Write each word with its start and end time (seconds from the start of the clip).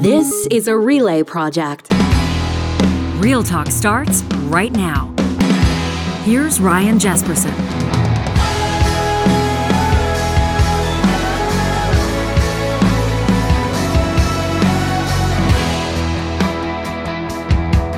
This 0.00 0.46
is 0.50 0.66
a 0.66 0.74
relay 0.74 1.22
project. 1.22 1.88
Real 3.18 3.42
Talk 3.42 3.66
starts 3.66 4.22
right 4.48 4.72
now. 4.72 5.14
Here's 6.24 6.58
Ryan 6.58 6.98
Jespersen. 6.98 7.52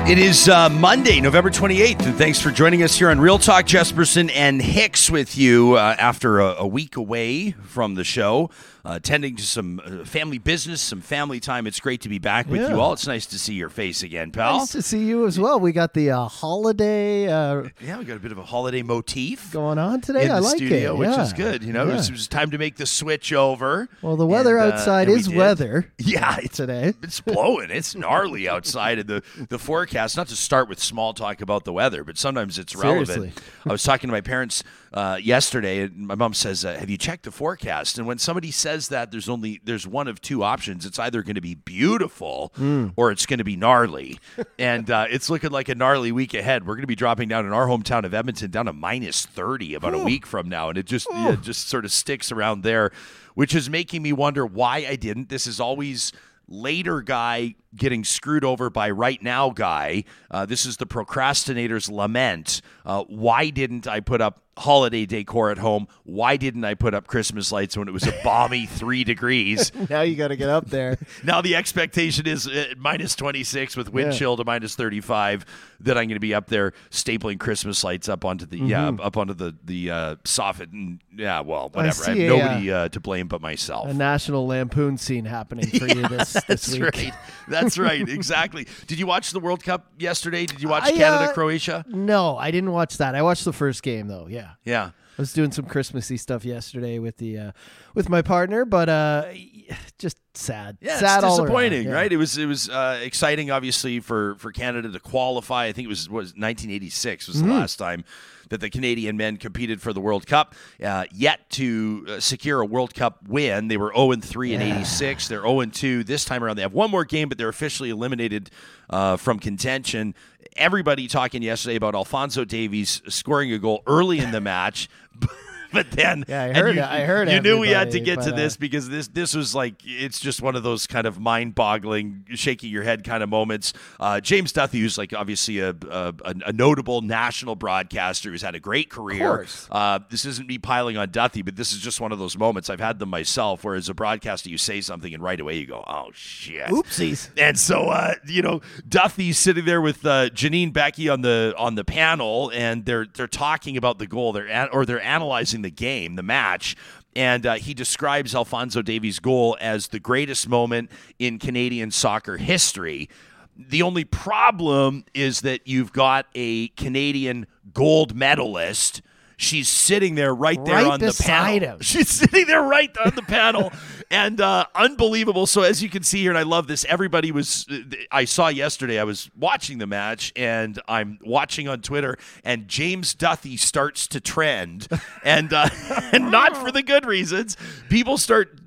It 0.05 0.17
is 0.17 0.49
uh, 0.49 0.67
Monday, 0.67 1.21
November 1.21 1.49
28th, 1.49 2.05
and 2.05 2.15
thanks 2.17 2.41
for 2.41 2.51
joining 2.51 2.83
us 2.83 2.97
here 2.97 3.11
on 3.11 3.21
Real 3.21 3.39
Talk. 3.39 3.65
Jespersen 3.65 4.29
and 4.35 4.61
Hicks 4.61 5.09
with 5.09 5.37
you 5.37 5.75
uh, 5.75 5.95
after 5.97 6.41
a, 6.41 6.55
a, 6.55 6.67
week 6.67 6.97
away 6.97 7.51
from 7.51 7.95
the 7.95 8.03
show 8.03 8.49
uh, 8.85 8.99
tending 8.99 9.35
to 9.37 9.43
some 9.43 9.81
uh, 9.83 10.03
family 10.03 10.37
business, 10.37 10.81
some 10.81 10.99
family 10.99 11.39
time. 11.39 11.67
It's 11.67 11.79
great 11.79 12.01
to 12.01 12.09
be 12.09 12.19
back 12.19 12.49
with 12.49 12.61
yeah. 12.61 12.69
you 12.69 12.81
all. 12.81 12.91
It's 12.91 13.07
nice 13.07 13.25
to 13.27 13.39
see 13.39 13.53
your 13.53 13.69
face 13.69 14.03
again, 14.03 14.31
pal. 14.31 14.57
Nice 14.57 14.73
to 14.73 14.81
see 14.81 15.05
you 15.05 15.25
as 15.25 15.39
well. 15.39 15.59
We 15.59 15.71
got 15.71 15.93
the 15.93 16.11
uh, 16.11 16.27
holiday. 16.27 17.31
Uh, 17.31 17.69
yeah, 17.79 17.97
we 17.97 18.03
got 18.03 18.17
a 18.17 18.19
bit 18.19 18.33
of 18.33 18.37
a 18.37 18.43
holiday 18.43 18.81
motif 18.81 19.53
going 19.53 19.77
on 19.77 20.01
today. 20.01 20.29
I 20.29 20.39
like 20.39 20.57
studio, 20.57 20.95
it, 20.95 20.97
which 20.97 21.17
is 21.17 21.31
good. 21.31 21.63
You 21.63 21.71
know, 21.71 21.85
yeah. 21.85 21.93
it, 21.93 21.95
was, 21.95 22.09
it, 22.09 22.11
was, 22.11 22.27
time 22.27 22.51
to 22.51 22.57
make 22.57 22.75
the 22.75 22.85
switch 22.85 23.31
over. 23.31 23.87
Well, 24.01 24.17
the 24.17 24.27
weather 24.27 24.57
and, 24.57 24.73
uh, 24.73 24.75
outside 24.75 25.07
is 25.09 25.29
weather. 25.29 25.89
Yeah, 26.03 26.37
it's, 26.43 26.57
today 26.57 26.93
it's 27.01 27.21
blowing. 27.21 27.69
It's 27.69 27.95
gnarly 27.95 28.49
outside, 28.49 28.99
and 28.99 29.07
the 29.07 29.23
the 29.47 29.57
forecast. 29.57 30.17
Not 30.17 30.27
to 30.27 30.35
start 30.35 30.67
with 30.67 30.81
small 30.81 31.13
talk 31.13 31.39
about 31.39 31.63
the 31.63 31.71
weather, 31.71 32.03
but 32.03 32.17
sometimes 32.17 32.59
it's 32.59 32.75
relevant. 32.75 33.07
Seriously. 33.07 33.43
I 33.65 33.71
was 33.71 33.83
talking 33.83 34.09
to 34.09 34.11
my 34.11 34.21
parents 34.21 34.63
uh, 34.93 35.17
yesterday, 35.21 35.87
my 35.87 36.13
mom 36.13 36.35
says, 36.35 36.63
uh, 36.63 36.75
"Have 36.75 36.89
you 36.89 36.97
checked 36.97 37.23
the 37.23 37.31
forecast?" 37.31 37.97
And 37.97 38.05
when 38.05 38.19
somebody 38.19 38.51
says 38.51 38.89
that, 38.89 39.09
there's 39.09 39.27
only 39.27 39.59
there's 39.63 39.87
one 39.87 40.07
of 40.07 40.21
two 40.21 40.43
options. 40.43 40.85
It's 40.85 40.99
either 40.99 41.23
going 41.23 41.35
to 41.35 41.41
be 41.41 41.55
beautiful 41.55 42.53
mm. 42.59 42.93
or 42.95 43.11
it's 43.11 43.25
going 43.25 43.39
to 43.39 43.43
be 43.43 43.55
gnarly, 43.55 44.19
and 44.59 44.91
uh, 44.91 45.05
it's 45.09 45.31
looking 45.31 45.49
like 45.49 45.67
a 45.67 45.75
gnarly 45.75 46.11
week 46.11 46.35
ahead. 46.35 46.67
We're 46.67 46.75
going 46.75 46.83
to 46.83 46.87
be 46.87 46.95
dropping 46.95 47.27
down 47.27 47.45
in 47.45 47.53
our 47.53 47.65
hometown 47.65 48.05
of 48.05 48.13
Edmonton 48.13 48.51
down 48.51 48.65
to 48.65 48.73
minus 48.73 49.25
thirty 49.25 49.73
about 49.73 49.95
a 49.95 49.99
week 49.99 50.27
from 50.27 50.47
now, 50.47 50.69
and 50.69 50.77
it 50.77 50.85
just 50.85 51.07
yeah, 51.11 51.37
just 51.41 51.69
sort 51.69 51.85
of 51.85 51.91
sticks 51.91 52.31
around 52.31 52.61
there, 52.61 52.91
which 53.33 53.55
is 53.55 53.71
making 53.71 54.03
me 54.03 54.13
wonder 54.13 54.45
why 54.45 54.85
I 54.87 54.95
didn't. 54.95 55.29
This 55.29 55.47
is 55.47 55.59
always 55.59 56.13
later 56.47 57.01
guy 57.01 57.55
getting 57.75 58.03
screwed 58.03 58.43
over 58.43 58.69
by 58.69 58.91
right 58.91 59.21
now 59.21 59.49
guy. 59.49 60.03
Uh, 60.29 60.45
this 60.45 60.65
is 60.65 60.77
the 60.77 60.85
procrastinator's 60.85 61.89
lament. 61.89 62.61
Uh, 62.85 63.03
why 63.07 63.49
didn't 63.49 63.87
I 63.87 63.99
put 63.99 64.21
up 64.21 64.42
holiday 64.57 65.05
decor 65.05 65.51
at 65.51 65.57
home? 65.57 65.87
Why 66.03 66.37
didn't 66.37 66.63
I 66.65 66.73
put 66.73 66.93
up 66.93 67.07
Christmas 67.07 67.51
lights 67.51 67.77
when 67.77 67.87
it 67.87 67.91
was 67.91 68.05
a 68.07 68.13
balmy 68.23 68.65
three 68.69 69.03
degrees? 69.03 69.71
now 69.89 70.01
you 70.01 70.15
got 70.15 70.29
to 70.29 70.35
get 70.35 70.49
up 70.49 70.69
there. 70.69 70.97
now 71.23 71.41
the 71.41 71.55
expectation 71.55 72.27
is 72.27 72.47
uh, 72.47 72.73
minus 72.77 73.15
26 73.15 73.75
with 73.77 73.91
wind 73.91 74.13
yeah. 74.13 74.17
chill 74.17 74.37
to 74.37 74.43
minus 74.43 74.75
35 74.75 75.45
that 75.83 75.97
I'm 75.97 76.05
going 76.07 76.15
to 76.15 76.19
be 76.19 76.33
up 76.33 76.47
there 76.47 76.73
stapling 76.89 77.39
Christmas 77.39 77.83
lights 77.83 78.09
up 78.09 78.25
onto 78.25 78.45
the 78.45 78.57
mm-hmm. 78.57 78.67
yeah 78.67 78.87
up 78.87 79.17
onto 79.17 79.33
the 79.33 79.55
the 79.63 79.91
uh, 79.91 80.15
soffit 80.23 80.71
and 80.71 80.99
yeah 81.15 81.41
well 81.41 81.69
whatever. 81.69 82.03
I, 82.03 82.07
I 82.07 82.15
have 82.15 82.17
nobody 82.17 82.71
uh, 82.71 82.89
to 82.89 82.99
blame 82.99 83.27
but 83.27 83.41
myself. 83.41 83.89
A 83.89 83.93
national 83.93 84.47
lampoon 84.47 84.97
scene 84.97 85.25
happening 85.25 85.67
for 85.67 85.85
yeah, 85.87 85.93
you 85.93 86.07
this, 86.07 86.33
this 86.47 86.71
week. 86.71 86.81
Right. 86.83 87.13
That's 87.47 87.77
right. 87.77 88.07
Exactly. 88.07 88.67
Did 88.87 88.99
you 88.99 89.07
watch 89.07 89.31
the 89.31 89.39
World 89.39 89.63
Cup 89.63 89.91
yesterday? 89.97 90.45
Did 90.45 90.61
you 90.61 90.69
watch 90.69 90.85
Canada 90.85 91.29
uh, 91.29 91.33
Croatia? 91.33 91.85
No, 91.87 92.37
I 92.37 92.51
didn't 92.51 92.71
watch 92.71 92.97
that. 92.97 93.15
I 93.15 93.21
watched 93.21 93.45
the 93.45 93.53
first 93.53 93.83
game 93.83 94.07
though. 94.07 94.27
Yeah. 94.27 94.51
Yeah. 94.63 94.91
I 95.17 95.21
was 95.21 95.31
doing 95.31 95.51
some 95.51 95.65
Christmassy 95.65 96.17
stuff 96.17 96.43
yesterday 96.43 96.97
with 96.97 97.17
the 97.17 97.37
uh, 97.37 97.51
with 97.93 98.09
my 98.09 98.23
partner, 98.23 98.65
but 98.65 98.89
uh, 98.89 99.25
just 99.97 100.17
sad. 100.33 100.77
Yeah, 100.81 100.99
sad 100.99 101.23
it's 101.23 101.37
disappointing, 101.37 101.87
yeah. 101.87 101.93
right? 101.93 102.11
It 102.11 102.17
was 102.17 102.37
it 102.37 102.45
was 102.45 102.69
uh, 102.69 102.99
exciting, 103.01 103.51
obviously, 103.51 103.99
for 103.99 104.35
for 104.35 104.51
Canada 104.51 104.91
to 104.91 104.99
qualify. 104.99 105.65
I 105.65 105.71
think 105.71 105.85
it 105.85 105.89
was 105.89 106.09
was 106.09 106.29
1986 106.29 107.27
was 107.27 107.37
mm-hmm. 107.37 107.47
the 107.47 107.53
last 107.53 107.77
time 107.77 108.03
that 108.49 108.59
the 108.59 108.69
Canadian 108.69 109.17
men 109.17 109.37
competed 109.37 109.81
for 109.81 109.93
the 109.93 110.01
World 110.01 110.27
Cup. 110.27 110.53
Uh, 110.83 111.05
yet 111.11 111.49
to 111.51 112.05
uh, 112.07 112.19
secure 112.19 112.61
a 112.61 112.65
World 112.65 112.93
Cup 112.93 113.27
win, 113.27 113.67
they 113.67 113.77
were 113.77 113.91
0 113.95 114.13
3 114.15 114.53
in 114.53 114.61
'86. 114.61 115.27
They're 115.27 115.41
0 115.41 115.65
2 115.65 116.03
this 116.03 116.25
time 116.25 116.43
around. 116.43 116.57
They 116.57 116.61
have 116.61 116.73
one 116.73 116.91
more 116.91 117.05
game, 117.05 117.29
but 117.29 117.37
they're 117.37 117.49
officially 117.49 117.89
eliminated 117.89 118.51
uh, 118.89 119.17
from 119.17 119.39
contention 119.39 120.13
everybody 120.55 121.07
talking 121.07 121.41
yesterday 121.41 121.75
about 121.75 121.95
Alphonso 121.95 122.45
Davies 122.45 123.01
scoring 123.07 123.51
a 123.53 123.57
goal 123.57 123.81
early 123.87 124.19
in 124.19 124.31
the 124.31 124.41
match. 124.41 124.87
but 125.73 125.91
then 125.91 126.23
yeah, 126.27 126.43
I 126.43 126.53
heard. 126.53 126.75
You, 126.75 126.81
it. 126.81 126.87
I 126.87 127.01
heard. 127.01 127.29
You 127.29 127.41
knew 127.41 127.57
we 127.59 127.69
had 127.69 127.91
to 127.91 127.99
get 127.99 128.21
to 128.21 128.31
uh, 128.31 128.35
this 128.35 128.55
because 128.55 128.87
this 128.89 129.07
this 129.09 129.33
was 129.33 129.53
like 129.55 129.75
it's 129.83 130.19
just 130.19 130.41
one 130.41 130.55
of 130.55 130.63
those 130.63 130.87
kind 130.87 131.07
of 131.07 131.19
mind-boggling, 131.19 132.25
shaking 132.35 132.69
your 132.69 132.83
head 132.83 133.03
kind 133.03 133.23
of 133.23 133.29
moments. 133.29 133.73
Uh, 133.99 134.19
James 134.19 134.53
Duthie, 134.53 134.79
who's 134.79 134.97
like 134.97 135.13
obviously 135.13 135.59
a, 135.59 135.75
a, 135.89 136.13
a, 136.45 136.53
notable 136.53 137.01
national 137.01 137.55
broadcaster 137.55 138.29
who's 138.29 138.41
had 138.41 138.55
a 138.55 138.59
great 138.59 138.89
career. 138.89 139.47
Uh, 139.71 139.99
this 140.09 140.25
isn't 140.25 140.47
me 140.47 140.57
piling 140.57 140.97
on 140.97 141.09
Duthie, 141.09 141.41
but 141.41 141.55
this 141.55 141.73
is 141.73 141.79
just 141.79 141.99
one 141.99 142.11
of 142.11 142.19
those 142.19 142.37
moments. 142.37 142.69
I've 142.69 142.79
had 142.79 142.99
them 142.99 143.09
myself, 143.09 143.63
where 143.63 143.75
as 143.75 143.89
a 143.89 143.93
broadcaster, 143.93 144.49
you 144.49 144.57
say 144.57 144.81
something 144.81 145.13
and 145.13 145.23
right 145.23 145.39
away 145.39 145.57
you 145.57 145.65
go, 145.65 145.83
"Oh 145.87 146.11
shit, 146.13 146.67
oopsies!" 146.67 147.29
And 147.37 147.59
so 147.59 147.89
uh, 147.89 148.15
you 148.27 148.43
know, 148.43 148.61
Duthie's 148.87 149.39
sitting 149.39 149.65
there 149.65 149.81
with 149.81 150.05
uh, 150.05 150.29
Janine 150.29 150.71
Beckie 150.71 151.11
on 151.11 151.21
the 151.21 151.55
on 151.57 151.75
the 151.75 151.83
panel, 151.83 152.51
and 152.53 152.85
they're 152.85 153.05
they're 153.05 153.27
talking 153.27 153.75
about 153.75 153.97
the 153.97 154.07
goal. 154.07 154.33
They're 154.33 154.47
an, 154.47 154.69
or 154.71 154.85
they're 154.85 155.01
analyzing 155.01 155.62
the 155.63 155.71
game, 155.71 156.15
the 156.15 156.23
match. 156.23 156.75
And 157.15 157.45
uh, 157.45 157.53
he 157.55 157.73
describes 157.73 158.33
Alphonso 158.33 158.81
Davies' 158.81 159.19
goal 159.19 159.57
as 159.59 159.89
the 159.89 159.99
greatest 159.99 160.47
moment 160.47 160.89
in 161.19 161.39
Canadian 161.39 161.91
soccer 161.91 162.37
history. 162.37 163.09
The 163.55 163.83
only 163.83 164.03
problem 164.03 165.05
is 165.13 165.41
that 165.41 165.67
you've 165.67 165.93
got 165.93 166.25
a 166.33 166.69
Canadian 166.69 167.45
gold 167.73 168.15
medalist 168.15 169.01
She's 169.43 169.69
sitting 169.69 170.15
there 170.15 170.33
right 170.33 170.63
there 170.63 170.75
right 170.75 170.87
on 170.87 170.99
the 170.99 171.13
panel. 171.23 171.59
Him. 171.59 171.77
She's 171.81 172.09
sitting 172.09 172.47
there 172.47 172.63
right 172.63 172.95
on 173.03 173.13
the 173.15 173.21
panel, 173.21 173.71
and 174.11 174.39
uh, 174.39 174.65
unbelievable. 174.73 175.45
So 175.45 175.61
as 175.61 175.83
you 175.83 175.89
can 175.89 176.03
see 176.03 176.21
here, 176.21 176.31
and 176.31 176.37
I 176.37 176.43
love 176.43 176.67
this. 176.67 176.85
Everybody 176.85 177.31
was. 177.31 177.67
I 178.11 178.25
saw 178.25 178.47
yesterday. 178.47 178.99
I 178.99 179.03
was 179.03 179.29
watching 179.37 179.77
the 179.77 179.87
match, 179.87 180.31
and 180.35 180.79
I'm 180.87 181.19
watching 181.23 181.67
on 181.67 181.81
Twitter, 181.81 182.17
and 182.43 182.67
James 182.67 183.13
Duthie 183.13 183.57
starts 183.57 184.07
to 184.07 184.21
trend, 184.21 184.87
and 185.23 185.51
uh, 185.53 185.69
and 186.11 186.31
not 186.31 186.55
for 186.57 186.71
the 186.71 186.81
good 186.83 187.05
reasons. 187.05 187.57
People 187.89 188.17
start 188.17 188.59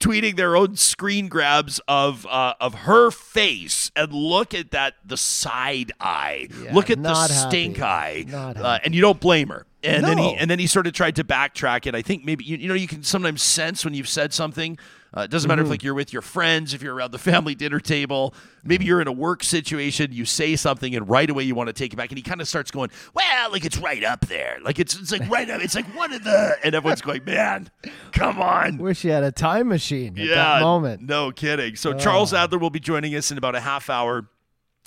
tweeting 0.00 0.36
their 0.36 0.54
own 0.54 0.76
screen 0.76 1.28
grabs 1.28 1.80
of 1.88 2.26
uh, 2.26 2.54
of 2.60 2.74
her 2.74 3.10
face 3.10 3.90
and 3.96 4.12
look 4.12 4.54
at 4.54 4.70
that 4.72 4.94
the 5.04 5.16
side 5.16 5.92
eye 5.98 6.48
yeah, 6.62 6.74
look 6.74 6.90
at 6.90 7.02
the 7.02 7.26
stink 7.28 7.78
happy. 7.78 8.32
eye 8.34 8.54
uh, 8.54 8.78
and 8.84 8.94
you 8.94 9.00
don't 9.00 9.18
blame 9.18 9.48
her 9.48 9.66
and 9.84 10.02
no. 10.02 10.08
then 10.08 10.18
he 10.18 10.34
and 10.36 10.50
then 10.50 10.58
he 10.58 10.66
sort 10.66 10.86
of 10.86 10.92
tried 10.92 11.16
to 11.16 11.24
backtrack 11.24 11.86
it. 11.86 11.94
I 11.94 12.02
think 12.02 12.24
maybe 12.24 12.44
you, 12.44 12.56
you 12.56 12.68
know 12.68 12.74
you 12.74 12.86
can 12.86 13.02
sometimes 13.02 13.42
sense 13.42 13.84
when 13.84 13.94
you've 13.94 14.08
said 14.08 14.32
something. 14.32 14.78
Uh, 15.14 15.22
it 15.22 15.30
doesn't 15.30 15.46
matter 15.46 15.60
mm-hmm. 15.60 15.66
if 15.66 15.70
like 15.70 15.82
you're 15.82 15.92
with 15.92 16.10
your 16.12 16.22
friends, 16.22 16.72
if 16.72 16.82
you're 16.82 16.94
around 16.94 17.10
the 17.10 17.18
family 17.18 17.54
dinner 17.54 17.78
table, 17.78 18.34
maybe 18.64 18.86
you're 18.86 19.00
in 19.00 19.08
a 19.08 19.12
work 19.12 19.44
situation, 19.44 20.10
you 20.10 20.24
say 20.24 20.56
something 20.56 20.94
and 20.94 21.06
right 21.06 21.28
away 21.28 21.42
you 21.42 21.54
want 21.54 21.66
to 21.66 21.74
take 21.74 21.92
it 21.92 21.96
back, 21.96 22.10
and 22.10 22.16
he 22.16 22.22
kind 22.22 22.40
of 22.40 22.48
starts 22.48 22.70
going, 22.70 22.90
"Well, 23.12 23.50
like 23.50 23.64
it's 23.64 23.76
right 23.76 24.02
up 24.04 24.26
there, 24.26 24.58
like 24.62 24.78
it's 24.78 24.98
it's 24.98 25.12
like 25.12 25.28
right 25.28 25.48
up, 25.50 25.60
it's 25.62 25.74
like 25.74 25.86
one 25.94 26.14
of 26.14 26.24
the," 26.24 26.56
and 26.64 26.74
everyone's 26.74 27.02
going, 27.02 27.24
"Man, 27.24 27.70
come 28.12 28.40
on." 28.40 28.78
Wish 28.78 29.04
you 29.04 29.10
had 29.10 29.22
a 29.22 29.32
time 29.32 29.68
machine 29.68 30.18
at 30.18 30.24
yeah, 30.24 30.34
that 30.34 30.62
moment. 30.62 31.02
No 31.02 31.30
kidding. 31.30 31.76
So 31.76 31.92
oh. 31.92 31.98
Charles 31.98 32.32
Adler 32.32 32.58
will 32.58 32.70
be 32.70 32.80
joining 32.80 33.14
us 33.14 33.30
in 33.30 33.36
about 33.36 33.54
a 33.54 33.60
half 33.60 33.90
hour. 33.90 34.28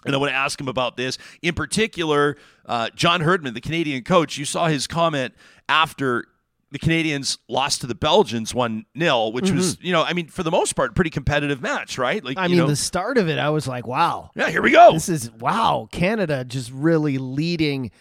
And 0.06 0.16
I 0.16 0.18
want 0.18 0.32
to 0.32 0.36
ask 0.36 0.60
him 0.60 0.68
about 0.68 0.98
this. 0.98 1.18
In 1.42 1.54
particular, 1.54 2.38
uh, 2.66 2.90
John 2.96 3.22
Herdman, 3.22 3.54
the 3.54 3.62
Canadian 3.62 4.04
coach, 4.04 4.38
you 4.38 4.46
saw 4.46 4.68
his 4.68 4.88
comment 4.88 5.34
after 5.68 6.28
the 6.72 6.80
Canadians 6.80 7.38
lost 7.48 7.82
to 7.82 7.88
the 7.88 7.96
Belgians 7.96 8.54
1 8.54 8.86
0, 8.98 9.30
which 9.30 9.46
mm-hmm. 9.46 9.56
was, 9.56 9.78
you 9.82 9.94
know, 9.94 10.04
I 10.04 10.14
mean, 10.14 10.28
for 10.28 10.44
the 10.44 10.52
most 10.52 10.76
part, 10.76 10.94
pretty 10.96 11.10
competitive 11.10 11.62
match, 11.62 11.98
right? 11.98 12.24
Like, 12.24 12.38
I 12.38 12.48
mean, 12.48 12.58
know, 12.58 12.68
the 12.68 12.76
start 12.76 13.18
of 13.18 13.30
it, 13.30 13.40
I 13.40 13.50
was 13.50 13.68
like, 13.68 13.88
wow. 13.88 14.32
Yeah, 14.36 14.50
here 14.50 14.62
we 14.62 14.72
go. 14.72 14.92
This 14.92 15.08
is, 15.08 15.32
wow, 15.32 15.88
Canada 15.92 16.44
just 16.44 16.72
really 16.72 17.18
leading 17.18 17.92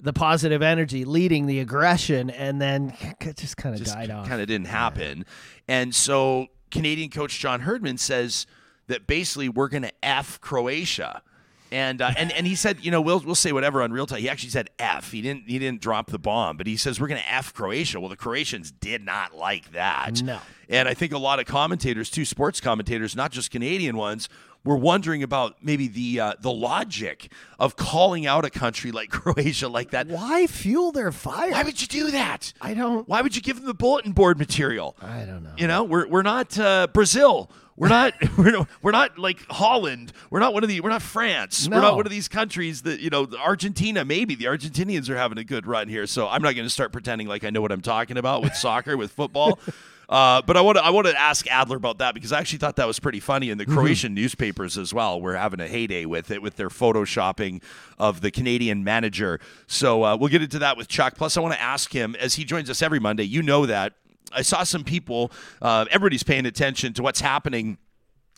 the 0.00 0.12
positive 0.12 0.62
energy, 0.62 1.04
leading 1.04 1.46
the 1.46 1.60
aggression, 1.60 2.30
and 2.30 2.60
then 2.60 2.92
it 3.20 3.36
just 3.36 3.56
kind 3.56 3.74
of 3.74 3.84
died 3.84 4.10
off. 4.10 4.28
Kind 4.28 4.42
of 4.42 4.46
didn't 4.46 4.66
happen. 4.66 5.24
And 5.66 5.94
so, 5.94 6.48
Canadian 6.70 7.10
coach 7.10 7.38
John 7.38 7.60
Herdman 7.60 7.98
says 7.98 8.46
that 8.88 9.06
basically 9.06 9.48
we're 9.48 9.68
going 9.68 9.84
to 9.84 9.92
F 10.02 10.40
Croatia. 10.40 11.22
And, 11.70 12.00
uh, 12.00 12.12
and 12.16 12.32
and 12.32 12.46
he 12.46 12.54
said, 12.54 12.78
you 12.82 12.90
know, 12.90 13.00
we'll 13.00 13.20
we'll 13.20 13.34
say 13.34 13.52
whatever 13.52 13.82
on 13.82 13.92
real 13.92 14.06
time. 14.06 14.20
He 14.20 14.28
actually 14.28 14.50
said 14.50 14.70
F. 14.78 15.12
He 15.12 15.20
didn't 15.20 15.44
he 15.46 15.58
didn't 15.58 15.80
drop 15.80 16.10
the 16.10 16.18
bomb, 16.18 16.56
but 16.56 16.66
he 16.66 16.76
says 16.76 17.00
we're 17.00 17.08
going 17.08 17.20
to 17.20 17.32
F 17.32 17.52
Croatia. 17.52 18.00
Well, 18.00 18.08
the 18.08 18.16
Croatians 18.16 18.70
did 18.70 19.04
not 19.04 19.34
like 19.36 19.72
that. 19.72 20.22
No. 20.22 20.40
And 20.70 20.88
I 20.88 20.94
think 20.94 21.12
a 21.12 21.18
lot 21.18 21.40
of 21.40 21.46
commentators, 21.46 22.10
too, 22.10 22.24
sports 22.24 22.60
commentators, 22.60 23.16
not 23.16 23.32
just 23.32 23.50
Canadian 23.50 23.96
ones, 23.96 24.28
were 24.64 24.76
wondering 24.76 25.22
about 25.22 25.56
maybe 25.62 25.88
the 25.88 26.20
uh, 26.20 26.32
the 26.40 26.52
logic 26.52 27.32
of 27.58 27.76
calling 27.76 28.26
out 28.26 28.44
a 28.44 28.50
country 28.50 28.90
like 28.92 29.10
Croatia 29.10 29.68
like 29.68 29.90
that. 29.90 30.08
Why 30.08 30.46
fuel 30.46 30.92
their 30.92 31.12
fire? 31.12 31.52
Why 31.52 31.62
would 31.62 31.80
you 31.80 31.88
do 31.88 32.10
that? 32.10 32.52
I 32.60 32.74
don't. 32.74 33.08
Why 33.08 33.22
would 33.22 33.34
you 33.34 33.42
give 33.42 33.56
them 33.56 33.66
the 33.66 33.74
bulletin 33.74 34.12
board 34.12 34.38
material? 34.38 34.96
I 35.00 35.24
don't 35.24 35.42
know. 35.42 35.54
You 35.56 35.66
know, 35.66 35.84
we're 35.84 36.06
we're 36.08 36.22
not 36.22 36.58
uh, 36.58 36.88
Brazil. 36.92 37.50
We're 37.78 37.88
not 37.88 38.14
we're 38.38 38.50
not, 38.50 38.68
we're 38.82 38.90
not 38.90 39.18
like 39.18 39.46
Holland. 39.48 40.12
We're 40.30 40.40
not 40.40 40.52
one 40.52 40.64
of 40.64 40.68
the 40.68 40.80
we're 40.80 40.90
not 40.90 41.02
France. 41.02 41.68
We're 41.68 41.80
not 41.80 41.96
one 41.96 42.06
of 42.06 42.12
these 42.12 42.28
countries 42.28 42.82
that 42.82 43.00
you 43.00 43.10
know 43.10 43.28
Argentina. 43.38 44.04
Maybe 44.04 44.34
the 44.34 44.46
Argentinians 44.46 45.08
are 45.08 45.16
having 45.16 45.38
a 45.38 45.44
good 45.44 45.66
run 45.66 45.88
here. 45.88 46.06
So 46.06 46.28
I'm 46.28 46.42
not 46.42 46.54
going 46.54 46.66
to 46.66 46.70
start 46.70 46.92
pretending 46.92 47.28
like 47.28 47.44
I 47.44 47.50
know 47.50 47.60
what 47.60 47.72
I'm 47.72 47.80
talking 47.80 48.16
about 48.16 48.42
with 48.42 48.54
soccer 48.54 48.96
with 48.96 49.12
football. 49.12 49.58
Uh, 50.08 50.40
but 50.40 50.56
I 50.56 50.62
want 50.62 50.78
to 50.78 50.82
I 50.82 50.88
want 50.88 51.06
to 51.06 51.20
ask 51.20 51.46
Adler 51.50 51.76
about 51.76 51.98
that 51.98 52.14
because 52.14 52.32
I 52.32 52.38
actually 52.38 52.60
thought 52.60 52.76
that 52.76 52.86
was 52.86 52.98
pretty 52.98 53.20
funny, 53.20 53.50
and 53.50 53.60
the 53.60 53.66
Croatian 53.66 54.14
newspapers 54.14 54.78
as 54.78 54.94
well 54.94 55.20
were 55.20 55.36
having 55.36 55.60
a 55.60 55.68
heyday 55.68 56.06
with 56.06 56.30
it 56.30 56.40
with 56.40 56.56
their 56.56 56.70
photoshopping 56.70 57.62
of 57.98 58.22
the 58.22 58.30
Canadian 58.30 58.82
manager. 58.82 59.38
So 59.66 60.04
uh, 60.04 60.16
we'll 60.16 60.30
get 60.30 60.40
into 60.40 60.60
that 60.60 60.78
with 60.78 60.88
Chuck. 60.88 61.16
Plus, 61.16 61.36
I 61.36 61.40
want 61.40 61.52
to 61.52 61.60
ask 61.60 61.92
him 61.92 62.16
as 62.18 62.36
he 62.36 62.44
joins 62.44 62.70
us 62.70 62.80
every 62.80 62.98
Monday. 62.98 63.24
You 63.24 63.42
know 63.42 63.66
that 63.66 63.92
I 64.32 64.42
saw 64.42 64.64
some 64.64 64.84
people. 64.84 65.32
Uh, 65.60 65.86
everybody's 65.90 66.22
paying 66.22 66.46
attention 66.46 66.92
to 66.94 67.02
what's 67.02 67.20
happening 67.20 67.78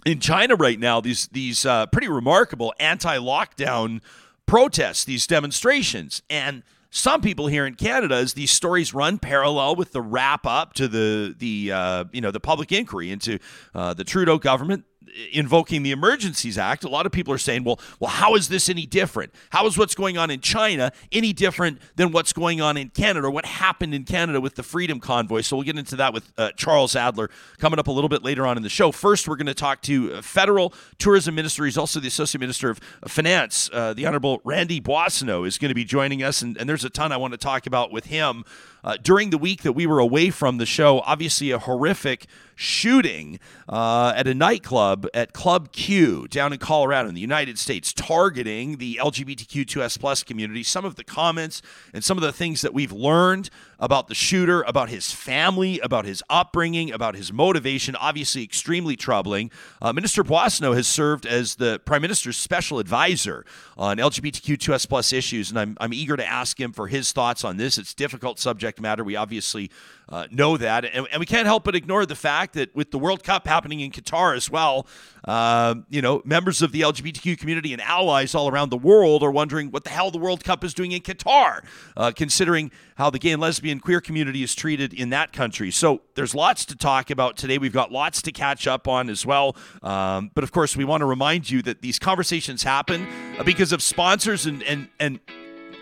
in 0.04 0.20
China 0.20 0.56
right 0.56 0.78
now. 0.78 1.00
These 1.00 1.28
these 1.28 1.66
uh, 1.66 1.87
pretty 1.87 2.08
remarkable 2.08 2.75
anti-lockdown 2.81 4.00
protests, 4.46 5.04
these 5.04 5.26
demonstrations, 5.26 6.22
and 6.31 6.62
some 6.90 7.20
people 7.20 7.46
here 7.46 7.66
in 7.66 7.75
Canada, 7.75 8.16
as 8.16 8.34
these 8.34 8.50
stories 8.50 8.92
run 8.92 9.19
parallel 9.19 9.76
with 9.76 9.92
the 9.92 10.02
wrap 10.02 10.46
up 10.46 10.75
to 10.75 10.88
the 10.88 11.34
the 11.38 11.72
uh, 11.72 12.04
you 12.12 12.20
know 12.20 12.31
the 12.31 12.40
public 12.40 12.72
inquiry 12.72 13.10
into 13.10 13.38
uh, 13.75 13.94
the 13.94 14.04
Trudeau 14.04 14.38
government 14.38 14.84
invoking 15.32 15.82
the 15.82 15.91
Emergencies 15.91 16.58
Act, 16.58 16.85
a 16.85 16.88
lot 16.88 17.06
of 17.06 17.12
people 17.12 17.32
are 17.32 17.38
saying, 17.38 17.64
well, 17.64 17.81
well, 17.99 18.11
how 18.11 18.35
is 18.35 18.49
this 18.49 18.69
any 18.69 18.87
different? 18.87 19.32
How 19.50 19.67
is 19.67 19.76
what's 19.76 19.94
going 19.94 20.19
on 20.19 20.31
in 20.31 20.41
China 20.41 20.93
any 21.11 21.32
different 21.32 21.81
than 21.97 22.12
what's 22.12 22.32
going 22.32 22.61
on 22.61 22.76
in 22.76 22.91
Canada 22.91 23.26
or 23.26 23.31
what 23.31 23.47
happened 23.47 23.94
in 23.94 24.05
Canada 24.05 24.41
with 24.41 24.55
the 24.55 24.62
Freedom 24.62 25.00
Convoy? 25.00 25.41
So 25.41 25.56
we'll 25.56 25.64
get 25.64 25.79
into 25.79 25.97
that 25.97 26.12
with 26.12 26.32
uh, 26.37 26.50
Charles 26.52 26.94
Adler 26.94 27.31
coming 27.58 27.79
up 27.79 27.88
a 27.88 27.93
little 27.93 28.08
bit 28.08 28.23
later 28.23 28.47
on 28.47 28.56
in 28.56 28.62
the 28.62 28.69
show. 28.69 28.93
First, 28.93 29.26
we're 29.26 29.37
going 29.37 29.47
to 29.47 29.55
talk 29.55 29.82
to 29.82 30.14
uh, 30.14 30.23
federal 30.23 30.75
tourism 30.99 31.35
minister. 31.35 31.64
He's 31.64 31.79
also 31.79 32.00
the 32.00 32.08
associate 32.08 32.41
minister 32.41 32.70
of 32.70 32.79
finance. 33.06 33.70
Uh, 33.73 33.94
the 33.94 34.06
Honorable 34.06 34.41
Randy 34.44 34.81
Boissonnault 34.81 35.44
is 35.44 35.58
going 35.58 35.70
to 35.70 35.75
be 35.75 35.85
joining 35.85 36.23
us, 36.23 36.43
and, 36.43 36.56
and 36.56 36.69
there's 36.69 36.85
a 36.85 36.91
ton 36.91 37.12
I 37.12 37.17
want 37.17 37.32
to 37.32 37.38
talk 37.38 37.67
about 37.67 37.91
with 37.91 38.06
him. 38.06 38.44
Uh, 38.82 38.97
during 39.03 39.31
the 39.31 39.38
week 39.38 39.62
that 39.62 39.73
we 39.73 39.87
were 39.87 39.99
away 39.99 40.31
from 40.31 40.59
the 40.59 40.67
show, 40.67 41.00
obviously 41.00 41.50
a 41.50 41.59
horrific 41.59 42.27
shooting 42.61 43.41
uh, 43.71 44.12
at 44.15 44.27
a 44.27 44.35
nightclub 44.35 45.06
at 45.15 45.32
Club 45.32 45.73
Q 45.73 46.29
down 46.29 46.53
in 46.53 46.59
Colorado 46.59 47.09
in 47.09 47.15
the 47.15 47.21
United 47.21 47.59
States, 47.59 47.93
targeting 47.93 48.77
the 48.77 48.99
LGBTQ2S 49.00 49.99
plus 49.99 50.23
community. 50.23 50.62
Some 50.62 50.85
of 50.85 50.97
the 50.97 51.05
comments 51.05 51.62
and 51.94 52.05
some 52.05 52.19
of 52.19 52.23
the 52.23 52.32
things 52.32 52.61
that 52.61 52.75
we've 52.75 52.93
learned 52.93 53.49
about 53.79 54.09
the 54.09 54.15
shooter, 54.15 54.61
about 54.62 54.91
his 54.91 55.11
family, 55.11 55.81
about 55.81 56.05
his 56.05 56.23
upbringing, 56.29 56.93
about 56.93 57.15
his 57.15 57.33
motivation, 57.33 57.97
obviously 57.97 58.43
extremely 58.43 58.94
troubling. 58.94 59.50
Uh, 59.81 59.91
Minister 59.91 60.23
Boissonnault 60.23 60.75
has 60.75 60.87
served 60.87 61.25
as 61.25 61.55
the 61.55 61.81
Prime 61.87 62.03
Minister's 62.03 62.37
special 62.37 62.79
advisor 62.79 63.47
on 63.79 63.97
LGBTQ2S 63.97 64.87
plus 64.87 65.15
issues, 65.15 65.49
and 65.49 65.59
I'm, 65.59 65.79
I'm 65.81 65.94
eager 65.94 66.17
to 66.17 66.26
ask 66.26 66.61
him 66.61 66.73
for 66.73 66.88
his 66.88 67.12
thoughts 67.12 67.43
on 67.43 67.56
this. 67.56 67.79
It's 67.79 67.94
difficult 67.94 68.38
subject 68.38 68.69
matter. 68.78 69.02
We 69.02 69.17
obviously 69.17 69.70
uh, 70.11 70.26
know 70.31 70.56
that, 70.56 70.84
and, 70.84 71.06
and 71.11 71.20
we 71.20 71.26
can't 71.26 71.46
help 71.46 71.64
but 71.64 71.75
ignore 71.75 72.05
the 72.05 72.14
fact 72.14 72.55
that 72.55 72.75
with 72.75 72.90
the 72.90 72.99
World 72.99 73.25
Cup 73.25 73.46
happening 73.46 73.81
in 73.81 73.90
Qatar 73.90 74.37
as 74.37 74.50
well, 74.50 74.87
uh, 75.25 75.76
you 75.88 76.02
know, 76.02 76.20
members 76.25 76.62
of 76.62 76.72
the 76.72 76.81
LGBTQ 76.81 77.38
community 77.38 77.72
and 77.72 77.81
allies 77.81 78.34
all 78.34 78.49
around 78.49 78.70
the 78.70 78.76
world 78.76 79.22
are 79.22 79.31
wondering 79.31 79.70
what 79.70 79.84
the 79.84 79.90
hell 79.90 80.11
the 80.11 80.19
World 80.19 80.44
Cup 80.44 80.64
is 80.64 80.75
doing 80.75 80.93
in 80.93 81.00
Qatar, 81.00 81.64
uh, 81.96 82.12
considering 82.14 82.70
how 82.96 83.08
the 83.08 83.19
gay 83.19 83.32
and 83.32 83.40
lesbian 83.40 83.81
queer 83.81 84.00
community 84.00 84.43
is 84.43 84.55
treated 84.55 84.93
in 84.93 85.11
that 85.11 85.32
country. 85.32 85.70
So 85.70 86.02
there's 86.16 86.34
lots 86.34 86.64
to 86.66 86.76
talk 86.76 87.11
about 87.11 87.37
today. 87.37 87.58
We've 87.58 87.73
got 87.73 87.93
lots 87.93 88.20
to 88.23 88.32
catch 88.32 88.66
up 88.66 88.88
on 88.88 89.08
as 89.08 89.25
well. 89.25 89.56
Um, 89.82 90.31
but 90.34 90.44
of 90.44 90.52
course, 90.52 90.76
we 90.76 90.84
want 90.84 91.02
to 91.02 91.06
remind 91.06 91.50
you 91.50 91.62
that 91.62 91.82
these 91.82 91.99
conversations 91.99 92.62
happen 92.62 93.06
because 93.44 93.73
of 93.73 93.82
sponsors 93.82 94.46
and 94.46 94.62
and 94.64 94.88
and 94.99 95.20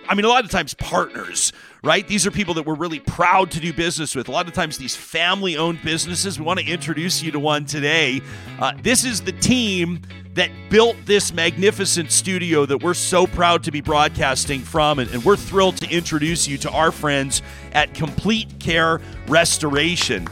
I 0.09 0.15
mean, 0.15 0.25
a 0.25 0.29
lot 0.29 0.45
of 0.45 0.51
times 0.51 0.73
partners, 0.73 1.53
right? 1.83 2.07
These 2.07 2.27
are 2.27 2.31
people 2.31 2.55
that 2.55 2.67
we're 2.67 2.75
really 2.75 3.01
proud 3.01 3.51
to 3.53 3.61
do 3.61 3.73
business 3.73 4.15
with. 4.15 4.29
A 4.29 4.33
lot 4.33 4.47
of 4.47 4.53
times, 4.53 4.79
these 4.79 4.97
family 4.97 5.57
owned 5.57 5.83
businesses. 5.83 6.39
We 6.39 6.45
want 6.45 6.61
to 6.61 6.67
introduce 6.67 7.23
you 7.23 7.31
to 7.33 7.39
one 7.39 7.65
today. 7.65 8.21
Uh, 8.59 8.73
this 8.83 9.05
is 9.05 9.21
the 9.21 9.33
team 9.33 10.03
that 10.35 10.51
built 10.71 10.97
this 11.05 11.33
magnificent 11.33 12.13
studio 12.13 12.65
that 12.67 12.83
we're 12.83 12.95
so 12.95 13.27
proud 13.27 13.65
to 13.65 13.71
be 13.71 13.81
broadcasting 13.81 14.61
from. 14.61 14.99
And, 14.99 15.11
and 15.11 15.25
we're 15.25 15.37
thrilled 15.37 15.77
to 15.79 15.91
introduce 15.91 16.47
you 16.47 16.59
to 16.59 16.71
our 16.71 16.93
friends 16.93 17.43
at 17.73 17.95
Complete 17.95 18.59
Care 18.61 19.01
Restoration. 19.27 20.29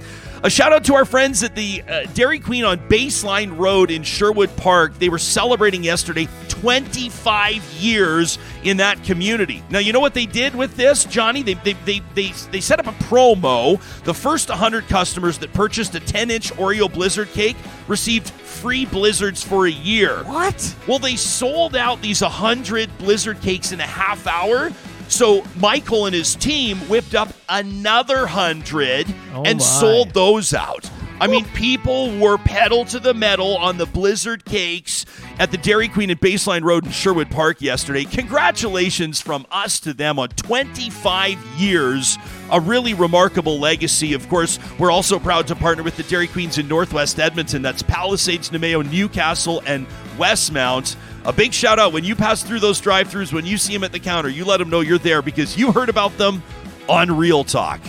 A 0.46 0.48
shout 0.48 0.72
out 0.72 0.84
to 0.84 0.94
our 0.94 1.04
friends 1.04 1.42
at 1.42 1.56
the 1.56 1.82
uh, 1.82 2.04
Dairy 2.14 2.38
Queen 2.38 2.64
on 2.64 2.78
Baseline 2.88 3.58
Road 3.58 3.90
in 3.90 4.04
Sherwood 4.04 4.56
Park. 4.56 4.96
They 4.96 5.08
were 5.08 5.18
celebrating 5.18 5.82
yesterday 5.82 6.28
25 6.50 7.64
years 7.80 8.38
in 8.62 8.76
that 8.76 9.02
community. 9.02 9.64
Now, 9.70 9.80
you 9.80 9.92
know 9.92 9.98
what 9.98 10.14
they 10.14 10.24
did 10.24 10.54
with 10.54 10.76
this, 10.76 11.04
Johnny? 11.04 11.42
They, 11.42 11.54
they, 11.54 11.72
they, 11.84 12.00
they, 12.14 12.30
they 12.52 12.60
set 12.60 12.78
up 12.78 12.86
a 12.86 12.92
promo. 13.06 13.80
The 14.04 14.14
first 14.14 14.48
100 14.48 14.86
customers 14.86 15.36
that 15.38 15.52
purchased 15.52 15.96
a 15.96 16.00
10 16.00 16.30
inch 16.30 16.52
Oreo 16.52 16.92
Blizzard 16.92 17.32
cake 17.32 17.56
received 17.88 18.30
free 18.30 18.86
blizzards 18.86 19.42
for 19.42 19.66
a 19.66 19.72
year. 19.72 20.22
What? 20.22 20.76
Well, 20.86 21.00
they 21.00 21.16
sold 21.16 21.74
out 21.74 22.00
these 22.02 22.22
100 22.22 22.98
blizzard 22.98 23.40
cakes 23.40 23.72
in 23.72 23.80
a 23.80 23.86
half 23.86 24.28
hour. 24.28 24.70
So 25.08 25.44
Michael 25.56 26.06
and 26.06 26.14
his 26.14 26.34
team 26.34 26.78
whipped 26.88 27.14
up 27.14 27.28
another 27.48 28.20
100 28.20 29.06
Oh 29.34 29.42
and 29.44 29.58
my. 29.58 29.64
sold 29.64 30.10
those 30.10 30.52
out. 30.52 30.90
I 31.18 31.28
mean, 31.28 31.46
people 31.54 32.14
were 32.18 32.36
pedal 32.36 32.84
to 32.86 33.00
the 33.00 33.14
metal 33.14 33.56
on 33.56 33.78
the 33.78 33.86
blizzard 33.86 34.44
cakes 34.44 35.06
at 35.38 35.50
the 35.50 35.56
Dairy 35.56 35.88
Queen 35.88 36.10
at 36.10 36.20
Baseline 36.20 36.62
Road 36.62 36.84
in 36.84 36.90
Sherwood 36.90 37.30
Park 37.30 37.62
yesterday. 37.62 38.04
Congratulations 38.04 39.18
from 39.22 39.46
us 39.50 39.80
to 39.80 39.94
them 39.94 40.18
on 40.18 40.28
25 40.28 41.38
years, 41.56 42.18
a 42.50 42.60
really 42.60 42.92
remarkable 42.92 43.58
legacy. 43.58 44.12
Of 44.12 44.28
course, 44.28 44.58
we're 44.78 44.90
also 44.90 45.18
proud 45.18 45.46
to 45.46 45.56
partner 45.56 45.82
with 45.82 45.96
the 45.96 46.02
Dairy 46.02 46.26
Queens 46.26 46.58
in 46.58 46.68
Northwest 46.68 47.18
Edmonton. 47.18 47.62
That's 47.62 47.82
Palisades, 47.82 48.50
Namao, 48.50 48.90
Newcastle, 48.90 49.62
and 49.64 49.86
Westmount. 50.18 50.96
A 51.26 51.32
big 51.32 51.52
shout 51.52 51.80
out 51.80 51.92
when 51.92 52.04
you 52.04 52.14
pass 52.14 52.44
through 52.44 52.60
those 52.60 52.80
drive 52.80 53.08
throughs, 53.08 53.32
when 53.32 53.44
you 53.44 53.58
see 53.58 53.72
them 53.72 53.82
at 53.82 53.90
the 53.90 53.98
counter, 53.98 54.28
you 54.28 54.44
let 54.44 54.58
them 54.58 54.70
know 54.70 54.78
you're 54.78 54.96
there 54.96 55.22
because 55.22 55.58
you 55.58 55.72
heard 55.72 55.88
about 55.88 56.16
them 56.18 56.40
on 56.88 57.16
Real 57.16 57.42
Talk 57.42 57.80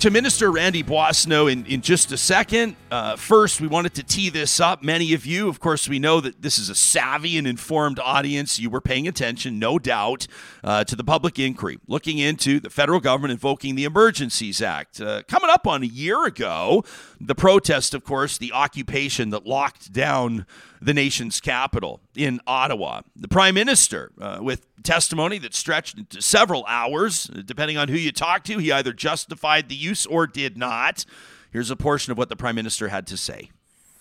to 0.00 0.10
Minister 0.10 0.52
Randy 0.52 0.84
Boissonnault 0.84 1.48
in, 1.48 1.66
in 1.66 1.80
just 1.80 2.12
a 2.12 2.16
second. 2.16 2.76
Uh, 2.88 3.16
first, 3.16 3.60
we 3.60 3.66
wanted 3.66 3.94
to 3.94 4.04
tee 4.04 4.30
this 4.30 4.60
up. 4.60 4.80
Many 4.80 5.12
of 5.12 5.26
you, 5.26 5.48
of 5.48 5.58
course, 5.58 5.88
we 5.88 5.98
know 5.98 6.20
that 6.20 6.40
this 6.40 6.56
is 6.56 6.68
a 6.68 6.74
savvy 6.76 7.36
and 7.36 7.48
informed 7.48 7.98
audience. 7.98 8.60
You 8.60 8.70
were 8.70 8.80
paying 8.80 9.08
attention, 9.08 9.58
no 9.58 9.76
doubt, 9.80 10.28
uh, 10.62 10.84
to 10.84 10.94
the 10.94 11.02
public 11.02 11.40
inquiry 11.40 11.78
looking 11.88 12.18
into 12.18 12.60
the 12.60 12.70
federal 12.70 13.00
government 13.00 13.32
invoking 13.32 13.74
the 13.74 13.84
Emergencies 13.84 14.62
Act. 14.62 15.00
Uh, 15.00 15.24
coming 15.26 15.50
up 15.50 15.66
on 15.66 15.82
a 15.82 15.86
year 15.86 16.24
ago, 16.26 16.84
the 17.20 17.34
protest, 17.34 17.92
of 17.92 18.04
course, 18.04 18.38
the 18.38 18.52
occupation 18.52 19.30
that 19.30 19.46
locked 19.46 19.92
down 19.92 20.46
the 20.80 20.94
nation's 20.94 21.40
capital 21.40 22.00
in 22.14 22.40
Ottawa. 22.46 23.00
The 23.16 23.26
prime 23.26 23.54
minister, 23.54 24.12
uh, 24.20 24.38
with 24.40 24.67
testimony 24.82 25.38
that 25.38 25.54
stretched 25.54 25.98
into 25.98 26.22
several 26.22 26.64
hours, 26.66 27.24
depending 27.24 27.76
on 27.76 27.88
who 27.88 27.96
you 27.96 28.12
talk 28.12 28.44
to, 28.44 28.58
he 28.58 28.72
either 28.72 28.92
justified 28.92 29.68
the 29.68 29.74
use 29.74 30.06
or 30.06 30.26
did 30.26 30.56
not. 30.56 31.04
Here's 31.50 31.70
a 31.70 31.76
portion 31.76 32.10
of 32.12 32.18
what 32.18 32.28
the 32.28 32.36
prime 32.36 32.54
minister 32.54 32.88
had 32.88 33.06
to 33.08 33.16
say. 33.16 33.50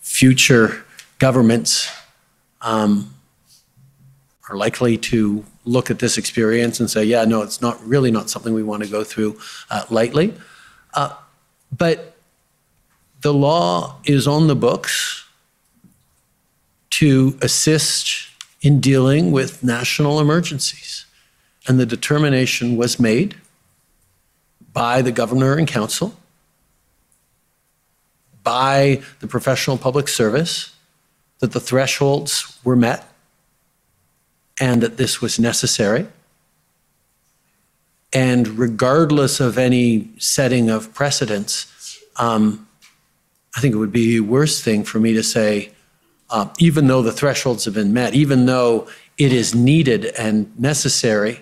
Future 0.02 0.86
governments 1.20 1.92
um, 2.62 3.14
are 4.50 4.56
likely 4.56 4.98
to 4.98 5.46
look 5.66 5.92
at 5.92 6.00
this 6.00 6.18
experience 6.18 6.80
and 6.80 6.90
say, 6.90 7.04
yeah, 7.04 7.26
no, 7.26 7.42
it's 7.42 7.62
not 7.62 7.86
really 7.86 8.12
not 8.12 8.30
something 8.30 8.54
we 8.54 8.64
want 8.64 8.84
to 8.84 8.90
go 8.90 9.04
through 9.04 9.40
uh, 9.70 9.86
lightly. 9.90 10.34
Uh, 10.94 11.14
but 11.76 12.16
the 13.22 13.34
law 13.34 14.00
is 14.06 14.28
on 14.28 14.48
the 14.48 14.56
books 14.56 15.26
to 16.92 17.38
assist 17.42 18.30
in 18.62 18.80
dealing 18.80 19.32
with 19.32 19.64
national 19.64 20.20
emergencies. 20.20 21.06
And 21.68 21.80
the 21.80 21.86
determination 21.86 22.78
was 22.78 23.00
made 23.00 23.36
by 24.74 25.02
the 25.02 25.12
governor 25.12 25.56
and 25.56 25.68
council, 25.68 26.16
by 28.44 29.02
the 29.20 29.28
professional 29.28 29.78
public 29.78 30.08
service, 30.08 30.74
that 31.40 31.52
the 31.52 31.60
thresholds 31.60 32.60
were 32.64 32.76
met 32.76 33.12
and 34.60 34.82
that 34.82 34.98
this 34.98 35.22
was 35.22 35.38
necessary. 35.38 36.08
And 38.14 38.58
regardless 38.58 39.40
of 39.40 39.58
any 39.58 40.10
setting 40.18 40.70
of 40.70 40.94
precedents, 40.94 42.02
um, 42.16 42.68
I 43.56 43.60
think 43.60 43.74
it 43.74 43.78
would 43.78 43.92
be 43.92 44.18
a 44.18 44.24
worse 44.24 44.62
thing 44.62 44.84
for 44.84 45.00
me 45.00 45.14
to 45.14 45.24
say, 45.24 45.72
uh, 46.30 46.50
even 46.60 46.88
though 46.88 47.02
the 47.02 47.12
thresholds 47.12 47.66
have 47.66 47.74
been 47.74 47.94
met, 47.94 48.14
even 48.14 48.46
though 48.46 48.88
it 49.18 49.32
is 49.32 49.56
needed 49.56 50.06
and 50.18 50.58
necessary, 50.60 51.42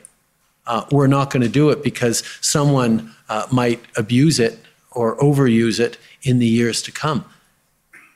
uh, 0.67 0.85
we're 0.91 1.07
not 1.07 1.29
going 1.29 1.43
to 1.43 1.49
do 1.49 1.69
it 1.69 1.83
because 1.83 2.23
someone 2.41 3.13
uh, 3.29 3.45
might 3.51 3.81
abuse 3.95 4.39
it 4.39 4.59
or 4.91 5.17
overuse 5.17 5.79
it 5.79 5.97
in 6.23 6.39
the 6.39 6.47
years 6.47 6.81
to 6.83 6.91
come. 6.91 7.25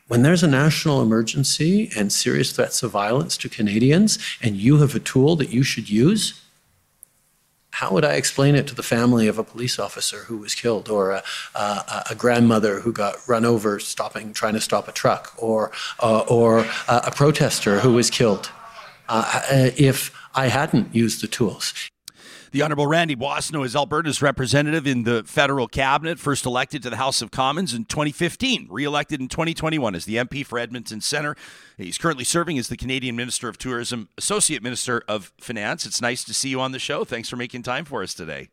When 0.08 0.24
there's 0.24 0.42
a 0.42 0.48
national 0.48 1.02
emergency 1.04 1.92
and 1.96 2.12
serious 2.12 2.52
threats 2.52 2.82
of 2.82 2.92
violence 2.92 3.38
to 3.38 3.50
Canadians, 3.50 4.18
and 4.42 4.56
you 4.58 4.78
have 4.78 4.96
a 4.96 5.00
tool 5.00 5.36
that 5.36 5.50
you 5.50 5.62
should 5.62 5.90
use, 5.90 6.42
how 7.72 7.92
would 7.92 8.04
I 8.04 8.14
explain 8.14 8.56
it 8.56 8.68
to 8.68 8.76
the 8.76 8.84
family 8.84 9.28
of 9.28 9.38
a 9.38 9.44
police 9.44 9.80
officer 9.80 10.20
who 10.26 10.38
was 10.38 10.56
killed, 10.56 10.90
or 10.90 11.12
a, 11.12 11.24
a, 11.56 12.04
a 12.12 12.16
grandmother 12.16 12.80
who 12.80 12.92
got 12.92 13.16
run 13.28 13.46
over 13.46 13.80
stopping, 13.80 14.34
trying 14.34 14.54
to 14.54 14.62
stop 14.62 14.88
a 14.88 14.92
truck, 14.92 15.34
or 15.38 15.72
uh, 16.00 16.24
or 16.28 16.66
a 16.88 17.12
protester 17.12 17.80
who 17.80 17.94
was 17.94 18.10
killed? 18.10 18.52
Uh, 19.08 19.42
uh 19.52 19.70
if 19.78 20.12
I 20.36 20.48
hadn't 20.48 20.94
used 20.94 21.22
the 21.22 21.28
tools. 21.28 21.74
The 22.52 22.64
Honorable 22.64 22.88
Randy 22.88 23.16
Boissonnault 23.16 23.64
is 23.64 23.76
Alberta's 23.76 24.24
representative 24.24 24.88
in 24.88 25.04
the 25.04 25.24
federal 25.24 25.68
cabinet, 25.68 26.18
first 26.18 26.48
elected 26.48 26.82
to 26.82 26.90
the 26.90 26.96
House 26.96 27.22
of 27.22 27.30
Commons 27.30 27.76
in 27.76 27.86
2015, 27.86 28.68
re-elected 28.72 29.22
in 29.22 29.28
2021 29.28 29.94
as 29.94 30.06
the 30.06 30.16
MP 30.16 30.44
for 30.44 30.58
Edmonton 30.58 31.00
Centre. 31.00 31.36
He's 31.78 32.00
currently 32.00 32.24
serving 32.24 32.58
as 32.58 32.68
the 32.68 32.76
Canadian 32.76 33.16
Minister 33.16 33.50
of 33.50 33.60
Tourism, 33.60 34.10
Associate 34.18 34.64
Minister 34.64 35.04
of 35.08 35.32
Finance. 35.40 35.86
It's 35.86 36.02
nice 36.02 36.24
to 36.24 36.34
see 36.34 36.50
you 36.50 36.60
on 36.60 36.72
the 36.72 36.80
show. 36.80 37.04
Thanks 37.04 37.30
for 37.30 37.36
making 37.36 37.62
time 37.62 37.86
for 37.86 38.02
us 38.02 38.16
today. 38.16 38.50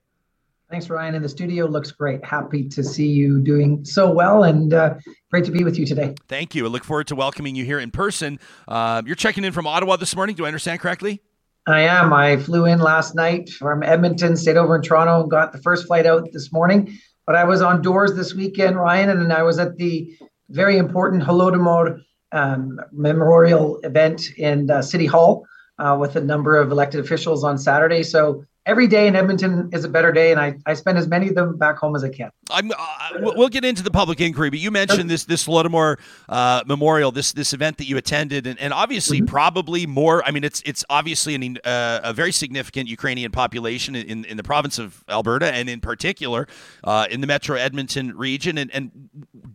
Thanks, 0.71 0.91
Ryan. 0.91 1.15
And 1.15 1.25
the 1.25 1.29
studio 1.31 1.65
looks 1.65 1.91
great. 1.91 2.23
Happy 2.23 2.69
to 2.69 2.85
see 2.85 3.07
you 3.07 3.41
doing 3.41 3.83
so 3.83 4.11
well 4.11 4.45
and 4.45 4.75
uh, 4.75 4.95
great 5.31 5.47
to 5.47 5.53
be 5.53 5.65
with 5.65 5.79
you 5.79 5.87
today. 5.87 6.15
Thank 6.29 6.55
you. 6.55 6.67
I 6.67 6.69
look 6.69 6.85
forward 6.85 7.07
to 7.07 7.17
welcoming 7.17 7.55
you 7.55 7.65
here 7.65 7.79
in 7.79 7.91
person. 7.91 8.41
Uh, 8.69 9.01
you're 9.07 9.17
checking 9.17 9.45
in 9.45 9.53
from 9.53 9.67
Ottawa 9.67 9.97
this 9.97 10.15
morning. 10.15 10.37
Do 10.37 10.45
I 10.45 10.49
understand 10.49 10.81
correctly? 10.81 11.23
I 11.67 11.81
am. 11.81 12.13
I 12.13 12.37
flew 12.37 12.65
in 12.65 12.79
last 12.79 13.17
night 13.17 13.51
from 13.51 13.83
Edmonton, 13.83 14.37
stayed 14.37 14.57
over 14.57 14.77
in 14.77 14.83
Toronto, 14.83 15.27
got 15.27 15.53
the 15.53 15.59
first 15.59 15.89
flight 15.89 16.07
out 16.07 16.31
this 16.33 16.53
morning. 16.53 16.97
But 17.27 17.35
I 17.35 17.43
was 17.43 17.61
on 17.61 17.83
doors 17.83 18.15
this 18.15 18.35
weekend, 18.35 18.77
Ryan, 18.77 19.11
and 19.11 19.33
I 19.33 19.43
was 19.43 19.59
at 19.59 19.77
the 19.77 20.17
very 20.49 20.77
important 20.79 21.25
Holodomor 21.25 22.01
um, 22.31 22.79
memorial 22.93 23.81
event 23.83 24.31
in 24.37 24.71
uh, 24.71 24.81
City 24.81 25.07
Hall 25.07 25.45
uh, 25.81 25.97
with 25.99 26.15
a 26.15 26.21
number 26.21 26.57
of 26.57 26.71
elected 26.71 27.05
officials 27.05 27.43
on 27.43 27.59
Saturday. 27.59 28.05
So 28.05 28.45
every 28.67 28.89
day 28.89 29.07
in 29.07 29.15
Edmonton 29.15 29.71
is 29.73 29.85
a 29.85 29.89
better 29.89 30.13
day, 30.13 30.33
and 30.33 30.41
I, 30.41 30.57
I 30.67 30.75
spend 30.75 30.99
as 30.99 31.07
many 31.07 31.29
of 31.29 31.35
them 31.35 31.57
back 31.57 31.79
home 31.79 31.95
as 31.95 32.03
I 32.03 32.09
can. 32.09 32.31
I'm, 32.51 32.73
uh, 32.73 32.77
we'll 33.21 33.49
get 33.49 33.65
into 33.65 33.83
the 33.83 33.91
public 33.91 34.21
inquiry, 34.21 34.51
but 34.51 34.59
you 34.59 34.71
mentioned 34.71 35.09
this 35.09 35.25
this 35.25 35.47
Holodomor 35.47 35.99
uh, 36.29 36.63
Memorial, 36.67 37.13
this 37.13 37.33
this 37.33 37.53
event 37.53 37.79
that 37.79 37.87
you 37.87 37.97
attended, 37.97 38.47
and, 38.47 38.59
and 38.61 38.73
obviously 38.73 39.19
mm-hmm. 39.19 39.27
probably 39.27 39.87
more. 39.87 40.23
I 40.25 40.33
mean, 40.33 40.45
it's 40.45 40.63
it's 40.67 40.85
obviously 40.91 41.35
an, 41.35 41.59
uh, 41.65 42.01
a 42.03 42.13
very 42.13 42.33
significant 42.33 42.89
Ukrainian 42.89 43.31
population 43.31 43.95
in, 43.95 44.25
in 44.25 44.37
the 44.37 44.45
province 44.45 44.79
of 44.79 45.05
Alberta, 45.09 45.53
and 45.53 45.69
in 45.71 45.81
particular 45.81 46.47
uh, 46.85 47.07
in 47.11 47.21
the 47.21 47.27
Metro 47.27 47.57
Edmonton 47.57 48.17
region. 48.17 48.59
And, 48.59 48.71
and 48.75 48.91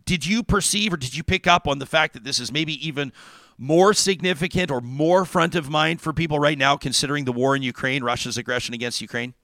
did 0.04 0.26
you 0.26 0.42
perceive 0.42 0.92
or 0.92 0.96
did 0.96 1.14
you 1.16 1.22
pick 1.22 1.46
up 1.46 1.68
on 1.68 1.78
the 1.78 1.86
fact 1.86 2.14
that 2.14 2.24
this 2.24 2.40
is 2.40 2.50
maybe 2.52 2.86
even 2.86 3.12
more 3.62 3.94
significant 3.94 4.72
or 4.72 4.80
more 4.80 5.24
front 5.24 5.54
of 5.54 5.70
mind 5.70 6.00
for 6.00 6.12
people 6.12 6.40
right 6.40 6.58
now, 6.58 6.76
considering 6.76 7.24
the 7.24 7.32
war 7.32 7.54
in 7.54 7.62
Ukraine, 7.62 8.02
Russia's 8.02 8.36
aggression 8.36 8.74
against 8.74 9.00
Ukraine? 9.00 9.34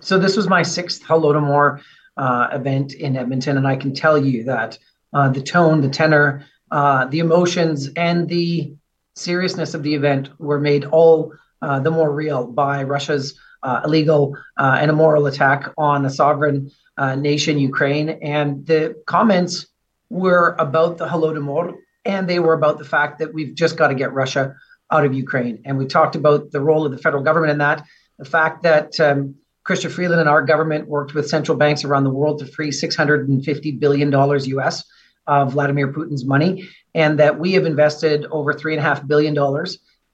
So 0.00 0.18
this 0.18 0.36
was 0.36 0.48
my 0.48 0.62
sixth 0.62 1.00
Holodomor 1.04 1.80
uh, 2.16 2.48
event 2.50 2.94
in 2.94 3.16
Edmonton, 3.16 3.56
and 3.56 3.64
I 3.64 3.76
can 3.76 3.94
tell 3.94 4.18
you 4.18 4.42
that 4.44 4.76
uh, 5.12 5.28
the 5.28 5.40
tone, 5.40 5.80
the 5.80 5.88
tenor, 5.88 6.44
uh, 6.72 7.04
the 7.04 7.20
emotions, 7.20 7.88
and 7.94 8.28
the 8.28 8.74
seriousness 9.14 9.74
of 9.74 9.84
the 9.84 9.94
event 9.94 10.28
were 10.40 10.58
made 10.58 10.84
all 10.86 11.32
uh, 11.62 11.78
the 11.78 11.90
more 11.90 12.12
real 12.12 12.48
by 12.48 12.82
Russia's 12.82 13.38
uh, 13.62 13.82
illegal 13.84 14.36
uh, 14.58 14.78
and 14.80 14.90
immoral 14.90 15.26
attack 15.26 15.72
on 15.78 16.04
a 16.04 16.10
sovereign 16.10 16.68
nation, 17.16 17.60
Ukraine. 17.60 18.08
And 18.08 18.66
the 18.66 19.00
comments 19.06 19.66
were 20.10 20.56
about 20.58 20.98
the 20.98 21.06
Holodomor 21.06 21.74
and 22.06 22.28
they 22.28 22.38
were 22.38 22.54
about 22.54 22.78
the 22.78 22.84
fact 22.84 23.18
that 23.18 23.34
we've 23.34 23.54
just 23.54 23.76
got 23.76 23.88
to 23.88 23.94
get 23.94 24.12
Russia 24.12 24.54
out 24.90 25.04
of 25.04 25.12
Ukraine. 25.12 25.60
And 25.64 25.76
we 25.76 25.86
talked 25.86 26.14
about 26.14 26.52
the 26.52 26.60
role 26.60 26.86
of 26.86 26.92
the 26.92 26.98
federal 26.98 27.22
government 27.22 27.50
in 27.50 27.58
that, 27.58 27.84
the 28.18 28.24
fact 28.24 28.62
that 28.62 28.98
um, 29.00 29.34
Chrystia 29.66 29.90
Freeland 29.90 30.20
and 30.20 30.28
our 30.28 30.42
government 30.42 30.88
worked 30.88 31.12
with 31.12 31.28
central 31.28 31.58
banks 31.58 31.84
around 31.84 32.04
the 32.04 32.10
world 32.10 32.38
to 32.38 32.46
free 32.46 32.70
$650 32.70 33.80
billion 33.80 34.12
US 34.12 34.84
of 35.26 35.52
Vladimir 35.52 35.92
Putin's 35.92 36.24
money, 36.24 36.68
and 36.94 37.18
that 37.18 37.40
we 37.40 37.52
have 37.54 37.66
invested 37.66 38.26
over 38.26 38.54
$3.5 38.54 39.08
billion 39.08 39.36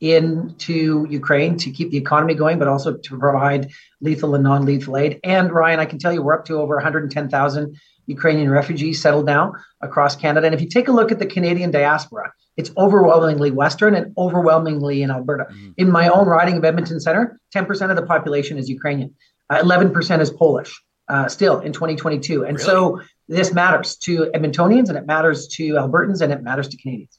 into 0.01 1.07
Ukraine 1.11 1.57
to 1.59 1.71
keep 1.71 1.91
the 1.91 1.99
economy 1.99 2.35
going, 2.35 2.59
but 2.59 2.67
also 2.67 2.97
to 2.97 3.19
provide 3.19 3.71
lethal 4.01 4.35
and 4.35 4.43
non 4.43 4.65
lethal 4.65 4.97
aid. 4.97 5.21
And 5.23 5.53
Ryan, 5.53 5.81
I 5.81 5.85
can 5.85 5.99
tell 5.99 6.13
you 6.13 6.23
we're 6.23 6.35
up 6.35 6.47
to 6.47 6.55
over 6.55 6.75
110,000 6.77 7.77
Ukrainian 8.07 8.51
refugees 8.51 9.01
settled 9.01 9.27
down 9.27 9.53
across 9.81 10.17
Canada. 10.17 10.47
And 10.47 10.55
if 10.55 10.61
you 10.61 10.69
take 10.69 10.89
a 10.89 10.93
look 10.93 11.13
at 11.13 11.19
the 11.19 11.27
Canadian 11.27 11.71
diaspora, 11.71 12.33
it's 12.57 12.71
overwhelmingly 12.77 13.51
Western 13.51 13.95
and 13.95 14.13
overwhelmingly 14.19 15.03
in 15.03 15.11
Alberta. 15.11 15.45
Mm-hmm. 15.45 15.71
In 15.77 15.91
my 15.91 16.09
own 16.09 16.27
riding 16.27 16.57
of 16.57 16.65
Edmonton 16.65 17.01
Centre, 17.01 17.39
10% 17.55 17.91
of 17.91 17.97
the 17.97 18.03
population 18.03 18.59
is 18.59 18.69
Ukrainian, 18.69 19.15
uh, 19.51 19.59
11% 19.63 20.21
is 20.21 20.31
Polish. 20.31 20.81
Uh, 21.09 21.29
still 21.29 21.59
in 21.61 21.73
2022. 21.73 22.45
And 22.45 22.57
really? 22.57 22.65
so 22.65 23.01
this 23.29 23.53
matters 23.53 23.97
to 23.97 24.31
Edmontonians 24.35 24.89
and 24.89 24.97
it 24.97 25.05
matters 25.05 25.47
to 25.49 25.75
Albertans 25.75 26.23
and 26.23 26.33
it 26.33 26.43
matters 26.43 26.69
to 26.69 26.77
Canadians. 26.77 27.19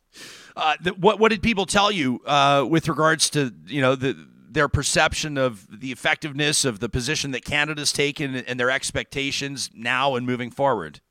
Uh, 0.55 0.75
the, 0.81 0.91
what 0.91 1.19
what 1.19 1.29
did 1.29 1.41
people 1.41 1.65
tell 1.65 1.91
you 1.91 2.21
uh, 2.25 2.65
with 2.67 2.87
regards 2.87 3.29
to 3.31 3.53
you 3.67 3.81
know 3.81 3.95
the 3.95 4.15
their 4.53 4.67
perception 4.67 5.37
of 5.37 5.67
the 5.79 5.91
effectiveness 5.91 6.65
of 6.65 6.79
the 6.79 6.89
position 6.89 7.31
that 7.31 7.43
Canada's 7.43 7.91
taken 7.91 8.35
and 8.35 8.59
their 8.59 8.71
expectations 8.71 9.69
now 9.73 10.15
and 10.15 10.25
moving 10.25 10.51
forward? 10.51 11.01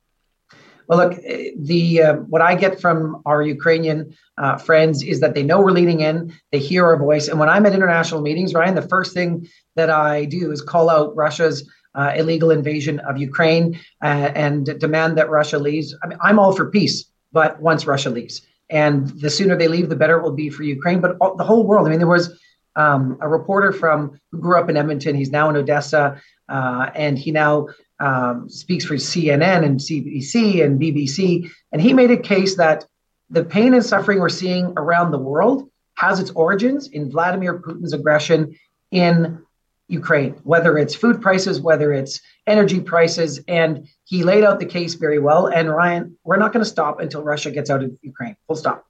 Well, 0.89 0.99
look, 0.99 1.15
the 1.57 2.03
uh, 2.03 2.15
what 2.33 2.43
I 2.43 2.55
get 2.55 2.81
from 2.81 3.23
our 3.25 3.41
Ukrainian 3.43 4.15
uh, 4.37 4.59
friends 4.59 5.03
is 5.03 5.21
that 5.21 5.35
they 5.35 5.43
know 5.43 5.61
we're 5.61 5.71
leaning 5.71 6.01
in, 6.01 6.33
they 6.51 6.59
hear 6.59 6.85
our 6.85 6.99
voice, 6.99 7.29
and 7.29 7.39
when 7.41 7.49
I'm 7.49 7.65
at 7.67 7.73
international 7.73 8.21
meetings, 8.21 8.53
Ryan, 8.53 8.75
the 8.75 8.83
first 8.83 9.15
thing 9.15 9.47
that 9.77 9.91
I 9.91 10.25
do 10.25 10.51
is 10.51 10.61
call 10.61 10.91
out 10.91 11.15
Russia's 11.17 11.59
uh, 11.95 12.13
illegal 12.17 12.51
invasion 12.51 12.99
of 13.01 13.17
Ukraine 13.17 13.79
uh, 14.03 14.31
and 14.35 14.79
demand 14.81 15.17
that 15.19 15.31
Russia 15.31 15.59
leaves. 15.59 15.95
I 16.03 16.09
mean, 16.09 16.19
I'm 16.21 16.39
all 16.39 16.53
for 16.53 16.67
peace, 16.71 17.05
but 17.33 17.61
once 17.61 17.87
Russia 17.87 18.11
leaves. 18.11 18.43
and 18.73 19.09
the 19.21 19.31
sooner 19.31 19.55
they 19.57 19.69
leave, 19.69 19.89
the 19.89 19.97
better 19.97 20.17
it 20.19 20.23
will 20.23 20.33
be 20.33 20.49
for 20.49 20.63
Ukraine, 20.63 21.01
but 21.01 21.17
all, 21.21 21.37
the 21.37 21.45
whole 21.45 21.65
world. 21.67 21.87
I 21.87 21.91
mean, 21.91 21.99
there 21.99 22.09
was 22.09 22.27
um, 22.77 23.19
a 23.21 23.29
reporter 23.29 23.73
from 23.73 24.19
who 24.31 24.39
grew 24.39 24.59
up 24.59 24.69
in 24.69 24.77
Edmonton. 24.77 25.15
He's 25.15 25.31
now 25.31 25.51
in 25.51 25.57
Odessa, 25.57 26.21
uh, 26.49 26.91
and 26.95 27.19
he 27.19 27.31
now 27.31 27.69
um, 28.01 28.49
speaks 28.49 28.85
for 28.85 28.95
CNN 28.95 29.65
and 29.65 29.79
CBC 29.79 30.65
and 30.65 30.81
BBC. 30.81 31.51
And 31.71 31.81
he 31.81 31.93
made 31.93 32.11
a 32.11 32.17
case 32.17 32.57
that 32.57 32.85
the 33.31 33.45
pain 33.45 33.75
and 33.75 33.85
suffering 33.85 34.21
we're 34.21 34.29
seeing 34.29 34.73
around 34.77 35.11
the 35.11 35.19
world 35.19 35.71
has 35.97 36.21
its 36.21 36.31
origins 36.31 36.89
in 36.89 37.11
Vladimir 37.11 37.61
Putin's 37.61 37.93
aggression 37.93 38.55
in 38.91 39.43
Ukraine, 39.89 40.33
whether 40.43 40.79
it's 40.79 40.95
food 40.95 41.21
prices, 41.21 41.61
whether 41.61 41.93
it's 41.93 42.21
energy 42.47 42.81
prices. 42.81 43.41
And 43.47 43.89
he 44.05 44.23
laid 44.23 44.45
out 44.45 44.59
the 44.59 44.67
case 44.67 44.95
very 44.95 45.19
well. 45.19 45.47
And 45.47 45.71
Ryan, 45.71 46.17
we're 46.25 46.39
not 46.39 46.53
going 46.53 46.65
to 46.65 46.71
stop 46.71 47.01
until 47.01 47.23
Russia 47.23 47.51
gets 47.51 47.71
out 47.71 47.83
of 47.83 47.93
Ukraine. 48.03 48.37
Full 48.47 48.57
stop. 48.57 48.87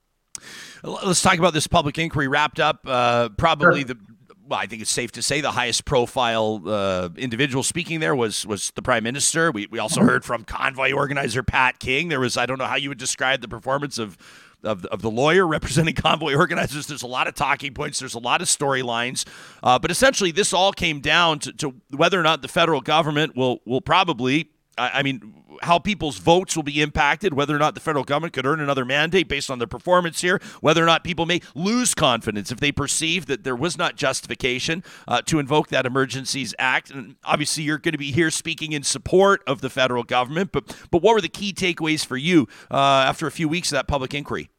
Let's 0.83 1.21
talk 1.21 1.37
about 1.37 1.53
this 1.53 1.67
public 1.67 1.97
inquiry 1.97 2.27
wrapped 2.27 2.59
up. 2.59 2.81
Uh, 2.85 3.29
probably 3.29 3.81
sure. 3.81 3.95
the 3.95 3.97
well, 4.45 4.59
I 4.59 4.65
think 4.65 4.81
it's 4.81 4.91
safe 4.91 5.11
to 5.13 5.21
say 5.21 5.41
the 5.41 5.51
highest 5.51 5.85
profile 5.85 6.61
uh, 6.65 7.09
individual 7.17 7.63
speaking 7.63 7.99
there 7.99 8.15
was 8.15 8.45
was 8.45 8.71
the 8.75 8.81
prime 8.81 9.03
minister. 9.03 9.51
We 9.51 9.67
we 9.67 9.79
also 9.79 10.01
heard 10.01 10.25
from 10.25 10.43
convoy 10.43 10.91
organizer 10.91 11.43
Pat 11.43 11.79
King. 11.79 12.09
There 12.09 12.19
was 12.19 12.37
I 12.37 12.45
don't 12.45 12.57
know 12.57 12.65
how 12.65 12.75
you 12.75 12.89
would 12.89 12.97
describe 12.97 13.41
the 13.41 13.47
performance 13.47 13.97
of 13.97 14.17
of, 14.63 14.85
of 14.85 15.01
the 15.01 15.11
lawyer 15.11 15.47
representing 15.57 15.95
convoy 15.95 16.35
organizers. 16.35 16.87
There's 16.87 17.03
a 17.03 17.07
lot 17.07 17.27
of 17.27 17.35
talking 17.35 17.73
points. 17.73 17.99
There's 17.99 18.15
a 18.15 18.19
lot 18.19 18.41
of 18.41 18.47
storylines, 18.47 19.25
uh, 19.61 19.79
but 19.79 19.91
essentially 19.91 20.31
this 20.31 20.53
all 20.53 20.73
came 20.73 20.99
down 20.99 21.39
to, 21.39 21.53
to 21.53 21.75
whether 21.89 22.19
or 22.19 22.23
not 22.23 22.41
the 22.41 22.47
federal 22.47 22.81
government 22.81 23.35
will 23.35 23.61
will 23.65 23.81
probably 23.81 24.49
I 24.77 25.03
mean, 25.03 25.35
how 25.61 25.79
people's 25.79 26.17
votes 26.17 26.55
will 26.55 26.63
be 26.63 26.81
impacted, 26.81 27.33
whether 27.33 27.55
or 27.55 27.59
not 27.59 27.75
the 27.75 27.79
federal 27.79 28.03
government 28.03 28.33
could 28.33 28.45
earn 28.45 28.59
another 28.59 28.85
mandate 28.85 29.27
based 29.27 29.49
on 29.49 29.59
their 29.59 29.67
performance 29.67 30.21
here, 30.21 30.41
whether 30.61 30.83
or 30.83 30.85
not 30.85 31.03
people 31.03 31.25
may 31.25 31.41
lose 31.55 31.93
confidence 31.93 32.51
if 32.51 32.59
they 32.59 32.71
perceive 32.71 33.25
that 33.27 33.43
there 33.43 33.55
was 33.55 33.77
not 33.77 33.95
justification 33.95 34.83
uh, 35.07 35.21
to 35.21 35.39
invoke 35.39 35.67
that 35.69 35.85
Emergencies 35.85 36.53
Act. 36.59 36.89
And 36.91 37.15
obviously, 37.23 37.63
you're 37.63 37.77
going 37.77 37.93
to 37.93 37.97
be 37.97 38.11
here 38.11 38.31
speaking 38.31 38.71
in 38.71 38.83
support 38.83 39.43
of 39.47 39.61
the 39.61 39.69
federal 39.69 40.03
government. 40.03 40.51
But 40.51 40.75
but 40.91 41.01
what 41.01 41.13
were 41.13 41.21
the 41.21 41.29
key 41.29 41.53
takeaways 41.53 42.05
for 42.05 42.17
you 42.17 42.47
uh, 42.71 43.05
after 43.07 43.27
a 43.27 43.31
few 43.31 43.47
weeks 43.47 43.71
of 43.71 43.75
that 43.77 43.87
public 43.87 44.13
inquiry? 44.13 44.49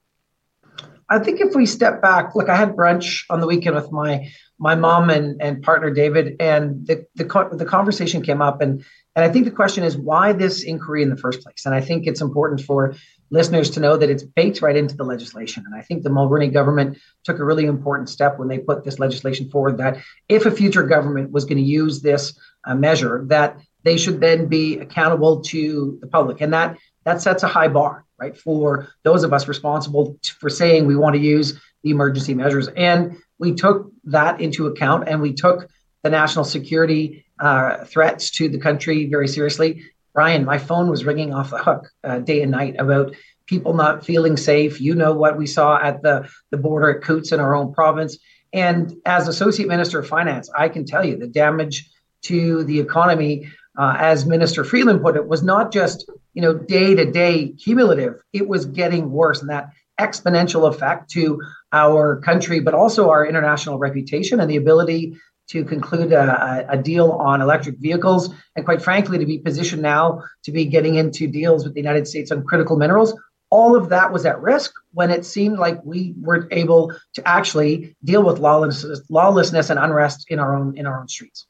I 1.10 1.18
think 1.18 1.40
if 1.40 1.54
we 1.54 1.66
step 1.66 2.00
back, 2.00 2.34
look, 2.34 2.48
I 2.48 2.56
had 2.56 2.74
brunch 2.74 3.24
on 3.28 3.40
the 3.40 3.46
weekend 3.46 3.76
with 3.76 3.92
my 3.92 4.30
my 4.58 4.74
mom 4.74 5.10
and, 5.10 5.40
and 5.42 5.62
partner 5.62 5.90
David, 5.90 6.36
and 6.40 6.86
the, 6.86 7.06
the 7.14 7.24
the 7.52 7.64
conversation 7.64 8.22
came 8.22 8.40
up, 8.40 8.60
and 8.60 8.84
and 9.16 9.25
I 9.25 9.28
think 9.28 9.44
the 9.44 9.52
question 9.52 9.85
is 9.85 9.97
why 9.97 10.33
this 10.33 10.64
inquiry 10.64 11.02
in 11.02 11.11
the 11.11 11.16
first 11.16 11.40
place. 11.42 11.66
And 11.66 11.75
I 11.75 11.80
think 11.80 12.06
it's 12.06 12.21
important 12.21 12.61
for 12.61 12.94
listeners 13.30 13.71
to 13.71 13.80
know 13.80 13.97
that 13.97 14.11
it's 14.11 14.25
baked 14.25 14.61
right 14.61 14.76
into 14.76 14.97
the 14.97 15.04
legislation. 15.04 15.64
And 15.66 15.75
I 15.75 15.83
think 15.83 16.02
the 16.02 16.11
Mulroney 16.11 16.52
government 16.52 16.99
took 17.23 17.38
a 17.38 17.44
really 17.44 17.66
important 17.66 18.09
step 18.09 18.38
when 18.38 18.49
they 18.49 18.59
put 18.59 18.85
this 18.85 18.99
legislation 18.99 19.49
forward. 19.50 19.78
That 19.78 19.99
if 20.28 20.47
a 20.47 20.50
future 20.50 20.83
government 20.83 21.30
was 21.30 21.44
going 21.44 21.59
to 21.59 21.64
use 21.64 22.02
this 22.02 22.37
uh, 22.66 22.75
measure, 22.75 23.25
that 23.28 23.61
they 23.85 23.97
should 23.97 24.21
then 24.21 24.47
be 24.47 24.78
accountable 24.78 25.42
to 25.42 25.99
the 26.00 26.06
public, 26.09 26.40
and 26.40 26.52
that 26.52 26.76
that 27.04 27.23
sets 27.23 27.42
a 27.42 27.49
high 27.49 27.68
bar, 27.68 28.04
right, 28.18 28.37
for 28.37 28.88
those 29.04 29.23
of 29.23 29.33
us 29.33 29.47
responsible 29.47 30.18
for 30.40 30.50
saying 30.50 30.87
we 30.87 30.97
want 30.97 31.14
to 31.14 31.21
use 31.21 31.61
the 31.85 31.90
emergency 31.90 32.35
measures. 32.35 32.68
And 32.68 33.16
we 33.38 33.54
took 33.54 33.90
that 34.04 34.40
into 34.40 34.66
account 34.66 35.06
and 35.06 35.21
we 35.21 35.35
took 35.35 35.68
the 36.04 36.11
national 36.11 36.44
security 36.44 37.25
uh, 37.40 37.84
threats 37.87 38.30
to 38.30 38.49
the 38.49 38.58
country 38.58 39.06
very 39.06 39.26
seriously. 39.26 39.82
Brian, 40.12 40.44
my 40.44 40.58
phone 40.58 40.88
was 40.88 41.04
ringing 41.04 41.34
off 41.34 41.50
the 41.50 41.58
hook 41.58 41.90
uh, 42.04 42.20
day 42.20 42.42
and 42.42 42.52
night 42.52 42.76
about 42.78 43.16
people 43.46 43.75
not 43.75 44.04
feeling 44.04 44.37
safe. 44.37 44.80
You 44.80 44.94
know 44.94 45.12
what 45.12 45.37
we 45.37 45.46
saw 45.46 45.76
at 45.82 46.02
the, 46.02 46.28
the 46.50 46.56
border 46.56 46.90
at 46.90 47.02
Coutts 47.02 47.32
in 47.32 47.40
our 47.40 47.56
own 47.56 47.73
province. 47.73 48.18
And 48.52 48.94
as 49.04 49.26
Associate 49.26 49.68
Minister 49.68 49.99
of 49.99 50.06
Finance, 50.06 50.49
I 50.56 50.68
can 50.68 50.84
tell 50.84 51.04
you 51.04 51.16
the 51.16 51.26
damage 51.26 51.90
to 52.23 52.64
the 52.64 52.78
economy, 52.78 53.50
uh, 53.76 53.96
as 53.99 54.25
Minister 54.26 54.62
Freeland 54.62 55.02
put 55.02 55.16
it, 55.16 55.26
was 55.26 55.42
not 55.42 55.73
just 55.73 56.08
you 56.34 56.42
know 56.42 56.54
day 56.54 56.94
to 56.94 57.11
day 57.11 57.49
cumulative. 57.49 58.14
It 58.32 58.46
was 58.49 58.66
getting 58.66 59.11
worse, 59.11 59.40
and 59.40 59.50
that 59.50 59.70
exponential 60.00 60.68
effect 60.68 61.11
to 61.11 61.40
our 61.73 62.20
country, 62.20 62.61
but 62.61 62.75
also 62.75 63.11
our 63.11 63.26
international 63.26 63.78
reputation 63.78 64.40
and 64.40 64.50
the 64.50 64.56
ability 64.56 65.16
to 65.54 65.64
conclude 65.64 66.12
a, 66.12 66.66
a, 66.68 66.76
deal 66.76 67.12
on 67.12 67.40
electric 67.40 67.78
vehicles, 67.78 68.34
and 68.56 68.64
quite 68.64 68.82
frankly, 68.82 69.18
to 69.18 69.25
be 69.25 69.38
positioned 69.38 69.82
now 69.82 70.20
to 70.42 70.50
be 70.50 70.64
getting 70.64 70.96
into 70.96 71.28
deals 71.28 71.62
with 71.64 71.74
the 71.74 71.81
United 71.81 72.09
States 72.09 72.33
on 72.33 72.42
critical 72.42 72.76
minerals. 72.76 73.16
All 73.50 73.76
of 73.76 73.88
that 73.90 74.12
was 74.12 74.26
at 74.26 74.40
risk 74.40 74.72
when 74.94 75.11
it 75.11 75.24
seemed 75.24 75.59
like 75.59 75.78
we 75.85 76.12
weren't 76.20 76.52
able 76.52 76.92
to 77.14 77.28
actually 77.28 77.94
deal 78.02 78.24
with 78.24 78.40
lawlessness, 78.40 79.00
lawlessness 79.09 79.70
and 79.70 79.78
unrest 79.78 80.26
in 80.28 80.40
our 80.40 80.57
own 80.57 80.76
in 80.76 80.87
our 80.87 81.00
own 81.00 81.07
streets. 81.07 81.46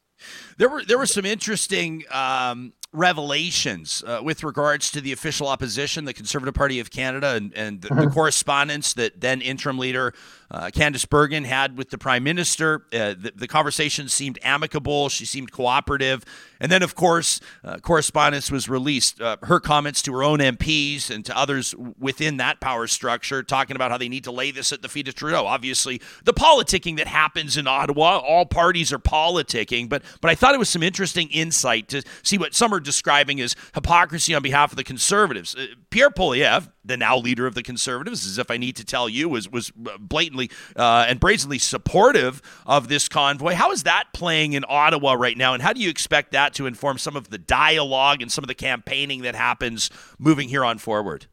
There 0.57 0.69
were 0.69 0.83
there 0.83 0.99
were 0.99 1.07
some 1.07 1.25
interesting 1.25 2.03
um, 2.11 2.73
revelations 2.95 4.03
uh, 4.05 4.21
with 4.23 4.43
regards 4.43 4.91
to 4.91 5.01
the 5.01 5.11
official 5.11 5.47
opposition, 5.47 6.05
the 6.05 6.13
Conservative 6.13 6.53
Party 6.53 6.79
of 6.79 6.91
Canada, 6.91 7.29
and, 7.35 7.53
and 7.53 7.81
the, 7.81 7.89
the 7.89 7.93
uh-huh. 7.93 8.09
correspondence 8.09 8.93
that 8.93 9.19
then 9.19 9.41
interim 9.41 9.77
leader 9.77 10.13
uh, 10.51 10.69
Candice 10.73 11.07
Bergen 11.07 11.43
had 11.43 11.77
with 11.77 11.89
the 11.89 11.97
Prime 11.97 12.23
Minister. 12.23 12.85
Uh, 12.93 13.15
the, 13.17 13.33
the, 13.35 13.47
conversation 13.47 14.09
seemed 14.09 14.37
amicable. 14.43 15.09
She 15.09 15.25
seemed 15.25 15.51
cooperative. 15.51 16.23
And 16.59 16.71
then, 16.71 16.83
of 16.83 16.95
course, 16.95 17.39
uh, 17.63 17.77
correspondence 17.79 18.51
was 18.51 18.69
released. 18.69 19.19
Uh, 19.19 19.37
her 19.43 19.59
comments 19.59 20.01
to 20.03 20.13
her 20.13 20.23
own 20.23 20.39
MPs 20.39 21.09
and 21.09 21.25
to 21.25 21.37
others 21.37 21.73
within 21.99 22.37
that 22.37 22.59
power 22.59 22.87
structure, 22.87 23.43
talking 23.43 23.75
about 23.75 23.91
how 23.91 23.97
they 23.97 24.09
need 24.09 24.23
to 24.25 24.31
lay 24.31 24.51
this 24.51 24.71
at 24.71 24.81
the 24.81 24.89
feet 24.89 25.07
of 25.07 25.15
Trudeau. 25.15 25.45
Obviously, 25.45 26.01
the 26.23 26.33
politicking 26.33 26.97
that 26.97 27.07
happens 27.07 27.57
in 27.57 27.67
Ottawa, 27.67 28.17
all 28.17 28.45
parties 28.45 28.93
are 28.93 28.99
politicking. 28.99 29.89
But 29.89 30.03
but 30.21 30.31
I 30.31 30.35
thought 30.35 30.55
it 30.55 30.59
was 30.59 30.69
some 30.69 30.83
interesting 30.83 31.29
insight 31.29 31.87
to 31.89 32.03
see 32.23 32.37
what 32.37 32.53
some 32.53 32.73
are 32.73 32.79
describing 32.79 33.41
as 33.41 33.55
hypocrisy 33.73 34.33
on 34.33 34.41
behalf 34.41 34.71
of 34.71 34.77
the 34.77 34.83
Conservatives. 34.83 35.55
Uh, 35.55 35.67
Pierre 35.89 36.09
Poilievre, 36.09 36.69
the 36.83 36.97
now 36.97 37.17
leader 37.17 37.47
of 37.47 37.55
the 37.55 37.63
Conservatives, 37.63 38.25
as 38.25 38.37
if 38.37 38.51
I 38.51 38.57
need 38.57 38.75
to 38.77 38.85
tell 38.85 39.09
you, 39.09 39.27
was 39.27 39.49
was 39.49 39.71
blatantly 39.99 40.44
uh, 40.75 41.05
and 41.07 41.19
brazenly 41.19 41.59
supportive 41.59 42.41
of 42.65 42.87
this 42.87 43.07
convoy. 43.07 43.53
How 43.53 43.71
is 43.71 43.83
that 43.83 44.05
playing 44.13 44.53
in 44.53 44.65
Ottawa 44.67 45.13
right 45.13 45.37
now, 45.37 45.53
and 45.53 45.61
how 45.61 45.73
do 45.73 45.81
you 45.81 45.89
expect 45.89 46.31
that 46.31 46.53
to 46.55 46.65
inform 46.65 46.97
some 46.97 47.15
of 47.15 47.29
the 47.29 47.37
dialogue 47.37 48.21
and 48.21 48.31
some 48.31 48.43
of 48.43 48.47
the 48.47 48.55
campaigning 48.55 49.21
that 49.21 49.35
happens 49.35 49.89
moving 50.19 50.49
here 50.49 50.65
on 50.65 50.77
forward? 50.77 51.27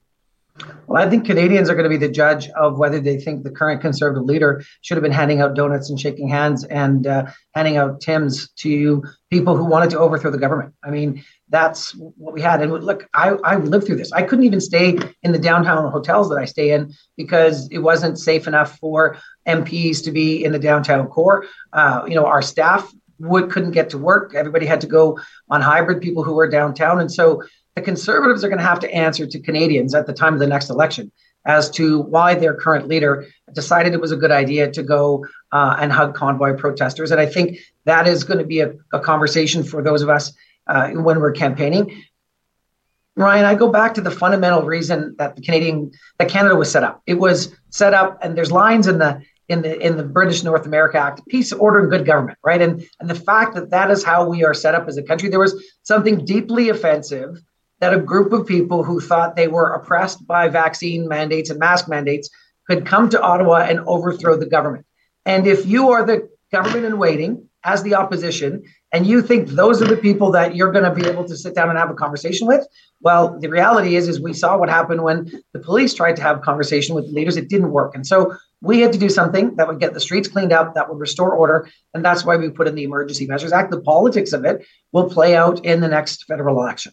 Well, 0.87 1.03
I 1.03 1.09
think 1.09 1.25
Canadians 1.25 1.71
are 1.71 1.75
going 1.75 1.85
to 1.85 1.91
be 1.91 1.97
the 1.97 2.13
judge 2.13 2.49
of 2.51 2.79
whether 2.79 3.01
they 3.01 3.19
think 3.19 3.43
the 3.43 3.51
current 3.51 3.81
conservative 3.81 4.25
leader 4.25 4.63
should 4.83 4.97
have 4.97 5.03
been 5.03 5.13
handing 5.13 5.41
out 5.41 5.55
donuts 5.55 5.89
and 5.89 5.99
shaking 5.99 6.29
hands 6.29 6.65
and 6.65 7.07
uh, 7.07 7.27
handing 7.55 7.79
out 7.79 8.01
Tim's 8.01 8.51
to 8.57 9.03
people 9.31 9.57
who 9.57 9.65
wanted 9.65 9.91
to 9.91 9.99
overthrow 9.99 10.31
the 10.31 10.39
government. 10.39 10.75
I 10.85 10.91
mean, 10.91 11.25
that's 11.53 11.95
what 11.95 12.33
we 12.33 12.41
had. 12.41 12.63
And 12.63 12.73
look, 12.73 13.07
I, 13.15 13.29
I 13.45 13.57
lived 13.57 13.87
through 13.87 13.97
this. 13.97 14.11
I 14.11 14.23
couldn't 14.23 14.47
even 14.47 14.61
stay 14.61 14.99
in 15.23 15.33
the 15.33 15.39
downtown 15.39 15.93
hotels 15.93 16.31
that 16.31 16.39
I 16.39 16.47
stay 16.47 16.73
in 16.73 16.95
because 17.17 17.69
it 17.71 17.79
wasn't 17.79 18.19
safe 18.19 18.49
enough 18.49 18.79
for 18.79 19.19
MPs 19.47 20.03
to 20.05 20.13
be 20.13 20.43
in 20.43 20.53
the 20.53 20.59
downtown 20.59 21.07
core. 21.09 21.45
Uh, 21.73 22.05
you 22.09 22.15
know, 22.15 22.25
our 22.25 22.41
staff 22.41 22.91
would 23.19 23.51
couldn't 23.51 23.73
get 23.73 23.91
to 23.91 23.99
work. 23.99 24.35
Everybody 24.35 24.65
had 24.65 24.81
to 24.81 24.87
go 24.87 25.19
on 25.51 25.61
hybrid. 25.61 26.01
People 26.01 26.25
who 26.25 26.33
were 26.33 26.49
downtown, 26.49 26.99
and 26.99 27.13
so 27.13 27.43
the 27.77 27.83
Conservatives 27.83 28.43
are 28.43 28.49
going 28.49 28.59
to 28.59 28.65
have 28.65 28.81
to 28.81 28.93
answer 28.93 29.27
to 29.27 29.39
Canadians 29.39 29.95
at 29.95 30.07
the 30.07 30.13
time 30.15 30.33
of 30.33 30.41
the 30.41 30.47
next 30.47 30.71
election 30.71 31.13
as 31.45 31.71
to 31.71 32.01
why 32.01 32.35
their 32.35 32.55
current 32.55 32.89
leader 32.89 33.27
decided 33.53 33.93
it 33.93 34.01
was 34.01 34.13
a 34.13 34.17
good 34.17 34.31
idea 34.31 34.71
to 34.71 34.83
go 34.83 35.27
uh, 35.51 35.77
and 35.79 35.93
hug 35.93 36.15
convoy 36.15 36.55
protesters. 36.57 37.11
And 37.11 37.21
I 37.21 37.27
think 37.27 37.59
that 37.85 38.07
is 38.07 38.25
going 38.25 38.39
to 38.39 38.45
be 38.45 38.61
a, 38.61 38.73
a 38.93 39.01
conversation 39.01 39.65
for 39.65 39.83
those 39.83 40.03
of 40.03 40.09
us 40.09 40.33
uh, 40.73 40.91
when 40.91 41.21
we're 41.21 41.33
campaigning. 41.33 42.03
Ryan, 43.15 43.45
I 43.45 43.55
go 43.55 43.71
back 43.71 43.95
to 43.95 44.01
the 44.01 44.11
fundamental 44.11 44.63
reason 44.63 45.15
that 45.19 45.37
the 45.37 45.43
Canadian 45.43 45.93
that 46.19 46.31
Canada 46.31 46.57
was 46.57 46.71
set 46.71 46.83
up. 46.83 47.03
It 47.07 47.15
was 47.15 47.55
set 47.69 47.93
up, 47.93 48.19
and 48.23 48.37
there's 48.37 48.51
lines 48.51 48.87
in 48.87 48.99
the 48.99 49.21
in 49.49 49.61
the 49.61 49.79
in 49.87 49.99
the 49.99 50.03
British 50.03 50.43
North 50.43 50.65
America 50.65 50.99
Act, 50.99 51.21
peace, 51.29 51.53
order, 51.53 51.81
and 51.81 51.91
good 51.91 52.07
government, 52.07 52.39
right? 52.43 52.63
And 52.63 52.89
and 53.01 53.11
the 53.11 53.15
fact 53.15 53.55
that 53.55 53.71
that 53.71 53.91
is 53.91 54.03
how 54.03 54.27
we 54.27 54.45
are 54.45 54.55
set 54.55 54.75
up 54.75 54.89
as 54.89 54.97
a 54.97 55.03
country, 55.03 55.29
there 55.29 55.39
was 55.39 55.63
something 55.83 56.25
deeply 56.25 56.71
offensive 56.71 57.37
that 57.81 57.93
a 57.93 57.99
group 57.99 58.33
of 58.33 58.47
people 58.47 58.83
who 58.83 58.99
thought 58.99 59.37
they 59.37 59.49
were 59.49 59.75
oppressed 59.75 60.27
by 60.27 60.49
vaccine 60.49 61.07
mandates 61.07 61.51
and 61.51 61.59
mask 61.59 61.89
mandates 61.89 62.31
could 62.67 62.87
come 62.87 63.11
to 63.11 63.21
Ottawa 63.21 63.67
and 63.69 63.81
overthrow 63.81 64.37
the 64.37 64.47
government. 64.47 64.87
And 65.27 65.47
if 65.47 65.67
you 65.67 65.91
are 65.91 66.07
the 66.07 66.29
government 66.51 66.87
in 66.87 66.97
waiting 66.97 67.49
as 67.65 67.83
the 67.83 67.95
opposition, 67.95 68.63
and 68.93 69.07
you 69.07 69.23
think 69.23 69.49
those 69.49 69.81
are 69.81 69.87
the 69.87 69.97
people 69.97 70.31
that 70.33 70.55
you're 70.55 70.73
going 70.73 70.85
to 70.85 70.95
be 70.95 71.07
able 71.07 71.25
to 71.25 71.37
sit 71.37 71.55
down 71.55 71.71
and 71.71 71.79
have 71.79 71.91
a 71.91 71.95
conversation 71.95 72.47
with, 72.47 72.67
well, 73.01 73.39
the 73.39 73.49
reality 73.49 73.97
is, 73.97 74.09
is 74.09 74.21
we 74.21 74.33
saw 74.33 74.57
what 74.57 74.69
happened 74.69 75.03
when 75.03 75.43
the 75.53 75.59
police 75.59 75.95
tried 75.95 76.17
to 76.17 76.23
have 76.23 76.43
conversation 76.43 76.95
with 76.95 77.07
leaders. 77.07 77.37
It 77.37 77.49
didn't 77.49 77.71
work, 77.71 77.95
and 77.95 78.07
so 78.07 78.37
we 78.61 78.81
had 78.81 78.93
to 78.93 78.99
do 78.99 79.09
something 79.09 79.57
that 79.57 79.67
would 79.67 79.81
get 79.81 79.93
the 79.93 80.01
streets 80.01 80.29
cleaned 80.29 80.53
up, 80.53 80.75
that 80.75 80.89
would 80.89 80.99
restore 80.99 81.35
order, 81.35 81.69
and 81.95 82.05
that's 82.05 82.25
why 82.25 82.37
we 82.37 82.49
put 82.49 82.69
in 82.69 82.75
the 82.75 82.85
Emergency 82.85 83.27
Measures 83.27 83.53
Act. 83.53 83.71
The 83.71 83.81
politics 83.81 84.33
of 84.33 84.45
it 84.45 84.65
will 84.93 85.11
play 85.11 85.35
out 85.35 85.65
in 85.65 85.81
the 85.81 85.89
next 85.89 86.25
federal 86.25 86.61
election. 86.61 86.93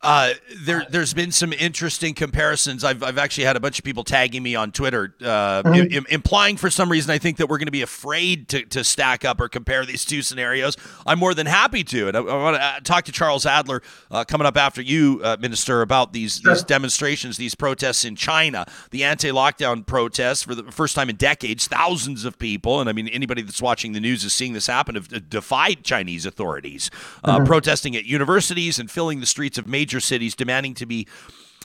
Uh, 0.00 0.32
there, 0.60 0.86
has 0.92 1.12
been 1.12 1.32
some 1.32 1.52
interesting 1.52 2.14
comparisons. 2.14 2.84
I've, 2.84 3.02
I've 3.02 3.18
actually 3.18 3.44
had 3.44 3.56
a 3.56 3.60
bunch 3.60 3.80
of 3.80 3.84
people 3.84 4.04
tagging 4.04 4.44
me 4.44 4.54
on 4.54 4.70
Twitter, 4.70 5.12
uh, 5.20 5.64
mm-hmm. 5.64 5.92
Im- 5.92 6.06
implying 6.08 6.56
for 6.56 6.70
some 6.70 6.88
reason 6.88 7.10
I 7.10 7.18
think 7.18 7.38
that 7.38 7.48
we're 7.48 7.58
going 7.58 7.66
to 7.66 7.72
be 7.72 7.82
afraid 7.82 8.48
to, 8.50 8.64
to 8.66 8.84
stack 8.84 9.24
up 9.24 9.40
or 9.40 9.48
compare 9.48 9.84
these 9.84 10.04
two 10.04 10.22
scenarios. 10.22 10.76
I'm 11.04 11.18
more 11.18 11.34
than 11.34 11.46
happy 11.46 11.82
to. 11.82 12.06
And 12.06 12.16
I, 12.16 12.20
I 12.20 12.42
want 12.42 12.56
to 12.56 12.62
uh, 12.62 12.80
talk 12.80 13.06
to 13.06 13.12
Charles 13.12 13.44
Adler 13.44 13.82
uh, 14.12 14.24
coming 14.24 14.46
up 14.46 14.56
after 14.56 14.80
you, 14.80 15.20
uh, 15.24 15.36
Minister, 15.40 15.82
about 15.82 16.12
these, 16.12 16.38
sure. 16.38 16.54
these 16.54 16.62
demonstrations, 16.62 17.36
these 17.36 17.56
protests 17.56 18.04
in 18.04 18.14
China, 18.14 18.66
the 18.92 19.02
anti 19.02 19.30
lockdown 19.30 19.84
protests 19.84 20.44
for 20.44 20.54
the 20.54 20.70
first 20.70 20.94
time 20.94 21.10
in 21.10 21.16
decades. 21.16 21.66
Thousands 21.66 22.24
of 22.24 22.38
people, 22.38 22.80
and 22.80 22.88
I 22.88 22.92
mean, 22.92 23.08
anybody 23.08 23.42
that's 23.42 23.60
watching 23.60 23.94
the 23.94 24.00
news 24.00 24.22
is 24.22 24.32
seeing 24.32 24.52
this 24.52 24.68
happen, 24.68 24.94
have 24.94 25.28
defied 25.28 25.82
Chinese 25.82 26.24
authorities, 26.24 26.88
uh, 27.24 27.38
mm-hmm. 27.38 27.46
protesting 27.46 27.96
at 27.96 28.04
universities 28.04 28.78
and 28.78 28.88
filling 28.88 29.18
the 29.18 29.26
streets 29.26 29.58
of 29.58 29.66
major 29.66 29.87
cities, 30.00 30.34
demanding 30.34 30.74
to 30.74 30.86
be 30.86 31.06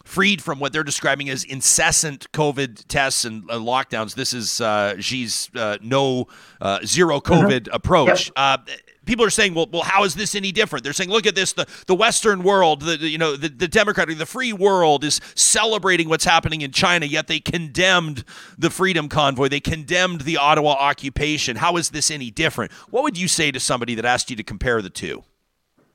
freed 0.04 0.42
from 0.42 0.60
what 0.60 0.74
they're 0.74 0.84
describing 0.84 1.30
as 1.30 1.44
incessant 1.44 2.30
COVID 2.34 2.86
tests 2.88 3.26
and 3.26 3.50
uh, 3.50 3.56
lockdowns. 3.56 4.16
This 4.16 4.34
is 4.34 4.60
uh, 4.60 4.96
Xi's 5.00 5.50
uh, 5.56 5.78
no 5.82 6.28
uh, 6.62 6.80
zero 6.86 7.20
mm-hmm. 7.20 7.34
COVID 7.34 7.68
uh-huh. 7.68 7.76
approach. 7.76 8.28
Yep. 8.28 8.34
Uh, 8.36 8.58
people 9.06 9.26
are 9.26 9.30
saying, 9.30 9.54
well, 9.54 9.68
well, 9.72 9.84
how 9.84 10.04
is 10.04 10.16
this 10.16 10.36
any 10.36 10.52
different? 10.52 10.84
They're 10.84 10.94
saying, 10.94 11.10
look 11.10 11.26
at 11.26 11.36
this: 11.36 11.54
the, 11.54 11.68
the 11.88 11.96
Western 11.96 12.44
world, 12.44 12.82
the, 12.82 12.98
you 12.98 13.18
know, 13.18 13.36
the, 13.36 13.50
the 13.50 13.68
democratic, 13.68 14.18
the 14.18 14.26
free 14.26 14.54
world 14.54 15.04
is 15.04 15.22
celebrating 15.36 16.10
what's 16.10 16.26
happening 16.26 16.62
in 16.62 16.72
China, 16.72 17.06
yet 17.06 17.28
they 17.28 17.40
condemned 17.40 18.24
the 18.58 18.70
Freedom 18.70 19.08
Convoy, 19.08 19.48
they 19.48 19.62
condemned 19.62 20.22
the 20.22 20.38
Ottawa 20.38 20.72
occupation. 20.74 21.56
How 21.56 21.78
is 21.78 21.90
this 21.90 22.12
any 22.12 22.30
different? 22.30 22.72
What 22.90 23.04
would 23.04 23.18
you 23.18 23.28
say 23.28 23.52
to 23.52 23.60
somebody 23.60 23.96
that 23.96 24.06
asked 24.06 24.30
you 24.30 24.36
to 24.36 24.44
compare 24.44 24.82
the 24.82 24.90
two? 24.90 25.24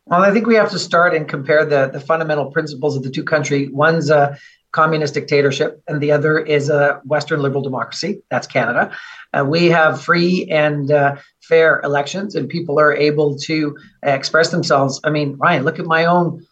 Well, 0.08 0.22
I 0.22 0.32
think 0.32 0.46
we 0.46 0.54
have 0.54 0.70
to 0.70 0.78
start 0.78 1.14
and 1.14 1.28
compare 1.28 1.66
the, 1.66 1.90
the 1.92 2.00
fundamental 2.00 2.50
principles 2.50 2.96
of 2.96 3.02
the 3.02 3.10
two 3.10 3.22
countries. 3.22 3.68
One's 3.70 4.08
a 4.08 4.38
communist 4.72 5.12
dictatorship, 5.12 5.82
and 5.86 6.00
the 6.00 6.12
other 6.12 6.38
is 6.38 6.70
a 6.70 7.02
Western 7.04 7.42
liberal 7.42 7.60
democracy. 7.60 8.22
That's 8.30 8.46
Canada. 8.46 8.90
Uh, 9.34 9.44
we 9.46 9.66
have 9.66 10.02
free 10.02 10.46
and 10.50 10.90
uh, 10.90 11.16
fair 11.42 11.80
elections, 11.80 12.34
and 12.34 12.48
people 12.48 12.80
are 12.80 12.94
able 12.94 13.36
to 13.40 13.76
express 14.02 14.50
themselves. 14.50 14.98
I 15.04 15.10
mean, 15.10 15.36
Ryan, 15.36 15.64
look 15.64 15.78
at 15.78 15.84
my 15.84 16.06
own 16.06 16.46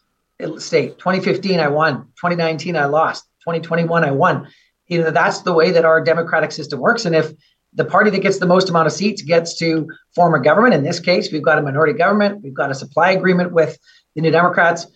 state. 0.58 0.98
2015, 0.98 1.58
I 1.58 1.68
won. 1.68 2.02
2019, 2.16 2.76
I 2.76 2.84
lost. 2.84 3.24
2021, 3.44 4.04
I 4.04 4.10
won. 4.10 4.48
You 4.88 5.00
know, 5.00 5.10
that's 5.10 5.40
the 5.40 5.54
way 5.54 5.70
that 5.70 5.86
our 5.86 6.02
democratic 6.02 6.52
system 6.52 6.78
works. 6.80 7.06
And 7.06 7.16
if 7.16 7.32
the 7.76 7.84
party 7.84 8.10
that 8.10 8.20
gets 8.20 8.38
the 8.38 8.46
most 8.46 8.68
amount 8.68 8.86
of 8.86 8.92
seats 8.92 9.22
gets 9.22 9.56
to 9.58 9.88
form 10.14 10.34
a 10.34 10.42
government. 10.42 10.74
In 10.74 10.82
this 10.82 10.98
case, 10.98 11.30
we've 11.30 11.42
got 11.42 11.58
a 11.58 11.62
minority 11.62 11.92
government. 11.92 12.42
We've 12.42 12.54
got 12.54 12.70
a 12.70 12.74
supply 12.74 13.10
agreement 13.12 13.52
with 13.52 13.78
the 14.14 14.22
New 14.22 14.30
Democrats. 14.30 14.86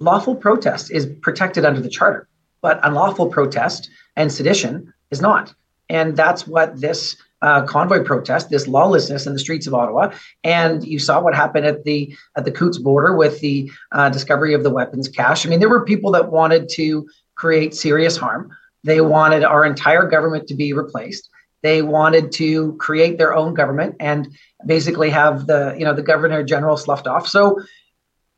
Lawful 0.00 0.34
protest 0.34 0.90
is 0.90 1.06
protected 1.20 1.64
under 1.64 1.80
the 1.80 1.88
charter, 1.88 2.26
but 2.60 2.80
unlawful 2.82 3.28
protest 3.28 3.88
and 4.16 4.32
sedition 4.32 4.92
is 5.10 5.20
not. 5.20 5.54
And 5.88 6.16
that's 6.16 6.46
what 6.46 6.80
this 6.80 7.16
uh, 7.42 7.62
convoy 7.66 8.02
protest, 8.02 8.50
this 8.50 8.66
lawlessness 8.66 9.26
in 9.26 9.32
the 9.32 9.38
streets 9.38 9.66
of 9.66 9.74
Ottawa, 9.74 10.12
and 10.42 10.84
you 10.84 10.98
saw 10.98 11.20
what 11.20 11.34
happened 11.34 11.66
at 11.66 11.84
the 11.84 12.16
at 12.36 12.44
the 12.44 12.52
Coutts 12.52 12.78
border 12.78 13.16
with 13.16 13.40
the 13.40 13.70
uh, 13.90 14.08
discovery 14.08 14.54
of 14.54 14.62
the 14.62 14.70
weapons 14.70 15.08
cache. 15.08 15.44
I 15.44 15.50
mean, 15.50 15.60
there 15.60 15.68
were 15.68 15.84
people 15.84 16.12
that 16.12 16.30
wanted 16.30 16.68
to 16.74 17.06
create 17.34 17.74
serious 17.74 18.16
harm. 18.16 18.50
They 18.84 19.00
wanted 19.00 19.44
our 19.44 19.64
entire 19.64 20.08
government 20.08 20.46
to 20.48 20.54
be 20.54 20.72
replaced. 20.72 21.28
They 21.62 21.82
wanted 21.82 22.32
to 22.32 22.74
create 22.74 23.18
their 23.18 23.34
own 23.34 23.54
government 23.54 23.96
and 24.00 24.28
basically 24.66 25.10
have 25.10 25.46
the, 25.46 25.74
you 25.78 25.84
know, 25.84 25.94
the 25.94 26.02
governor 26.02 26.42
general 26.42 26.76
sloughed 26.76 27.06
off. 27.06 27.28
So 27.28 27.60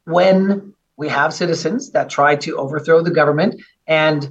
when 0.04 0.74
we 0.96 1.08
have 1.08 1.34
citizens 1.34 1.90
that 1.92 2.10
try 2.10 2.36
to 2.36 2.56
overthrow 2.56 3.02
the 3.02 3.10
government 3.10 3.60
and 3.86 4.28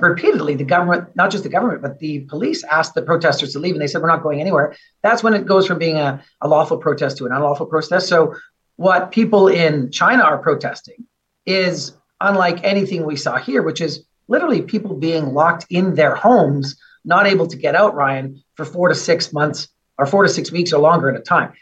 repeatedly 0.00 0.56
the 0.56 0.64
government 0.64 1.14
not 1.14 1.30
just 1.30 1.44
the 1.44 1.50
government 1.50 1.80
but 1.80 1.98
the 2.00 2.20
police 2.20 2.64
asked 2.64 2.94
the 2.94 3.02
protesters 3.02 3.52
to 3.52 3.58
leave 3.58 3.74
and 3.74 3.80
they 3.80 3.86
said 3.86 4.02
we're 4.02 4.08
not 4.08 4.22
going 4.22 4.40
anywhere 4.40 4.74
that's 5.02 5.22
when 5.22 5.34
it 5.34 5.46
goes 5.46 5.66
from 5.66 5.78
being 5.78 5.96
a, 5.96 6.20
a 6.40 6.48
lawful 6.48 6.76
protest 6.76 7.16
to 7.16 7.26
an 7.26 7.32
unlawful 7.32 7.66
protest 7.66 8.08
so 8.08 8.34
what 8.76 9.12
people 9.12 9.48
in 9.48 9.90
china 9.92 10.22
are 10.22 10.38
protesting 10.38 11.06
is 11.44 11.92
unlike 12.20 12.64
anything 12.64 13.04
we 13.04 13.14
saw 13.16 13.36
here 13.36 13.62
which 13.62 13.80
is 13.80 14.04
literally 14.28 14.62
people 14.62 14.94
being 14.94 15.32
locked 15.34 15.66
in 15.70 15.94
their 15.94 16.16
homes 16.16 16.76
not 17.06 17.26
able 17.26 17.46
to 17.46 17.56
get 17.56 17.74
out, 17.74 17.94
Ryan, 17.94 18.42
for 18.54 18.64
four 18.64 18.88
to 18.88 18.94
six 18.94 19.32
months 19.32 19.68
or 19.96 20.06
four 20.06 20.24
to 20.24 20.28
six 20.28 20.52
weeks 20.52 20.72
or 20.72 20.80
longer 20.80 21.08
at 21.10 21.18
a 21.18 21.22
time. 21.22 21.52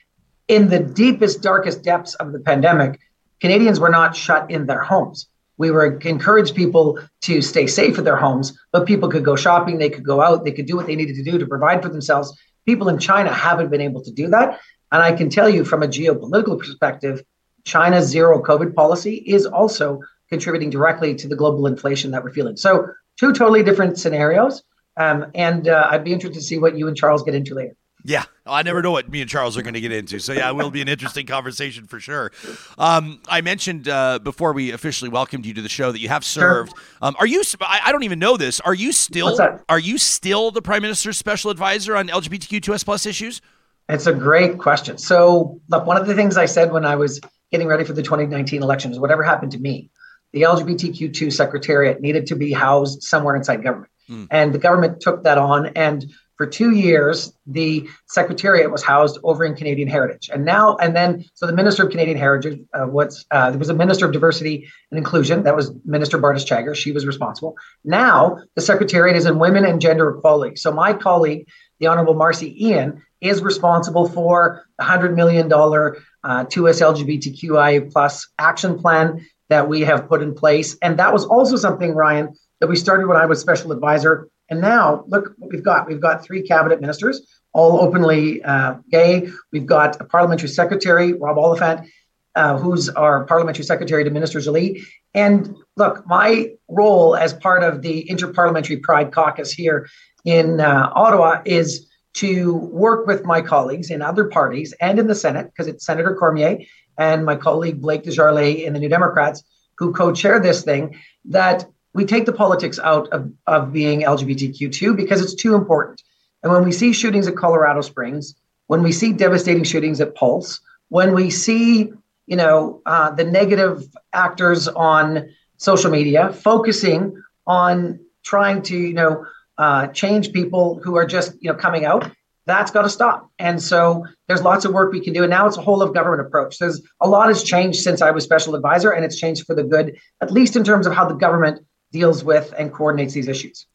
In 0.49 0.69
the 0.69 0.81
deepest, 0.81 1.43
darkest 1.43 1.83
depths 1.83 2.15
of 2.15 2.33
the 2.33 2.41
pandemic, 2.41 2.99
Canadians 3.41 3.79
were 3.79 3.91
not 3.91 4.17
shut 4.17 4.51
in 4.51 4.67
their 4.67 4.83
homes. 4.83 5.29
We 5.57 5.71
were 5.71 5.99
encouraged 5.99 6.55
people 6.55 6.99
to 7.23 7.41
stay 7.41 7.67
safe 7.67 7.99
in 7.99 8.05
their 8.05 8.17
homes, 8.17 8.59
but 8.73 8.87
people 8.87 9.09
could 9.09 9.25
go 9.25 9.37
shopping, 9.37 9.79
they 9.79 9.91
could 9.91 10.05
go 10.05 10.21
out, 10.21 10.45
they 10.45 10.51
could 10.51 10.67
do 10.67 10.77
what 10.77 10.87
they 10.87 10.97
needed 10.97 11.17
to 11.17 11.23
do 11.23 11.39
to 11.39 11.47
provide 11.47 11.83
for 11.83 11.89
themselves. 11.89 12.37
People 12.67 12.89
in 12.89 12.99
China 12.99 13.33
haven't 13.33 13.71
been 13.71 13.81
able 13.81 14.03
to 14.03 14.11
do 14.11 14.29
that. 14.29 14.59
And 14.91 15.03
I 15.03 15.13
can 15.13 15.29
tell 15.31 15.49
you 15.49 15.65
from 15.65 15.83
a 15.83 15.89
geopolitical 15.89 16.59
perspective, 16.59 17.23
China's 17.65 18.07
zero 18.07 18.43
COVID 18.43 18.75
policy 18.75 19.17
is 19.27 19.47
also 19.47 20.01
contributing 20.29 20.71
directly 20.71 21.15
to 21.15 21.29
the 21.29 21.37
global 21.37 21.67
inflation 21.67 22.11
that 22.11 22.23
we're 22.25 22.33
feeling. 22.33 22.57
So, 22.57 22.89
two 23.19 23.33
totally 23.33 23.63
different 23.63 23.99
scenarios. 23.99 24.63
Um, 24.97 25.27
and 25.35 25.69
uh, 25.69 25.89
I'd 25.91 26.05
be 26.05 26.13
interested 26.13 26.39
to 26.39 26.45
see 26.45 26.59
what 26.59 26.77
you 26.79 26.89
and 26.89 26.97
Charles 26.97 27.23
get 27.23 27.35
into 27.35 27.55
later. 27.55 27.77
Yeah, 28.07 28.25
I 28.45 28.63
never 28.63 28.83
know 28.83 28.91
what 28.91 29.09
me 29.09 29.23
and 29.23 29.31
Charles 29.31 29.57
are 29.57 29.63
going 29.63 29.73
to 29.73 29.81
get 29.81 29.91
into. 29.91 30.19
So 30.19 30.35
yeah, 30.35 30.51
it 30.51 30.55
will 30.55 30.71
be 30.71 30.83
an 30.83 30.89
interesting 30.89 31.25
conversation 31.25 31.87
for 31.87 31.99
sure. 31.99 32.33
Um, 32.77 33.21
I 33.29 33.41
mentioned 33.41 33.89
uh, 33.89 34.19
before 34.19 34.53
we 34.53 34.73
officially 34.73 35.09
welcomed 35.09 35.47
you 35.47 35.55
to 35.55 35.63
the 35.63 35.71
show 35.71 35.91
that 35.91 36.01
you 36.01 36.11
have 36.11 36.23
served. 36.23 36.73
Sure. 36.77 36.85
Um, 37.01 37.17
are 37.19 37.27
you? 37.27 37.43
I, 37.63 37.81
I, 37.87 37.93
don't 37.93 38.03
even 38.03 38.19
know 38.19 38.37
this. 38.37 38.61
Are 38.61 38.75
you 38.75 38.93
still? 38.93 39.41
Are 39.71 39.79
you 39.79 39.97
still 39.97 40.51
the 40.51 40.61
Prime 40.61 40.83
Minister's 40.83 41.17
special 41.17 41.51
advisor 41.51 41.97
on 41.97 42.09
LGBTQ2S 42.09 42.85
plus 42.85 43.07
issues? 43.07 43.41
It's 43.89 44.07
a 44.07 44.13
great 44.13 44.59
question. 44.59 44.99
So 44.99 45.61
look, 45.71 45.87
one 45.87 45.97
of 45.97 46.07
the 46.07 46.15
things 46.15 46.37
I 46.37 46.45
said 46.45 46.73
when 46.73 46.85
I 46.85 46.97
was 46.97 47.21
getting 47.51 47.69
ready 47.69 47.85
for 47.85 47.95
the 47.95 48.03
2019 48.03 48.63
election 48.63 48.93
is 48.93 48.99
whatever 48.99 49.23
happened 49.23 49.53
to 49.53 49.59
me, 49.59 49.91
the 50.33 50.43
LGBTQ2 50.43 51.33
Secretariat 51.33 52.03
needed 52.03 52.27
to 52.27 52.37
be 52.37 52.53
housed 52.53 53.03
somewhere 53.03 53.35
inside 53.35 53.63
government. 53.63 53.91
Mm. 54.09 54.29
And 54.31 54.55
the 54.55 54.59
government 54.59 55.01
took 55.01 55.25
that 55.25 55.39
on. 55.39 55.67
And 55.77 56.05
for 56.37 56.47
two 56.47 56.73
years, 56.73 57.33
the 57.47 57.89
Secretariat 58.09 58.71
was 58.71 58.83
housed 58.83 59.19
over 59.23 59.45
in 59.45 59.55
Canadian 59.55 59.87
Heritage. 59.87 60.31
And 60.33 60.45
now, 60.45 60.77
and 60.77 60.97
then, 60.97 61.25
so 61.35 61.47
the 61.47 61.53
Minister 61.53 61.85
of 61.85 61.91
Canadian 61.91 62.19
Heritage 62.19 62.61
uh, 62.75 62.87
was, 62.89 63.25
uh, 63.31 63.51
there 63.51 63.59
was 63.59 63.69
a 63.69 63.75
Minister 63.75 64.07
of 64.07 64.13
Diversity 64.13 64.69
and 64.91 64.99
Inclusion. 64.99 65.45
That 65.45 65.55
was 65.55 65.73
Minister 65.85 66.19
Bartas 66.19 66.75
She 66.75 66.91
was 66.91 67.07
responsible. 67.07 67.55
Now, 67.85 68.39
the 68.57 68.63
Secretariat 68.63 69.17
is 69.17 69.27
in 69.27 69.39
Women 69.39 69.65
and 69.65 69.81
Gender 69.81 70.11
Equality. 70.11 70.57
So 70.57 70.73
my 70.73 70.93
colleague, 70.93 71.47
the 71.79 71.87
Honorable 71.87 72.15
Marci 72.15 72.61
Ien, 72.61 73.01
is 73.21 73.41
responsible 73.41 74.09
for 74.09 74.65
the 74.79 74.85
$100 74.85 75.15
million 75.15 75.47
uh, 75.53 76.45
2S 76.45 76.81
LGBTQI 76.83 77.93
plus 77.93 78.29
action 78.39 78.79
plan 78.79 79.25
that 79.51 79.69
we 79.69 79.83
have 79.83 80.09
put 80.09 80.23
in 80.23 80.35
place. 80.35 80.77
And 80.83 80.99
that 80.99 81.13
was 81.13 81.25
also 81.25 81.57
something, 81.57 81.95
Ryan, 81.95 82.35
that 82.65 82.71
we 82.71 82.77
started 82.77 83.07
when 83.07 83.19
I 83.19 83.27
was 83.27 83.43
special 83.43 83.73
advisor. 83.73 84.27
And 84.49 84.59
now 84.59 85.05
look 85.07 85.35
what 85.37 85.51
we've 85.51 85.63
got. 85.63 85.87
We've 85.87 86.01
got 86.01 86.25
three 86.25 86.41
cabinet 86.41 86.81
ministers, 86.81 87.21
all 87.53 87.79
openly 87.79 88.43
uh, 88.43 88.77
gay. 88.91 89.29
We've 89.53 89.67
got 89.67 90.01
a 90.01 90.05
parliamentary 90.05 90.49
secretary, 90.49 91.13
Rob 91.13 91.37
Oliphant, 91.37 91.87
uh, 92.35 92.57
who's 92.57 92.89
our 92.89 93.27
parliamentary 93.27 93.67
secretary 93.67 94.03
to 94.03 94.09
Ministers 94.09 94.47
Elite. 94.47 94.83
And 95.13 95.55
look, 95.77 96.07
my 96.07 96.53
role 96.67 97.17
as 97.17 97.35
part 97.35 97.63
of 97.63 97.83
the 97.83 98.07
Interparliamentary 98.11 98.81
Pride 98.81 99.13
Caucus 99.13 99.53
here 99.53 99.87
in 100.25 100.59
uh, 100.59 100.91
Ottawa 100.95 101.43
is 101.45 101.87
to 102.15 102.55
work 102.55 103.07
with 103.07 103.27
my 103.27 103.43
colleagues 103.43 103.91
in 103.91 104.01
other 104.01 104.25
parties 104.25 104.73
and 104.81 104.99
in 104.99 105.07
the 105.07 105.15
Senate, 105.15 105.51
because 105.51 105.67
it's 105.67 105.85
Senator 105.85 106.17
Cormier 106.17 106.61
and 106.97 107.27
my 107.27 107.37
colleague 107.37 107.83
Blake 107.83 108.05
Desjarlais 108.05 108.65
in 108.65 108.73
the 108.73 108.79
New 108.79 108.89
Democrats 108.89 109.45
who 109.77 109.93
co-chair 109.93 110.41
this 110.41 110.63
thing, 110.63 110.97
that 111.27 111.67
we 111.95 112.05
take 112.05 112.27
the 112.27 112.33
politics 112.33 112.79
out 112.81 113.09
of, 113.09 113.33
of 113.47 113.73
being 113.73 114.03
LGBTQ2 114.03 114.97
because 114.97 115.23
it's 115.23 115.35
too 115.35 115.55
important. 115.55 116.03
And 116.43 116.53
when 116.53 116.65
we 116.65 116.73
see 116.73 116.93
shootings 116.93 117.27
at 117.27 117.37
Colorado 117.37 117.81
Springs, 117.81 118.35
when 118.67 118.83
we 118.83 118.93
see 118.93 119.13
devastating 119.13 119.65
shootings 119.65 120.01
at 120.01 120.15
Pulse, 120.15 120.61
when 120.89 121.15
we 121.15 121.31
see, 121.31 121.93
you 122.27 122.37
know, 122.37 122.83
uh, 122.85 123.11
the 123.11 123.25
negative 123.25 123.85
actors 124.13 124.69
on 124.69 125.31
social 125.57 125.91
media 125.91 126.33
focusing 126.33 127.23
on 127.47 128.01
trying 128.25 128.63
to, 128.63 128.77
you 128.77 128.95
know, 128.95 129.25
uh, 129.57 129.87
change 129.89 130.33
people 130.33 130.81
who 130.83 130.97
are 130.97 131.07
just, 131.07 131.35
you 131.41 131.51
know, 131.51 131.57
coming 131.57 131.85
out, 131.85 132.11
that's 132.47 132.71
got 132.71 132.83
to 132.83 132.91
stop. 132.91 133.31
And 133.39 133.63
so 133.63 134.05
there's 134.27 134.43
lots 134.43 134.65
of 134.65 134.73
work 134.73 134.93
we 134.93 135.01
can 135.01 135.13
do. 135.13 135.23
And 135.23 135.31
now 135.31 135.47
it's 135.47 135.57
a 135.57 135.63
whole 135.63 135.81
of 135.81 135.95
government 135.95 136.27
approach. 136.27 136.59
There's 136.59 136.83
a 137.01 137.09
lot 137.09 137.29
has 137.29 137.43
changed 137.43 137.81
since 137.81 138.03
I 138.03 138.11
was 138.11 138.25
special 138.25 138.55
advisor, 138.55 138.91
and 138.91 139.05
it's 139.05 139.19
changed 139.19 139.47
for 139.47 139.55
the 139.55 139.63
good, 139.63 139.97
at 140.21 140.31
least 140.31 140.57
in 140.57 140.65
terms 140.65 140.87
of 140.87 140.93
how 140.93 141.07
the 141.07 141.15
government 141.15 141.65
deals 141.95 142.25
with 142.25 142.53
and 142.59 142.73
coordinates 142.73 143.15
these 143.15 143.29
issues. 143.29 143.67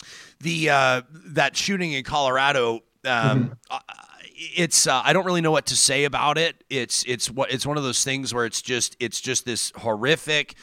The 0.42 0.70
uh, 0.70 1.02
that 1.28 1.56
shooting 1.56 1.94
in 1.94 2.04
Colorado. 2.04 2.84
Um, 3.06 3.58
mm-hmm. 3.72 3.78
it's 4.58 4.86
uh, 4.86 5.02
I 5.04 5.14
don't 5.14 5.26
really 5.26 5.42
know 5.42 5.52
what 5.52 5.68
to 5.68 5.78
say 5.78 6.04
about 6.04 6.38
it. 6.38 6.64
It's 6.70 7.04
it's 7.08 7.32
what 7.32 7.52
it's 7.52 7.66
one 7.66 7.78
of 7.78 7.84
those 7.84 8.04
things 8.04 8.34
where 8.34 8.46
it's 8.46 8.62
just 8.62 8.98
it's 9.00 9.22
just 9.22 9.46
this 9.46 9.72
horrific 9.76 10.56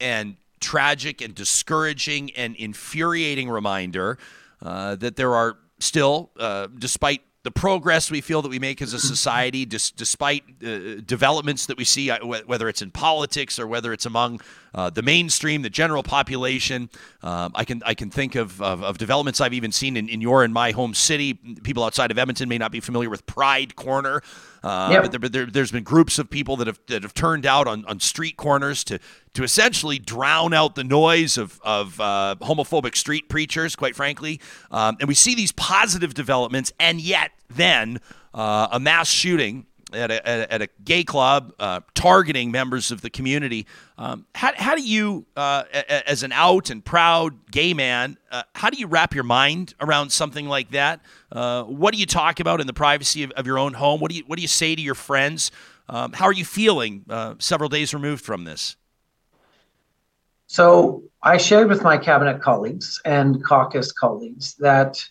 and 0.00 0.36
tragic 0.60 1.20
and 1.20 1.34
discouraging 1.34 2.30
and 2.36 2.54
infuriating 2.54 3.50
reminder 3.50 4.16
uh, 4.62 4.94
that 4.94 5.16
there 5.16 5.34
are 5.34 5.58
still, 5.80 6.30
uh, 6.38 6.68
despite 6.78 7.22
the 7.42 7.50
progress 7.50 8.10
we 8.10 8.20
feel 8.20 8.40
that 8.42 8.48
we 8.48 8.60
make 8.60 8.80
as 8.80 8.92
a 8.92 9.00
society, 9.00 9.64
dis- 9.64 9.90
despite 9.90 10.44
uh, 10.64 11.00
developments 11.04 11.66
that 11.66 11.76
we 11.76 11.84
see, 11.84 12.10
uh, 12.10 12.24
whether 12.46 12.68
it's 12.68 12.80
in 12.80 12.92
politics 12.92 13.58
or 13.58 13.66
whether 13.66 13.92
it's 13.92 14.06
among 14.06 14.40
uh, 14.74 14.90
the 14.90 15.02
mainstream, 15.02 15.62
the 15.62 15.70
general 15.70 16.02
population. 16.02 16.90
Um, 17.22 17.52
I 17.54 17.64
can 17.64 17.82
I 17.84 17.94
can 17.94 18.10
think 18.10 18.34
of, 18.34 18.60
of, 18.62 18.82
of, 18.82 18.98
developments 18.98 19.40
I've 19.40 19.52
even 19.52 19.72
seen 19.72 19.96
in, 19.96 20.08
in 20.08 20.20
your 20.20 20.44
and 20.44 20.52
my 20.52 20.72
home 20.72 20.94
city. 20.94 21.34
People 21.62 21.84
outside 21.84 22.10
of 22.10 22.18
Edmonton 22.18 22.48
may 22.48 22.58
not 22.58 22.72
be 22.72 22.80
familiar 22.80 23.10
with 23.10 23.26
Pride 23.26 23.76
Corner. 23.76 24.22
Uh, 24.62 24.90
yep. 24.92 25.10
But 25.10 25.32
there, 25.32 25.44
has 25.44 25.52
there, 25.52 25.66
been 25.66 25.82
groups 25.82 26.18
of 26.18 26.30
people 26.30 26.56
that 26.56 26.66
have 26.66 26.78
that 26.86 27.02
have 27.02 27.14
turned 27.14 27.46
out 27.46 27.66
on, 27.66 27.84
on 27.86 28.00
street 28.00 28.36
corners 28.36 28.84
to 28.84 28.98
to 29.34 29.42
essentially 29.42 29.98
drown 29.98 30.54
out 30.54 30.74
the 30.74 30.84
noise 30.84 31.36
of 31.36 31.60
of 31.62 32.00
uh, 32.00 32.36
homophobic 32.40 32.96
street 32.96 33.28
preachers. 33.28 33.76
Quite 33.76 33.96
frankly, 33.96 34.40
um, 34.70 34.96
and 35.00 35.08
we 35.08 35.14
see 35.14 35.34
these 35.34 35.52
positive 35.52 36.14
developments, 36.14 36.72
and 36.78 37.00
yet 37.00 37.32
then 37.50 38.00
uh, 38.34 38.68
a 38.70 38.80
mass 38.80 39.08
shooting 39.08 39.66
at 39.94 40.10
a, 40.10 40.52
at 40.52 40.62
a 40.62 40.68
gay 40.84 41.04
club 41.04 41.52
uh, 41.58 41.80
targeting 41.94 42.50
members 42.50 42.90
of 42.90 43.00
the 43.00 43.10
community. 43.10 43.66
Um, 43.98 44.26
how, 44.34 44.52
how 44.56 44.74
do 44.74 44.82
you, 44.82 45.26
uh, 45.36 45.64
as 46.06 46.22
an 46.22 46.32
out 46.32 46.70
and 46.70 46.84
proud 46.84 47.50
gay 47.50 47.74
man, 47.74 48.16
uh, 48.30 48.42
how 48.54 48.70
do 48.70 48.78
you 48.78 48.86
wrap 48.86 49.14
your 49.14 49.24
mind 49.24 49.74
around 49.80 50.10
something 50.10 50.46
like 50.46 50.70
that? 50.70 51.00
Uh, 51.30 51.64
what 51.64 51.94
do 51.94 52.00
you 52.00 52.06
talk 52.06 52.40
about 52.40 52.60
in 52.60 52.66
the 52.66 52.72
privacy 52.72 53.22
of, 53.22 53.30
of, 53.32 53.46
your 53.46 53.58
own 53.58 53.74
home? 53.74 54.00
What 54.00 54.10
do 54.10 54.16
you, 54.16 54.24
what 54.26 54.36
do 54.36 54.42
you 54.42 54.48
say 54.48 54.74
to 54.74 54.82
your 54.82 54.94
friends? 54.94 55.50
Um, 55.88 56.12
how 56.12 56.26
are 56.26 56.32
you 56.32 56.44
feeling 56.44 57.04
uh, 57.08 57.34
several 57.38 57.68
days 57.68 57.92
removed 57.94 58.24
from 58.24 58.44
this? 58.44 58.76
So 60.46 61.02
I 61.22 61.38
shared 61.38 61.68
with 61.68 61.82
my 61.82 61.96
cabinet 61.96 62.42
colleagues 62.42 63.00
and 63.04 63.42
caucus 63.42 63.90
colleagues 63.90 64.54
that 64.56 65.02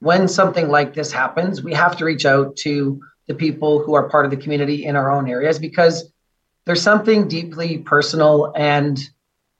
when 0.00 0.28
something 0.28 0.68
like 0.68 0.94
this 0.94 1.12
happens, 1.12 1.62
we 1.62 1.72
have 1.74 1.96
to 1.98 2.04
reach 2.04 2.24
out 2.24 2.56
to 2.56 3.00
the 3.28 3.34
people 3.34 3.80
who 3.82 3.94
are 3.94 4.08
part 4.08 4.24
of 4.24 4.30
the 4.30 4.36
community 4.36 4.84
in 4.84 4.96
our 4.96 5.10
own 5.10 5.28
areas 5.28 5.58
because 5.58 6.12
there's 6.66 6.82
something 6.82 7.28
deeply 7.28 7.78
personal 7.78 8.52
and 8.56 8.98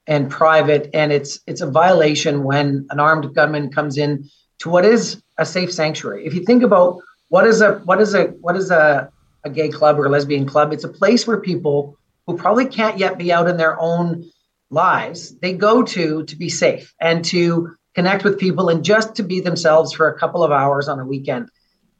and 0.07 0.29
private 0.29 0.89
and 0.93 1.11
it's 1.11 1.39
it's 1.47 1.61
a 1.61 1.69
violation 1.69 2.43
when 2.43 2.85
an 2.89 2.99
armed 2.99 3.33
gunman 3.33 3.71
comes 3.71 3.97
in 3.97 4.27
to 4.57 4.69
what 4.69 4.83
is 4.83 5.21
a 5.37 5.45
safe 5.45 5.71
sanctuary. 5.71 6.25
If 6.25 6.33
you 6.33 6.43
think 6.43 6.63
about 6.63 6.99
what 7.29 7.45
is 7.45 7.61
a 7.61 7.75
what 7.85 8.01
is 8.01 8.13
a 8.13 8.25
what 8.41 8.55
is 8.55 8.71
a, 8.71 9.09
a 9.43 9.49
gay 9.49 9.69
club 9.69 9.99
or 9.99 10.05
a 10.05 10.09
lesbian 10.09 10.45
club 10.45 10.73
it's 10.73 10.83
a 10.83 10.89
place 10.89 11.25
where 11.25 11.39
people 11.39 11.97
who 12.27 12.35
probably 12.37 12.65
can't 12.65 12.97
yet 12.97 13.17
be 13.17 13.31
out 13.31 13.47
in 13.47 13.57
their 13.57 13.79
own 13.79 14.29
lives 14.69 15.35
they 15.39 15.53
go 15.53 15.81
to 15.81 16.23
to 16.25 16.35
be 16.35 16.49
safe 16.49 16.93
and 16.99 17.23
to 17.25 17.75
connect 17.95 18.23
with 18.23 18.39
people 18.39 18.69
and 18.69 18.83
just 18.83 19.15
to 19.15 19.23
be 19.23 19.39
themselves 19.41 19.93
for 19.93 20.07
a 20.07 20.17
couple 20.17 20.43
of 20.43 20.51
hours 20.51 20.87
on 20.87 20.99
a 20.99 21.05
weekend. 21.05 21.49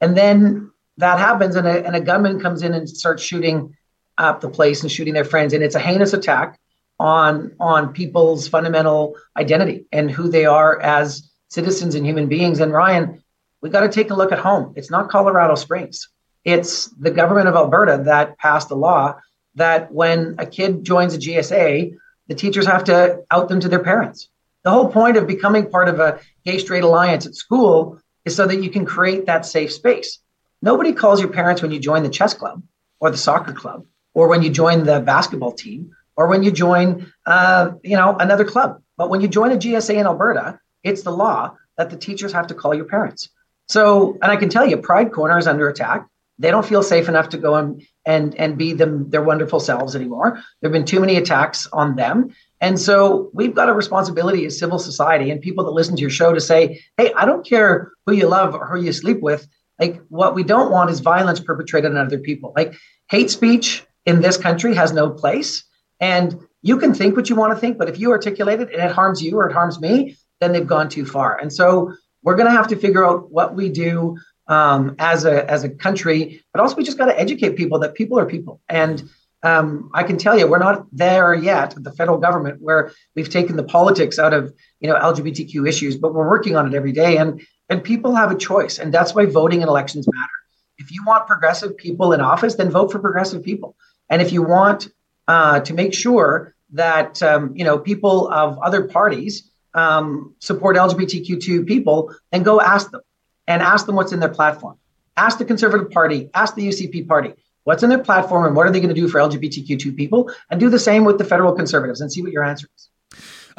And 0.01 0.15
then 0.15 0.71
that 0.99 1.17
happens 1.17 1.55
and 1.55 1.65
a, 1.65 1.85
and 1.85 1.95
a 1.95 2.01
gunman 2.01 2.39
comes 2.39 2.61
in 2.61 2.73
and 2.73 2.87
starts 2.87 3.23
shooting 3.23 3.75
up 4.17 4.41
the 4.41 4.49
place 4.49 4.81
and 4.81 4.91
shooting 4.91 5.13
their 5.13 5.23
friends 5.25 5.53
and 5.53 5.63
it's 5.63 5.75
a 5.75 5.79
heinous 5.79 6.13
attack 6.13 6.59
on 6.99 7.53
on 7.59 7.93
people's 7.93 8.49
fundamental 8.49 9.15
identity 9.37 9.85
and 9.93 10.11
who 10.11 10.27
they 10.27 10.45
are 10.45 10.79
as 10.81 11.31
citizens 11.47 11.95
and 11.95 12.05
human 12.05 12.27
beings. 12.27 12.59
And 12.59 12.73
ryan 12.73 13.23
we 13.61 13.69
got 13.69 13.81
to 13.81 13.89
take 13.89 14.09
a 14.09 14.13
look 14.13 14.31
at 14.31 14.39
home. 14.39 14.73
It's 14.77 14.91
not 14.91 15.09
colorado 15.09 15.55
springs. 15.55 16.09
It's 16.45 16.85
the 16.87 17.11
government 17.11 17.47
of 17.47 17.55
alberta 17.55 18.03
that 18.05 18.37
passed 18.37 18.71
a 18.71 18.75
law 18.75 19.19
that 19.55 19.91
when 19.91 20.35
a 20.37 20.45
kid 20.45 20.83
joins 20.83 21.13
a 21.15 21.17
gsa 21.17 21.93
the 22.27 22.35
teachers 22.35 22.67
have 22.67 22.83
to 22.83 23.23
out 23.31 23.47
them 23.47 23.61
to 23.61 23.69
their 23.69 23.83
parents. 23.83 24.27
The 24.63 24.71
whole 24.71 24.89
point 24.89 25.15
of 25.15 25.25
becoming 25.25 25.69
part 25.69 25.87
of 25.87 26.01
a 26.01 26.19
gay 26.45 26.57
straight 26.57 26.83
alliance 26.83 27.25
at 27.25 27.35
school 27.35 27.99
is 28.25 28.35
so 28.35 28.45
that 28.45 28.61
you 28.61 28.69
can 28.69 28.85
create 28.85 29.25
that 29.27 29.45
safe 29.45 29.71
space 29.71 30.19
Nobody 30.61 30.93
calls 30.93 31.19
your 31.19 31.29
parents 31.29 31.61
when 31.61 31.71
you 31.71 31.79
join 31.79 32.03
the 32.03 32.09
chess 32.09 32.33
club 32.33 32.61
or 32.99 33.11
the 33.11 33.17
soccer 33.17 33.53
club 33.53 33.85
or 34.13 34.27
when 34.27 34.43
you 34.43 34.49
join 34.49 34.83
the 34.83 34.99
basketball 34.99 35.53
team 35.53 35.91
or 36.17 36.27
when 36.27 36.43
you 36.43 36.51
join, 36.51 37.11
uh, 37.25 37.71
you 37.83 37.95
know, 37.95 38.15
another 38.17 38.43
club. 38.43 38.81
But 38.97 39.09
when 39.09 39.21
you 39.21 39.27
join 39.27 39.51
a 39.51 39.55
GSA 39.55 39.95
in 39.95 40.05
Alberta, 40.05 40.59
it's 40.83 41.03
the 41.03 41.11
law 41.11 41.55
that 41.77 41.89
the 41.89 41.95
teachers 41.95 42.33
have 42.33 42.47
to 42.47 42.53
call 42.53 42.73
your 42.73 42.85
parents. 42.85 43.29
So, 43.69 44.17
and 44.21 44.31
I 44.31 44.35
can 44.35 44.49
tell 44.49 44.67
you, 44.67 44.77
Pride 44.77 45.13
Corner 45.13 45.37
is 45.37 45.47
under 45.47 45.69
attack. 45.69 46.07
They 46.39 46.51
don't 46.51 46.65
feel 46.65 46.83
safe 46.83 47.07
enough 47.07 47.29
to 47.29 47.37
go 47.37 47.55
and 47.55 47.81
and 48.05 48.33
and 48.35 48.57
be 48.57 48.73
them 48.73 49.09
their 49.09 49.21
wonderful 49.21 49.59
selves 49.59 49.95
anymore. 49.95 50.41
There 50.61 50.69
have 50.69 50.71
been 50.71 50.85
too 50.85 50.99
many 51.01 51.17
attacks 51.17 51.67
on 51.71 51.95
them, 51.95 52.33
and 52.61 52.79
so 52.79 53.29
we've 53.33 53.53
got 53.53 53.69
a 53.69 53.73
responsibility 53.73 54.45
as 54.45 54.57
civil 54.57 54.79
society 54.79 55.31
and 55.31 55.41
people 55.41 55.65
that 55.65 55.71
listen 55.71 55.95
to 55.97 56.01
your 56.01 56.09
show 56.09 56.33
to 56.33 56.41
say, 56.41 56.81
"Hey, 56.97 57.11
I 57.13 57.25
don't 57.25 57.45
care 57.45 57.91
who 58.05 58.13
you 58.13 58.27
love 58.27 58.55
or 58.55 58.65
who 58.67 58.79
you 58.79 58.93
sleep 58.93 59.19
with. 59.21 59.47
Like 59.79 60.01
what 60.09 60.35
we 60.35 60.43
don't 60.43 60.71
want 60.71 60.89
is 60.89 60.99
violence 60.99 61.39
perpetrated 61.39 61.91
on 61.91 61.97
other 61.97 62.19
people. 62.19 62.53
Like 62.55 62.75
hate 63.09 63.29
speech 63.29 63.85
in 64.05 64.21
this 64.21 64.37
country 64.37 64.75
has 64.75 64.91
no 64.91 65.09
place. 65.09 65.63
And 65.99 66.39
you 66.61 66.77
can 66.77 66.93
think 66.93 67.15
what 67.15 67.29
you 67.29 67.35
want 67.35 67.53
to 67.53 67.59
think, 67.59 67.77
but 67.77 67.89
if 67.89 67.99
you 67.99 68.11
articulate 68.11 68.59
it 68.59 68.73
and 68.73 68.81
it 68.81 68.91
harms 68.91 69.21
you 69.21 69.37
or 69.37 69.49
it 69.49 69.53
harms 69.53 69.79
me, 69.79 70.17
then 70.41 70.51
they've 70.51 70.67
gone 70.67 70.89
too 70.89 71.05
far. 71.05 71.37
And 71.37 71.51
so 71.51 71.93
we're 72.23 72.35
going 72.35 72.47
to 72.47 72.55
have 72.55 72.67
to 72.67 72.75
figure 72.75 73.05
out 73.05 73.31
what 73.31 73.55
we 73.55 73.69
do 73.69 74.17
um, 74.47 74.95
as 74.99 75.25
a 75.25 75.49
as 75.49 75.63
a 75.63 75.69
country, 75.69 76.43
but 76.53 76.59
also 76.59 76.75
we 76.75 76.83
just 76.83 76.97
got 76.97 77.05
to 77.05 77.19
educate 77.19 77.55
people 77.55 77.79
that 77.79 77.93
people 77.93 78.19
are 78.19 78.25
people. 78.25 78.59
And 78.67 79.09
um, 79.43 79.89
I 79.93 80.03
can 80.03 80.17
tell 80.17 80.37
you, 80.37 80.47
we're 80.47 80.57
not 80.57 80.85
there 80.91 81.33
yet 81.33 81.73
the 81.77 81.91
federal 81.93 82.17
government 82.17 82.61
where 82.61 82.91
we've 83.15 83.29
taken 83.29 83.55
the 83.55 83.63
politics 83.63 84.19
out 84.19 84.33
of 84.33 84.53
you 84.79 84.89
know 84.89 84.95
LGBTQ 84.95 85.67
issues, 85.67 85.97
but 85.97 86.13
we're 86.13 86.27
working 86.27 86.55
on 86.55 86.67
it 86.67 86.75
every 86.75 86.91
day. 86.91 87.17
And 87.17 87.41
and 87.69 87.83
people 87.83 88.15
have 88.15 88.31
a 88.31 88.35
choice, 88.35 88.79
and 88.79 88.93
that's 88.93 89.13
why 89.13 89.25
voting 89.25 89.61
and 89.61 89.69
elections 89.69 90.07
matter. 90.11 90.31
If 90.77 90.91
you 90.91 91.03
want 91.03 91.27
progressive 91.27 91.77
people 91.77 92.13
in 92.13 92.21
office, 92.21 92.55
then 92.55 92.69
vote 92.69 92.91
for 92.91 92.99
progressive 92.99 93.43
people. 93.43 93.75
And 94.09 94.21
if 94.21 94.31
you 94.31 94.41
want 94.41 94.87
uh, 95.27 95.59
to 95.61 95.73
make 95.73 95.93
sure 95.93 96.55
that 96.73 97.21
um, 97.21 97.55
you 97.55 97.63
know 97.63 97.77
people 97.77 98.31
of 98.31 98.57
other 98.59 98.87
parties 98.87 99.51
um, 99.73 100.33
support 100.39 100.75
LGBTQ2 100.75 101.67
people, 101.67 102.13
then 102.31 102.43
go 102.43 102.59
ask 102.59 102.89
them 102.91 103.01
and 103.47 103.61
ask 103.61 103.85
them 103.85 103.95
what's 103.95 104.11
in 104.11 104.19
their 104.19 104.29
platform. 104.29 104.77
Ask 105.17 105.37
the 105.37 105.45
Conservative 105.45 105.91
Party, 105.91 106.29
ask 106.33 106.55
the 106.55 106.67
UCP 106.67 107.07
Party, 107.07 107.33
what's 107.65 107.83
in 107.83 107.89
their 107.89 107.99
platform 107.99 108.45
and 108.45 108.55
what 108.55 108.65
are 108.65 108.71
they 108.71 108.79
going 108.79 108.93
to 108.93 108.99
do 108.99 109.07
for 109.07 109.19
LGBTQ2 109.19 109.95
people, 109.95 110.31
and 110.49 110.59
do 110.59 110.69
the 110.69 110.79
same 110.79 111.03
with 111.03 111.17
the 111.17 111.25
federal 111.25 111.53
conservatives 111.53 112.01
and 112.01 112.11
see 112.11 112.21
what 112.21 112.31
your 112.31 112.43
answer 112.43 112.67
is. 112.75 112.89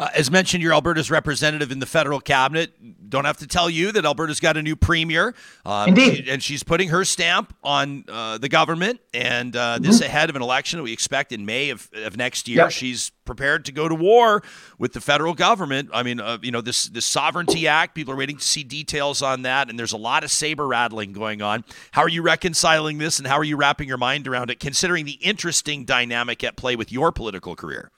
Uh, 0.01 0.09
as 0.15 0.31
mentioned, 0.31 0.63
you're 0.63 0.73
Alberta's 0.73 1.11
representative 1.11 1.71
in 1.71 1.79
the 1.79 1.85
federal 1.85 2.21
cabinet. 2.21 2.73
Don't 3.11 3.27
have 3.27 3.37
to 3.37 3.47
tell 3.47 3.69
you 3.69 3.93
that 3.93 4.07
Alberta's 4.07 4.41
got 4.41 4.57
a 4.57 4.63
new 4.63 4.75
premier. 4.75 5.35
Um, 5.67 5.91
Indeed. 5.91 6.25
She, 6.25 6.31
and 6.31 6.43
she's 6.43 6.63
putting 6.63 6.89
her 6.89 7.05
stamp 7.05 7.55
on 7.63 8.07
uh, 8.09 8.39
the 8.39 8.49
government. 8.49 9.01
And 9.13 9.55
uh, 9.55 9.75
mm-hmm. 9.75 9.85
this 9.85 10.01
ahead 10.01 10.31
of 10.31 10.37
an 10.37 10.43
election 10.43 10.79
that 10.79 10.85
we 10.85 10.95
expect 10.95 11.33
in 11.33 11.45
May 11.45 11.69
of, 11.69 11.91
of 11.93 12.17
next 12.17 12.49
year. 12.49 12.61
Yep. 12.61 12.71
She's 12.71 13.11
prepared 13.27 13.67
to 13.67 13.73
go 13.73 13.91
to 13.91 13.95
war 13.95 14.43
with 14.79 14.95
the 14.95 15.03
federal 15.03 15.35
government. 15.35 15.91
I 15.93 16.03
mean, 16.03 16.19
uh, 16.19 16.39
you 16.41 16.51
know, 16.51 16.63
this, 16.63 16.85
this 16.85 17.05
Sovereignty 17.05 17.69
Act, 17.69 17.95
people 17.95 18.15
are 18.15 18.17
waiting 18.17 18.39
to 18.39 18.45
see 18.45 18.65
details 18.65 19.21
on 19.21 19.43
that. 19.43 19.69
And 19.69 19.79
there's 19.79 19.93
a 19.93 19.99
lot 19.99 20.25
of 20.25 20.31
saber 20.31 20.67
rattling 20.67 21.13
going 21.13 21.43
on. 21.43 21.63
How 21.91 22.01
are 22.01 22.09
you 22.09 22.23
reconciling 22.23 22.97
this 22.97 23.19
and 23.19 23.29
how 23.29 23.37
are 23.37 23.45
you 23.45 23.59
wrapping 23.59 23.87
your 23.87 23.99
mind 23.99 24.27
around 24.27 24.49
it, 24.49 24.61
considering 24.61 25.05
the 25.05 25.19
interesting 25.21 25.85
dynamic 25.85 26.43
at 26.43 26.57
play 26.57 26.75
with 26.75 26.91
your 26.91 27.13
political 27.13 27.55
career? 27.55 27.91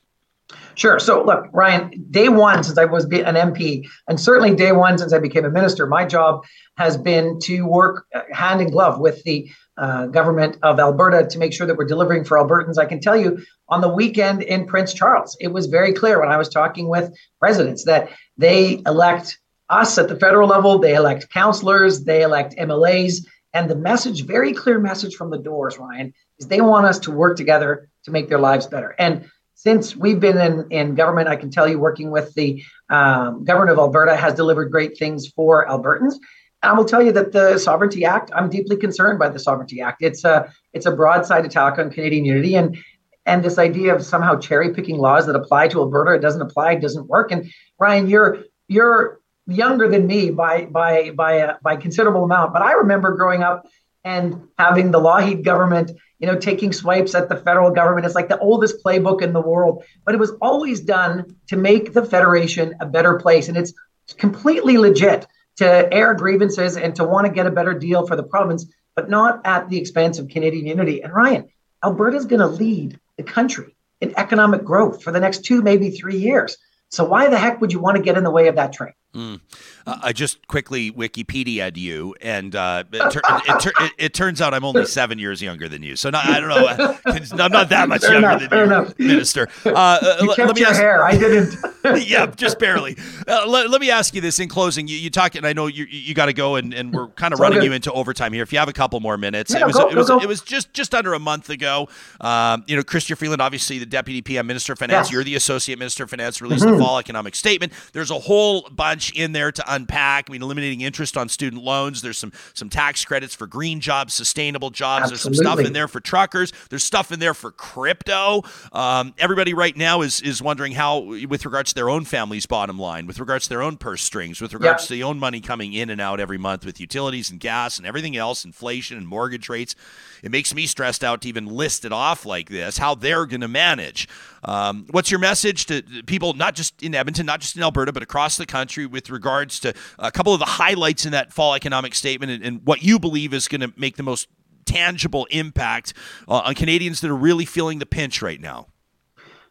Sure. 0.75 0.99
So, 0.99 1.23
look, 1.23 1.49
Ryan, 1.53 2.07
day 2.11 2.29
one 2.29 2.65
since 2.65 2.79
I 2.79 2.85
was 2.87 3.05
an 3.05 3.11
MP, 3.11 3.87
and 4.09 4.19
certainly 4.19 4.55
day 4.55 4.73
one 4.73 4.99
since 4.99 5.13
I 5.13 5.19
became 5.19 5.45
a 5.45 5.51
minister, 5.51 5.87
my 5.87 6.05
job 6.05 6.45
has 6.77 6.97
been 6.97 7.39
to 7.41 7.63
work 7.63 8.07
uh, 8.15 8.23
hand 8.33 8.61
in 8.61 8.71
glove 8.71 8.99
with 8.99 9.23
the 9.25 9.51
uh, 9.77 10.07
government 10.07 10.57
of 10.63 10.79
Alberta 10.81 11.27
to 11.29 11.39
make 11.39 11.53
sure 11.53 11.67
that 11.67 11.77
we're 11.77 11.85
delivering 11.85 12.25
for 12.25 12.37
Albertans. 12.39 12.79
I 12.79 12.87
can 12.87 13.01
tell 13.01 13.17
you 13.17 13.43
on 13.69 13.81
the 13.81 13.89
weekend 13.89 14.43
in 14.43 14.67
Prince 14.67 14.95
Charles, 14.95 15.37
it 15.41 15.49
was 15.49 15.67
very 15.67 15.93
clear 15.93 16.21
when 16.21 16.31
I 16.31 16.37
was 16.37 16.49
talking 16.49 16.89
with 16.89 17.13
residents 17.41 17.85
that 17.85 18.11
they 18.37 18.83
elect 18.87 19.39
us 19.69 19.97
at 19.99 20.09
the 20.09 20.17
federal 20.17 20.49
level, 20.49 20.79
they 20.79 20.95
elect 20.95 21.31
councillors, 21.31 22.05
they 22.05 22.23
elect 22.23 22.55
MLAs. 22.57 23.27
And 23.55 23.69
the 23.69 23.77
message, 23.77 24.25
very 24.25 24.53
clear 24.53 24.79
message 24.79 25.15
from 25.15 25.31
the 25.31 25.39
doors, 25.39 25.79
Ryan, 25.79 26.13
is 26.39 26.47
they 26.47 26.61
want 26.61 26.87
us 26.87 26.99
to 27.01 27.11
work 27.11 27.37
together 27.37 27.89
to 28.05 28.11
make 28.11 28.29
their 28.29 28.39
lives 28.39 28.67
better. 28.67 28.95
And 28.99 29.31
since 29.63 29.95
we've 29.95 30.19
been 30.19 30.39
in, 30.39 30.67
in 30.73 30.95
government, 30.97 31.29
I 31.29 31.37
can 31.37 31.49
tell 31.49 31.69
you 31.69 31.79
working 31.79 32.11
with 32.11 32.35
the 32.35 32.65
um, 32.91 33.45
government 33.45 33.71
of 33.71 33.79
Alberta 33.79 34.17
has 34.17 34.35
delivered 34.35 34.73
great 34.73 34.99
things 34.99 35.29
for 35.29 35.65
Albertans. 35.69 36.15
And 36.63 36.73
I 36.73 36.73
will 36.73 36.85
tell 36.85 37.01
you 37.01 37.13
that 37.13 37.31
the 37.31 37.59
Sovereignty 37.59 38.05
Act, 38.05 38.33
I'm 38.35 38.51
deeply 38.51 38.77
concerned 38.77 39.21
by 39.21 39.29
the 39.29 39.39
Sovereignty 39.39 39.81
Act. 39.81 40.03
It's 40.03 40.25
a 40.25 40.53
it's 40.73 40.87
a 40.87 40.91
broadside 40.91 41.47
attack 41.47 41.79
on 41.79 41.91
Canadian 41.91 42.25
unity, 42.25 42.57
and 42.57 42.77
and 43.25 43.45
this 43.45 43.57
idea 43.57 43.95
of 43.95 44.05
somehow 44.05 44.37
cherry 44.37 44.75
picking 44.75 44.99
laws 44.99 45.27
that 45.27 45.37
apply 45.37 45.69
to 45.69 45.79
Alberta, 45.79 46.15
it 46.15 46.23
doesn't 46.23 46.43
apply, 46.43 46.73
it 46.73 46.81
doesn't 46.81 47.07
work. 47.07 47.31
And 47.31 47.49
Ryan, 47.79 48.09
you're 48.09 48.43
you're 48.67 49.21
younger 49.47 49.89
than 49.89 50.09
me 50.09 50.31
by 50.31 50.65
by 50.65 51.11
by 51.11 51.33
a, 51.35 51.55
by 51.63 51.77
considerable 51.77 52.25
amount, 52.25 52.53
but 52.53 52.63
I 52.63 52.73
remember 52.73 53.15
growing 53.15 53.45
up 53.45 53.65
and 54.05 54.49
having 54.59 54.91
the 54.91 55.01
Lougheed 55.01 55.45
government, 55.45 55.93
you 56.19 56.27
know, 56.27 56.37
taking 56.37 56.73
swipes 56.73 57.15
at 57.15 57.29
the 57.29 57.37
federal 57.37 57.71
government. 57.71 58.07
It's 58.07 58.15
like 58.15 58.29
the 58.29 58.39
oldest 58.39 58.83
playbook 58.85 59.23
in 59.23 59.33
the 59.33 59.41
world, 59.41 59.85
but 60.05 60.15
it 60.15 60.19
was 60.19 60.33
always 60.41 60.81
done 60.81 61.37
to 61.49 61.57
make 61.57 61.93
the 61.93 62.05
federation 62.05 62.75
a 62.81 62.87
better 62.87 63.19
place, 63.19 63.49
and 63.49 63.57
it's 63.57 63.73
completely 64.19 64.79
legit 64.79 65.27
to 65.57 65.93
air 65.93 66.15
grievances 66.15 66.77
and 66.77 66.95
to 66.97 67.05
want 67.05 67.27
to 67.27 67.33
get 67.33 67.47
a 67.47 67.51
better 67.51 67.75
deal 67.75 68.07
for 68.07 68.17
the 68.17 68.23
province, 68.23 68.67
but 68.97 69.11
not 69.11 69.41
at 69.45 69.69
the 69.69 69.79
expense 69.79 70.19
of 70.19 70.29
Canadian 70.29 70.67
unity. 70.67 71.03
And 71.03 71.13
Ryan, 71.13 71.49
Alberta's 71.85 72.27
going 72.27 72.41
to 72.41 72.47
lead 72.47 72.99
the 73.17 73.23
country 73.23 73.77
in 74.01 74.15
economic 74.17 74.65
growth 74.65 75.03
for 75.03 75.13
the 75.13 75.21
next 75.21 75.45
two, 75.45 75.63
maybe 75.63 75.91
three 75.91 76.19
years. 76.19 76.57
So 76.89 77.05
why 77.05 77.29
the 77.29 77.39
heck 77.39 77.61
would 77.61 77.73
you 77.73 77.81
want 77.81 77.97
to 77.97 78.03
get 78.03 78.17
in 78.17 78.25
the 78.25 78.31
way 78.31 78.49
of 78.49 78.57
that 78.57 78.73
train? 78.73 78.93
Mm. 79.15 79.41
Uh, 79.87 79.99
I 80.03 80.13
just 80.15 80.47
quickly 80.49 80.91
Wikipedia'd 80.91 81.77
you, 81.77 82.15
and 82.23 82.57
uh, 82.57 82.85
it, 82.91 83.11
tur- 83.11 83.21
it, 83.27 83.67
it, 83.67 83.93
it, 83.99 84.15
turns 84.15 84.41
out 84.41 84.55
I'm 84.55 84.65
only 84.65 84.87
seven 84.87 85.19
years 85.19 85.43
younger 85.43 85.69
than 85.69 85.83
you. 85.83 85.97
So 85.97 86.09
not, 86.09 86.25
I 86.25 86.41
don't 86.41 86.49
know. 86.49 86.67
Uh, 86.67 86.97
I'm 87.43 87.53
not 87.53 87.69
that 87.69 87.91
much 87.91 88.01
fair 88.01 88.13
younger 88.13 88.31
enough, 88.31 88.49
than 88.49 88.59
you, 88.59 88.65
enough. 88.65 88.99
Minister. 88.99 89.49
Uh, 89.73 89.99
uh, 90.03 90.17
you 90.21 90.29
kept 90.35 90.39
let 90.39 90.55
me 90.55 90.61
your 90.61 90.71
ask, 90.71 90.81
hair. 90.81 91.05
I 91.05 91.13
didn't. 91.17 91.57
yeah, 92.07 92.27
just 92.27 92.59
barely. 92.59 92.97
Uh, 93.27 93.47
let, 93.47 93.71
let, 93.71 93.81
me 93.81 93.91
ask 93.91 94.15
you 94.15 94.21
this 94.21 94.39
in 94.39 94.49
closing. 94.49 94.87
You, 94.87 94.97
you 94.97 95.09
talk, 95.09 95.35
and 95.35 95.47
I 95.47 95.53
know 95.53 95.67
you 95.67 95.85
you 95.85 96.15
got 96.15 96.27
to 96.27 96.33
go, 96.33 96.57
and, 96.57 96.75
and 96.75 96.93
we're 96.93 97.09
kind 97.09 97.33
of 97.33 97.41
running 97.41 97.61
good. 97.61 97.67
you 97.67 97.73
into 97.73 97.91
overtime 97.93 98.33
here. 98.33 98.43
If 98.43 98.53
you 98.53 98.59
have 98.59 98.69
a 98.69 98.73
couple 98.73 99.01
more 99.01 99.17
minutes, 99.17 99.53
yeah, 99.55 99.61
it 99.61 99.67
was 99.67 99.77
go, 99.77 99.89
it 99.89 99.97
was 99.97 100.09
go, 100.09 100.19
it 100.21 100.29
was 100.29 100.41
just 100.43 100.73
just 100.75 100.95
under 100.95 101.15
a 101.15 101.19
month 101.19 101.49
ago. 101.49 101.89
Um, 102.21 102.65
you 102.67 102.77
know, 102.77 102.83
Chrystia 102.83 103.17
Freeland, 103.17 103.41
obviously 103.41 103.79
the 103.79 103.87
Deputy 103.87 104.21
PM 104.21 104.47
Minister 104.47 104.75
of 104.75 104.79
Finance. 104.79 105.11
You're 105.11 105.25
the 105.25 105.37
Associate 105.37 105.79
Minister 105.79 106.05
of 106.05 106.11
Finance. 106.11 106.43
Released 106.43 106.65
mm-hmm. 106.65 106.79
the 106.79 106.85
fall 106.85 106.99
economic 106.99 107.35
statement. 107.35 107.73
There's 107.93 108.11
a 108.11 108.19
whole 108.19 108.69
bunch 108.71 109.02
in 109.11 109.33
there 109.33 109.51
to 109.51 109.65
unpack. 109.67 110.29
I 110.29 110.33
mean, 110.33 110.43
eliminating 110.43 110.83
interest 110.83 111.17
on 111.17 111.29
student 111.29 111.63
loans. 111.65 112.03
There's 112.03 112.19
some 112.19 112.33
some 112.55 112.69
tax 112.69 113.05
credits 113.05 113.35
for 113.35 113.47
green 113.47 113.81
jobs, 113.81 114.15
sustainable 114.15 114.71
jobs. 114.71 115.11
Absolutely. 115.11 115.17
There's 115.17 115.23
some 115.23 115.35
stuff 115.35 115.67
in 115.67 115.73
there 115.73 115.89
for 115.89 116.01
truckers. 116.01 116.53
There's 116.71 116.85
stuff 116.85 117.11
in 117.11 117.19
there 117.19 117.35
for 117.35 117.51
crypto. 117.51 118.43
Um, 118.73 119.15
everybody 119.19 119.55
right 119.55 119.77
now 119.77 120.03
is 120.03 120.21
is 120.21 120.41
wondering 120.41 120.73
how, 120.73 121.01
with 121.27 121.45
regards 121.45 121.71
to 121.71 121.75
their 121.75 121.91
own 121.91 122.05
family's 122.05 122.47
bottom 122.47 122.79
line, 122.79 123.07
with 123.07 123.19
regards 123.19 123.45
to 123.45 123.49
their 123.49 123.63
own 123.63 123.77
purse 123.77 124.03
strings, 124.03 124.41
with 124.41 124.55
regards 124.55 124.87
to 124.87 124.93
the 124.93 125.03
own 125.03 125.19
money 125.19 125.41
coming 125.41 125.73
in 125.73 125.91
and 125.91 126.01
out 126.01 126.21
every 126.21 126.39
month 126.39 126.65
with 126.65 126.81
utilities 126.81 127.31
and 127.31 127.41
gas 127.41 127.79
and 127.79 127.87
everything 127.87 128.17
else, 128.17 128.45
inflation 128.45 128.97
and 128.99 129.09
mortgage 129.09 129.49
rates. 129.49 129.75
It 130.23 130.31
makes 130.31 130.55
me 130.55 130.67
stressed 130.67 131.03
out 131.03 131.23
to 131.23 131.29
even 131.29 131.47
list 131.47 131.85
it 131.85 131.93
off 131.93 132.25
like 132.25 132.49
this. 132.49 132.79
How 132.79 132.95
they're 132.95 133.27
going 133.27 133.41
to 133.41 133.49
manage. 133.49 134.09
Um, 134.45 134.87
what's 134.91 135.11
your 135.11 135.21
message 135.21 135.67
to 135.67 135.83
people, 136.07 136.35
not 136.35 136.55
just 136.55 136.83
in 136.83 136.95
Edmonton, 136.95 137.27
not 137.27 137.41
just 137.41 137.57
in 137.57 137.63
Alberta, 137.63 137.93
but 137.93 138.03
across 138.03 138.37
the 138.37 138.47
country, 138.47 138.87
with 138.87 139.11
regards 139.11 139.61
to 139.61 139.73
a 139.99 140.11
couple 140.11 140.33
of 140.33 140.41
the 140.41 140.47
highlights 140.47 141.07
in 141.07 141.13
that 141.13 141.33
fall 141.33 141.55
economic 141.55 141.95
statement 141.95 142.33
and, 142.33 142.45
and 142.45 142.67
what 142.67 142.83
you 142.83 142.99
believe 142.99 143.33
is 143.33 143.49
going 143.49 143.61
to 143.61 143.73
make 143.77 143.97
the 143.97 144.03
most 144.03 144.29
tangible 144.65 145.27
impact 145.31 145.93
uh, 146.29 146.39
on 146.39 146.55
Canadians 146.55 147.01
that 147.01 147.11
are 147.11 147.17
really 147.17 147.45
feeling 147.45 147.79
the 147.79 147.87
pinch 147.87 148.23
right 148.23 148.41
now? 148.41 148.69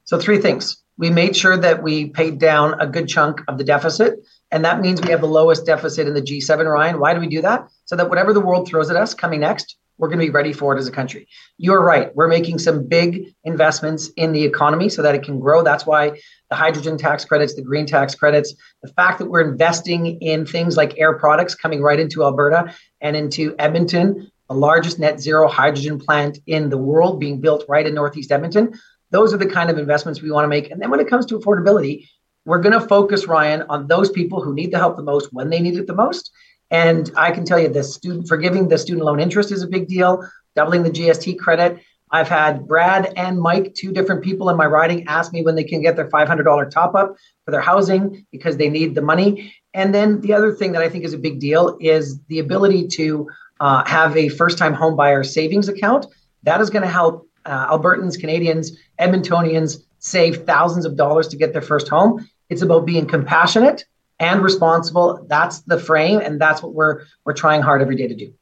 So, 0.03 0.19
three 0.19 0.39
things. 0.39 0.77
We 0.97 1.09
made 1.09 1.35
sure 1.35 1.57
that 1.57 1.81
we 1.81 2.09
paid 2.09 2.37
down 2.37 2.79
a 2.79 2.85
good 2.85 3.07
chunk 3.07 3.41
of 3.47 3.57
the 3.57 3.63
deficit. 3.63 4.19
And 4.51 4.65
that 4.65 4.81
means 4.81 5.01
we 5.01 5.09
have 5.11 5.21
the 5.21 5.27
lowest 5.27 5.65
deficit 5.65 6.07
in 6.07 6.13
the 6.13 6.21
G7, 6.21 6.65
Ryan. 6.71 6.99
Why 6.99 7.13
do 7.13 7.19
we 7.19 7.27
do 7.27 7.41
that? 7.41 7.67
So 7.85 7.95
that 7.95 8.09
whatever 8.09 8.33
the 8.33 8.41
world 8.41 8.67
throws 8.67 8.89
at 8.89 8.97
us 8.97 9.13
coming 9.13 9.39
next, 9.39 9.77
we're 10.01 10.07
going 10.07 10.19
to 10.19 10.25
be 10.25 10.31
ready 10.31 10.51
for 10.51 10.75
it 10.75 10.79
as 10.79 10.87
a 10.87 10.91
country. 10.91 11.27
You're 11.59 11.83
right. 11.83 12.13
We're 12.15 12.27
making 12.27 12.57
some 12.57 12.87
big 12.87 13.35
investments 13.43 14.09
in 14.17 14.31
the 14.31 14.43
economy 14.43 14.89
so 14.89 15.03
that 15.03 15.13
it 15.13 15.21
can 15.21 15.39
grow. 15.39 15.61
That's 15.63 15.85
why 15.85 16.19
the 16.49 16.55
hydrogen 16.55 16.97
tax 16.97 17.23
credits, 17.23 17.53
the 17.53 17.61
green 17.61 17.85
tax 17.85 18.15
credits, 18.15 18.55
the 18.81 18.91
fact 18.93 19.19
that 19.19 19.27
we're 19.27 19.47
investing 19.47 20.19
in 20.19 20.43
things 20.47 20.75
like 20.75 20.97
air 20.97 21.13
products 21.13 21.53
coming 21.53 21.83
right 21.83 21.99
into 21.99 22.23
Alberta 22.23 22.73
and 22.99 23.15
into 23.15 23.55
Edmonton, 23.59 24.31
the 24.49 24.55
largest 24.55 24.97
net 24.97 25.21
zero 25.21 25.47
hydrogen 25.47 25.99
plant 25.99 26.39
in 26.47 26.71
the 26.71 26.79
world 26.79 27.19
being 27.19 27.39
built 27.39 27.63
right 27.69 27.85
in 27.85 27.93
Northeast 27.93 28.31
Edmonton. 28.31 28.73
Those 29.11 29.35
are 29.35 29.37
the 29.37 29.45
kind 29.45 29.69
of 29.69 29.77
investments 29.77 30.19
we 30.19 30.31
want 30.31 30.45
to 30.45 30.49
make. 30.49 30.71
And 30.71 30.81
then 30.81 30.89
when 30.89 30.99
it 30.99 31.07
comes 31.07 31.27
to 31.27 31.37
affordability, 31.37 32.07
we're 32.45 32.61
going 32.61 32.73
to 32.73 32.87
focus, 32.87 33.27
Ryan, 33.27 33.61
on 33.69 33.85
those 33.85 34.09
people 34.09 34.41
who 34.41 34.55
need 34.55 34.71
the 34.71 34.79
help 34.79 34.95
the 34.95 35.03
most 35.03 35.31
when 35.31 35.51
they 35.51 35.59
need 35.59 35.77
it 35.77 35.85
the 35.85 35.93
most 35.93 36.31
and 36.71 37.11
I 37.17 37.31
can 37.31 37.45
tell 37.45 37.59
you 37.59 37.67
the 37.67 37.83
student 37.83 38.27
forgiving 38.27 38.69
the 38.69 38.77
student 38.77 39.05
loan 39.05 39.19
interest 39.19 39.51
is 39.51 39.61
a 39.61 39.67
big 39.67 39.87
deal, 39.87 40.27
doubling 40.55 40.83
the 40.83 40.89
GST 40.89 41.37
credit. 41.37 41.79
I've 42.09 42.29
had 42.29 42.67
Brad 42.67 43.13
and 43.15 43.39
Mike, 43.39 43.73
two 43.73 43.91
different 43.91 44.23
people 44.23 44.49
in 44.49 44.57
my 44.57 44.65
riding, 44.65 45.07
ask 45.07 45.31
me 45.31 45.43
when 45.43 45.55
they 45.55 45.63
can 45.63 45.81
get 45.81 45.95
their 45.95 46.09
$500 46.09 46.69
top 46.69 46.95
up 46.95 47.15
for 47.45 47.51
their 47.51 47.61
housing 47.61 48.25
because 48.31 48.57
they 48.57 48.69
need 48.69 48.95
the 48.95 49.01
money. 49.01 49.53
And 49.73 49.93
then 49.93 50.19
the 50.21 50.33
other 50.33 50.53
thing 50.53 50.71
that 50.73 50.81
I 50.81 50.89
think 50.89 51.05
is 51.05 51.13
a 51.13 51.17
big 51.17 51.39
deal 51.39 51.77
is 51.79 52.19
the 52.23 52.39
ability 52.39 52.87
to 52.89 53.29
uh, 53.59 53.85
have 53.85 54.15
a 54.17 54.29
first 54.29 54.57
time 54.57 54.73
home 54.73 54.95
buyer 54.95 55.23
savings 55.23 55.69
account. 55.69 56.05
That 56.43 56.59
is 56.59 56.69
going 56.69 56.81
to 56.81 56.89
help 56.89 57.29
uh, 57.45 57.67
Albertans, 57.67 58.19
Canadians, 58.19 58.77
Edmontonians 58.99 59.83
save 59.99 60.45
thousands 60.45 60.85
of 60.85 60.95
dollars 60.95 61.27
to 61.29 61.37
get 61.37 61.53
their 61.53 61.61
first 61.61 61.87
home. 61.87 62.27
It's 62.49 62.61
about 62.61 62.85
being 62.85 63.05
compassionate 63.05 63.85
and 64.21 64.41
responsible. 64.41 65.25
That's 65.27 65.61
the 65.61 65.79
frame, 65.79 66.19
and 66.19 66.39
that's 66.39 66.63
what 66.63 66.73
we're 66.73 67.03
we're 67.25 67.33
trying 67.33 67.61
hard 67.61 67.81
every 67.81 67.95
day 67.97 68.07
to 68.07 68.15
do. 68.15 68.33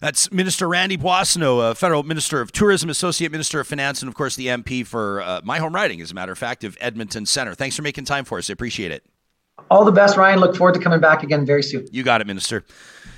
That's 0.00 0.30
Minister 0.30 0.68
Randy 0.68 0.98
Boissonnault, 0.98 1.58
uh, 1.58 1.74
Federal 1.74 2.02
Minister 2.02 2.40
of 2.42 2.52
Tourism, 2.52 2.90
Associate 2.90 3.32
Minister 3.32 3.58
of 3.60 3.66
Finance, 3.66 4.02
and 4.02 4.08
of 4.08 4.14
course 4.14 4.36
the 4.36 4.48
MP 4.48 4.86
for 4.86 5.22
uh, 5.22 5.40
my 5.42 5.58
home 5.58 5.74
riding, 5.74 6.00
as 6.02 6.10
a 6.10 6.14
matter 6.14 6.32
of 6.32 6.38
fact, 6.38 6.62
of 6.62 6.76
Edmonton 6.80 7.24
Centre. 7.24 7.54
Thanks 7.54 7.74
for 7.74 7.82
making 7.82 8.04
time 8.04 8.24
for 8.24 8.38
us. 8.38 8.50
I 8.50 8.52
appreciate 8.52 8.92
it. 8.92 9.04
All 9.70 9.84
the 9.84 9.92
best, 9.92 10.16
Ryan. 10.16 10.40
Look 10.40 10.56
forward 10.56 10.74
to 10.74 10.80
coming 10.80 11.00
back 11.00 11.22
again 11.22 11.46
very 11.46 11.62
soon. 11.62 11.86
You 11.90 12.02
got 12.02 12.20
it, 12.20 12.26
Minister. 12.26 12.64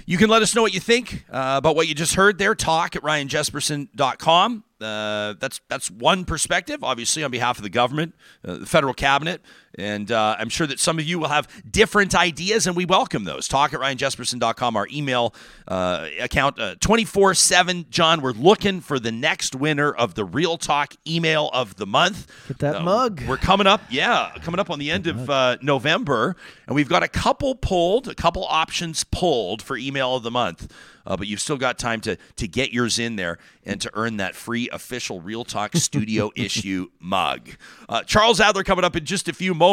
You 0.04 0.18
can 0.18 0.30
let 0.30 0.42
us 0.42 0.54
know 0.54 0.62
what 0.62 0.72
you 0.72 0.78
think 0.78 1.24
uh, 1.30 1.56
about 1.58 1.74
what 1.74 1.88
you 1.88 1.94
just 1.94 2.14
heard 2.14 2.38
there. 2.38 2.54
Talk 2.54 2.94
at 2.94 3.02
ryanjespersen.com. 3.02 4.64
Uh, 4.80 5.34
that's 5.40 5.60
that's 5.68 5.90
one 5.90 6.24
perspective, 6.24 6.84
obviously, 6.84 7.24
on 7.24 7.30
behalf 7.30 7.56
of 7.56 7.62
the 7.62 7.70
government, 7.70 8.14
uh, 8.46 8.58
the 8.58 8.66
federal 8.66 8.94
cabinet, 8.94 9.40
and 9.78 10.10
uh, 10.10 10.36
I'm 10.38 10.48
sure 10.48 10.66
that 10.66 10.80
some 10.80 10.98
of 10.98 11.04
you 11.04 11.18
will 11.18 11.28
have 11.28 11.48
different 11.70 12.14
ideas, 12.14 12.66
and 12.66 12.76
we 12.76 12.84
welcome 12.84 13.24
those. 13.24 13.48
Talk 13.48 13.72
at 13.74 13.80
ryanjespersen.com, 13.80 14.76
our 14.76 14.88
email 14.90 15.34
uh, 15.68 16.08
account, 16.20 16.58
uh, 16.58 16.76
24 16.80 17.34
7. 17.34 17.86
John, 17.90 18.20
we're 18.20 18.32
looking 18.32 18.80
for 18.80 18.98
the 18.98 19.12
next 19.12 19.54
winner 19.54 19.92
of 19.92 20.14
the 20.14 20.24
Real 20.24 20.56
Talk 20.56 20.94
email 21.06 21.50
of 21.52 21.76
the 21.76 21.86
month. 21.86 22.26
Get 22.48 22.58
that 22.58 22.76
uh, 22.76 22.82
mug. 22.82 23.22
We're 23.26 23.36
coming 23.36 23.66
up, 23.66 23.82
yeah, 23.90 24.32
coming 24.42 24.60
up 24.60 24.70
on 24.70 24.78
the 24.78 24.90
end 24.90 25.06
of 25.06 25.28
uh, 25.28 25.56
November, 25.62 26.36
and 26.66 26.74
we've 26.74 26.88
got 26.88 27.02
a 27.02 27.08
couple 27.08 27.54
pulled, 27.54 28.08
a 28.08 28.14
couple 28.14 28.44
options 28.44 29.04
pulled 29.04 29.62
for 29.62 29.76
email 29.76 30.16
of 30.16 30.22
the 30.22 30.30
month. 30.30 30.72
Uh, 31.06 31.16
but 31.16 31.28
you've 31.28 31.40
still 31.40 31.56
got 31.56 31.78
time 31.78 32.00
to 32.00 32.16
to 32.34 32.48
get 32.48 32.72
yours 32.72 32.98
in 32.98 33.14
there 33.14 33.38
and 33.64 33.80
to 33.80 33.88
earn 33.94 34.16
that 34.16 34.34
free 34.34 34.68
official 34.72 35.20
Real 35.20 35.44
Talk 35.44 35.76
Studio 35.76 36.32
issue 36.34 36.88
mug. 36.98 37.50
Uh, 37.88 38.02
Charles 38.02 38.40
Adler 38.40 38.64
coming 38.64 38.84
up 38.84 38.96
in 38.96 39.04
just 39.04 39.28
a 39.28 39.32
few 39.32 39.54
moments. 39.54 39.65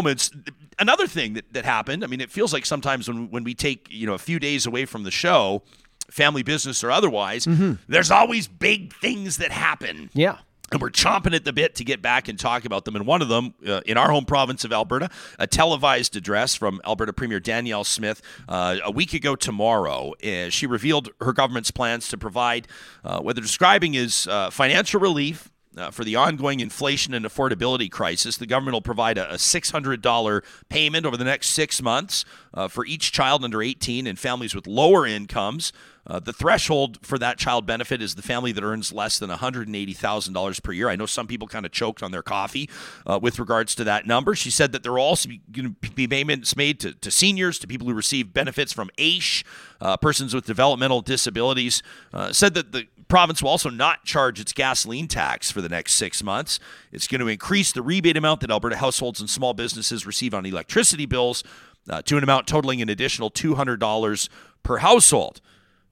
Another 0.79 1.07
thing 1.07 1.33
that, 1.33 1.53
that 1.53 1.65
happened. 1.65 2.03
I 2.03 2.07
mean, 2.07 2.21
it 2.21 2.31
feels 2.31 2.51
like 2.53 2.65
sometimes 2.65 3.07
when 3.07 3.29
when 3.29 3.43
we 3.43 3.53
take 3.53 3.87
you 3.89 4.07
know 4.07 4.13
a 4.13 4.19
few 4.19 4.39
days 4.39 4.65
away 4.65 4.85
from 4.85 5.03
the 5.03 5.11
show, 5.11 5.63
family 6.09 6.43
business 6.43 6.83
or 6.83 6.91
otherwise, 6.91 7.45
mm-hmm. 7.45 7.73
there's 7.87 8.11
always 8.11 8.47
big 8.47 8.93
things 8.95 9.37
that 9.37 9.51
happen. 9.51 10.09
Yeah 10.13 10.37
and 10.73 10.81
we're 10.81 10.89
chomping 10.89 11.35
at 11.35 11.45
the 11.45 11.53
bit 11.53 11.75
to 11.75 11.83
get 11.83 12.01
back 12.01 12.27
and 12.27 12.39
talk 12.39 12.65
about 12.65 12.83
them. 12.83 12.95
And 12.95 13.05
one 13.05 13.21
of 13.21 13.29
them, 13.29 13.53
uh, 13.65 13.81
in 13.85 13.95
our 13.95 14.09
home 14.09 14.25
province 14.25 14.65
of 14.65 14.73
Alberta, 14.73 15.09
a 15.37 15.45
televised 15.45 16.15
address 16.15 16.55
from 16.55 16.81
Alberta 16.85 17.13
Premier 17.13 17.39
Danielle 17.39 17.83
Smith 17.83 18.21
uh, 18.49 18.77
a 18.83 18.89
week 18.91 19.13
ago 19.13 19.35
tomorrow. 19.35 20.13
Uh, 20.23 20.49
she 20.49 20.65
revealed 20.65 21.09
her 21.21 21.31
government's 21.31 21.69
plans 21.69 22.07
to 22.09 22.17
provide 22.17 22.67
uh, 23.03 23.19
what 23.19 23.35
they're 23.35 23.43
describing 23.43 23.95
as 23.95 24.27
uh, 24.27 24.49
financial 24.49 24.99
relief 24.99 25.51
uh, 25.77 25.91
for 25.91 26.03
the 26.03 26.15
ongoing 26.15 26.59
inflation 26.59 27.13
and 27.13 27.25
affordability 27.25 27.89
crisis, 27.89 28.37
the 28.37 28.45
government 28.45 28.73
will 28.73 28.81
provide 28.81 29.17
a, 29.17 29.31
a 29.31 29.35
$600 29.35 30.43
payment 30.69 31.05
over 31.05 31.17
the 31.17 31.23
next 31.23 31.49
six 31.49 31.81
months 31.81 32.25
uh, 32.53 32.67
for 32.67 32.85
each 32.85 33.11
child 33.11 33.43
under 33.43 33.61
18 33.61 34.07
and 34.07 34.19
families 34.19 34.53
with 34.53 34.67
lower 34.67 35.05
incomes. 35.05 35.73
Uh, 36.05 36.19
the 36.19 36.33
threshold 36.33 36.99
for 37.01 37.17
that 37.17 37.37
child 37.37 37.65
benefit 37.65 38.01
is 38.01 38.15
the 38.15 38.21
family 38.21 38.51
that 38.51 38.63
earns 38.63 38.91
less 38.91 39.19
than 39.19 39.29
$180,000 39.29 40.63
per 40.63 40.71
year. 40.71 40.89
I 40.89 40.95
know 40.95 41.05
some 41.05 41.27
people 41.27 41.47
kind 41.47 41.65
of 41.65 41.71
choked 41.71 42.03
on 42.03 42.11
their 42.11 42.23
coffee 42.23 42.69
uh, 43.05 43.19
with 43.21 43.39
regards 43.39 43.73
to 43.75 43.83
that 43.85 44.05
number. 44.05 44.35
She 44.35 44.51
said 44.51 44.71
that 44.73 44.83
there 44.83 44.91
will 44.91 45.01
also 45.01 45.29
be, 45.29 45.41
going 45.51 45.75
to 45.81 45.91
be 45.91 46.07
payments 46.07 46.55
made 46.57 46.79
to, 46.81 46.93
to 46.93 47.09
seniors, 47.09 47.57
to 47.59 47.67
people 47.67 47.87
who 47.87 47.93
receive 47.93 48.33
benefits 48.33 48.73
from 48.73 48.89
AISH, 48.97 49.45
uh, 49.79 49.97
persons 49.97 50.33
with 50.33 50.45
developmental 50.45 51.01
disabilities. 51.01 51.81
Uh, 52.13 52.33
said 52.33 52.53
that 52.55 52.73
the 52.73 52.87
province 53.07 53.41
will 53.41 53.49
also 53.49 53.69
not 53.69 54.03
charge 54.03 54.39
its 54.39 54.51
gasoline 54.51 55.07
tax 55.07 55.51
for 55.51 55.61
the 55.61 55.69
next 55.69 55.93
six 55.93 56.23
months. 56.23 56.59
It's 56.91 57.07
going 57.07 57.21
to 57.21 57.27
increase 57.27 57.71
the 57.71 57.81
rebate 57.81 58.17
amount 58.17 58.41
that 58.41 58.51
Alberta 58.51 58.77
households 58.77 59.19
and 59.19 59.29
small 59.29 59.53
businesses 59.53 60.05
receive 60.05 60.33
on 60.33 60.45
electricity 60.45 61.05
bills 61.05 61.43
uh, 61.89 62.01
to 62.01 62.17
an 62.17 62.23
amount 62.23 62.47
totaling 62.47 62.81
an 62.81 62.89
additional 62.89 63.29
$200 63.29 64.29
per 64.63 64.77
household. 64.77 65.41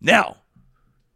Now, 0.01 0.37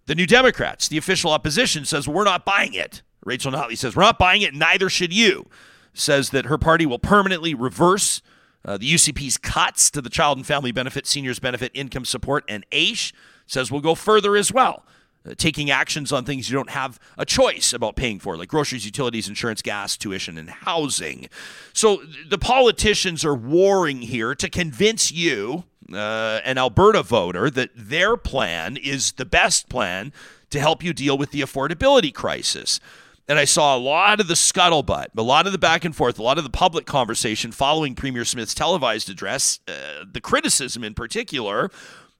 the 0.05 0.15
New 0.15 0.27
Democrats, 0.27 0.87
the 0.87 0.97
official 0.97 1.31
opposition, 1.31 1.83
says 1.85 2.07
we're 2.07 2.23
not 2.23 2.45
buying 2.45 2.73
it. 2.73 3.01
Rachel 3.25 3.51
Notley 3.51 3.75
says 3.77 3.95
we're 3.95 4.03
not 4.03 4.19
buying 4.19 4.43
it, 4.43 4.53
neither 4.53 4.87
should 4.89 5.11
you. 5.11 5.47
Says 5.93 6.29
that 6.29 6.45
her 6.45 6.57
party 6.59 6.85
will 6.85 6.99
permanently 6.99 7.53
reverse 7.55 8.21
uh, 8.63 8.77
the 8.77 8.93
UCP's 8.93 9.37
cuts 9.37 9.89
to 9.91 10.01
the 10.01 10.09
child 10.09 10.37
and 10.37 10.45
family 10.45 10.71
benefit, 10.71 11.07
seniors 11.07 11.39
benefit, 11.39 11.71
income 11.73 12.05
support, 12.05 12.43
and 12.47 12.65
AISH. 12.71 13.13
Says 13.47 13.71
we'll 13.71 13.81
go 13.81 13.95
further 13.95 14.35
as 14.35 14.51
well. 14.51 14.83
uh, 15.25 15.33
taking 15.37 15.69
actions 15.69 16.11
on 16.11 16.23
things 16.23 16.49
you 16.49 16.55
don't 16.55 16.69
have 16.69 16.99
a 17.17 17.25
choice 17.25 17.73
about 17.73 17.95
paying 17.95 18.19
for, 18.19 18.37
like 18.37 18.49
groceries, 18.49 18.85
utilities, 18.85 19.27
insurance, 19.27 19.61
gas, 19.61 19.97
tuition, 19.97 20.37
and 20.37 20.49
housing. 20.49 21.27
So 21.73 22.01
the 22.29 22.37
politicians 22.37 23.25
are 23.25 23.35
warring 23.35 24.03
here 24.03 24.35
to 24.35 24.49
convince 24.49 25.11
you, 25.11 25.63
uh, 25.93 26.41
an 26.43 26.57
Alberta 26.57 27.03
voter, 27.03 27.49
that 27.49 27.69
their 27.75 28.17
plan 28.17 28.77
is 28.77 29.13
the 29.13 29.25
best 29.25 29.69
plan 29.69 30.11
to 30.49 30.59
help 30.59 30.83
you 30.83 30.93
deal 30.93 31.17
with 31.17 31.31
the 31.31 31.41
affordability 31.41 32.13
crisis. 32.13 32.79
And 33.27 33.39
I 33.39 33.45
saw 33.45 33.75
a 33.75 33.79
lot 33.79 34.19
of 34.19 34.27
the 34.27 34.35
scuttlebutt, 34.35 35.07
a 35.17 35.21
lot 35.21 35.47
of 35.47 35.51
the 35.51 35.57
back 35.57 35.83
and 35.83 35.95
forth, 35.95 36.19
a 36.19 36.23
lot 36.23 36.37
of 36.37 36.43
the 36.43 36.49
public 36.49 36.85
conversation 36.85 37.51
following 37.51 37.95
Premier 37.95 38.23
Smith's 38.23 38.53
televised 38.53 39.09
address, 39.09 39.59
uh, 39.67 40.05
the 40.11 40.21
criticism 40.21 40.83
in 40.83 40.93
particular, 40.93 41.71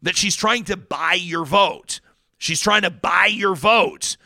that 0.02 0.18
she's 0.18 0.36
trying 0.36 0.64
to 0.64 0.76
buy 0.76 1.14
your 1.14 1.46
vote. 1.46 2.02
She's 2.38 2.60
trying 2.60 2.82
to 2.82 2.90
buy 2.90 3.28
your 3.28 3.56
vote. 3.56 4.18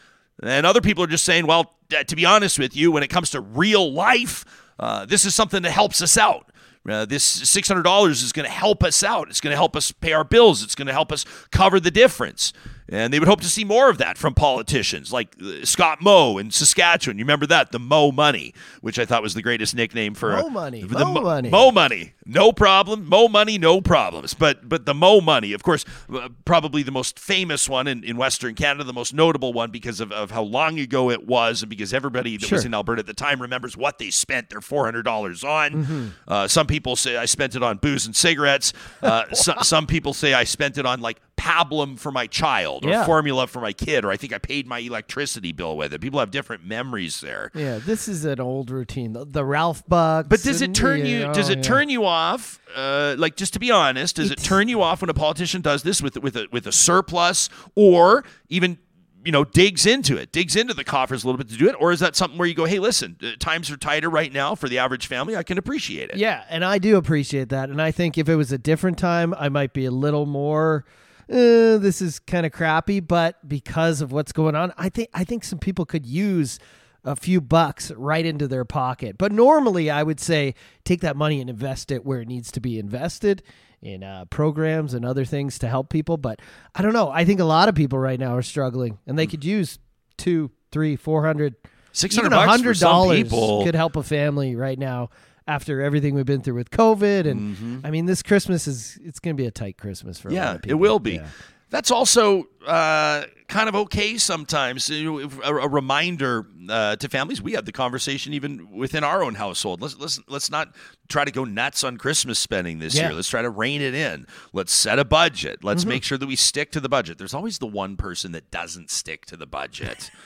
And 0.42 0.66
other 0.66 0.82
people 0.82 1.04
are 1.04 1.08
just 1.08 1.26
saying, 1.26 1.48
well, 1.48 1.76
uh, 1.94 2.04
to 2.04 2.16
be 2.16 2.26
honest 2.26 2.58
with 2.58 2.76
you, 2.76 2.92
when 2.92 3.04
it 3.04 3.10
comes 3.10 3.32
to 3.32 3.42
real 3.42 3.92
life, 3.92 4.46
uh, 4.80 5.06
this 5.06 5.26
is 5.26 5.36
something 5.36 5.62
that 5.64 5.72
helps 5.72 6.02
us 6.02 6.18
out. 6.18 6.49
Uh, 6.88 7.06
this 7.06 7.42
$600 7.42 8.10
is 8.10 8.32
going 8.32 8.46
to 8.46 8.52
help 8.52 8.84
us 8.84 9.04
out. 9.04 9.30
It's 9.30 9.42
going 9.42 9.52
to 9.52 9.58
help 9.58 9.76
us 9.76 9.92
pay 9.92 10.14
our 10.14 10.24
bills. 10.24 10.64
It's 10.64 10.76
going 10.76 10.88
to 10.88 10.94
help 10.94 11.12
us 11.12 11.26
cover 11.52 11.80
the 11.80 11.92
difference. 11.92 12.54
And 12.92 13.14
they 13.14 13.20
would 13.20 13.28
hope 13.28 13.42
to 13.42 13.48
see 13.48 13.64
more 13.64 13.90
of 13.90 13.98
that 14.00 14.18
from 14.18 14.34
politicians 14.34 15.14
like 15.14 15.36
uh, 15.42 15.64
Scott 15.64 16.02
Moe 16.02 16.38
in 16.38 16.52
Saskatchewan. 16.52 17.18
You 17.18 17.24
remember 17.24 17.46
that? 17.48 17.72
The 17.72 17.80
Mo 17.80 18.12
Money, 18.12 18.54
which 18.82 18.98
I 18.98 19.06
thought 19.06 19.22
was 19.22 19.34
the 19.34 19.42
greatest 19.42 19.76
nickname 19.76 20.16
for 20.16 20.32
Mo 20.32 20.50
Money, 20.50 20.84
the 20.84 21.06
Mo 21.06 21.22
Money. 21.22 21.50
Mo 21.50 21.72
Money. 21.72 22.14
No 22.26 22.52
problem. 22.52 23.08
Mo 23.08 23.28
Money, 23.28 23.58
no 23.58 23.82
problems. 23.82 24.34
But 24.34 24.68
but 24.68 24.86
the 24.86 24.94
Mo 24.94 25.22
Money, 25.22 25.54
of 25.54 25.64
course, 25.64 25.86
uh, 26.14 26.30
probably 26.46 26.84
the 26.84 26.92
most 26.92 27.20
famous 27.20 27.70
one 27.70 27.88
in, 27.88 28.04
in 28.04 28.18
Western 28.18 28.56
Canada, 28.56 28.84
the 28.84 28.94
most 28.94 29.14
notable 29.14 29.54
one 29.54 29.70
because 29.70 30.00
of, 30.00 30.12
of 30.12 30.32
how 30.32 30.44
long 30.44 30.80
ago 30.80 31.10
it 31.12 31.28
was 31.28 31.62
and 31.62 31.70
because 31.70 31.94
everybody 31.94 32.38
that 32.38 32.52
was 32.52 32.66
in 32.66 32.74
Alberta 32.74 33.02
at 33.02 33.06
the 33.06 33.14
time 33.14 33.42
remembers 33.42 33.78
what 33.78 34.00
they 34.00 34.10
spent 34.10 34.50
their 34.50 34.60
$400 34.60 35.04
on. 35.44 35.72
Mm-hmm. 35.72 36.08
Uh, 36.28 36.48
some 36.48 36.68
people 36.68 36.96
say 36.96 37.18
I 37.18 37.26
spent 37.26 37.56
it 37.56 37.64
on 37.64 37.78
booze 37.78 38.06
and 38.06 38.16
cigarettes. 38.16 38.74
Uh, 39.02 39.26
so, 39.34 39.54
some 39.62 39.88
people 39.88 40.14
say 40.14 40.34
I 40.34 40.44
spent 40.44 40.78
it 40.78 40.86
on 40.86 41.02
like 41.02 41.20
pablum 41.40 41.98
for 41.98 42.12
my 42.12 42.28
child 42.28 42.86
or 42.86 42.90
Yeah. 42.90 43.06
formula 43.06 43.48
for 43.48 43.62
my 43.62 43.72
kid 43.72 44.04
or 44.04 44.12
I 44.12 44.18
think 44.18 44.34
I 44.34 44.38
paid 44.38 44.68
my 44.68 44.80
electricity 44.80 45.52
bill 45.54 45.78
with 45.78 45.94
it. 45.94 46.02
People 46.02 46.20
have 46.20 46.32
different 46.32 46.66
memories 46.66 47.22
there. 47.22 47.50
Yeah, 47.56 47.80
this 47.80 48.08
is 48.10 48.26
an 48.26 48.40
old 48.42 48.70
routine. 48.70 49.14
The, 49.14 49.26
the 49.26 49.46
Ralph 49.46 49.84
Bucks. 49.88 50.28
But 50.28 50.42
does 50.44 50.62
it 50.62 50.74
turn 50.76 51.06
you? 51.06 51.20
know, 51.28 51.34
Does 51.34 51.50
it 51.50 51.60
yeah. 51.60 51.64
turn 51.64 51.90
you 51.90 52.06
off? 52.06 52.60
Uh, 52.76 53.16
like, 53.18 53.36
just 53.36 53.54
to 53.54 53.60
be 53.60 53.72
honest, 53.72 54.18
does 54.18 54.32
it 54.32 54.40
turn 54.40 54.68
you 54.68 54.82
off 54.82 55.02
when 55.02 55.10
a 55.10 55.14
politician 55.14 55.62
does 55.62 55.84
this 55.84 56.02
with 56.02 56.18
with 56.18 56.36
a 56.36 56.48
with 56.52 56.68
a 56.68 56.72
surplus, 56.72 57.50
or 57.76 58.24
even 58.50 58.78
you 59.26 59.32
know 59.32 59.44
digs 59.44 59.86
into 59.86 60.16
it, 60.18 60.32
digs 60.32 60.56
into 60.56 60.74
the 60.74 60.84
coffers 60.84 61.24
a 61.24 61.28
little 61.28 61.38
bit 61.38 61.50
to 61.50 61.58
do 61.58 61.68
it, 61.68 61.76
or 61.80 61.92
is 61.92 62.00
that 62.00 62.16
something 62.16 62.38
where 62.38 62.48
you 62.48 62.54
go, 62.54 62.66
hey, 62.66 62.80
listen, 62.80 63.18
uh, 63.24 63.32
times 63.40 63.72
are 63.72 63.78
tighter 63.78 64.10
right 64.10 64.32
now 64.32 64.54
for 64.56 64.70
the 64.70 64.78
average 64.78 65.08
family. 65.08 65.36
I 65.36 65.44
can 65.44 65.58
appreciate 65.58 66.10
it. 66.12 66.18
Yeah, 66.18 66.44
and 66.50 66.64
I 66.64 66.78
do 66.78 66.96
appreciate 66.98 67.50
that. 67.50 67.70
And 67.70 67.82
I 67.82 67.92
think 67.92 68.18
if 68.18 68.30
it 68.30 68.36
was 68.36 68.52
a 68.52 68.58
different 68.58 68.98
time, 69.00 69.34
I 69.38 69.50
might 69.50 69.74
be 69.74 69.86
a 69.86 69.92
little 69.92 70.26
more. 70.26 70.86
Uh, 71.30 71.78
this 71.78 72.02
is 72.02 72.18
kind 72.18 72.46
of 72.46 72.52
crappy, 72.52 73.00
but 73.00 73.48
because 73.48 74.02
of 74.02 74.12
what's 74.12 74.32
going 74.32 74.56
on, 74.56 74.74
I 74.78 74.90
think 74.90 75.10
I 75.14 75.24
think 75.24 75.44
some 75.44 75.60
people 75.60 75.86
could 75.86 76.06
use 76.06 76.58
a 77.04 77.16
few 77.16 77.40
bucks 77.40 77.92
right 77.92 78.26
into 78.26 78.48
their 78.48 78.66
pocket. 78.66 79.18
But 79.18 79.32
normally, 79.32 79.90
I 79.92 80.02
would 80.02 80.20
say 80.20 80.56
take 80.84 81.02
that 81.02 81.16
money 81.16 81.40
and 81.40 81.50
invest 81.50 81.92
it 81.92 82.06
where 82.06 82.22
it 82.22 82.28
needs 82.28 82.52
to 82.54 82.60
be 82.60 82.80
invested 82.80 83.44
in 83.82 84.04
uh, 84.04 84.26
programs 84.26 84.94
and 84.94 85.06
other 85.06 85.24
things 85.24 85.60
to 85.60 85.68
help 85.68 85.90
people. 85.90 86.18
But 86.18 86.40
I 86.74 86.82
don't 86.82 86.94
know. 86.94 87.10
I 87.10 87.26
think 87.26 87.40
a 87.40 87.46
lot 87.46 87.70
of 87.70 87.76
people 87.76 88.00
right 88.00 88.20
now 88.20 88.36
are 88.36 88.42
struggling, 88.42 88.98
and 89.06 89.18
they 89.18 89.28
could 89.28 89.46
use 89.46 89.78
two, 90.18 90.50
three, 90.72 90.96
four 90.96 91.24
hundred, 91.24 91.56
600 91.92 92.26
even 92.26 92.32
bucks 92.32 92.44
for 92.44 92.50
hundred 92.50 92.80
dollars 92.80 93.30
could 93.66 93.76
help 93.76 93.96
a 93.96 94.04
family 94.04 94.56
right 94.56 94.80
now 94.80 95.10
after 95.48 95.82
everything 95.82 96.16
we've 96.16 96.26
been 96.26 96.42
through 96.42 96.56
with 96.56 96.70
COVID. 96.72 97.28
And 97.30 97.86
I 97.86 97.92
mean, 97.92 98.06
this 98.06 98.22
Christmas 98.24 98.68
is 98.68 98.98
it's 99.04 99.20
going 99.20 99.36
to 99.36 99.42
be 99.42 99.48
a 99.48 99.52
tight 99.52 99.78
Christmas 99.78 100.20
for 100.20 100.30
a 100.30 100.32
lot 100.32 100.38
Yeah, 100.38 100.58
it 100.72 100.76
will 100.76 101.00
be. 101.00 101.14
Yeah. 101.16 101.28
That's 101.72 101.92
also 101.92 102.46
uh, 102.66 103.26
kind 103.48 103.70
of 103.70 103.76
okay 103.76 104.18
sometimes. 104.18 104.90
You 104.90 105.04
know, 105.04 105.20
if- 105.20 105.38
A, 105.44 105.56
a 105.56 105.68
reminder 105.68 106.48
uh, 106.68 106.96
to 106.96 107.08
families. 107.08 107.44
We 107.44 107.52
had 107.54 107.68
the 107.68 107.72
conversation 107.72 108.34
even 108.34 108.72
within 108.72 109.04
our 109.04 109.24
own 109.24 109.36
household. 109.36 109.80
Let's 109.80 109.96
let's 110.00 110.20
let's 110.28 110.50
not 110.50 110.74
try 111.10 111.26
to 111.26 111.32
go 111.32 111.44
nuts 111.44 111.84
on 111.84 111.98
Christmas 111.98 112.40
spending 112.40 112.80
this 112.80 112.96
Yeah. 112.96 113.10
year. 113.10 113.14
Let's 113.14 113.30
try 113.30 113.44
to 113.44 113.52
rein 113.52 113.82
it 113.84 113.94
in. 113.94 114.26
Let's 114.52 114.74
set 114.74 114.98
a 114.98 115.06
budget. 115.06 115.64
Let's 115.64 115.82
Mm-hmm. 115.82 115.90
make 115.90 116.04
sure 116.04 116.18
that 116.18 116.26
we 116.26 116.36
stick 116.36 116.72
to 116.72 116.80
the 116.80 116.90
budget. 116.90 117.20
There's 117.20 117.36
always 117.36 117.60
the 117.60 117.68
one 117.68 117.98
person 117.98 118.32
that 118.32 118.50
doesn't 118.50 118.90
stick 118.90 119.28
to 119.28 119.38
the 119.38 119.46
budget. 119.48 120.10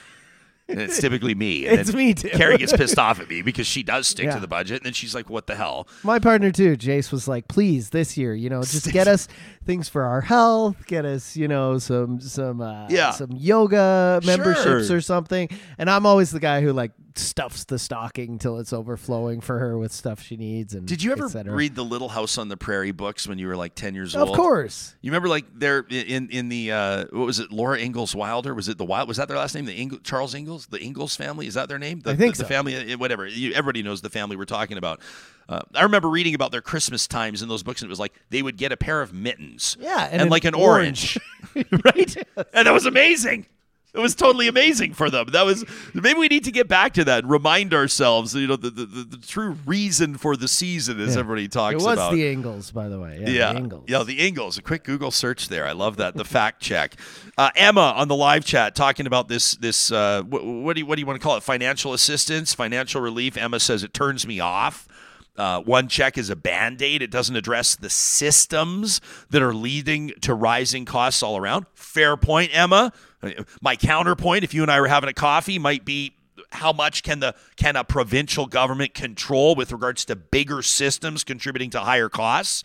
And 0.66 0.80
it's 0.80 0.98
typically 0.98 1.34
me. 1.34 1.66
And 1.66 1.78
It's 1.78 1.92
me 1.92 2.14
too. 2.14 2.30
Carrie 2.30 2.56
gets 2.56 2.72
pissed 2.72 2.98
off 2.98 3.20
at 3.20 3.28
me 3.28 3.42
because 3.42 3.66
she 3.66 3.82
does 3.82 4.08
stick 4.08 4.24
Yeah. 4.26 4.34
to 4.36 4.40
the 4.40 4.48
budget, 4.48 4.78
and 4.78 4.86
then 4.86 4.92
she's 4.94 5.14
like, 5.14 5.28
"What 5.28 5.46
the 5.46 5.54
hell?" 5.56 5.86
My 6.02 6.18
partner 6.18 6.50
too, 6.50 6.76
Jace 6.76 7.12
was 7.12 7.28
like, 7.28 7.48
"Please, 7.48 7.90
this 7.90 8.16
year, 8.16 8.34
you 8.34 8.48
know, 8.48 8.62
just 8.62 8.90
get 8.90 9.06
us 9.06 9.28
things 9.66 9.88
for 9.90 10.02
our 10.04 10.22
health, 10.22 10.86
get 10.86 11.04
us, 11.04 11.36
you 11.36 11.48
know, 11.48 11.78
some 11.78 12.18
some 12.20 12.62
uh, 12.62 12.86
Yeah. 12.88 13.10
some 13.10 13.32
yoga 13.32 14.20
memberships 14.24 14.86
Sure. 14.88 14.96
or 14.96 15.00
something." 15.00 15.48
And 15.78 15.90
I'm 15.90 16.06
always 16.06 16.30
the 16.30 16.40
guy 16.40 16.60
who 16.62 16.72
like 16.72 16.92
stuffs 17.16 17.62
the 17.66 17.78
stocking 17.78 18.38
till 18.38 18.58
it's 18.58 18.72
overflowing 18.72 19.40
for 19.40 19.60
her 19.60 19.78
with 19.78 19.92
stuff 19.92 20.20
she 20.20 20.36
needs. 20.36 20.74
And 20.74 20.84
Did 20.84 21.00
you 21.00 21.12
ever 21.12 21.28
read 21.52 21.76
the 21.76 21.84
Little 21.84 22.08
House 22.08 22.38
on 22.38 22.48
the 22.48 22.56
Prairie 22.56 22.90
books 22.90 23.28
when 23.28 23.38
you 23.38 23.46
were 23.46 23.56
like 23.56 23.74
ten 23.76 23.94
years 23.94 24.16
old? 24.16 24.30
Of 24.30 24.34
course. 24.36 24.96
You 25.02 25.10
remember 25.12 25.28
like 25.28 25.44
there 25.54 25.84
in 25.90 26.28
in 26.30 26.48
the 26.48 26.72
uh, 26.72 27.04
what 27.12 27.26
was 27.26 27.38
it 27.38 27.52
Laura 27.52 27.78
Ingalls 27.78 28.14
Wilder 28.16 28.54
was 28.54 28.68
it 28.68 28.78
the 28.78 28.84
Wild 28.84 29.06
was 29.08 29.18
that 29.18 29.28
their 29.28 29.36
last 29.36 29.54
name 29.54 29.66
the 29.66 29.78
Ingalls, 29.78 30.00
Charles 30.04 30.34
Ingalls 30.34 30.53
the 30.58 30.82
Ingalls 30.82 31.16
family 31.16 31.46
is 31.46 31.54
that 31.54 31.68
their 31.68 31.78
name? 31.78 32.00
The, 32.00 32.12
I 32.12 32.16
think 32.16 32.36
the, 32.36 32.42
the 32.42 32.48
family 32.48 32.92
uh, 32.92 32.96
whatever. 32.98 33.26
You, 33.26 33.52
everybody 33.52 33.82
knows 33.82 34.00
the 34.00 34.10
family 34.10 34.36
we're 34.36 34.44
talking 34.44 34.78
about. 34.78 35.00
Uh, 35.48 35.60
I 35.74 35.82
remember 35.82 36.08
reading 36.08 36.34
about 36.34 36.52
their 36.52 36.62
Christmas 36.62 37.06
times 37.06 37.42
in 37.42 37.48
those 37.48 37.62
books 37.62 37.82
and 37.82 37.88
it 37.88 37.90
was 37.90 38.00
like 38.00 38.14
they 38.30 38.42
would 38.42 38.56
get 38.56 38.72
a 38.72 38.78
pair 38.78 39.02
of 39.02 39.12
mittens 39.12 39.76
Yeah, 39.78 40.08
and, 40.10 40.22
and 40.22 40.30
like 40.30 40.44
an 40.44 40.54
an 40.54 40.60
orange, 40.60 41.18
right? 41.54 42.16
And 42.54 42.66
that 42.66 42.72
was 42.72 42.86
amazing 42.86 43.46
it 43.94 44.00
was 44.00 44.14
totally 44.14 44.48
amazing 44.48 44.92
for 44.92 45.08
them. 45.08 45.26
That 45.32 45.44
was 45.44 45.64
maybe 45.94 46.18
we 46.18 46.28
need 46.28 46.44
to 46.44 46.50
get 46.52 46.66
back 46.68 46.94
to 46.94 47.04
that 47.04 47.20
and 47.24 47.30
remind 47.30 47.72
ourselves, 47.72 48.34
you 48.34 48.46
know, 48.46 48.56
the, 48.56 48.70
the, 48.70 48.84
the, 48.86 49.04
the 49.04 49.16
true 49.18 49.56
reason 49.64 50.16
for 50.16 50.36
the 50.36 50.48
season, 50.48 50.98
as 51.00 51.14
Yeah. 51.14 51.20
everybody 51.20 51.46
talks 51.48 51.74
about. 51.74 51.82
It 51.82 51.84
was 51.84 51.98
about. 51.98 52.12
the 52.12 52.26
Ingalls, 52.28 52.70
by 52.72 52.88
the 52.88 52.98
way. 52.98 53.18
Yeah, 53.20 53.28
Yeah, 53.28 53.52
the 53.52 53.58
Ingalls. 53.60 53.84
yeah, 53.86 54.02
the 54.02 54.26
Ingalls. 54.26 54.58
A 54.58 54.62
quick 54.62 54.84
Google 54.84 55.10
search 55.10 55.48
there. 55.48 55.66
I 55.66 55.72
love 55.72 55.96
that. 55.98 56.16
The 56.16 56.24
fact 56.24 56.60
check. 56.60 56.96
Uh, 57.38 57.50
Emma 57.56 57.92
on 57.96 58.08
the 58.08 58.16
live 58.16 58.44
chat 58.44 58.74
talking 58.74 59.06
about 59.06 59.28
this. 59.28 59.52
This 59.56 59.92
uh, 59.92 60.22
what, 60.22 60.44
what 60.44 60.74
do 60.74 60.80
you 60.80 60.86
what 60.86 60.96
do 60.96 61.00
you 61.00 61.06
want 61.06 61.20
to 61.20 61.24
call 61.24 61.36
it? 61.36 61.42
Financial 61.42 61.92
assistance, 61.92 62.52
financial 62.52 63.00
relief. 63.00 63.36
Emma 63.36 63.60
says 63.60 63.84
it 63.84 63.94
turns 63.94 64.26
me 64.26 64.40
off. 64.40 64.88
Uh, 65.36 65.60
one 65.62 65.88
check 65.88 66.16
is 66.16 66.30
a 66.30 66.36
band 66.36 66.80
aid. 66.80 67.02
It 67.02 67.10
doesn't 67.10 67.34
address 67.34 67.74
the 67.74 67.90
systems 67.90 69.00
that 69.30 69.42
are 69.42 69.52
leading 69.54 70.12
to 70.20 70.32
rising 70.32 70.84
costs 70.84 71.22
all 71.22 71.36
around. 71.36 71.66
Fair 71.74 72.16
point, 72.16 72.50
Emma. 72.56 72.92
Uh, 73.24 73.42
My 73.62 73.76
counterpoint, 73.76 74.44
if 74.44 74.54
you 74.54 74.62
and 74.62 74.70
I 74.70 74.80
were 74.80 74.88
having 74.88 75.08
a 75.08 75.14
coffee, 75.14 75.58
might 75.58 75.84
be 75.84 76.14
how 76.50 76.72
much 76.72 77.02
can 77.02 77.20
the 77.20 77.34
can 77.56 77.76
a 77.76 77.84
provincial 77.84 78.46
government 78.46 78.94
control 78.94 79.54
with 79.54 79.72
regards 79.72 80.04
to 80.06 80.16
bigger 80.16 80.62
systems 80.62 81.24
contributing 81.24 81.70
to 81.70 81.80
higher 81.80 82.08
costs? 82.08 82.62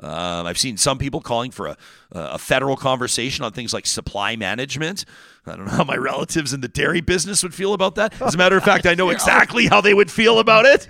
Um, 0.00 0.46
I've 0.46 0.58
seen 0.58 0.76
some 0.76 0.98
people 0.98 1.20
calling 1.20 1.50
for 1.52 1.66
a, 1.68 1.76
a 2.12 2.38
federal 2.38 2.76
conversation 2.76 3.44
on 3.44 3.52
things 3.52 3.72
like 3.72 3.86
supply 3.86 4.34
management. 4.36 5.04
I 5.46 5.54
don't 5.56 5.66
know 5.66 5.72
how 5.72 5.84
my 5.84 5.96
relatives 5.96 6.52
in 6.52 6.60
the 6.60 6.68
dairy 6.68 7.00
business 7.00 7.42
would 7.42 7.54
feel 7.54 7.72
about 7.74 7.94
that. 7.96 8.20
As 8.20 8.34
a 8.34 8.38
matter 8.38 8.56
of 8.56 8.64
fact, 8.72 8.86
I 8.86 8.94
know 8.94 9.10
exactly 9.10 9.66
how 9.66 9.80
they 9.80 9.94
would 9.94 10.10
feel 10.10 10.38
about 10.40 10.64
it. 10.64 10.88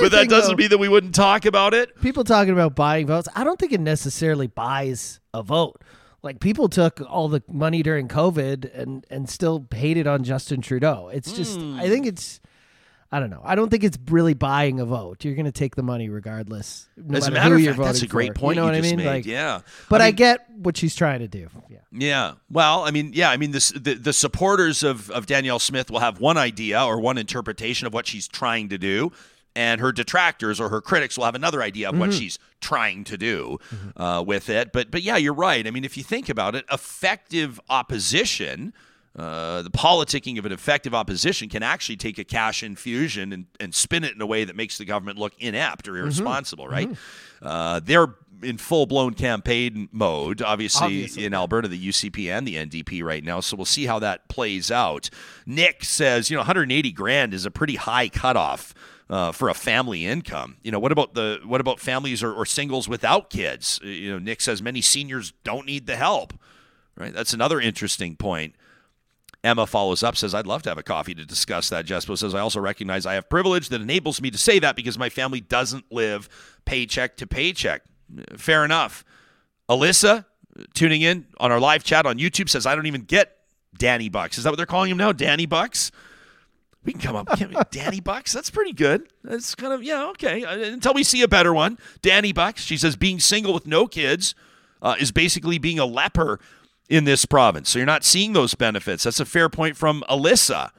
But 0.00 0.12
that 0.12 0.28
doesn't 0.28 0.52
though- 0.56 0.56
mean 0.62 0.68
that 0.70 0.78
we 0.78 0.88
wouldn't 0.88 1.14
talk 1.14 1.44
about 1.44 1.74
it. 1.74 2.00
people 2.00 2.24
talking 2.24 2.52
about 2.52 2.74
buying 2.76 3.06
votes, 3.06 3.28
I 3.34 3.42
don't 3.44 3.58
think 3.58 3.72
it 3.72 3.80
necessarily 3.80 4.46
buys 4.46 5.18
a 5.34 5.42
vote. 5.42 5.82
Like 6.22 6.40
people 6.40 6.68
took 6.68 7.00
all 7.08 7.28
the 7.28 7.42
money 7.48 7.82
during 7.82 8.08
COVID 8.08 8.70
and 8.78 9.06
and 9.10 9.28
still 9.30 9.66
hated 9.72 10.06
on 10.06 10.24
Justin 10.24 10.60
Trudeau. 10.60 11.08
It's 11.12 11.32
just 11.32 11.58
Hmm. 11.60 11.78
I 11.78 11.88
think 11.88 12.06
it's 12.06 12.40
I 13.12 13.20
don't 13.20 13.30
know. 13.30 13.40
I 13.44 13.54
don't 13.54 13.70
think 13.70 13.84
it's 13.84 13.96
really 14.10 14.34
buying 14.34 14.80
a 14.80 14.84
vote. 14.84 15.24
You're 15.24 15.36
going 15.36 15.46
to 15.46 15.52
take 15.52 15.76
the 15.76 15.82
money 15.84 16.08
regardless. 16.08 16.88
No 16.96 17.16
As 17.16 17.28
a 17.28 17.30
matter 17.30 17.54
of 17.54 17.62
fact, 17.64 17.78
that's 17.78 18.02
a 18.02 18.06
great 18.08 18.34
for. 18.34 18.40
point 18.40 18.56
You 18.56 18.62
know 18.62 18.66
you 18.66 18.72
what 18.72 18.82
just 18.82 18.92
I 18.92 18.96
mean? 18.96 19.04
made. 19.06 19.10
Like, 19.12 19.26
yeah. 19.26 19.60
But 19.88 20.02
I, 20.02 20.06
mean, 20.06 20.16
get 20.16 20.50
what 20.56 20.76
she's 20.76 20.96
trying 20.96 21.20
to 21.20 21.28
do. 21.28 21.48
Yeah. 21.70 21.78
Yeah. 21.92 22.32
Well, 22.50 22.82
I 22.82 22.90
mean, 22.90 23.12
yeah, 23.14 23.30
I 23.30 23.36
mean, 23.36 23.52
this, 23.52 23.70
the, 23.70 23.94
the 23.94 24.12
supporters 24.12 24.82
of, 24.82 25.08
of 25.12 25.26
Danielle 25.26 25.60
Smith 25.60 25.88
will 25.88 26.00
have 26.00 26.18
one 26.18 26.36
idea 26.36 26.82
or 26.82 26.98
one 27.00 27.16
interpretation 27.16 27.86
of 27.86 27.94
what 27.94 28.08
she's 28.08 28.26
trying 28.26 28.70
to 28.70 28.76
do, 28.76 29.12
and 29.56 29.80
her 29.80 29.90
detractors 29.90 30.60
or 30.60 30.68
her 30.68 30.80
critics 30.80 31.16
will 31.16 31.24
have 31.24 31.34
another 31.34 31.62
idea 31.62 31.88
of 31.88 31.98
what 31.98 32.12
she's 32.12 32.38
trying 32.60 33.02
to 33.04 33.16
do 33.16 33.58
uh, 33.96 34.22
with 34.24 34.48
it. 34.50 34.70
But, 34.72 34.90
but 34.90 35.02
yeah, 35.02 35.16
you're 35.16 35.34
right. 35.34 35.66
I 35.66 35.70
mean, 35.70 35.84
if 35.84 35.96
you 35.96 36.02
think 36.04 36.28
about 36.28 36.54
it, 36.54 36.64
effective 36.70 37.58
opposition. 37.68 38.72
Uh, 39.18 39.62
the 39.62 39.70
politicking 39.70 40.38
of 40.38 40.44
an 40.44 40.52
effective 40.52 40.94
opposition 40.94 41.48
can 41.48 41.62
actually 41.62 41.96
take 41.96 42.18
a 42.18 42.24
cash 42.24 42.62
infusion 42.62 43.32
and, 43.32 43.46
and 43.58 43.74
spin 43.74 44.04
it 44.04 44.14
in 44.14 44.20
a 44.20 44.26
way 44.26 44.44
that 44.44 44.54
makes 44.54 44.76
the 44.76 44.84
government 44.84 45.16
look 45.16 45.32
inept 45.38 45.88
or 45.88 45.96
irresponsible, 45.96 46.68
right? 46.68 46.90
Uh, 47.40 47.80
they're 47.82 48.14
in 48.42 48.58
full 48.58 48.84
blown 48.84 49.14
campaign 49.14 49.88
mode, 49.90 50.42
obviously, 50.42 50.84
Obviously. 50.84 51.24
in 51.24 51.32
Alberta, 51.32 51.66
the 51.66 51.88
UCP 51.88 52.28
and 52.30 52.46
the 52.46 52.56
NDP 52.56 53.02
right 53.02 53.24
now. 53.24 53.40
So 53.40 53.56
we'll 53.56 53.64
see 53.64 53.86
how 53.86 53.98
that 54.00 54.28
plays 54.28 54.70
out. 54.70 55.08
Nick 55.46 55.82
says, 55.84 56.28
you 56.30 56.36
know, 56.36 56.40
180 56.40 56.92
grand 56.92 57.32
is 57.32 57.46
a 57.46 57.50
pretty 57.50 57.76
high 57.76 58.10
cutoff. 58.10 58.74
Uh, 59.08 59.30
for 59.30 59.48
a 59.48 59.54
family 59.54 60.04
income, 60.04 60.56
you 60.64 60.72
know 60.72 60.80
what 60.80 60.90
about 60.90 61.14
the 61.14 61.38
what 61.44 61.60
about 61.60 61.78
families 61.78 62.24
or, 62.24 62.32
or 62.34 62.44
singles 62.44 62.88
without 62.88 63.30
kids? 63.30 63.78
Uh, 63.80 63.86
You 63.86 64.12
know, 64.12 64.18
Nick 64.18 64.40
says 64.40 64.60
many 64.60 64.80
seniors 64.80 65.32
don't 65.44 65.64
need 65.64 65.86
the 65.86 65.94
help, 65.94 66.32
right? 66.96 67.14
That's 67.14 67.32
another 67.32 67.60
interesting 67.60 68.16
point. 68.16 68.56
Emma 69.44 69.64
follows 69.64 70.02
up, 70.02 70.16
says, 70.16 70.34
I'd 70.34 70.46
love 70.48 70.62
to 70.64 70.70
have 70.70 70.78
a 70.78 70.82
coffee 70.82 71.14
to 71.14 71.24
discuss 71.24 71.68
that. 71.68 71.86
Jespo 71.86 72.18
says, 72.18 72.34
I 72.34 72.40
also 72.40 72.58
recognize 72.58 73.06
I 73.06 73.14
have 73.14 73.28
privilege 73.28 73.68
that 73.68 73.80
enables 73.80 74.20
me 74.20 74.28
to 74.32 74.38
say 74.38 74.58
that 74.58 74.74
because 74.74 74.98
my 74.98 75.08
family 75.08 75.40
doesn't 75.40 75.84
live 75.92 76.28
paycheck 76.64 77.16
to 77.18 77.28
paycheck. 77.28 77.82
Fair 78.36 78.64
enough. 78.64 79.04
Alyssa, 79.68 80.24
tuning 80.74 81.02
in 81.02 81.26
on 81.38 81.52
our 81.52 81.60
live 81.60 81.84
chat 81.84 82.06
on 82.06 82.18
YouTube, 82.18 82.48
says, 82.48 82.66
I 82.66 82.74
don't 82.74 82.86
even 82.86 83.02
get 83.02 83.36
Danibucks. 83.78 84.36
Is 84.36 84.42
that 84.42 84.50
what 84.50 84.56
they're 84.56 84.66
calling 84.66 84.90
him 84.90 84.96
now? 84.96 85.12
Danibucks? 85.12 85.92
We 86.86 86.92
can 86.92 87.00
come 87.02 87.16
up. 87.16 87.28
We? 87.38 87.46
Danibucks? 87.46 88.32
That's 88.32 88.48
pretty 88.48 88.72
good. 88.72 89.08
That's 89.24 89.54
kind 89.54 89.72
of, 89.72 89.82
yeah, 89.82 90.08
okay. 90.10 90.44
Uh, 90.44 90.72
Until 90.72 90.94
we 90.94 91.02
see 91.02 91.20
a 91.20 91.28
better 91.28 91.52
one. 91.52 91.76
Danibucks, 92.00 92.58
she 92.58 92.76
says, 92.78 92.96
being 92.96 93.20
single 93.20 93.52
with 93.52 93.66
no 93.66 93.86
kids 93.86 94.34
uh, 94.80 94.94
is 94.98 95.10
basically 95.10 95.58
being 95.58 95.78
a 95.78 95.84
leper 95.84 96.38
in 96.88 97.04
this 97.04 97.24
province. 97.26 97.68
So 97.70 97.80
you're 97.80 97.86
not 97.86 98.04
seeing 98.04 98.32
those 98.32 98.54
benefits. 98.54 99.02
That's 99.02 99.20
a 99.20 99.24
fair 99.24 99.48
point 99.48 99.76
from 99.76 100.04
Alyssa. 100.08 100.70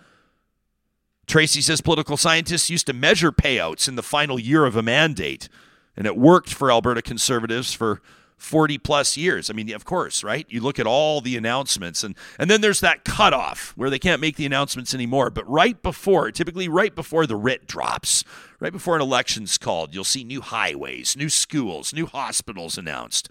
Tracy 1.27 1.59
says 1.59 1.81
political 1.81 2.15
scientists 2.15 2.69
used 2.69 2.87
to 2.87 2.93
measure 2.93 3.33
payouts 3.33 3.89
in 3.89 3.95
the 3.95 4.03
final 4.03 4.39
year 4.39 4.65
of 4.65 4.77
a 4.77 4.81
mandate, 4.81 5.49
and 5.97 6.07
it 6.07 6.15
worked 6.15 6.53
for 6.53 6.71
Alberta 6.71 7.01
conservatives 7.01 7.73
for 7.73 8.01
40 8.37 8.77
plus 8.77 9.17
years. 9.17 9.49
I 9.49 9.53
mean, 9.53 9.73
of 9.73 9.83
course, 9.83 10.23
right? 10.23 10.45
You 10.49 10.61
look 10.61 10.79
at 10.79 10.87
all 10.87 11.21
the 11.21 11.35
announcements, 11.35 12.03
and, 12.03 12.15
and 12.37 12.49
then 12.49 12.61
there's 12.61 12.79
that 12.81 13.03
cutoff 13.03 13.73
where 13.75 13.89
they 13.89 13.99
can't 13.99 14.21
make 14.21 14.35
the 14.35 14.45
announcements 14.45 14.93
anymore. 14.93 15.29
But 15.29 15.49
right 15.49 15.81
before, 15.81 16.31
typically 16.31 16.67
right 16.67 16.93
before 16.93 17.25
the 17.25 17.35
writ 17.35 17.67
drops, 17.67 18.23
right 18.59 18.71
before 18.71 18.95
an 18.95 19.01
election's 19.01 19.57
called, 19.57 19.93
you'll 19.93 20.03
see 20.03 20.23
new 20.23 20.41
highways, 20.41 21.17
new 21.17 21.29
schools, 21.29 21.93
new 21.93 22.05
hospitals 22.05 22.77
announced. 22.77 23.27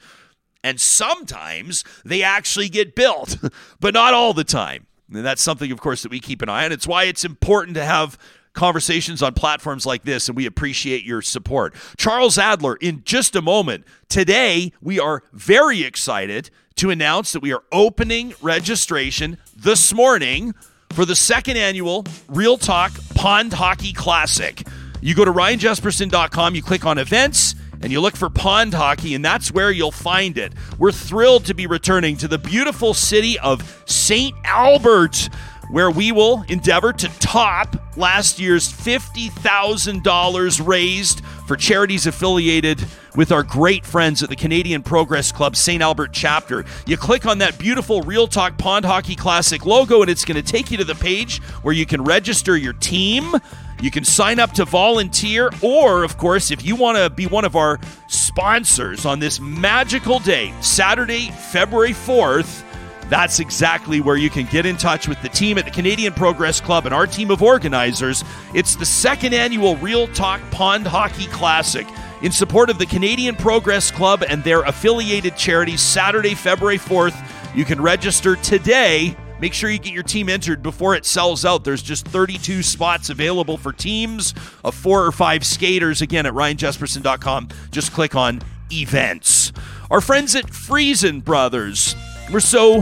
And 0.65 0.81
sometimes 0.81 1.85
they 2.05 2.25
actually 2.25 2.69
get 2.69 2.97
built, 2.97 3.39
but 3.81 3.95
not 3.95 4.13
all 4.13 4.35
the 4.35 4.45
time. 4.45 4.87
And 5.13 5.25
that's 5.25 5.43
something, 5.43 5.71
of 5.71 5.81
course, 5.81 6.03
that 6.03 6.11
we 6.11 6.19
keep 6.19 6.43
an 6.43 6.49
eye 6.49 6.65
on. 6.65 6.73
It's 6.73 6.87
why 6.87 7.05
it's 7.05 7.25
important 7.25 7.77
to 7.77 7.85
have 7.85 8.19
conversations 8.57 9.23
on 9.23 9.35
platforms 9.35 9.87
like 9.87 10.03
this, 10.03 10.29
and 10.29 10.37
we 10.37 10.47
appreciate 10.47 11.05
your 11.05 11.23
support. 11.23 11.75
Charles 11.97 12.39
Adler, 12.39 12.77
in 12.77 13.03
just 13.05 13.37
a 13.37 13.43
moment. 13.43 13.85
Today, 14.09 14.73
we 14.81 14.99
are 14.99 15.23
very 15.33 15.83
excited 15.85 16.51
to 16.77 16.91
announce 16.91 17.33
that 17.33 17.41
we 17.41 17.53
are 17.53 17.63
opening 17.71 18.35
registration 18.43 19.39
this 19.55 19.95
morning 19.95 20.55
for 20.91 21.05
the 21.05 21.17
second 21.17 21.57
annual 21.57 22.05
Real 22.29 22.59
Talk 22.59 22.93
Pond 23.15 23.53
Hockey 23.53 23.93
Classic. 23.93 24.67
You 25.01 25.15
go 25.15 25.25
to 25.25 25.33
ryanjespersen.com, 25.33 26.55
you 26.55 26.63
click 26.63 26.85
on 26.85 26.99
events, 26.99 27.55
and 27.83 27.93
you 27.93 28.01
look 28.01 28.17
for 28.17 28.31
pond 28.31 28.75
hockey, 28.75 29.15
and 29.15 29.25
that's 29.25 29.53
where 29.53 29.71
you'll 29.71 29.93
find 29.93 30.39
it. 30.39 30.53
We're 30.79 30.93
thrilled 30.93 31.45
to 31.47 31.55
be 31.55 31.67
returning 31.67 32.17
to 32.19 32.29
the 32.29 32.39
beautiful 32.39 32.95
city 32.95 33.39
of 33.39 33.83
St. 33.87 34.35
Albert, 34.45 35.29
where 35.71 35.91
we 35.91 36.12
will 36.12 36.45
endeavor 36.49 36.93
to 36.93 37.09
top 37.19 37.77
last 37.97 38.39
year's 38.39 38.73
$50,000 38.73 40.67
raised 40.67 41.25
for 41.47 41.57
charities 41.57 42.07
affiliated 42.07 42.85
with 43.17 43.33
our 43.33 43.43
great 43.43 43.85
friends 43.85 44.23
at 44.23 44.29
the 44.29 44.37
Canadian 44.37 44.83
Progress 44.83 45.33
Club 45.33 45.57
St. 45.57 45.83
Albert 45.83 46.11
chapter. 46.12 46.64
You 46.87 46.97
click 46.97 47.25
on 47.27 47.39
that 47.39 47.59
beautiful 47.59 48.03
Real 48.03 48.27
Talk 48.27 48.59
Pond 48.59 48.85
Hockey 48.85 49.17
Classic 49.17 49.64
logo, 49.64 50.03
and 50.03 50.11
it's 50.11 50.25
going 50.25 50.43
to 50.43 50.43
take 50.43 50.71
you 50.71 50.77
to 50.77 50.85
the 50.85 50.95
page 50.95 51.43
where 51.62 51.75
you 51.75 51.87
can 51.87 52.05
register 52.05 52.57
your 52.57 52.75
team. 52.75 53.35
You 53.81 53.91
can 53.91 54.05
sign 54.05 54.39
up 54.39 54.53
to 54.53 54.64
volunteer, 54.64 55.51
or, 55.62 56.05
of 56.05 56.19
course, 56.19 56.51
if 56.51 56.64
you 56.64 56.77
want 56.77 56.99
to 56.99 57.11
be 57.11 57.27
one 57.27 57.45
of 57.45 57.57
our 57.57 57.79
sponsors 58.09 59.05
on 59.05 59.19
this 59.19 59.41
magical 59.41 60.19
day, 60.19 60.53
Saturday, 60.61 61.31
February 61.31 61.93
4th, 61.93 62.64
that's 63.09 63.39
exactly 63.39 64.01
where 64.01 64.17
you 64.17 64.31
can 64.31 64.47
get 64.47 64.67
in 64.67 64.77
touch 64.77 65.07
with 65.07 65.21
the 65.23 65.29
team 65.29 65.59
at 65.59 65.65
the 65.65 65.71
Canadian 65.71 66.13
Progress 66.13 66.61
Club 66.61 66.87
and 66.87 66.95
our 66.95 67.07
team 67.07 67.31
of 67.31 67.43
organizers. 67.43 68.25
It's 68.53 68.75
the 68.75 68.87
second 68.87 69.33
annual 69.33 69.77
Real 69.77 70.09
Talk 70.09 70.41
Pond 70.51 70.87
Hockey 70.87 71.27
Classic 71.27 71.87
in 72.23 72.33
support 72.33 72.71
of 72.71 72.79
the 72.79 72.87
Canadian 72.87 73.37
Progress 73.37 73.91
Club 73.91 74.25
and 74.29 74.43
their 74.43 74.63
affiliated 74.63 75.37
charities 75.37 75.81
Saturday, 75.81 76.35
February 76.35 76.79
4th. 76.79 77.17
You 77.55 77.65
can 77.65 77.81
register 77.81 78.37
today. 78.37 79.17
Make 79.39 79.53
sure 79.53 79.71
you 79.71 79.79
get 79.79 79.93
your 79.93 80.03
team 80.03 80.29
entered 80.29 80.63
before 80.63 80.95
it 80.95 81.05
sells 81.05 81.45
out. 81.45 81.63
There's 81.63 81.83
just 81.83 82.09
32 82.09 82.63
spots 82.63 83.11
available 83.11 83.59
for 83.59 83.73
teams 83.73 84.35
of 84.65 84.75
four 84.75 85.05
or 85.05 85.13
five 85.13 85.45
skaters. 85.45 86.01
Again, 86.01 86.27
at 86.27 86.33
ryanjespersen.com, 86.33 87.49
just 87.71 87.93
click 87.93 88.15
on 88.15 88.41
events. 88.73 89.53
Our 89.91 90.01
friends 90.01 90.35
at 90.35 90.51
Freson 90.51 91.21
Brothers, 91.21 91.95
we're 92.31 92.41
so 92.41 92.81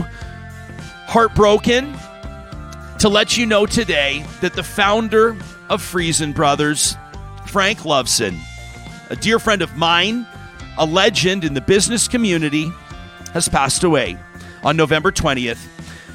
heartbroken 1.07 1.95
to 2.99 3.09
let 3.09 3.37
you 3.37 3.45
know 3.45 3.65
today 3.65 4.25
that 4.41 4.53
the 4.53 4.63
founder 4.63 5.37
of 5.69 5.81
Freson 5.81 6.33
Brothers, 6.33 6.95
Frank 7.47 7.79
Lovsin, 7.79 8.39
a 9.09 9.15
dear 9.15 9.37
friend 9.37 9.61
of 9.61 9.75
mine, 9.75 10.25
a 10.77 10.85
legend 10.85 11.43
in 11.43 11.53
the 11.53 11.61
business 11.61 12.07
community, 12.07 12.71
has 13.33 13.47
passed 13.47 13.83
away 13.83 14.17
on 14.63 14.75
November 14.75 15.11
20th. 15.11 15.67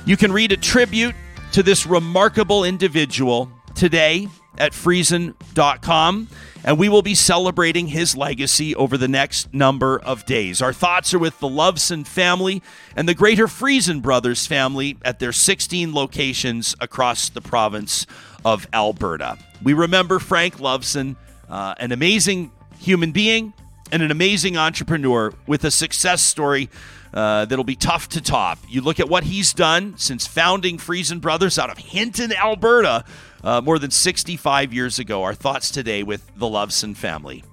You 0.06 0.16
can 0.16 0.32
read 0.32 0.50
a 0.52 0.56
tribute 0.56 1.14
to 1.52 1.62
this 1.62 1.86
remarkable 1.86 2.64
individual 2.64 3.50
today 3.74 4.28
at 4.60 4.72
Friesen.com, 4.72 6.28
and 6.62 6.78
we 6.78 6.88
will 6.88 7.02
be 7.02 7.14
celebrating 7.14 7.88
his 7.88 8.16
legacy 8.16 8.76
over 8.76 8.98
the 8.98 9.08
next 9.08 9.52
number 9.54 9.98
of 9.98 10.26
days. 10.26 10.60
Our 10.60 10.74
thoughts 10.74 11.14
are 11.14 11.18
with 11.18 11.40
the 11.40 11.48
Lovsin 11.48 12.06
family 12.06 12.62
and 12.94 13.08
the 13.08 13.14
greater 13.14 13.48
Freson 13.48 14.00
Brothers 14.00 14.46
family 14.46 14.98
at 15.02 15.18
their 15.18 15.32
16 15.32 15.94
locations 15.94 16.76
across 16.80 17.30
the 17.30 17.40
province 17.40 18.06
of 18.44 18.68
Alberta. 18.72 19.38
We 19.62 19.72
remember 19.72 20.18
Frank 20.18 20.58
Lovsin, 20.58 21.16
uh, 21.48 21.74
an 21.78 21.90
amazing 21.90 22.52
human 22.78 23.12
being 23.12 23.54
and 23.90 24.02
an 24.02 24.10
amazing 24.10 24.56
entrepreneur 24.56 25.32
with 25.46 25.64
a 25.64 25.70
success 25.70 26.22
story 26.22 26.68
uh, 27.12 27.44
that'll 27.44 27.64
be 27.64 27.76
tough 27.76 28.08
to 28.10 28.20
top. 28.20 28.58
You 28.68 28.80
look 28.80 29.00
at 29.00 29.08
what 29.08 29.24
he's 29.24 29.52
done 29.52 29.94
since 29.96 30.26
founding 30.26 30.78
Freson 30.78 31.18
Brothers 31.18 31.58
out 31.58 31.70
of 31.70 31.78
Hinton, 31.78 32.32
Alberta, 32.32 33.04
uh, 33.42 33.60
more 33.60 33.78
than 33.78 33.90
65 33.90 34.72
years 34.72 34.98
ago. 34.98 35.22
Our 35.22 35.34
thoughts 35.34 35.70
today 35.70 36.02
with 36.02 36.30
the 36.36 36.46
Lovsin 36.46 36.96
family. 36.96 37.44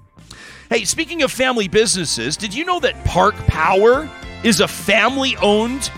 Hey, 0.69 0.83
speaking 0.83 1.23
of 1.23 1.31
family 1.31 1.67
businesses, 1.67 2.35
did 2.35 2.53
you 2.53 2.65
know 2.65 2.79
that 2.81 3.05
Park 3.05 3.35
Power 3.47 4.09
is 4.43 4.59
a 4.59 4.67
family 4.67 5.35
owned 5.37 5.89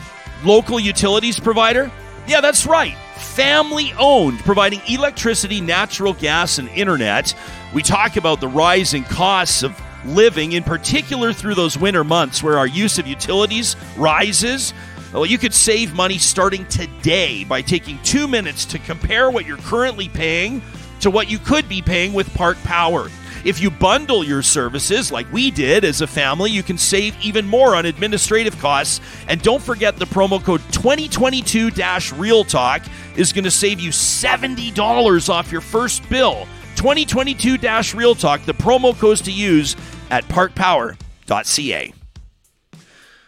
local 0.44 0.80
utilities 0.80 1.40
provider? 1.40 1.92
Yeah, 2.28 2.42
that's 2.42 2.68
right. 2.68 2.96
Family 3.16 3.92
owned, 3.98 4.40
providing 4.40 4.82
electricity, 4.88 5.60
natural 5.60 6.14
gas, 6.14 6.60
and 6.60 6.70
internet. 6.70 7.36
We 7.74 7.82
talk 7.82 8.16
about 8.16 8.40
the 8.40 8.48
rising 8.48 9.04
costs 9.04 9.64
of 9.64 9.76
living, 10.06 10.54
in 10.54 10.64
particular 10.64 11.34
through 11.34 11.56
those 11.56 11.78
winter 11.78 12.04
months 12.04 12.42
where 12.44 12.58
our 12.58 12.68
use 12.68 13.00
of 13.00 13.08
utilities 13.08 13.76
rises. 13.98 14.74
Well, 15.14 15.26
you 15.26 15.38
could 15.38 15.54
save 15.54 15.94
money 15.96 16.18
starting 16.18 16.66
today 16.68 17.44
by 17.44 17.62
taking 17.62 18.00
two 18.04 18.28
minutes 18.28 18.66
to 18.66 18.80
compare 18.80 19.32
what 19.32 19.46
you're 19.46 19.58
currently 19.58 20.08
paying 20.10 20.62
to 21.02 21.10
what 21.10 21.30
you 21.30 21.40
could 21.40 21.68
be 21.68 21.82
paying 21.82 22.14
with 22.14 22.34
Park 22.34 22.58
Power. 22.64 23.10
If 23.46 23.62
you 23.62 23.72
bundle 23.72 24.24
your 24.24 24.42
services 24.42 25.14
like 25.14 25.32
we 25.32 25.50
did 25.50 25.86
as 25.86 26.02
a 26.02 26.08
family, 26.08 26.52
you 26.52 26.62
can 26.62 26.78
save 26.78 27.16
even 27.24 27.48
more 27.48 27.74
on 27.74 27.86
administrative 27.86 28.60
costs. 28.60 29.00
And 29.30 29.42
don't 29.42 29.64
forget 29.64 29.96
the 29.96 30.06
promo 30.06 30.44
code 30.44 30.62
2022 30.72 31.72
Real 32.16 32.44
Talk 32.44 32.82
is 33.16 33.32
going 33.32 33.46
to 33.46 33.52
save 33.52 33.80
you 33.80 33.92
$70 33.92 35.30
off 35.30 35.52
your 35.52 35.62
first 35.62 36.08
bill. 36.10 36.48
2022 36.80 37.58
Real 37.94 38.16
Talk, 38.16 38.46
the 38.46 38.54
promo 38.54 38.98
codes 38.98 39.20
to 39.24 39.34
use 39.34 39.76
at 40.10 40.24
parkpower.ca. 40.30 41.94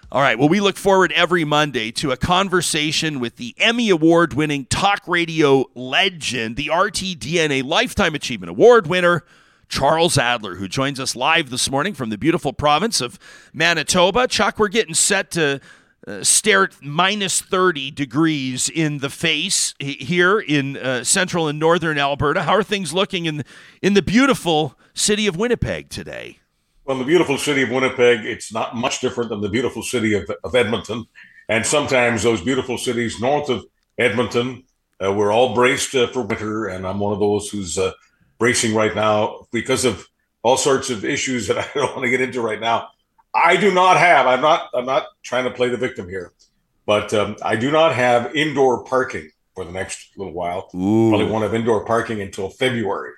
All 0.09 0.21
right. 0.21 0.39
Well, 0.39 0.47
we 0.47 0.61
look 0.61 0.77
forward 0.77 1.11
every 1.11 1.43
Monday 1.43 1.91
to 1.91 2.11
a 2.11 2.17
conversation 2.17 3.19
with 3.19 3.35
the 3.35 3.53
Emmy 3.57 3.89
Award 3.89 4.35
winning 4.35 4.67
talk 4.67 5.05
radio 5.05 5.65
legend, 5.75 6.55
the 6.55 6.67
RTDNA 6.67 7.65
Lifetime 7.65 8.15
Achievement 8.15 8.51
Award 8.51 8.87
winner, 8.87 9.25
Charles 9.67 10.17
Adler, 10.17 10.55
who 10.55 10.69
joins 10.69 10.97
us 10.97 11.13
live 11.13 11.49
this 11.49 11.69
morning 11.69 11.93
from 11.93 12.09
the 12.09 12.17
beautiful 12.17 12.53
province 12.53 13.01
of 13.01 13.19
Manitoba. 13.51 14.29
Chuck, 14.29 14.59
we're 14.59 14.69
getting 14.69 14.93
set 14.93 15.29
to 15.31 15.59
uh, 16.07 16.23
stare 16.23 16.69
minus 16.81 17.41
30 17.41 17.91
degrees 17.91 18.69
in 18.69 18.99
the 18.99 19.09
face 19.09 19.75
here 19.79 20.39
in 20.39 20.77
uh, 20.77 21.03
central 21.03 21.47
and 21.47 21.59
northern 21.59 21.97
Alberta. 21.97 22.43
How 22.43 22.53
are 22.53 22.63
things 22.63 22.93
looking 22.93 23.25
in 23.25 23.43
in 23.81 23.93
the 23.93 24.01
beautiful 24.01 24.77
city 24.93 25.27
of 25.27 25.37
Winnipeg 25.37 25.89
today? 25.89 26.39
Well, 26.85 26.97
the 26.97 27.05
beautiful 27.05 27.37
city 27.37 27.61
of 27.61 27.69
Winnipeg, 27.69 28.25
it's 28.25 28.51
not 28.51 28.75
much 28.75 28.99
different 28.99 29.29
than 29.29 29.41
the 29.41 29.49
beautiful 29.49 29.83
city 29.83 30.15
of, 30.15 30.29
of 30.43 30.55
Edmonton. 30.55 31.05
And 31.47 31.65
sometimes 31.65 32.23
those 32.23 32.41
beautiful 32.41 32.77
cities 32.77 33.21
north 33.21 33.49
of 33.49 33.65
Edmonton, 33.97 34.63
uh, 35.03 35.13
we're 35.13 35.31
all 35.31 35.53
braced 35.53 35.93
uh, 35.95 36.07
for 36.07 36.23
winter. 36.23 36.67
And 36.67 36.87
I'm 36.87 36.99
one 36.99 37.13
of 37.13 37.19
those 37.19 37.49
who's 37.49 37.77
uh, 37.77 37.91
bracing 38.39 38.73
right 38.73 38.95
now 38.95 39.45
because 39.51 39.85
of 39.85 40.07
all 40.41 40.57
sorts 40.57 40.89
of 40.89 41.05
issues 41.05 41.47
that 41.47 41.57
I 41.59 41.67
don't 41.75 41.95
want 41.95 42.05
to 42.05 42.09
get 42.09 42.21
into 42.21 42.41
right 42.41 42.59
now. 42.59 42.89
I 43.33 43.55
do 43.57 43.73
not 43.73 43.97
have. 43.97 44.27
I'm 44.27 44.41
not. 44.41 44.69
I'm 44.73 44.85
not 44.85 45.07
trying 45.23 45.45
to 45.45 45.51
play 45.51 45.69
the 45.69 45.77
victim 45.77 46.09
here, 46.09 46.33
but 46.85 47.13
um, 47.13 47.37
I 47.43 47.55
do 47.55 47.71
not 47.71 47.95
have 47.95 48.35
indoor 48.35 48.83
parking 48.83 49.29
for 49.55 49.63
the 49.65 49.71
next 49.71 50.17
little 50.17 50.33
while. 50.33 50.69
Ooh. 50.75 51.09
Probably 51.09 51.27
won't 51.27 51.43
have 51.43 51.53
indoor 51.53 51.85
parking 51.85 52.21
until 52.21 52.49
February. 52.49 53.13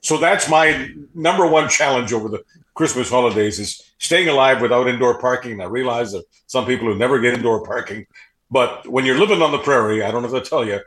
So 0.00 0.18
that's 0.18 0.48
my 0.48 0.90
number 1.14 1.46
one 1.46 1.68
challenge 1.68 2.12
over 2.12 2.28
the 2.28 2.44
Christmas 2.74 3.10
holidays 3.10 3.58
is 3.58 3.82
staying 3.98 4.28
alive 4.28 4.60
without 4.60 4.86
indoor 4.88 5.18
parking. 5.18 5.52
And 5.52 5.62
I 5.62 5.66
realize 5.66 6.12
that 6.12 6.24
some 6.46 6.66
people 6.66 6.86
who 6.86 6.96
never 6.96 7.18
get 7.18 7.34
indoor 7.34 7.64
parking, 7.64 8.06
but 8.50 8.86
when 8.86 9.04
you're 9.04 9.18
living 9.18 9.42
on 9.42 9.50
the 9.50 9.58
prairie, 9.58 10.04
I 10.04 10.10
don't 10.12 10.22
know 10.22 10.36
I 10.36 10.40
tell 10.40 10.64
you, 10.64 10.80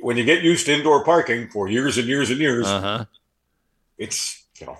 when 0.00 0.16
you 0.16 0.24
get 0.24 0.44
used 0.44 0.66
to 0.66 0.74
indoor 0.74 1.02
parking 1.04 1.48
for 1.48 1.68
years 1.68 1.98
and 1.98 2.06
years 2.06 2.30
and 2.30 2.38
years, 2.38 2.66
Uh-huh. 2.66 3.04
it's 3.98 4.46
you 4.60 4.66
know 4.66 4.78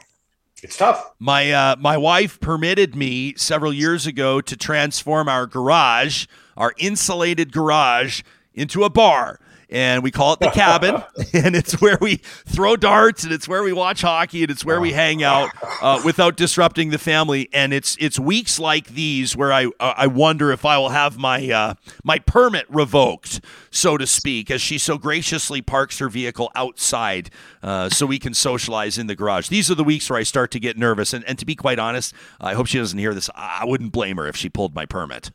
it's 0.63 0.77
tough. 0.77 1.13
My 1.19 1.51
uh, 1.53 1.77
my 1.79 1.97
wife 1.97 2.41
permitted 2.41 2.95
me 2.95 3.35
several 3.37 3.73
years 3.73 4.07
ago 4.07 4.41
to 4.41 4.57
transform 4.57 5.29
our 5.29 5.47
garage, 5.47 6.27
our 6.57 6.75
insulated 6.79 7.53
garage, 7.53 8.23
into 8.55 8.85
a 8.85 8.91
bar. 8.91 9.41
And 9.71 10.03
we 10.03 10.11
call 10.11 10.33
it 10.33 10.41
the 10.41 10.51
cabin, 10.51 10.97
and 11.33 11.55
it's 11.55 11.81
where 11.81 11.97
we 12.01 12.17
throw 12.17 12.75
darts, 12.75 13.23
and 13.23 13.33
it's 13.33 13.47
where 13.47 13.63
we 13.63 13.73
watch 13.73 14.03
hockey, 14.03 14.43
and 14.43 14.51
it's 14.51 14.65
where 14.65 14.81
we 14.81 14.93
hang 14.93 15.23
out 15.23 15.51
uh, 15.81 16.03
without 16.05 16.37
disrupting 16.37 16.91
the 16.91 16.99
family. 16.99 17.49
And 17.53 17.73
it's 17.73 17.97
it's 18.01 18.19
weeks 18.19 18.59
like 18.59 18.89
these 18.89 19.37
where 19.37 19.53
I 19.53 19.67
uh, 19.79 19.95
I 19.97 20.09
wonder 20.09 20.51
if 20.51 20.65
I 20.65 20.77
will 20.79 20.89
have 20.89 21.19
my 21.19 21.49
uh, 21.51 21.75
my 22.03 22.19
permit 22.19 22.67
revoked, 22.69 23.41
so 23.71 23.97
to 23.97 24.07
speak, 24.07 24.51
as 24.51 24.61
she 24.61 24.77
so 24.77 24.99
graciously 24.99 25.63
parks 25.63 26.01
her 26.01 26.09
vehicle 26.09 26.51
outside, 26.57 27.31
uh, 27.63 27.89
so 27.91 28.07
we 28.07 28.19
can 28.19 28.35
socialize 28.35 28.99
in 28.99 29.07
the 29.07 29.15
garage. 29.15 29.49
These 29.49 29.71
are 29.71 29.77
the 29.77 29.85
weeks 29.85 30.11
where 30.11 30.19
I 30.19 30.25
start 30.25 30.51
to 30.51 30.59
get 30.59 30.77
nervous, 30.77 31.13
and 31.13 31.25
and 31.27 31.39
to 31.39 31.47
be 31.47 31.55
quite 31.55 31.79
honest, 31.79 32.13
I 32.41 32.55
hope 32.55 32.67
she 32.67 32.79
doesn't 32.79 32.99
hear 32.99 33.15
this. 33.15 33.31
I 33.37 33.61
I 33.61 33.67
wouldn't 33.67 33.93
blame 33.93 34.17
her 34.17 34.27
if 34.27 34.37
she 34.37 34.49
pulled 34.49 34.75
my 34.75 34.87
permit. 34.87 35.31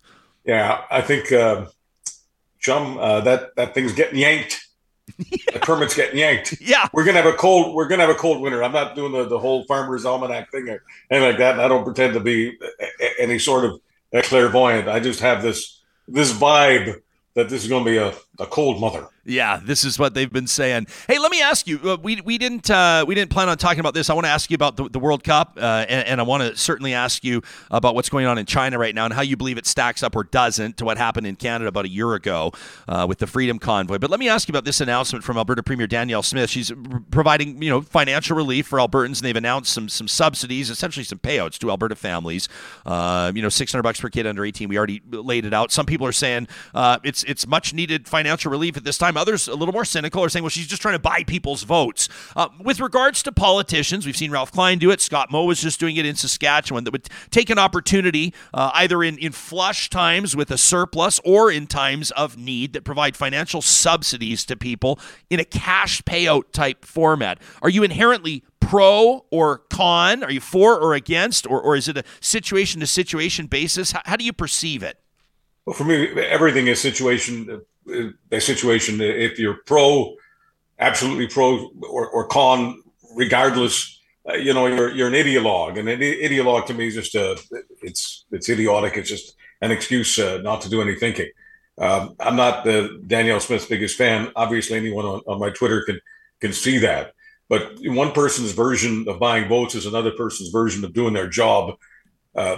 Yeah, 0.45 0.81
I 0.89 1.01
think, 1.01 1.31
uh, 1.31 1.65
chum, 2.66 2.97
uh, 2.97 3.22
that 3.22 3.55
that 3.55 3.74
thing's 3.74 3.93
getting 3.93 4.20
yanked. 4.20 4.61
the 5.18 5.59
permit's 5.61 5.95
getting 5.95 6.18
yanked. 6.18 6.59
Yeah. 6.59 6.88
We're 6.91 7.05
gonna 7.05 7.22
have 7.22 7.32
a 7.32 7.38
cold. 7.38 7.76
We're 7.76 7.88
gonna 7.88 8.05
have 8.05 8.16
a 8.16 8.18
cold 8.20 8.41
winter. 8.41 8.63
I'm 8.63 8.72
not 8.72 8.95
doing 8.95 9.11
the, 9.11 9.26
the 9.26 9.38
whole 9.38 9.63
farmer's 9.66 10.05
almanac 10.05 10.51
thing 10.51 10.68
or 10.68 10.84
anything 11.11 11.30
like 11.30 11.38
that. 11.38 11.53
And 11.53 11.61
I 11.61 11.68
don't 11.68 11.84
pretend 11.84 12.16
to 12.16 12.20
be 12.20 12.57
any 13.20 13.38
sort 13.38 13.66
of 13.66 13.80
clairvoyant. 14.24 14.89
I 14.89 14.99
just 14.99 15.20
have 15.20 15.43
this 15.43 15.82
this 16.07 16.34
vibe 16.34 17.01
that 17.36 17.49
this 17.49 17.63
is 17.63 17.70
going 17.70 17.84
to 17.84 17.91
be 17.91 17.97
a, 17.97 18.13
a 18.39 18.45
cold 18.45 18.79
mother. 18.79 19.07
Yeah, 19.27 19.59
this 19.61 19.83
is 19.83 19.97
what 19.97 20.13
they've 20.13 20.31
been 20.31 20.45
saying. 20.45 20.86
Hey, 21.07 21.17
let 21.17 21.31
me 21.31 21.41
ask 21.41 21.65
you. 21.65 21.79
Uh, 21.83 21.97
we 22.01 22.21
we 22.21 22.38
didn't 22.38 22.69
uh, 22.69 23.05
we 23.07 23.15
didn't 23.15 23.31
plan 23.31 23.49
on 23.49 23.57
talking 23.57 23.79
about 23.79 23.95
this. 23.95 24.11
I 24.11 24.13
want 24.13 24.25
to 24.25 24.31
ask 24.31 24.51
you 24.51 24.55
about 24.55 24.77
the, 24.77 24.88
the 24.88 24.99
World 24.99 25.23
Cup, 25.23 25.57
uh, 25.57 25.86
and, 25.89 26.07
and 26.07 26.19
I 26.19 26.23
want 26.23 26.43
to 26.43 26.55
certainly 26.55 26.93
ask 26.93 27.23
you 27.23 27.41
about 27.71 27.95
what's 27.95 28.09
going 28.09 28.27
on 28.27 28.38
in 28.38 28.45
China 28.45 28.77
right 28.77 28.93
now 28.93 29.05
and 29.05 29.13
how 29.13 29.23
you 29.23 29.36
believe 29.36 29.57
it 29.57 29.65
stacks 29.65 30.03
up 30.03 30.15
or 30.15 30.25
doesn't 30.25 30.77
to 30.77 30.86
what 30.86 30.99
happened 30.99 31.25
in 31.25 31.36
Canada 31.36 31.67
about 31.67 31.86
a 31.86 31.89
year 31.89 32.13
ago 32.13 32.51
uh, 32.88 33.07
with 33.09 33.17
the 33.17 33.25
Freedom 33.25 33.57
Convoy. 33.57 33.97
But 33.97 34.11
let 34.11 34.19
me 34.19 34.29
ask 34.29 34.47
you 34.47 34.51
about 34.51 34.63
this 34.63 34.79
announcement 34.79 35.25
from 35.25 35.38
Alberta 35.38 35.63
Premier 35.63 35.88
Danielle 35.88 36.21
Smith. 36.21 36.51
She's 36.51 36.71
providing 37.09 37.59
you 37.63 37.71
know 37.71 37.81
financial 37.81 38.38
relief 38.38 38.67
for 38.67 38.77
Albertans, 38.77 39.17
and 39.17 39.23
they've 39.23 39.36
announced 39.36 39.73
some 39.73 39.89
some 39.89 40.07
subsidies, 40.07 40.69
essentially 40.69 41.03
some 41.03 41.17
payouts 41.17 41.57
to 41.57 41.71
Alberta 41.71 41.95
families. 41.95 42.47
Uh, 42.86 43.31
you 43.33 43.41
know, 43.41 43.49
six 43.49 43.71
hundred 43.71 43.83
bucks 43.83 43.99
per 43.99 44.09
kid 44.09 44.27
under 44.27 44.45
eighteen. 44.45 44.69
We 44.69 44.77
already 44.77 45.01
laid 45.09 45.45
it 45.45 45.53
out. 45.53 45.71
Some 45.71 45.88
people 45.88 46.05
are 46.05 46.11
saying 46.11 46.47
it's 46.75 47.23
it's 47.23 47.47
much 47.47 47.73
needed 47.73 48.07
financial 48.07 48.24
relief 48.45 48.78
at 48.78 48.84
this 48.84 48.97
time. 48.97 49.17
Others 49.17 49.47
a 49.47 49.55
little 49.55 49.73
more 49.73 49.86
cynical 49.86 50.23
are 50.23 50.30
saying, 50.30 50.43
well, 50.43 50.49
she's 50.49 50.67
just 50.67 50.82
trying 50.82 50.95
to 50.95 50.99
buy 50.99 51.23
people's 51.23 51.63
votes. 51.63 52.09
Uh, 52.36 52.49
with 52.59 52.80
regards 52.80 53.23
to 53.23 53.32
politicians, 53.32 54.05
we've 54.05 54.17
seen 54.17 54.32
Ralph 54.32 54.51
Klein 54.51 54.80
do 54.80 54.91
it. 54.91 55.01
Scott 55.01 55.32
Moe 55.32 55.45
was 55.45 55.61
just 55.61 55.80
doing 55.80 55.97
it 55.97 56.05
in 56.05 56.15
Saskatchewan. 56.15 56.84
That 56.84 56.91
would 56.91 57.07
take 57.32 57.49
an 57.49 57.59
opportunity, 57.59 58.34
uh, 58.53 58.71
either 58.73 59.03
in 59.03 59.17
in 59.17 59.32
flush 59.32 59.89
times 59.89 60.36
with 60.36 60.51
a 60.51 60.57
surplus 60.57 61.19
or 61.23 61.51
in 61.51 61.67
times 61.67 62.11
of 62.11 62.38
need, 62.38 62.73
that 62.73 62.84
provide 62.84 63.15
financial 63.15 63.61
subsidies 63.61 64.45
to 64.45 64.55
people 64.55 64.99
in 65.30 65.39
a 65.39 65.45
cash 65.45 66.01
payout 66.03 66.51
type 66.51 66.86
format. 66.86 67.39
Are 67.61 67.69
you 67.69 67.84
inherently 67.84 68.43
pro 68.59 69.26
or 69.32 69.59
con? 69.69 70.23
Are 70.23 70.32
you 70.32 70.41
for 70.41 70.80
or 70.80 70.93
against, 70.93 71.45
or 71.47 71.61
or 71.61 71.76
is 71.76 71.88
it 71.88 71.97
a 71.97 72.03
situation 72.19 72.80
to 72.82 72.88
situation 72.88 73.47
basis? 73.47 73.91
How, 73.91 74.01
how 74.05 74.15
do 74.15 74.26
you 74.26 74.34
perceive 74.34 74.84
it? 74.84 74.99
Well, 75.65 75.76
for 75.76 75.84
me, 75.84 76.07
everything 76.21 76.67
is 76.67 76.80
situation 76.80 77.61
a 78.31 78.41
situation. 78.41 78.99
If 79.01 79.39
you're 79.39 79.59
pro, 79.65 80.15
absolutely 80.79 81.27
pro, 81.27 81.69
or, 81.89 82.07
or 82.09 82.27
con, 82.27 82.81
regardless, 83.15 83.99
uh, 84.27 84.33
you 84.33 84.53
know, 84.53 84.67
you're 84.67 84.91
you're 84.91 85.07
an 85.07 85.13
ideologue, 85.13 85.77
and 85.79 85.88
an 85.88 85.99
ideologue 85.99 86.65
to 86.67 86.73
me 86.73 86.88
is 86.88 86.95
just 86.95 87.15
a 87.15 87.39
it's 87.81 88.25
it's 88.31 88.49
idiotic. 88.49 88.97
It's 88.97 89.09
just 89.09 89.36
an 89.61 89.71
excuse 89.71 90.17
uh, 90.19 90.39
not 90.43 90.61
to 90.61 90.69
do 90.69 90.81
any 90.81 90.95
thinking. 90.95 91.29
Um, 91.77 92.15
I'm 92.19 92.36
not 92.36 92.63
the 92.63 93.01
Danielle 93.05 93.39
Smith's 93.39 93.65
biggest 93.65 93.97
fan. 93.97 94.31
Obviously, 94.36 94.77
anyone 94.77 95.05
on, 95.05 95.21
on 95.27 95.39
my 95.39 95.49
Twitter 95.49 95.83
can 95.86 95.99
can 96.39 96.53
see 96.53 96.77
that. 96.79 97.13
But 97.47 97.73
one 97.81 98.11
person's 98.11 98.53
version 98.53 99.05
of 99.07 99.19
buying 99.19 99.47
votes 99.47 99.75
is 99.75 99.86
another 99.86 100.11
person's 100.11 100.49
version 100.49 100.83
of 100.83 100.93
doing 100.93 101.13
their 101.13 101.27
job. 101.27 101.77
Uh, 102.33 102.57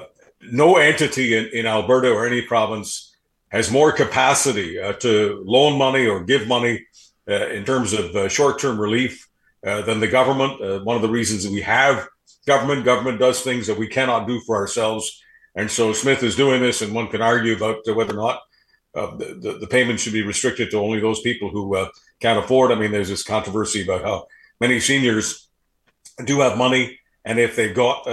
no 0.51 0.78
entity 0.78 1.36
in, 1.36 1.47
in 1.47 1.65
Alberta 1.65 2.11
or 2.11 2.25
any 2.25 2.41
province 2.41 3.07
has 3.49 3.71
more 3.71 3.91
capacity 3.91 4.79
uh, 4.79 4.93
to 4.93 5.41
loan 5.45 5.77
money 5.77 6.05
or 6.05 6.23
give 6.23 6.47
money 6.47 6.85
uh, 7.29 7.47
in 7.47 7.63
terms 7.63 7.93
of 7.93 8.15
uh, 8.15 8.29
short-term 8.29 8.79
relief 8.79 9.27
uh, 9.65 9.81
than 9.81 9.99
the 9.99 10.07
government. 10.07 10.61
Uh, 10.61 10.79
one 10.79 10.95
of 10.95 11.01
the 11.01 11.09
reasons 11.09 11.43
that 11.43 11.51
we 11.51 11.61
have 11.61 12.07
government, 12.45 12.85
government 12.85 13.19
does 13.19 13.41
things 13.41 13.67
that 13.67 13.77
we 13.77 13.87
cannot 13.87 14.27
do 14.27 14.39
for 14.41 14.55
ourselves, 14.55 15.21
and 15.55 15.69
so 15.69 15.93
Smith 15.93 16.23
is 16.23 16.35
doing 16.35 16.61
this. 16.61 16.81
And 16.81 16.93
one 16.93 17.07
can 17.07 17.21
argue 17.21 17.55
about 17.55 17.87
uh, 17.87 17.93
whether 17.93 18.13
or 18.13 18.17
not 18.17 18.41
the, 18.93 19.57
the 19.59 19.67
payment 19.67 19.99
should 19.99 20.13
be 20.13 20.23
restricted 20.23 20.71
to 20.71 20.79
only 20.79 20.99
those 20.99 21.21
people 21.21 21.49
who 21.49 21.87
can't 22.19 22.39
afford. 22.39 22.71
I 22.71 22.75
mean, 22.75 22.91
there's 22.91 23.09
this 23.09 23.23
controversy 23.23 23.83
about 23.83 24.01
how 24.01 24.27
many 24.59 24.79
seniors 24.79 25.47
do 26.25 26.39
have 26.39 26.57
money, 26.57 26.99
and 27.23 27.39
if 27.39 27.55
they've 27.55 27.75
got 27.75 28.03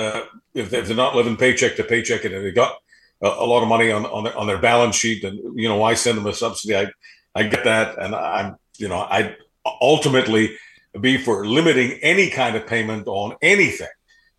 if 0.52 0.70
they're 0.70 0.94
not 0.94 1.16
living 1.16 1.36
paycheck 1.36 1.76
to 1.76 1.84
paycheck, 1.84 2.24
and 2.24 2.34
they've 2.34 2.54
got 2.54 2.76
a, 3.24 3.28
a 3.28 3.46
lot 3.46 3.62
of 3.62 3.68
money 3.68 3.90
on 3.90 4.06
on 4.06 4.24
their, 4.24 4.36
on 4.36 4.46
their 4.46 4.58
balance 4.58 4.96
sheet, 4.96 5.24
and 5.24 5.58
you 5.58 5.68
know, 5.68 5.76
why 5.76 5.94
send 5.94 6.18
them 6.18 6.26
a 6.26 6.34
subsidy? 6.34 6.76
I 6.76 6.86
I 7.34 7.42
get 7.44 7.64
that, 7.64 7.98
and 7.98 8.14
I'm 8.14 8.56
you 8.78 8.88
know, 8.88 8.98
I 8.98 9.36
ultimately 9.80 10.56
be 11.00 11.16
for 11.16 11.46
limiting 11.46 11.92
any 12.02 12.30
kind 12.30 12.56
of 12.56 12.66
payment 12.66 13.06
on 13.08 13.36
anything 13.42 13.88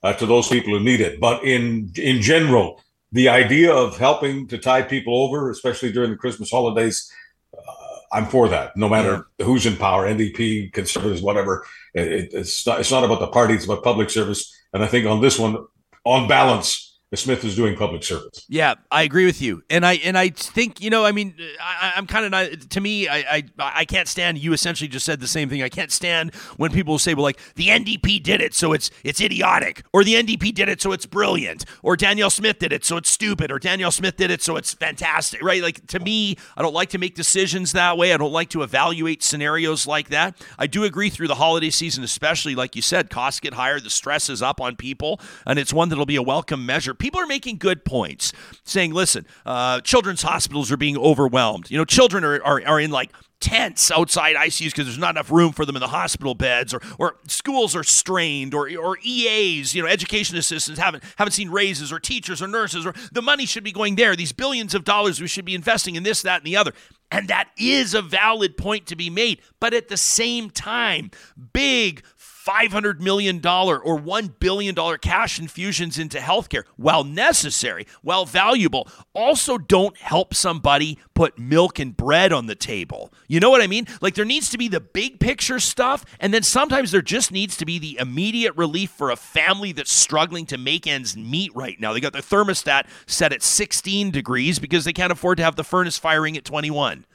uh, 0.03 0.13
to 0.13 0.25
those 0.25 0.47
people 0.47 0.77
who 0.77 0.83
need 0.83 1.01
it. 1.01 1.19
But 1.19 1.43
in 1.43 1.91
in 1.97 2.21
general, 2.21 2.81
the 3.11 3.29
idea 3.29 3.73
of 3.73 3.97
helping 3.97 4.47
to 4.47 4.57
tide 4.57 4.89
people 4.89 5.15
over, 5.23 5.49
especially 5.49 5.91
during 5.91 6.11
the 6.11 6.17
Christmas 6.17 6.51
holidays, 6.51 7.11
uh, 7.57 7.97
I'm 8.13 8.27
for 8.27 8.47
that. 8.49 8.77
No 8.77 8.88
matter 8.88 9.27
who's 9.41 9.65
in 9.65 9.77
power, 9.77 10.07
NDP, 10.07 10.71
Conservatives, 10.73 11.21
whatever. 11.21 11.65
It, 11.93 12.33
it's 12.33 12.65
not. 12.65 12.79
It's 12.79 12.91
not 12.91 13.03
about 13.03 13.19
the 13.19 13.27
party. 13.27 13.55
It's 13.55 13.65
about 13.65 13.83
public 13.83 14.09
service. 14.09 14.53
And 14.73 14.83
I 14.83 14.88
think 14.88 15.05
on 15.05 15.21
this 15.21 15.39
one, 15.39 15.65
on 16.03 16.27
balance, 16.27 16.94
Smith 17.16 17.43
is 17.43 17.55
doing 17.55 17.76
public 17.76 18.03
service. 18.03 18.45
Yeah, 18.47 18.76
I 18.91 19.03
agree 19.03 19.26
with 19.26 19.41
you, 19.41 19.63
and 19.70 19.86
I 19.86 19.93
and 19.95 20.18
I 20.18 20.30
think 20.30 20.82
you 20.82 20.89
know, 20.89 21.05
I 21.05 21.11
mean, 21.11 21.36
I, 21.61 21.93
I'm 21.95 22.07
kind 22.07 22.26
of 22.26 22.32
not. 22.32 22.70
To 22.72 22.82
me, 22.82 23.07
I, 23.07 23.18
I 23.18 23.43
I 23.57 23.86
can't 23.86 24.07
stand. 24.07 24.38
You 24.38 24.53
essentially 24.53 24.88
just 24.88 25.05
said 25.05 25.20
the 25.20 25.28
same 25.28 25.49
thing. 25.49 25.61
I 25.61 25.70
can't 25.70 25.91
stand 25.91 26.34
when 26.57 26.72
people 26.72 26.99
say, 26.99 27.13
"Well, 27.13 27.24
like 27.24 27.39
the 27.55 27.68
NDP 27.68 28.22
did 28.24 28.41
it, 28.41 28.53
so 28.53 28.74
it's 28.74 28.91
it's 29.03 29.22
idiotic," 29.22 29.84
or 29.93 30.03
"The 30.03 30.16
NDP 30.16 30.53
did 30.53 30.70
it, 30.70 30.82
so 30.82 30.91
it's 30.91 31.05
brilliant," 31.05 31.66
or 31.84 31.95
"Danielle 31.95 32.30
Smith 32.30 32.59
did 32.59 32.74
it, 32.74 32.86
so 32.86 32.97
it's 32.97 33.09
stupid," 33.09 33.51
or 33.51 33.59
"Danielle 33.59 33.91
Smith 33.91 34.18
did 34.18 34.32
it, 34.32 34.41
so 34.41 34.55
it's 34.55 34.74
fantastic." 34.74 35.41
Right? 35.43 35.61
Like 35.61 35.86
to 35.88 35.99
me, 35.99 36.38
I 36.55 36.61
don't 36.61 36.74
like 36.74 36.89
to 36.89 36.97
make 36.97 37.16
decisions 37.16 37.72
that 37.74 37.97
way. 37.97 38.13
I 38.13 38.18
don't 38.18 38.34
like 38.34 38.49
to 38.49 38.61
evaluate 38.61 39.24
scenarios 39.24 39.88
like 39.88 40.09
that. 40.09 40.36
I 40.57 40.68
do 40.68 40.84
agree 40.84 41.09
through 41.09 41.28
the 41.28 41.36
holiday 41.36 41.70
season, 41.70 42.03
especially 42.03 42.55
like 42.55 42.76
you 42.76 42.82
said, 42.82 43.09
costs 43.09 43.39
get 43.39 43.53
higher, 43.53 43.80
the 43.80 43.89
stress 43.89 44.30
is 44.30 44.41
up 44.41 44.61
on 44.61 44.76
people, 44.76 45.20
and 45.45 45.59
it's 45.59 45.74
one 45.74 45.89
that'll 45.89 46.05
be 46.05 46.16
a 46.16 46.22
welcome 46.22 46.66
measure 46.66 46.93
people 47.06 47.22
are 47.22 47.28
making 47.28 47.58
good 47.58 47.86
points, 47.86 48.34
saying, 48.64 48.91
"Listen, 48.91 49.28
uh, 49.45 49.80
children's 49.82 50.24
hospitals 50.24 50.72
are 50.72 50.78
being 50.78 50.97
overwhelmed. 50.97 51.70
You 51.70 51.78
know, 51.78 51.86
children 51.86 52.24
are 52.24 52.43
are, 52.43 52.66
are 52.66 52.80
in 52.80 52.89
like." 52.89 53.12
tents 53.41 53.91
outside 53.91 54.36
ICUs 54.38 54.72
because 54.72 54.86
there's 54.86 54.97
not 54.97 55.14
enough 55.14 55.30
room 55.30 55.51
for 55.51 55.66
them 55.66 55.76
in 55.76 55.82
the 55.82 55.89
hospital 55.89 56.34
beds, 56.34 56.74
or 56.74 56.82
or 56.97 57.18
schools 57.28 57.76
are 57.76 57.84
strained, 57.84 58.56
or 58.56 58.70
or 58.78 58.97
EAs, 59.03 59.76
you 59.76 59.84
know, 59.84 59.88
education 59.89 60.38
assistants 60.38 60.80
haven't 60.80 61.03
haven't 61.18 61.34
seen 61.34 61.49
raises, 61.49 61.91
or 61.91 61.99
teachers 61.99 62.41
or 62.41 62.47
nurses, 62.47 62.86
or 62.86 62.93
the 63.12 63.22
money 63.22 63.45
should 63.45 63.64
be 63.64 63.74
going 63.74 63.97
there. 63.97 64.16
These 64.16 64.32
billions 64.32 64.74
of 64.74 64.86
dollars 64.86 65.22
we 65.22 65.28
should 65.28 65.45
be 65.45 65.53
investing 65.53 65.95
in 65.95 66.01
this, 66.01 66.22
that, 66.24 66.38
and 66.38 66.47
the 66.47 66.56
other. 66.56 66.72
And 67.12 67.28
that 67.28 67.49
is 67.58 67.93
a 67.93 68.01
valid 68.01 68.58
point 68.58 68.88
to 68.88 68.95
be 68.95 69.10
made. 69.10 69.41
But 69.60 69.74
at 69.74 69.89
the 69.89 69.97
same 69.97 70.49
time, 70.49 71.12
big 71.53 72.03
$500 72.45 72.99
million 72.99 73.37
or 73.37 73.99
$1 73.99 74.39
billion 74.39 74.75
cash 74.99 75.39
infusions 75.39 75.97
into 75.97 76.19
healthcare, 76.19 76.63
while 76.75 77.03
necessary, 77.03 77.87
while 78.01 78.25
valuable, 78.25 78.87
also 79.13 79.57
don't 79.57 79.97
help 79.97 80.33
somebody 80.33 80.99
put 81.13 81.39
milk 81.39 81.79
and 81.79 81.97
bread 81.97 82.31
on 82.31 82.45
the 82.45 82.55
table. 82.55 83.11
You 83.27 83.39
know 83.39 83.49
what 83.49 83.61
I 83.61 83.67
mean? 83.67 83.87
Like 84.01 84.15
there 84.15 84.25
needs 84.25 84.49
to 84.51 84.57
be 84.57 84.67
the 84.67 84.79
big 84.79 85.19
picture 85.19 85.59
stuff, 85.59 86.05
and 86.19 86.33
then 86.33 86.43
sometimes 86.43 86.91
there 86.91 87.01
just 87.01 87.31
needs 87.31 87.57
to 87.57 87.65
be 87.65 87.79
the 87.79 87.97
immediate 87.99 88.55
relief 88.55 88.91
for 88.91 89.09
a 89.09 89.15
family 89.15 89.71
that's 89.71 89.91
struggling 89.91 90.45
to 90.47 90.57
make 90.57 90.85
ends 90.85 91.17
meet 91.17 91.55
right 91.55 91.79
now. 91.79 91.93
They 91.93 91.99
got 91.99 92.13
their 92.13 92.21
thermostat 92.21 92.87
set 93.07 93.33
at 93.33 93.41
16 93.41 94.11
degrees 94.11 94.59
because 94.59 94.85
they 94.85 94.93
can't 94.93 95.11
afford 95.11 95.37
to 95.37 95.43
have 95.43 95.55
the 95.55 95.63
furnace 95.63 95.97
firing 95.97 96.37
at 96.37 96.45
21. 96.45 97.05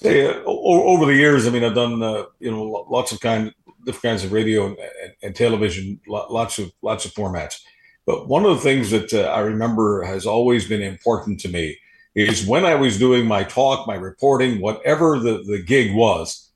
Hey, 0.00 0.26
uh, 0.26 0.42
over 0.44 1.06
the 1.06 1.14
years, 1.14 1.46
I 1.46 1.50
mean, 1.50 1.62
I've 1.62 1.74
done 1.74 2.02
uh, 2.02 2.24
you 2.40 2.50
know 2.50 2.86
lots 2.88 3.12
of 3.12 3.20
kind 3.20 3.54
different 3.84 4.02
kinds 4.02 4.24
of 4.24 4.32
radio 4.32 4.66
and, 4.66 4.76
and, 5.22 5.36
television, 5.36 6.00
lots 6.06 6.58
of 6.58 6.72
lots 6.82 7.04
of 7.04 7.12
formats. 7.12 7.60
But 8.06 8.28
one 8.28 8.44
of 8.44 8.56
the 8.56 8.62
things 8.62 8.90
that 8.90 9.12
uh, 9.12 9.22
I 9.30 9.40
remember 9.40 10.02
has 10.02 10.26
always 10.26 10.68
been 10.68 10.82
important 10.82 11.40
to 11.40 11.48
me 11.48 11.78
is 12.14 12.46
when 12.46 12.64
I 12.64 12.74
was 12.74 12.98
doing 12.98 13.26
my 13.26 13.42
talk, 13.44 13.86
my 13.86 13.94
reporting, 13.94 14.60
whatever 14.60 15.18
the, 15.18 15.42
the 15.46 15.62
gig 15.62 15.94
was, 15.94 16.50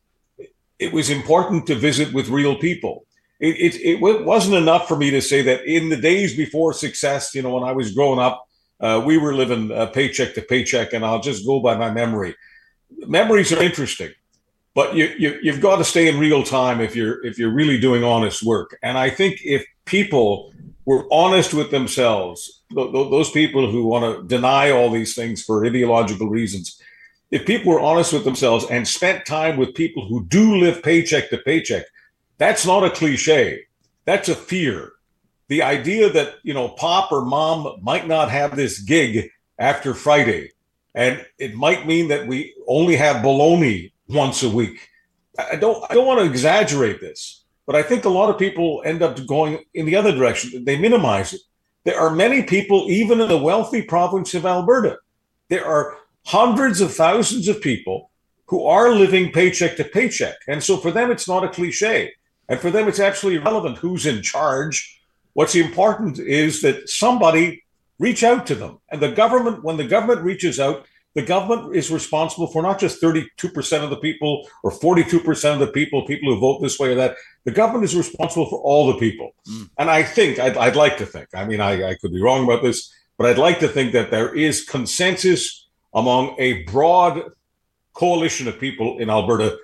it 0.78 0.92
was 0.92 1.10
important 1.10 1.66
to 1.66 1.74
visit 1.74 2.12
with 2.12 2.28
real 2.28 2.56
people. 2.56 3.04
It, 3.40 3.74
it, 3.74 3.80
it 3.82 4.00
wasn't 4.00 4.56
enough 4.56 4.86
for 4.86 4.96
me 4.96 5.10
to 5.10 5.20
say 5.20 5.42
that 5.42 5.64
in 5.64 5.88
the 5.88 5.96
days 5.96 6.36
before 6.36 6.72
success, 6.72 7.34
you 7.34 7.42
know, 7.42 7.54
when 7.54 7.64
I 7.64 7.72
was 7.72 7.92
growing 7.92 8.18
up, 8.18 8.46
uh, 8.80 9.02
we 9.04 9.18
were 9.18 9.34
living 9.34 9.72
uh, 9.72 9.86
paycheck 9.86 10.34
to 10.34 10.42
paycheck, 10.42 10.92
and 10.92 11.04
I'll 11.04 11.20
just 11.20 11.44
go 11.46 11.60
by 11.60 11.76
my 11.76 11.90
memory. 11.90 12.36
Memories 12.90 13.52
are 13.52 13.62
interesting 13.62 14.12
but 14.78 14.94
you, 14.94 15.12
you 15.18 15.36
you've 15.42 15.60
got 15.60 15.78
to 15.78 15.84
stay 15.84 16.06
in 16.06 16.20
real 16.20 16.44
time 16.44 16.80
if 16.80 16.94
you're 16.94 17.26
if 17.26 17.36
you're 17.36 17.50
really 17.60 17.80
doing 17.80 18.04
honest 18.04 18.44
work. 18.44 18.78
And 18.80 18.96
I 18.96 19.10
think 19.10 19.40
if 19.42 19.66
people 19.86 20.52
were 20.84 21.04
honest 21.10 21.52
with 21.52 21.72
themselves, 21.72 22.62
th- 22.72 22.92
th- 22.92 23.10
those 23.10 23.28
people 23.32 23.68
who 23.72 23.88
want 23.88 24.04
to 24.04 24.36
deny 24.36 24.70
all 24.70 24.88
these 24.88 25.16
things 25.16 25.42
for 25.42 25.66
ideological 25.66 26.28
reasons, 26.28 26.80
if 27.32 27.44
people 27.44 27.72
were 27.72 27.80
honest 27.80 28.12
with 28.12 28.22
themselves 28.22 28.66
and 28.70 28.86
spent 28.86 29.26
time 29.26 29.56
with 29.56 29.74
people 29.74 30.06
who 30.06 30.24
do 30.26 30.54
live 30.54 30.80
paycheck 30.80 31.28
to 31.30 31.38
paycheck, 31.38 31.86
that's 32.36 32.64
not 32.64 32.84
a 32.84 32.90
cliche. 32.90 33.64
That's 34.04 34.28
a 34.28 34.36
fear. 34.36 34.92
The 35.48 35.64
idea 35.64 36.08
that, 36.10 36.36
you 36.44 36.54
know, 36.54 36.68
pop 36.68 37.10
or 37.10 37.24
mom 37.24 37.80
might 37.82 38.06
not 38.06 38.30
have 38.30 38.54
this 38.54 38.78
gig 38.78 39.32
after 39.58 39.92
Friday. 39.92 40.52
And 40.94 41.26
it 41.36 41.56
might 41.56 41.84
mean 41.84 42.06
that 42.08 42.28
we 42.28 42.54
only 42.68 42.94
have 42.94 43.24
bologna 43.24 43.92
once 44.08 44.42
a 44.42 44.50
week. 44.50 44.88
I 45.38 45.56
don't 45.56 45.84
I 45.90 45.94
don't 45.94 46.06
want 46.06 46.20
to 46.20 46.26
exaggerate 46.26 47.00
this, 47.00 47.44
but 47.66 47.76
I 47.76 47.82
think 47.82 48.04
a 48.04 48.10
lot 48.10 48.30
of 48.30 48.38
people 48.38 48.82
end 48.84 49.02
up 49.02 49.24
going 49.26 49.64
in 49.74 49.86
the 49.86 49.96
other 49.96 50.12
direction. 50.12 50.64
They 50.64 50.78
minimize 50.78 51.32
it. 51.32 51.40
There 51.84 51.98
are 51.98 52.14
many 52.14 52.42
people, 52.42 52.90
even 52.90 53.20
in 53.20 53.28
the 53.28 53.38
wealthy 53.38 53.82
province 53.82 54.34
of 54.34 54.44
Alberta, 54.44 54.98
there 55.48 55.64
are 55.64 55.96
hundreds 56.26 56.80
of 56.80 56.94
thousands 56.94 57.48
of 57.48 57.62
people 57.62 58.10
who 58.46 58.64
are 58.64 58.90
living 58.90 59.32
paycheck 59.32 59.76
to 59.76 59.84
paycheck. 59.84 60.36
And 60.48 60.62
so 60.62 60.76
for 60.76 60.90
them, 60.90 61.10
it's 61.10 61.28
not 61.28 61.44
a 61.44 61.48
cliche. 61.48 62.12
And 62.48 62.58
for 62.58 62.70
them, 62.70 62.88
it's 62.88 63.00
absolutely 63.00 63.40
irrelevant 63.40 63.78
who's 63.78 64.06
in 64.06 64.22
charge. 64.22 65.00
What's 65.34 65.54
important 65.54 66.18
is 66.18 66.62
that 66.62 66.88
somebody 66.88 67.64
reach 67.98 68.22
out 68.24 68.46
to 68.46 68.54
them. 68.54 68.80
And 68.90 69.00
the 69.00 69.12
government, 69.12 69.64
when 69.64 69.76
the 69.76 69.86
government 69.86 70.22
reaches 70.22 70.58
out, 70.58 70.86
the 71.18 71.26
government 71.26 71.74
is 71.74 71.90
responsible 71.90 72.46
for 72.46 72.62
not 72.62 72.78
just 72.78 73.02
32% 73.02 73.82
of 73.82 73.90
the 73.90 73.96
people 73.96 74.48
or 74.62 74.70
42% 74.70 75.52
of 75.52 75.58
the 75.58 75.66
people, 75.66 76.06
people 76.06 76.32
who 76.32 76.38
vote 76.38 76.62
this 76.62 76.78
way 76.78 76.92
or 76.92 76.94
that. 76.94 77.16
The 77.42 77.50
government 77.50 77.86
is 77.86 77.96
responsible 77.96 78.48
for 78.48 78.60
all 78.60 78.86
the 78.86 79.00
people. 79.00 79.32
Mm. 79.48 79.68
And 79.78 79.90
I 79.90 80.04
think, 80.04 80.38
I'd, 80.38 80.56
I'd, 80.56 80.76
like 80.76 80.96
to 80.98 81.06
think, 81.06 81.26
I 81.34 81.44
mean, 81.44 81.60
I, 81.60 81.88
I 81.88 81.94
could 81.96 82.12
be 82.12 82.22
wrong 82.22 82.44
about 82.44 82.62
this, 82.62 82.94
but 83.16 83.26
I'd 83.26 83.36
like 83.36 83.58
to 83.58 83.66
think 83.66 83.94
that 83.94 84.12
there 84.12 84.32
is 84.32 84.62
consensus 84.62 85.66
among 85.92 86.36
a 86.38 86.62
broad 86.62 87.20
coalition 87.94 88.46
of 88.46 88.60
people 88.60 89.00
in 89.00 89.10
Alberta 89.10 89.58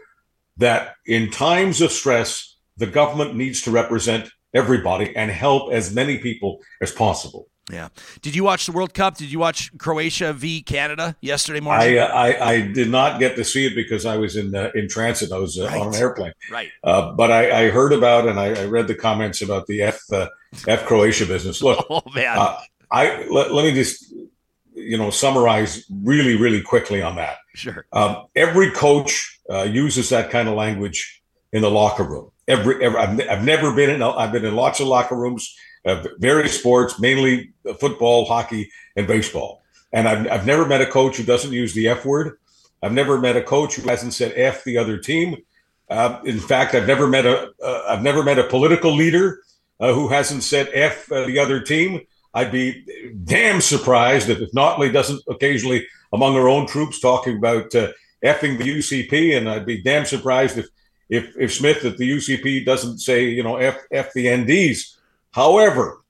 that 0.57 0.97
in 1.07 1.31
times 1.31 1.81
of 1.81 1.93
stress, 1.93 2.57
the 2.79 2.89
government 2.89 3.37
needs 3.37 3.63
to 3.63 3.71
represent 3.71 4.29
everybody 4.53 5.15
and 5.15 5.31
help 5.31 5.73
as 5.73 5.95
many 5.95 6.19
people 6.19 6.59
as 6.81 6.91
possible. 6.91 7.47
Yeah. 7.71 7.89
Did 8.21 8.37
you 8.37 8.45
watch 8.45 8.67
the 8.67 8.73
World 8.73 8.93
Cup? 8.93 9.17
Did 9.17 9.33
you 9.33 9.39
watch 9.39 9.77
Croatia 9.79 10.35
v 10.35 10.63
Canada 10.63 11.17
yesterday 11.23 11.61
morning? 11.61 11.99
I, 11.99 11.99
uh, 11.99 12.07
I, 12.09 12.51
I 12.51 12.61
did 12.61 12.91
not 12.91 13.19
get 13.19 13.37
to 13.37 13.45
see 13.45 13.67
it 13.67 13.75
because 13.75 14.05
I 14.05 14.19
was 14.19 14.37
in 14.37 14.55
uh, 14.55 14.71
in 14.75 14.87
transit. 14.87 15.33
I 15.33 15.39
was 15.39 15.59
uh, 15.59 15.67
right. 15.67 15.81
on 15.81 15.89
an 15.89 15.95
airplane. 15.95 16.33
Right. 16.51 16.71
Uh, 16.83 17.13
but 17.13 17.33
I, 17.33 17.67
I, 17.67 17.71
heard 17.71 17.95
about 17.95 18.29
and 18.29 18.39
I, 18.39 18.63
I, 18.63 18.65
read 18.67 18.87
the 18.87 18.95
comments 18.95 19.41
about 19.41 19.67
the 19.67 19.81
F 19.81 20.01
uh, 20.13 20.29
F 20.69 20.85
Croatia 20.85 21.25
business. 21.25 21.63
Look, 21.63 21.87
oh 21.91 22.03
man, 22.15 22.37
uh, 22.37 22.59
I 22.91 23.27
let, 23.31 23.55
let, 23.55 23.65
me 23.65 23.73
just 23.73 24.13
you 24.75 24.99
know 24.99 25.09
summarize 25.09 25.85
really 26.03 26.37
really 26.37 26.61
quickly 26.61 27.01
on 27.01 27.17
that. 27.17 27.39
Sure. 27.55 27.87
Um, 27.93 28.27
every 28.37 28.73
coach 28.73 29.41
uses 29.49 30.11
that 30.11 30.31
kind 30.31 30.49
of 30.49 30.55
language 30.55 31.23
in 31.53 31.63
the 31.63 31.71
locker 31.71 32.05
room. 32.05 32.31
Every, 32.47 32.85
every 32.85 32.99
I've, 32.99 33.21
I've 33.31 33.45
never 33.45 33.75
been 33.75 33.89
in. 33.89 34.03
I've 34.03 34.33
been 34.33 34.45
in 34.45 34.55
lots 34.55 34.81
of 34.81 34.87
locker 34.87 35.17
rooms 35.17 35.55
uh, 35.85 36.05
various 36.19 36.59
sports, 36.59 36.99
mainly 36.99 37.53
football, 37.79 38.25
hockey, 38.25 38.71
and 38.97 39.07
baseball. 39.07 39.63
And 39.93 40.09
I've, 40.09 40.31
I've 40.31 40.47
never 40.47 40.67
met 40.67 40.81
a 40.81 40.87
coach 40.87 41.17
who 41.17 41.25
doesn't 41.25 41.53
use 41.53 41.75
the 41.75 41.89
F 41.89 42.05
word. 42.05 42.39
I've 42.83 42.93
never 42.93 43.19
met 43.19 43.37
a 43.37 43.43
coach 43.43 43.77
who 43.77 43.89
hasn't 43.89 44.13
said 44.13 44.33
F 44.37 44.65
the 44.65 44.77
other 44.77 44.99
team. 44.99 45.37
Uh, 45.89 46.21
in 46.25 46.39
fact, 46.39 46.75
I've 46.75 46.87
never 46.87 47.07
met 47.07 47.27
a 47.27 47.53
have 47.89 48.03
never 48.03 48.23
met 48.23 48.39
a 48.39 48.45
political 48.45 48.95
leader 48.95 49.43
uh, 49.81 49.93
who 49.93 50.09
hasn't 50.09 50.43
said 50.43 50.69
F 50.73 51.11
uh, 51.13 51.27
the 51.27 51.39
other 51.39 51.61
team. 51.61 52.01
I'd 52.35 52.51
be 52.51 52.85
damn 53.25 53.61
surprised 53.61 54.29
if, 54.29 54.41
if 54.41 54.51
Notley 54.53 54.93
doesn't 54.93 55.23
occasionally 55.29 55.87
among 56.13 56.37
our 56.37 56.49
own 56.49 56.67
troops 56.67 57.01
talking 57.01 57.37
about 57.39 57.75
uh, 57.75 57.93
effing 58.25 58.59
the 58.59 58.65
UCP, 58.65 59.37
and 59.37 59.49
I'd 59.49 59.67
be 59.67 59.83
damn 59.83 60.05
surprised 60.05 60.59
if 60.59 60.69
if 61.09 61.35
if 61.39 61.55
Smith 61.55 61.85
at 61.85 61.97
the 61.97 62.11
UCP 62.11 62.65
doesn't 62.65 62.99
say 62.99 63.25
you 63.25 63.43
know 63.43 63.57
F 63.57 63.79
F 63.93 64.13
the 64.15 64.27
NDs. 64.27 64.94
However, 65.35 66.01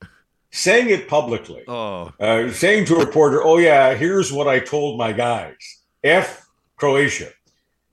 saying 0.51 0.91
it 0.91 1.07
publicly, 1.07 1.63
oh. 1.67 2.13
uh, 2.19 2.51
saying 2.51 2.85
to 2.85 2.97
a 2.97 3.05
reporter, 3.05 3.43
"Oh 3.43 3.57
yeah, 3.57 3.95
here's 3.95 4.31
what 4.31 4.47
I 4.47 4.59
told 4.59 4.99
my 4.99 5.13
guys." 5.13 5.57
F 6.03 6.45
Croatia 6.75 7.31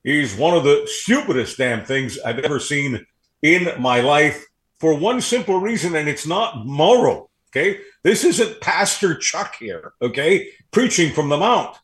is 0.05 0.37
one 0.37 0.55
of 0.55 0.65
the 0.65 0.87
stupidest 0.87 1.57
damn 1.57 1.87
things 1.87 2.19
I've 2.19 2.41
ever 2.41 2.61
seen 2.61 3.07
in 3.41 3.71
my 3.81 4.01
life 4.01 4.45
for 4.79 4.93
one 4.93 5.23
simple 5.23 5.59
reason, 5.59 5.97
and 5.97 6.07
it's 6.07 6.27
not 6.27 6.67
moral. 6.67 7.31
Okay, 7.49 7.81
this 8.03 8.25
isn't 8.25 8.61
Pastor 8.61 9.15
Chuck 9.15 9.57
here. 9.59 9.95
Okay, 10.03 10.51
preaching 10.71 11.15
from 11.15 11.31
the 11.31 11.39
mount. 11.39 11.79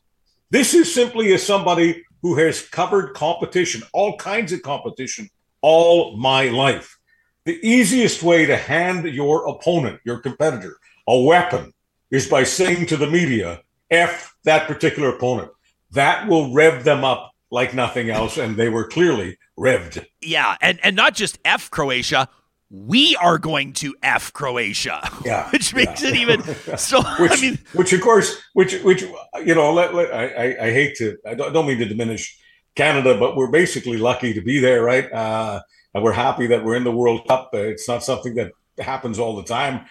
This 0.51 0.75
is 0.75 0.93
simply 0.93 1.33
as 1.33 1.43
somebody 1.43 2.03
who 2.21 2.35
has 2.35 2.61
covered 2.61 3.15
competition, 3.15 3.81
all 3.93 4.15
kinds 4.17 4.51
of 4.53 4.61
competition, 4.61 5.27
all 5.61 6.17
my 6.17 6.49
life. 6.49 6.98
The 7.49 7.67
easiest 7.67 8.21
way 8.21 8.45
to 8.45 8.55
hand 8.55 9.05
your 9.05 9.47
opponent, 9.47 10.01
your 10.03 10.19
competitor, 10.19 10.77
a 11.07 11.19
weapon 11.19 11.73
is 12.11 12.27
by 12.27 12.43
saying 12.43 12.85
to 12.85 12.95
the 12.95 13.09
media, 13.09 13.63
F 13.89 14.35
that 14.43 14.67
particular 14.67 15.09
opponent. 15.09 15.49
That 15.93 16.27
will 16.27 16.53
rev 16.53 16.83
them 16.83 17.03
up 17.03 17.31
like 17.49 17.73
nothing 17.73 18.11
else. 18.11 18.37
And 18.37 18.55
they 18.55 18.69
were 18.69 18.87
clearly 18.87 19.39
revved. 19.57 20.05
Yeah. 20.21 20.57
And, 20.61 20.79
and 20.83 20.95
not 20.95 21.15
just 21.15 21.39
F 21.43 21.71
Croatia, 21.71 22.29
we 22.69 23.15
are 23.15 23.39
going 23.39 23.73
to 23.81 23.95
F 24.03 24.31
Croatia. 24.31 25.01
Yeah, 25.25 25.49
which 25.49 25.73
makes 25.73 26.03
yeah. 26.03 26.09
it 26.09 26.15
even 26.17 26.43
so. 26.77 27.01
which, 27.17 27.31
I 27.31 27.41
mean, 27.41 27.57
which 27.73 27.93
of 27.93 28.01
course, 28.01 28.39
which 28.53 28.79
which 28.83 29.01
you 29.43 29.55
know, 29.55 29.73
let, 29.73 29.95
let, 29.95 30.13
I, 30.13 30.67
I 30.67 30.71
hate 30.71 30.97
to, 30.97 31.17
I 31.25 31.33
don't, 31.33 31.51
don't, 31.51 31.65
mean 31.65 31.79
to 31.79 31.85
diminish 31.85 32.37
Canada, 32.75 33.17
but 33.17 33.35
we're 33.35 33.49
basically 33.49 33.97
lucky 33.97 34.35
to 34.35 34.41
be 34.41 34.59
there, 34.59 34.83
right? 34.83 35.11
Uh, 35.11 35.61
and 35.93 36.03
we're 36.03 36.11
happy 36.11 36.47
that 36.47 36.63
we're 36.63 36.75
in 36.75 36.83
the 36.83 36.91
World 36.91 37.27
Cup. 37.27 37.49
It's 37.53 37.87
not 37.87 38.03
something 38.03 38.35
that 38.35 38.51
happens 38.77 39.19
all 39.19 39.35
the 39.35 39.43
time. 39.43 39.85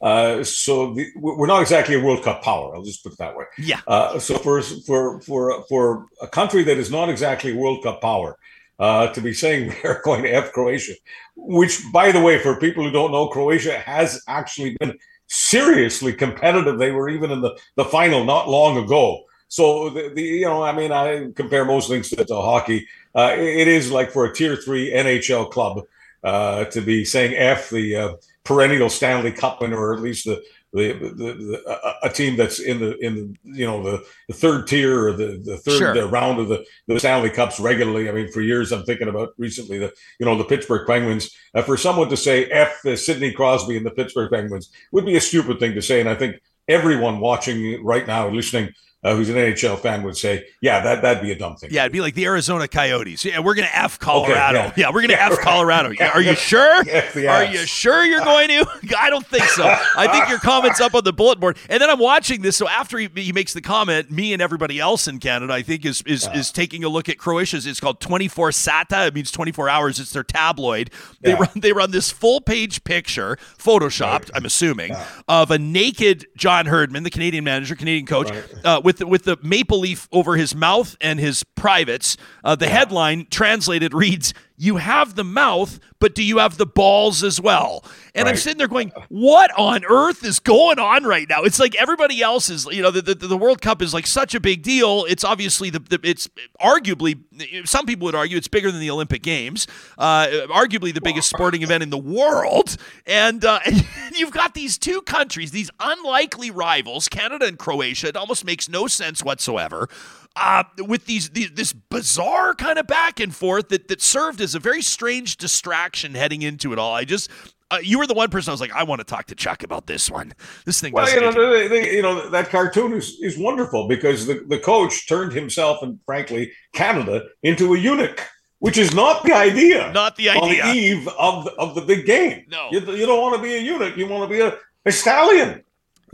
Uh, 0.00 0.44
so 0.44 0.92
the, 0.94 1.06
we're 1.16 1.46
not 1.46 1.62
exactly 1.62 1.94
a 1.94 2.00
World 2.00 2.22
Cup 2.22 2.42
power. 2.42 2.74
I'll 2.74 2.82
just 2.82 3.02
put 3.02 3.12
it 3.12 3.18
that 3.18 3.36
way. 3.36 3.44
Yeah. 3.58 3.80
Uh, 3.86 4.18
so 4.18 4.36
for 4.36 4.60
for 4.60 5.20
for 5.22 5.64
for 5.68 6.06
a 6.20 6.28
country 6.28 6.62
that 6.64 6.76
is 6.76 6.90
not 6.90 7.08
exactly 7.08 7.52
a 7.52 7.56
World 7.56 7.82
Cup 7.82 8.00
power, 8.00 8.36
uh, 8.78 9.08
to 9.08 9.20
be 9.20 9.32
saying 9.32 9.74
we're 9.84 10.02
going 10.02 10.22
to 10.24 10.30
F 10.30 10.52
Croatia, 10.52 10.94
which 11.36 11.80
by 11.92 12.12
the 12.12 12.20
way, 12.20 12.38
for 12.38 12.58
people 12.58 12.84
who 12.84 12.90
don't 12.90 13.12
know, 13.12 13.28
Croatia 13.28 13.78
has 13.78 14.22
actually 14.28 14.76
been 14.80 14.98
seriously 15.26 16.12
competitive 16.12 16.78
they 16.78 16.90
were 16.90 17.08
even 17.08 17.30
in 17.30 17.40
the, 17.40 17.58
the 17.76 17.84
final 17.84 18.24
not 18.24 18.48
long 18.48 18.76
ago. 18.76 19.24
So 19.48 19.90
the, 19.90 20.10
the 20.14 20.22
you 20.22 20.46
know 20.46 20.62
I 20.62 20.72
mean 20.72 20.92
I 20.92 21.30
compare 21.34 21.64
most 21.64 21.88
things 21.88 22.10
to, 22.10 22.24
to 22.24 22.34
hockey. 22.36 22.86
Uh, 23.14 23.34
it 23.36 23.68
is 23.68 23.90
like 23.90 24.10
for 24.10 24.24
a 24.24 24.34
tier 24.34 24.56
three 24.56 24.90
NHL 24.90 25.50
club 25.50 25.82
uh, 26.24 26.64
to 26.66 26.80
be 26.80 27.04
saying 27.04 27.34
F 27.36 27.70
the 27.70 27.96
uh, 27.96 28.14
perennial 28.44 28.90
Stanley 28.90 29.30
Cup 29.32 29.60
winner, 29.60 29.78
or 29.78 29.94
at 29.94 30.00
least 30.00 30.24
the 30.24 30.42
the, 30.72 30.92
the, 30.92 31.12
the 31.14 31.96
a 32.02 32.10
team 32.10 32.36
that's 32.36 32.58
in 32.58 32.80
the 32.80 32.98
in 32.98 33.14
the 33.14 33.38
you 33.44 33.64
know 33.64 33.82
the, 33.82 34.04
the 34.26 34.34
third 34.34 34.66
tier 34.66 35.06
or 35.06 35.12
the 35.12 35.40
the 35.44 35.56
third 35.58 35.78
sure. 35.78 35.94
the 35.94 36.08
round 36.08 36.40
of 36.40 36.48
the, 36.48 36.64
the 36.88 36.98
Stanley 36.98 37.30
Cups 37.30 37.60
regularly. 37.60 38.08
I 38.08 38.12
mean, 38.12 38.30
for 38.32 38.40
years 38.40 38.72
I'm 38.72 38.82
thinking 38.84 39.08
about 39.08 39.34
recently 39.38 39.78
the 39.78 39.92
you 40.18 40.26
know 40.26 40.36
the 40.36 40.44
Pittsburgh 40.44 40.86
Penguins. 40.86 41.30
Uh, 41.54 41.62
for 41.62 41.76
someone 41.76 42.08
to 42.08 42.16
say 42.16 42.46
f 42.46 42.80
the 42.82 42.96
Sidney 42.96 43.32
Crosby 43.32 43.76
and 43.76 43.86
the 43.86 43.92
Pittsburgh 43.92 44.32
Penguins 44.32 44.70
would 44.90 45.06
be 45.06 45.16
a 45.16 45.20
stupid 45.20 45.60
thing 45.60 45.74
to 45.74 45.82
say, 45.82 46.00
and 46.00 46.08
I 46.08 46.16
think 46.16 46.36
everyone 46.66 47.20
watching 47.20 47.84
right 47.84 48.06
now, 48.06 48.28
listening 48.28 48.72
uh, 49.04 49.14
who's 49.14 49.28
an 49.28 49.36
NHL 49.36 49.78
fan 49.78 50.02
would 50.02 50.16
say, 50.16 50.46
yeah, 50.62 50.80
that 50.80 51.02
that'd 51.02 51.22
be 51.22 51.30
a 51.30 51.38
dumb 51.38 51.56
thing. 51.56 51.70
Yeah, 51.70 51.82
it'd 51.82 51.92
be 51.92 52.00
like 52.00 52.14
the 52.14 52.24
Arizona 52.24 52.66
Coyotes. 52.66 53.24
Yeah, 53.24 53.40
we're 53.40 53.54
gonna 53.54 53.68
f 53.72 53.98
Colorado. 53.98 54.60
Okay, 54.60 54.66
yeah. 54.68 54.88
yeah. 54.88 54.90
we're 54.94 55.02
gonna 55.02 55.12
yeah, 55.18 55.28
f 55.30 55.38
Colorado. 55.38 55.92
Yeah, 56.04 56.10
are 56.10 56.22
you 56.22 56.34
sure? 56.34 56.82
are 57.28 57.44
you 57.44 57.58
sure 57.66 58.04
you're 58.04 58.24
going 58.24 58.48
to? 58.48 58.66
I 58.98 59.10
don't 59.10 59.26
think 59.26 59.44
so. 59.44 59.64
I 59.96 60.08
think 60.10 60.28
your 60.28 60.38
comments 60.38 60.80
up 60.80 60.94
on 60.94 61.04
the 61.04 61.12
bullet 61.12 61.38
board. 61.38 61.56
And 61.68 61.80
then 61.80 61.88
I'm 61.88 61.98
watching 61.98 62.42
this. 62.42 62.56
So 62.56 62.66
after 62.66 62.98
he, 62.98 63.08
he 63.14 63.32
makes 63.32 63.52
the 63.52 63.60
comment, 63.60 64.10
me 64.10 64.32
and 64.32 64.42
everybody 64.42 64.80
else 64.80 65.06
in 65.06 65.20
Canada, 65.20 65.52
I 65.52 65.62
think, 65.62 65.84
is 65.84 66.02
is, 66.02 66.28
is 66.34 66.50
taking 66.50 66.82
a 66.84 66.88
look 66.88 67.08
at 67.08 67.18
Croatia's. 67.18 67.66
It's 67.66 67.80
called 67.80 68.00
24 68.00 68.50
Sata. 68.50 69.08
It 69.08 69.14
means 69.14 69.30
24 69.30 69.68
hours. 69.68 70.00
It's 70.00 70.12
their 70.12 70.24
tabloid. 70.24 70.90
They 71.20 71.34
run 71.34 71.48
they 71.54 71.72
run 71.72 71.90
this 71.90 72.10
full 72.10 72.40
page 72.40 72.82
picture, 72.84 73.38
photoshopped, 73.58 74.30
I'm 74.34 74.44
assuming, 74.44 74.94
of 75.28 75.50
a 75.50 75.58
naked 75.58 76.26
John 76.36 76.66
Herdman, 76.66 77.02
the 77.02 77.10
Canadian 77.10 77.44
manager, 77.44 77.74
Canadian 77.74 78.06
coach, 78.06 78.30
right. 78.30 78.64
uh, 78.64 78.80
with 78.82 78.93
the, 78.98 79.06
with 79.06 79.24
the 79.24 79.36
maple 79.42 79.80
leaf 79.80 80.08
over 80.12 80.36
his 80.36 80.54
mouth 80.54 80.96
and 81.00 81.18
his 81.18 81.44
privates. 81.54 82.16
Uh, 82.42 82.54
the 82.54 82.68
headline 82.68 83.26
translated 83.30 83.94
reads, 83.94 84.34
"You 84.56 84.76
have 84.76 85.14
the 85.14 85.24
mouth, 85.24 85.80
but 85.98 86.14
do 86.14 86.22
you 86.22 86.38
have 86.38 86.56
the 86.56 86.66
balls 86.66 87.22
as 87.22 87.40
well?" 87.40 87.84
And 88.14 88.24
right. 88.24 88.32
I'm 88.32 88.36
sitting 88.36 88.58
there 88.58 88.68
going, 88.68 88.92
"What 89.08 89.50
on 89.58 89.84
earth 89.84 90.24
is 90.24 90.38
going 90.40 90.78
on 90.78 91.04
right 91.04 91.28
now?" 91.28 91.42
It's 91.42 91.60
like 91.60 91.74
everybody 91.74 92.22
else 92.22 92.48
is, 92.48 92.66
you 92.66 92.82
know, 92.82 92.90
the, 92.90 93.02
the, 93.02 93.14
the 93.14 93.36
World 93.36 93.60
Cup 93.60 93.82
is 93.82 93.92
like 93.92 94.06
such 94.06 94.34
a 94.34 94.40
big 94.40 94.62
deal. 94.62 95.04
It's 95.08 95.24
obviously 95.24 95.70
the, 95.70 95.78
the, 95.80 96.00
it's 96.02 96.28
arguably 96.60 97.18
some 97.64 97.86
people 97.86 98.04
would 98.06 98.14
argue 98.14 98.36
it's 98.36 98.48
bigger 98.48 98.70
than 98.70 98.80
the 98.80 98.90
Olympic 98.90 99.22
Games, 99.22 99.66
uh, 99.98 100.26
arguably 100.48 100.92
the 100.94 101.00
biggest 101.00 101.28
sporting 101.28 101.62
event 101.62 101.82
in 101.82 101.90
the 101.90 101.98
world, 101.98 102.76
and, 103.06 103.44
uh, 103.44 103.60
and 103.66 103.84
you've 104.16 104.30
got 104.30 104.54
these 104.54 104.78
two 104.78 105.02
countries, 105.02 105.50
these 105.50 105.70
unlikely 105.80 106.50
rivals, 106.50 107.08
Canada 107.08 107.46
and 107.46 107.58
Croatia. 107.58 108.08
It 108.08 108.16
almost 108.16 108.44
makes 108.44 108.68
no 108.68 108.86
sense 108.86 109.22
whatsoever. 109.22 109.88
Uh, 110.36 110.64
with 110.78 111.06
these, 111.06 111.30
these, 111.30 111.52
this 111.52 111.72
bizarre 111.72 112.54
kind 112.54 112.76
of 112.76 112.88
back 112.88 113.20
and 113.20 113.32
forth 113.32 113.68
that 113.68 113.86
that 113.86 114.02
served 114.02 114.40
as 114.40 114.56
a 114.56 114.58
very 114.58 114.82
strange 114.82 115.36
distraction 115.36 116.14
heading 116.14 116.42
into 116.42 116.72
it 116.72 116.78
all. 116.78 116.92
I 116.92 117.04
just 117.04 117.30
uh, 117.70 117.78
you 117.82 117.98
were 117.98 118.06
the 118.06 118.14
one 118.14 118.30
person 118.30 118.50
I 118.50 118.52
was 118.52 118.60
like, 118.60 118.72
I 118.72 118.84
want 118.84 119.00
to 119.00 119.04
talk 119.04 119.26
to 119.26 119.34
Chuck 119.34 119.62
about 119.62 119.86
this 119.86 120.10
one. 120.10 120.34
This 120.64 120.80
thing. 120.80 120.92
Well, 120.92 121.12
you 121.12 121.20
know, 121.20 121.68
they, 121.68 121.96
you 121.96 122.02
know, 122.02 122.28
that 122.30 122.50
cartoon 122.50 122.92
is, 122.92 123.18
is 123.20 123.38
wonderful 123.38 123.88
because 123.88 124.26
the, 124.26 124.44
the 124.46 124.58
coach 124.58 125.08
turned 125.08 125.32
himself 125.32 125.82
and 125.82 125.98
frankly 126.06 126.52
Canada 126.72 127.24
into 127.42 127.74
a 127.74 127.78
eunuch, 127.78 128.20
which 128.58 128.78
is 128.78 128.94
not 128.94 129.24
the 129.24 129.32
idea. 129.32 129.90
Not 129.92 130.16
the 130.16 130.30
idea. 130.30 130.62
On 130.62 130.72
the 130.72 130.78
eve 130.78 131.08
of 131.18 131.44
the, 131.44 131.52
of 131.52 131.74
the 131.74 131.80
big 131.80 132.06
game. 132.06 132.44
No, 132.48 132.68
you, 132.70 132.80
you 132.80 133.06
don't 133.06 133.20
want 133.20 133.36
to 133.36 133.42
be 133.42 133.54
a 133.54 133.58
eunuch. 133.58 133.96
You 133.96 134.06
want 134.06 134.30
to 134.30 134.36
be 134.36 134.40
a, 134.40 134.56
a 134.84 134.92
stallion. 134.92 135.63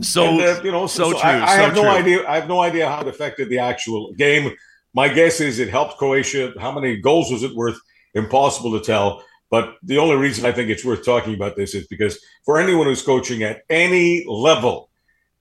So 0.01 0.25
and, 0.25 0.63
you 0.63 0.71
know, 0.71 0.87
so, 0.87 1.11
so 1.11 1.19
true. 1.19 1.29
I, 1.29 1.43
I 1.43 1.55
so 1.55 1.61
have 1.63 1.73
true. 1.73 1.83
no 1.83 1.89
idea. 1.89 2.27
I 2.27 2.35
have 2.35 2.47
no 2.47 2.61
idea 2.61 2.87
how 2.87 3.01
it 3.01 3.07
affected 3.07 3.49
the 3.49 3.59
actual 3.59 4.13
game. 4.13 4.55
My 4.93 5.07
guess 5.07 5.39
is 5.39 5.59
it 5.59 5.69
helped 5.69 5.97
Croatia. 5.97 6.53
How 6.59 6.71
many 6.71 6.97
goals 6.97 7.31
was 7.31 7.43
it 7.43 7.55
worth? 7.55 7.79
Impossible 8.13 8.77
to 8.77 8.85
tell. 8.85 9.23
But 9.49 9.75
the 9.83 9.97
only 9.97 10.15
reason 10.15 10.45
I 10.45 10.51
think 10.51 10.69
it's 10.69 10.85
worth 10.85 11.05
talking 11.05 11.33
about 11.33 11.55
this 11.55 11.75
is 11.75 11.87
because 11.87 12.19
for 12.45 12.59
anyone 12.59 12.87
who's 12.87 13.01
coaching 13.01 13.43
at 13.43 13.63
any 13.69 14.25
level, 14.27 14.89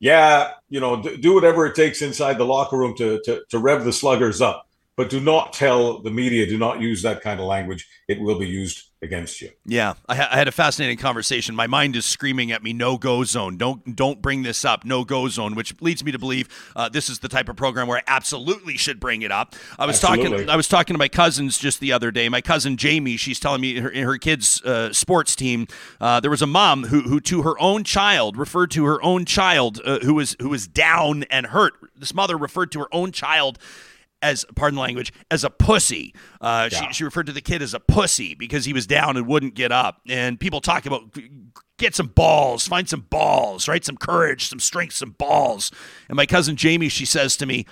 yeah, 0.00 0.52
you 0.68 0.80
know, 0.80 1.00
do 1.00 1.34
whatever 1.34 1.66
it 1.66 1.74
takes 1.74 2.02
inside 2.02 2.38
the 2.38 2.44
locker 2.44 2.76
room 2.76 2.96
to, 2.96 3.20
to, 3.24 3.42
to 3.50 3.58
rev 3.58 3.84
the 3.84 3.92
sluggers 3.92 4.40
up 4.40 4.66
but 5.00 5.08
do 5.08 5.18
not 5.18 5.54
tell 5.54 6.02
the 6.02 6.10
media, 6.10 6.44
do 6.44 6.58
not 6.58 6.82
use 6.82 7.00
that 7.00 7.22
kind 7.22 7.40
of 7.40 7.46
language. 7.46 7.88
It 8.06 8.20
will 8.20 8.38
be 8.38 8.46
used 8.46 8.90
against 9.00 9.40
you. 9.40 9.48
Yeah, 9.64 9.94
I, 10.06 10.14
ha- 10.14 10.28
I, 10.30 10.36
had 10.36 10.46
a 10.46 10.52
fascinating 10.52 10.98
conversation. 10.98 11.54
My 11.54 11.66
mind 11.66 11.96
is 11.96 12.04
screaming 12.04 12.52
at 12.52 12.62
me, 12.62 12.74
"No 12.74 12.98
go 12.98 13.24
zone! 13.24 13.56
Don't 13.56 13.96
don't 13.96 14.20
bring 14.20 14.42
this 14.42 14.62
up! 14.62 14.84
No 14.84 15.06
go 15.06 15.26
zone!" 15.28 15.54
Which 15.54 15.74
leads 15.80 16.04
me 16.04 16.12
to 16.12 16.18
believe 16.18 16.50
uh, 16.76 16.90
this 16.90 17.08
is 17.08 17.20
the 17.20 17.28
type 17.28 17.48
of 17.48 17.56
program 17.56 17.88
where 17.88 17.96
I 17.96 18.02
absolutely 18.08 18.76
should 18.76 19.00
bring 19.00 19.22
it 19.22 19.32
up. 19.32 19.54
I 19.78 19.86
was 19.86 20.04
absolutely. 20.04 20.32
talking. 20.32 20.50
I 20.50 20.56
was 20.56 20.68
talking 20.68 20.92
to 20.92 20.98
my 20.98 21.08
cousins 21.08 21.56
just 21.56 21.80
the 21.80 21.92
other 21.92 22.10
day. 22.10 22.28
My 22.28 22.42
cousin 22.42 22.76
Jamie, 22.76 23.16
she's 23.16 23.40
telling 23.40 23.62
me 23.62 23.80
her, 23.80 23.90
her 24.04 24.18
kids' 24.18 24.62
uh, 24.64 24.92
sports 24.92 25.34
team. 25.34 25.66
Uh, 25.98 26.20
there 26.20 26.30
was 26.30 26.42
a 26.42 26.46
mom 26.46 26.84
who 26.84 27.00
who 27.00 27.20
to 27.20 27.40
her 27.40 27.58
own 27.58 27.84
child 27.84 28.36
referred 28.36 28.70
to 28.72 28.84
her 28.84 29.02
own 29.02 29.24
child 29.24 29.80
uh, 29.82 30.00
who 30.00 30.12
was 30.12 30.36
who 30.42 30.50
was 30.50 30.68
down 30.68 31.24
and 31.30 31.46
hurt. 31.46 31.72
This 31.96 32.12
mother 32.12 32.36
referred 32.36 32.70
to 32.72 32.80
her 32.80 32.94
own 32.94 33.12
child 33.12 33.58
as 34.22 34.44
pardon 34.54 34.76
the 34.76 34.82
language 34.82 35.12
as 35.30 35.44
a 35.44 35.50
pussy. 35.50 36.14
Uh, 36.40 36.68
yeah. 36.70 36.78
she, 36.78 36.92
she 36.92 37.04
referred 37.04 37.26
to 37.26 37.32
the 37.32 37.40
kid 37.40 37.62
as 37.62 37.74
a 37.74 37.80
pussy 37.80 38.34
because 38.34 38.64
he 38.64 38.72
was 38.72 38.86
down 38.86 39.16
and 39.16 39.26
wouldn't 39.26 39.54
get 39.54 39.72
up. 39.72 40.00
And 40.08 40.38
people 40.38 40.60
talk 40.60 40.86
about 40.86 41.16
get 41.78 41.94
some 41.94 42.08
balls, 42.08 42.68
find 42.68 42.88
some 42.88 43.06
balls, 43.08 43.66
right? 43.66 43.84
Some 43.84 43.96
courage, 43.96 44.48
some 44.48 44.60
strength, 44.60 44.94
some 44.94 45.12
balls. 45.12 45.70
And 46.08 46.16
my 46.16 46.26
cousin 46.26 46.56
Jamie, 46.56 46.88
she 46.88 47.06
says 47.06 47.36
to 47.38 47.46
me, 47.46 47.66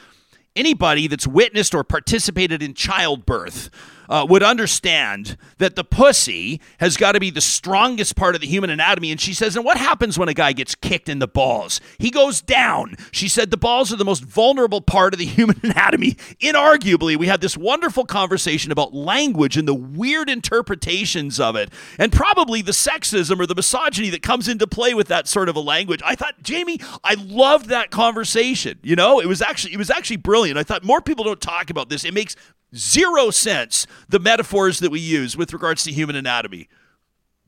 anybody 0.57 1.07
that's 1.07 1.27
witnessed 1.27 1.75
or 1.75 1.85
participated 1.85 2.63
in 2.63 2.75
childbirth 2.75 3.71
uh, 4.09 4.27
would 4.29 4.43
understand 4.43 5.37
that 5.59 5.77
the 5.77 5.85
pussy 5.85 6.61
has 6.79 6.97
got 6.97 7.13
to 7.13 7.21
be 7.21 7.31
the 7.31 7.41
strongest 7.41 8.17
part 8.17 8.35
of 8.35 8.41
the 8.41 8.47
human 8.47 8.71
anatomy. 8.71 9.11
And 9.11 9.21
she 9.21 9.35
says, 9.35 9.57
and 9.57 9.65
what 9.65 9.77
happens 9.77 10.19
when 10.19 10.29
a 10.29 10.35
guy 10.35 10.53
gets 10.53 10.75
kicked 10.75 11.09
in 11.09 11.19
the 11.19 11.29
balls? 11.29 11.81
He 11.99 12.11
goes 12.11 12.41
down. 12.41 12.95
She 13.11 13.29
said 13.29 13.51
the 13.51 13.57
balls 13.57 13.93
are 13.93 13.97
the 13.97 14.05
most 14.05 14.25
vulnerable 14.25 14.81
part 14.81 15.15
of 15.15 15.19
the 15.19 15.27
human 15.39 15.61
anatomy. 15.63 16.15
Inarguably, 16.41 17.17
we 17.17 17.27
had 17.27 17.41
this 17.41 17.57
wonderful 17.57 18.05
conversation 18.05 18.73
about 18.73 18.95
language 18.95 19.57
and 19.57 19.69
the 19.69 19.75
weird 19.75 20.29
interpretations 20.29 21.39
of 21.39 21.57
it, 21.57 21.71
and 21.99 22.13
probably 22.13 22.63
the 22.63 22.73
sexism 22.73 23.41
or 23.41 23.47
the 23.47 23.55
misogyny 23.55 24.11
that 24.11 24.23
comes 24.23 24.49
into 24.49 24.67
play 24.67 24.95
with 24.95 25.09
that 25.09 25.29
sort 25.29 25.49
of 25.49 25.57
a 25.57 25.61
language. 25.61 26.01
I 26.05 26.15
thought, 26.15 26.43
Jamie, 26.43 26.81
I 27.05 27.15
loved 27.15 27.67
that 27.67 27.91
conversation. 27.91 28.79
You 28.83 28.97
know, 28.97 29.21
it 29.21 29.27
was 29.27 29.43
actually 29.43 29.75
it 29.75 29.79
was 29.79 29.91
actually 29.91 30.17
brilliant. 30.17 30.59
I 30.59 30.63
thought 30.63 30.85
more 30.85 31.01
people 31.01 31.25
don't 31.25 31.41
talk 31.41 31.71
about 31.71 31.89
this. 31.89 32.05
It 32.05 32.15
makes 32.15 32.37
zero 32.75 33.31
sense 33.31 33.87
the 34.09 34.19
metaphors 34.19 34.79
that 34.81 34.91
we 34.91 35.01
use 35.01 35.37
with 35.37 35.53
regards 35.53 35.85
to 35.85 35.93
human 35.93 36.17
anatomy. 36.17 36.69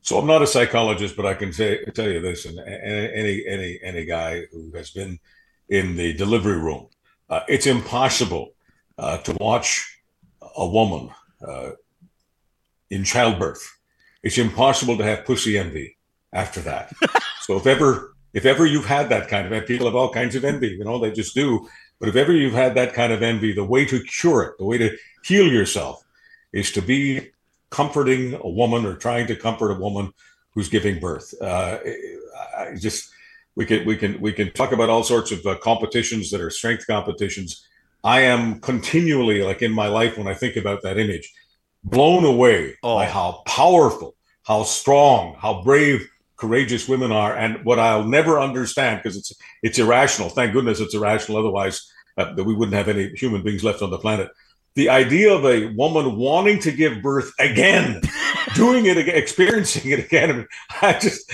So 0.03 0.19
I'm 0.19 0.27
not 0.27 0.43
a 0.43 0.47
psychologist, 0.47 1.17
but 1.17 1.27
I 1.27 1.35
can 1.35 1.53
say 1.53 1.85
tell 1.95 2.09
you 2.09 2.21
this, 2.21 2.47
and 2.47 2.59
any 2.59 3.47
any 3.47 3.79
any 3.83 4.05
guy 4.05 4.47
who 4.51 4.73
has 4.75 4.91
been 4.91 5.19
in 5.69 5.97
the 5.97 6.15
delivery 6.15 6.59
room, 6.59 6.89
uh, 7.29 7.41
it's 7.49 7.67
impossible 7.67 8.55
uh, 8.99 9.19
to 9.19 9.35
watch 9.35 9.99
a 10.57 10.67
woman 10.67 11.11
uh, 11.47 11.71
in 12.89 13.05
childbirth. 13.05 13.79
It's 14.23 14.39
impossible 14.39 14.97
to 14.99 15.05
have 15.05 15.25
pussy 15.25 15.59
envy 15.59 15.97
after 16.33 16.61
that. 16.61 16.93
so 17.43 17.57
if 17.57 17.67
ever 17.67 18.15
if 18.33 18.47
ever 18.47 18.65
you've 18.65 18.87
had 18.87 19.09
that 19.11 19.29
kind 19.29 19.53
of 19.53 19.67
people 19.67 19.87
have 19.87 19.97
all 19.97 20.13
kinds 20.13 20.35
of 20.35 20.45
envy, 20.45 20.69
you 20.69 20.85
know, 20.85 20.99
they 20.99 21.11
just 21.11 21.35
do. 21.35 21.69
But 21.99 22.09
if 22.09 22.17
ever 22.17 22.33
you've 22.33 22.55
had 22.55 22.75
that 22.77 22.95
kind 22.95 23.13
of 23.13 23.23
envy, 23.23 23.53
the 23.53 23.65
way 23.65 23.85
to 23.85 24.03
cure 24.03 24.43
it, 24.43 24.59
the 24.59 24.65
way 24.65 24.79
to 24.79 24.97
heal 25.25 25.47
yourself 25.47 26.05
is 26.53 26.73
to 26.73 26.83
be 26.83 27.31
comforting 27.71 28.35
a 28.35 28.49
woman 28.49 28.85
or 28.85 28.97
trying 28.97 29.27
to 29.29 29.37
comfort 29.37 29.71
a 29.71 29.79
woman 29.79 30.13
who's 30.55 30.69
giving 30.69 30.99
birth. 30.99 31.33
Uh, 31.41 31.79
I 32.57 32.75
just 32.77 33.11
we 33.55 33.65
can 33.65 33.85
we 33.87 33.97
can 33.97 34.21
we 34.21 34.33
can 34.33 34.53
talk 34.53 34.73
about 34.73 34.91
all 34.91 35.05
sorts 35.05 35.31
of 35.33 35.45
uh, 35.47 35.57
competitions 35.59 36.31
that 36.31 36.41
are 36.41 36.51
strength 36.51 36.87
competitions. 36.87 37.67
I 38.03 38.23
am 38.23 38.61
continually 38.61 39.43
like 39.43 39.63
in 39.63 39.73
my 39.73 39.89
life 39.89 40.17
when 40.19 40.27
I 40.27 40.35
think 40.35 40.57
about 40.57 40.83
that 40.83 40.99
image, 40.99 41.33
blown 41.85 42.25
away 42.25 42.77
oh. 42.83 42.97
by 42.97 43.07
how 43.07 43.43
powerful, 43.47 44.15
how 44.45 44.63
strong, 44.63 45.37
how 45.39 45.63
brave, 45.63 46.09
courageous 46.37 46.89
women 46.89 47.13
are, 47.13 47.37
and 47.37 47.65
what 47.65 47.79
I'll 47.79 48.05
never 48.05 48.41
understand 48.41 49.03
because 49.03 49.17
it's 49.17 49.33
it's 49.63 49.79
irrational. 49.79 50.31
Thank 50.31 50.53
goodness 50.53 50.81
it's 50.81 50.95
irrational. 50.95 51.39
Otherwise, 51.39 51.93
uh, 52.17 52.33
we 52.37 52.55
wouldn't 52.55 52.77
have 52.77 52.89
any 52.89 53.11
human 53.11 53.43
beings 53.43 53.63
left 53.63 53.83
on 53.83 53.91
the 53.91 53.99
planet 53.99 54.31
the 54.75 54.89
idea 54.89 55.33
of 55.33 55.45
a 55.45 55.67
woman 55.75 56.17
wanting 56.17 56.61
to 56.61 56.73
give 56.73 57.03
birth 57.03 57.33
again, 57.39 58.01
doing 58.55 58.87
it, 58.87 58.97
again, 58.97 59.17
experiencing 59.17 59.91
it 59.91 59.99
again. 59.99 60.47
I 60.83 60.93
just 60.95 61.31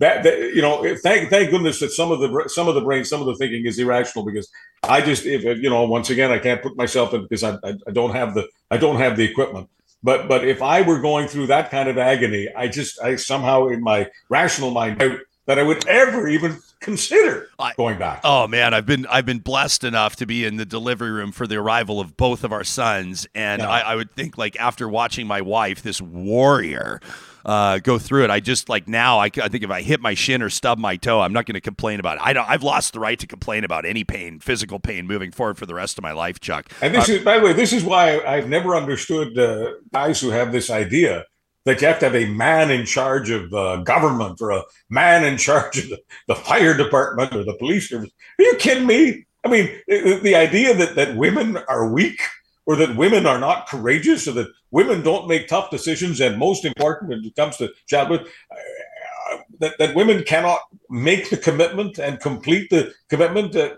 that, 0.00 0.22
that, 0.22 0.54
you 0.54 0.62
know, 0.62 0.82
thank 1.02 1.30
thank 1.30 1.50
goodness 1.50 1.80
that 1.80 1.90
some 1.90 2.12
of 2.12 2.20
the 2.20 2.44
some 2.48 2.68
of 2.68 2.74
the 2.74 2.80
brain, 2.80 3.04
some 3.04 3.20
of 3.20 3.26
the 3.26 3.34
thinking 3.36 3.66
is 3.66 3.78
irrational 3.78 4.24
because 4.24 4.50
I 4.82 5.00
just 5.00 5.24
if 5.24 5.42
you 5.42 5.70
know 5.70 5.84
once 5.84 6.10
again 6.10 6.30
I 6.30 6.38
can't 6.38 6.62
put 6.62 6.76
myself 6.76 7.14
in 7.14 7.22
because 7.22 7.42
I, 7.42 7.54
I, 7.64 7.74
I 7.86 7.90
don't 7.92 8.12
have 8.12 8.34
the 8.34 8.48
I 8.70 8.76
don't 8.76 8.96
have 8.96 9.16
the 9.16 9.24
equipment. 9.24 9.68
But 10.02 10.28
but 10.28 10.46
if 10.46 10.62
I 10.62 10.82
were 10.82 11.00
going 11.00 11.26
through 11.26 11.48
that 11.48 11.70
kind 11.70 11.88
of 11.88 11.98
agony, 11.98 12.48
I 12.54 12.68
just 12.68 13.00
I 13.02 13.16
somehow 13.16 13.66
in 13.68 13.82
my 13.82 14.08
rational 14.28 14.70
mind 14.70 15.00
that 15.46 15.58
I 15.58 15.62
would 15.62 15.86
ever 15.88 16.28
even 16.28 16.58
consider 16.80 17.48
going 17.76 17.98
back. 17.98 18.20
Oh 18.24 18.46
man, 18.46 18.74
I've 18.74 18.86
been 18.86 19.06
I've 19.06 19.26
been 19.26 19.40
blessed 19.40 19.84
enough 19.84 20.16
to 20.16 20.26
be 20.26 20.44
in 20.44 20.56
the 20.56 20.66
delivery 20.66 21.10
room 21.10 21.32
for 21.32 21.46
the 21.46 21.56
arrival 21.56 22.00
of 22.00 22.16
both 22.16 22.44
of 22.44 22.52
our 22.52 22.64
sons, 22.64 23.26
and 23.34 23.62
I, 23.62 23.80
I, 23.80 23.94
would 23.94 24.12
think 24.12 24.38
like 24.38 24.58
after 24.58 24.88
watching 24.88 25.26
my 25.26 25.40
wife, 25.40 25.82
this 25.82 26.00
warrior. 26.00 27.00
Uh, 27.46 27.78
go 27.78 27.98
through 27.98 28.24
it. 28.24 28.30
I 28.30 28.40
just 28.40 28.68
like 28.68 28.88
now. 28.88 29.20
I, 29.20 29.26
I, 29.26 29.48
think 29.48 29.62
if 29.64 29.70
I 29.70 29.80
hit 29.80 30.00
my 30.00 30.12
shin 30.12 30.42
or 30.42 30.50
stub 30.50 30.76
my 30.76 30.96
toe, 30.96 31.22
I'm 31.22 31.32
not 31.32 31.46
going 31.46 31.54
to 31.54 31.62
complain 31.62 31.98
about 31.98 32.18
it. 32.18 32.22
I 32.22 32.34
don't. 32.34 32.46
I've 32.46 32.64
lost 32.64 32.92
the 32.92 33.00
right 33.00 33.18
to 33.18 33.26
complain 33.26 33.64
about 33.64 33.86
any 33.86 34.04
pain, 34.04 34.38
physical 34.38 34.78
pain, 34.78 35.06
moving 35.06 35.30
forward 35.30 35.56
for 35.56 35.64
the 35.64 35.72
rest 35.72 35.96
of 35.96 36.02
my 36.02 36.12
life, 36.12 36.40
Chuck. 36.40 36.70
And 36.82 36.94
this 36.94 37.08
uh, 37.08 37.12
is, 37.12 37.24
by 37.24 37.38
the 37.38 37.46
way, 37.46 37.52
this 37.54 37.72
is 37.72 37.84
why 37.84 38.20
I've 38.20 38.50
never 38.50 38.76
understood 38.76 39.38
uh, 39.38 39.74
guys 39.94 40.20
who 40.20 40.28
have 40.28 40.52
this 40.52 40.68
idea 40.68 41.24
that 41.68 41.82
you 41.82 41.86
have 41.86 41.98
to 41.98 42.06
have 42.06 42.14
a 42.14 42.26
man 42.26 42.70
in 42.70 42.86
charge 42.86 43.28
of 43.28 43.52
uh, 43.52 43.76
government 43.76 44.40
or 44.40 44.50
a 44.50 44.62
man 44.88 45.22
in 45.22 45.36
charge 45.36 45.76
of 45.78 45.90
the, 45.90 46.00
the, 46.26 46.34
fire 46.34 46.74
department 46.74 47.34
or 47.34 47.44
the 47.44 47.52
police 47.54 47.90
service. 47.90 48.10
Are 48.38 48.42
you 48.42 48.56
kidding 48.56 48.86
me? 48.86 49.26
I 49.44 49.48
mean, 49.48 49.70
the, 49.86 50.34
idea 50.34 50.74
that, 50.74 50.96
that 50.96 51.14
women 51.14 51.58
are 51.68 51.92
weak 51.92 52.20
or 52.64 52.74
that 52.76 52.96
women 52.96 53.26
are 53.26 53.38
not 53.38 53.68
courageous 53.68 54.26
or 54.26 54.32
that 54.32 54.48
women 54.70 55.02
don't 55.02 55.28
make 55.28 55.46
tough 55.46 55.70
decisions, 55.70 56.20
and 56.20 56.38
most 56.38 56.64
important 56.64 57.10
when 57.10 57.24
it 57.24 57.36
comes 57.36 57.58
to 57.58 57.70
childhood, 57.86 58.26
uh, 58.50 59.36
that, 59.60 59.78
that 59.78 59.94
women 59.94 60.24
cannot 60.24 60.60
make 60.88 61.28
the 61.28 61.36
commitment 61.36 61.98
and 61.98 62.18
complete 62.20 62.70
the 62.70 62.94
commitment. 63.10 63.54
Uh, 63.54 63.74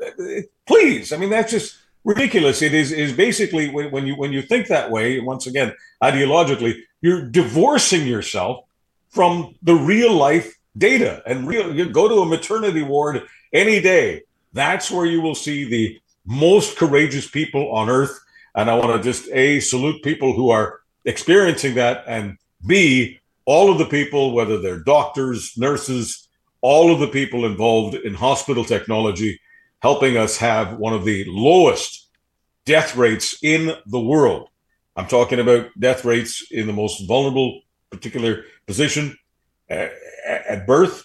please, 0.66 1.12
I 1.12 1.16
mean, 1.16 1.30
that's 1.30 1.50
just 1.50 1.76
ridiculous. 2.04 2.62
It 2.62 2.74
is 2.74 2.92
is 2.92 3.12
basically 3.12 3.68
when, 3.68 4.06
you 4.06 4.14
when 4.14 4.32
you 4.32 4.42
think 4.42 4.68
that 4.68 4.90
way. 4.90 5.20
Once 5.20 5.46
again, 5.46 5.74
ideologically, 6.02 6.80
you're 7.00 7.22
divorcing 7.22 8.06
yourself 8.06 8.64
from 9.10 9.54
the 9.62 9.74
real 9.74 10.12
life 10.12 10.58
data 10.76 11.22
and 11.26 11.46
real. 11.46 11.74
You 11.74 11.88
go 11.88 12.08
to 12.08 12.22
a 12.22 12.26
maternity 12.26 12.82
ward 12.82 13.22
any 13.52 13.80
day. 13.80 14.22
That's 14.52 14.90
where 14.90 15.06
you 15.06 15.20
will 15.20 15.34
see 15.34 15.64
the 15.64 16.00
most 16.26 16.76
courageous 16.76 17.28
people 17.28 17.72
on 17.72 17.88
earth. 17.88 18.18
And 18.54 18.70
I 18.70 18.74
want 18.74 18.96
to 18.96 19.02
just 19.02 19.28
a 19.30 19.60
salute 19.60 20.02
people 20.02 20.32
who 20.32 20.50
are 20.50 20.80
experiencing 21.04 21.74
that, 21.74 22.04
and 22.06 22.36
b 22.66 23.18
all 23.46 23.72
of 23.72 23.78
the 23.78 23.86
people, 23.86 24.32
whether 24.32 24.60
they're 24.60 24.80
doctors, 24.80 25.56
nurses, 25.56 26.28
all 26.60 26.92
of 26.92 27.00
the 27.00 27.08
people 27.08 27.46
involved 27.46 27.94
in 27.94 28.14
hospital 28.14 28.64
technology 28.64 29.40
helping 29.80 30.16
us 30.16 30.36
have 30.38 30.78
one 30.78 30.92
of 30.92 31.04
the 31.04 31.24
lowest 31.26 32.08
death 32.66 32.96
rates 32.96 33.38
in 33.42 33.72
the 33.86 34.00
world. 34.00 34.48
I'm 34.96 35.06
talking 35.06 35.40
about 35.40 35.68
death 35.78 36.04
rates 36.04 36.46
in 36.50 36.66
the 36.66 36.72
most 36.72 37.06
vulnerable 37.06 37.62
particular 37.90 38.44
position 38.66 39.16
uh, 39.70 39.88
at 40.26 40.66
birth. 40.66 41.04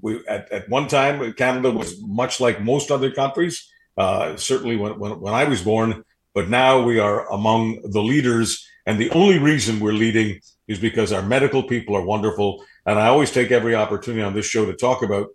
We, 0.00 0.26
at, 0.26 0.52
at 0.52 0.68
one 0.68 0.88
time, 0.88 1.32
Canada 1.32 1.70
was 1.70 2.00
much 2.02 2.40
like 2.40 2.60
most 2.60 2.90
other 2.90 3.10
countries, 3.10 3.70
uh, 3.96 4.36
certainly 4.36 4.76
when, 4.76 4.98
when, 4.98 5.20
when 5.20 5.32
I 5.32 5.44
was 5.44 5.62
born, 5.62 6.04
but 6.34 6.48
now 6.50 6.82
we 6.82 6.98
are 6.98 7.30
among 7.32 7.80
the 7.90 8.02
leaders. 8.02 8.66
And 8.84 9.00
the 9.00 9.10
only 9.10 9.38
reason 9.38 9.80
we're 9.80 9.92
leading 9.92 10.40
is 10.68 10.78
because 10.78 11.12
our 11.12 11.22
medical 11.22 11.62
people 11.62 11.96
are 11.96 12.04
wonderful. 12.04 12.64
And 12.84 12.98
I 12.98 13.06
always 13.06 13.30
take 13.30 13.50
every 13.50 13.74
opportunity 13.74 14.22
on 14.22 14.34
this 14.34 14.46
show 14.46 14.66
to 14.66 14.74
talk 14.74 15.02
about 15.02 15.28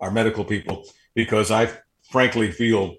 our 0.00 0.10
medical 0.10 0.44
people 0.44 0.84
because 1.14 1.50
I 1.50 1.70
frankly 2.08 2.50
feel, 2.50 2.96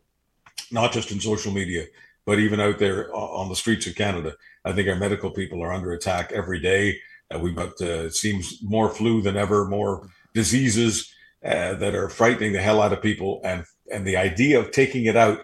not 0.72 0.92
just 0.92 1.12
in 1.12 1.20
social 1.20 1.52
media, 1.52 1.86
but 2.26 2.40
even 2.40 2.60
out 2.60 2.80
there 2.80 3.14
on 3.14 3.50
the 3.50 3.56
streets 3.56 3.88
of 3.88 3.96
Canada, 3.96 4.36
I 4.64 4.74
think 4.74 4.88
our 4.88 4.96
medical 4.96 5.32
people 5.32 5.64
are 5.64 5.74
under 5.74 5.94
attack 5.94 6.32
every 6.32 6.60
day. 6.60 7.00
Uh, 7.34 7.40
we've 7.40 7.56
got, 7.56 7.70
uh, 7.82 8.06
it 8.06 8.16
seems, 8.16 8.62
more 8.62 8.90
flu 8.90 9.22
than 9.22 9.36
ever, 9.36 9.66
more 9.66 10.10
diseases 10.34 11.14
uh, 11.44 11.74
that 11.76 11.96
are 11.96 12.10
frightening 12.10 12.54
the 12.54 12.62
hell 12.62 12.82
out 12.82 12.94
of 12.94 13.02
people. 13.02 13.42
And, 13.44 13.64
and 13.92 14.06
the 14.06 14.18
idea 14.18 14.60
of 14.60 14.72
taking 14.72 15.06
it 15.06 15.16
out 15.16 15.40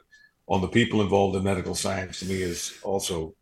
on 0.48 0.62
the 0.62 0.68
people 0.68 1.02
involved 1.02 1.36
in 1.36 1.44
medical 1.44 1.74
science 1.74 2.20
to 2.20 2.26
me 2.26 2.42
is 2.42 2.78
also 2.84 3.34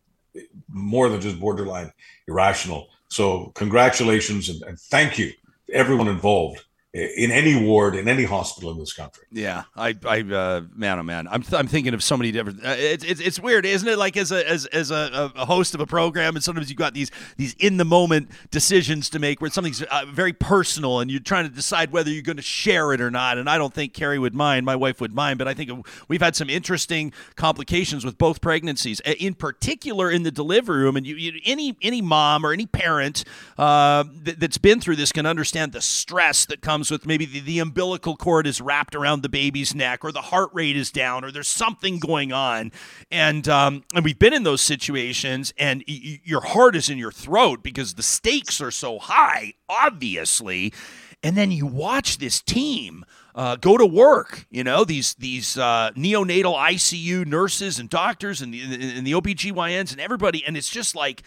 more 0.70 1.10
than 1.10 1.20
just 1.20 1.40
borderline 1.40 1.92
irrational. 2.28 2.88
So, 3.10 3.52
congratulations 3.56 4.50
and, 4.50 4.62
and 4.64 4.80
thank 4.80 5.20
you 5.20 5.32
to 5.68 5.74
everyone 5.74 6.08
involved 6.08 6.64
in 6.94 7.32
any 7.32 7.56
ward 7.56 7.96
in 7.96 8.08
any 8.08 8.24
hospital 8.24 8.70
in 8.70 8.78
this 8.78 8.94
country. 8.94 9.26
Yeah, 9.32 9.64
I, 9.76 9.96
I, 10.06 10.22
uh, 10.22 10.62
man, 10.76 11.00
oh 11.00 11.04
man, 11.04 11.28
I'm, 11.28 11.44
I'm 11.52 11.66
thinking 11.66 11.96
of 11.96 12.04
so 12.04 12.16
many 12.16 12.32
different. 12.32 12.64
Uh, 12.64 12.76
it's, 12.78 13.04
it's, 13.04 13.20
it's 13.20 13.40
weird, 13.40 13.66
isn't 13.66 13.88
it? 13.88 13.98
Like 13.98 14.16
as 14.16 14.32
a, 14.32 14.48
as, 14.48 14.68
as 14.68 14.92
a, 14.92 15.32
a, 15.36 15.46
host 15.46 15.74
of 15.74 15.82
a 15.82 15.88
program, 15.88 16.36
and 16.36 16.44
sometimes 16.44 16.70
you've 16.70 16.78
got 16.78 16.94
these, 16.94 17.10
these 17.36 17.56
in 17.56 17.78
the 17.78 17.86
moment 17.86 18.30
decisions 18.52 19.10
to 19.10 19.18
make 19.18 19.42
where 19.42 19.50
something's 19.50 19.82
uh, 19.82 20.06
very 20.08 20.34
personal, 20.34 21.00
and 21.00 21.10
you're 21.10 21.20
trying 21.20 21.50
to 21.50 21.54
decide 21.54 21.92
whether 21.92 22.12
you're 22.12 22.22
going 22.22 22.38
to 22.38 22.44
share 22.44 22.94
it 22.94 23.02
or 23.02 23.10
not. 23.10 23.40
And 23.40 23.50
I 23.50 23.58
don't 23.58 23.74
think 23.74 23.94
Carrie 23.94 24.20
would 24.20 24.36
mind, 24.36 24.64
my 24.64 24.76
wife 24.76 25.02
would 25.02 25.16
mind, 25.16 25.40
but 25.40 25.48
I 25.48 25.56
think 25.56 25.72
we've 26.08 26.22
had 26.22 26.36
some 26.36 26.50
interesting 26.50 27.12
complications 27.36 28.06
with 28.06 28.20
both 28.20 28.40
pregnancies, 28.40 29.00
in 29.00 29.34
particular 29.34 30.12
in 30.12 30.22
the 30.22 30.32
delivery 30.32 30.84
room. 30.84 30.96
And 30.96 31.08
you, 31.08 31.16
you 31.16 31.42
any, 31.44 31.76
any 31.82 32.04
mom 32.04 32.46
or 32.46 32.54
any 32.54 32.68
parent 32.68 33.24
uh, 33.58 34.04
that, 34.22 34.40
that's 34.40 34.60
been 34.60 34.80
through 34.80 34.98
this 34.98 35.12
can 35.12 35.26
understand 35.26 35.72
the 35.72 35.82
stress 35.82 36.46
that 36.46 36.62
comes 36.62 36.83
with 36.92 37.06
maybe 37.06 37.26
the, 37.26 37.40
the 37.40 37.60
umbilical 37.60 38.16
cord 38.16 38.48
is 38.48 38.62
wrapped 38.62 38.96
around 38.96 39.22
the 39.22 39.30
baby's 39.30 39.74
neck 39.76 40.04
or 40.04 40.12
the 40.12 40.22
heart 40.22 40.50
rate 40.54 40.76
is 40.76 40.92
down 40.92 41.24
or 41.24 41.32
there's 41.32 41.48
something 41.48 42.00
going 42.00 42.32
on. 42.32 42.72
And, 43.12 43.48
um, 43.48 43.84
and 43.94 44.04
we've 44.04 44.20
been 44.20 44.34
in 44.34 44.44
those 44.44 44.62
situations 44.62 45.54
and 45.58 45.84
y- 45.88 46.22
your 46.24 46.42
heart 46.42 46.76
is 46.76 46.90
in 46.90 46.98
your 46.98 47.12
throat 47.12 47.64
because 47.64 47.94
the 47.96 48.04
stakes 48.04 48.62
are 48.62 48.72
so 48.72 49.00
high, 49.00 49.54
obviously. 49.70 50.74
And 51.22 51.38
then 51.38 51.52
you 51.52 51.66
watch 51.66 52.18
this 52.18 52.42
team. 52.42 53.06
Uh, 53.36 53.56
go 53.56 53.78
to 53.78 53.86
work. 53.86 54.46
You 54.52 54.64
know 54.64 54.84
these 54.84 55.16
these 55.16 55.58
uh, 55.58 55.90
neonatal 55.98 56.56
ICU 56.56 57.26
nurses 57.26 57.80
and 57.80 57.90
doctors 57.90 58.44
and 58.44 58.54
the 58.54 58.62
and 58.62 59.08
the 59.08 59.14
OBGYNs 59.14 59.92
and 59.92 60.00
everybody, 60.00 60.46
and 60.46 60.56
it's 60.56 60.70
just 60.70 60.96
like 60.96 61.24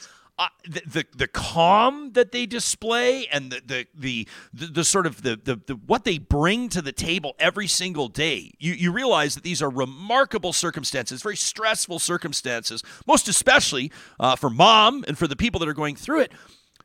the, 0.68 0.82
the, 0.86 1.06
the 1.16 1.28
calm 1.28 2.12
that 2.12 2.32
they 2.32 2.44
display 2.46 3.26
and 3.28 3.50
the 3.50 3.62
the 3.64 3.86
the, 3.94 4.28
the, 4.52 4.66
the 4.66 4.84
sort 4.84 5.06
of 5.06 5.22
the, 5.22 5.36
the, 5.36 5.56
the 5.66 5.74
what 5.86 6.04
they 6.04 6.18
bring 6.18 6.68
to 6.68 6.82
the 6.82 6.92
table 6.92 7.34
every 7.38 7.66
single 7.66 8.08
day 8.08 8.52
you 8.58 8.74
you 8.74 8.92
realize 8.92 9.34
that 9.34 9.44
these 9.44 9.62
are 9.62 9.70
remarkable 9.70 10.52
circumstances 10.52 11.22
very 11.22 11.36
stressful 11.36 11.98
circumstances 11.98 12.82
most 13.06 13.28
especially 13.28 13.90
uh, 14.20 14.36
for 14.36 14.50
mom 14.50 15.04
and 15.08 15.16
for 15.18 15.26
the 15.26 15.36
people 15.36 15.60
that 15.60 15.68
are 15.68 15.74
going 15.74 15.96
through 15.96 16.20
it. 16.20 16.32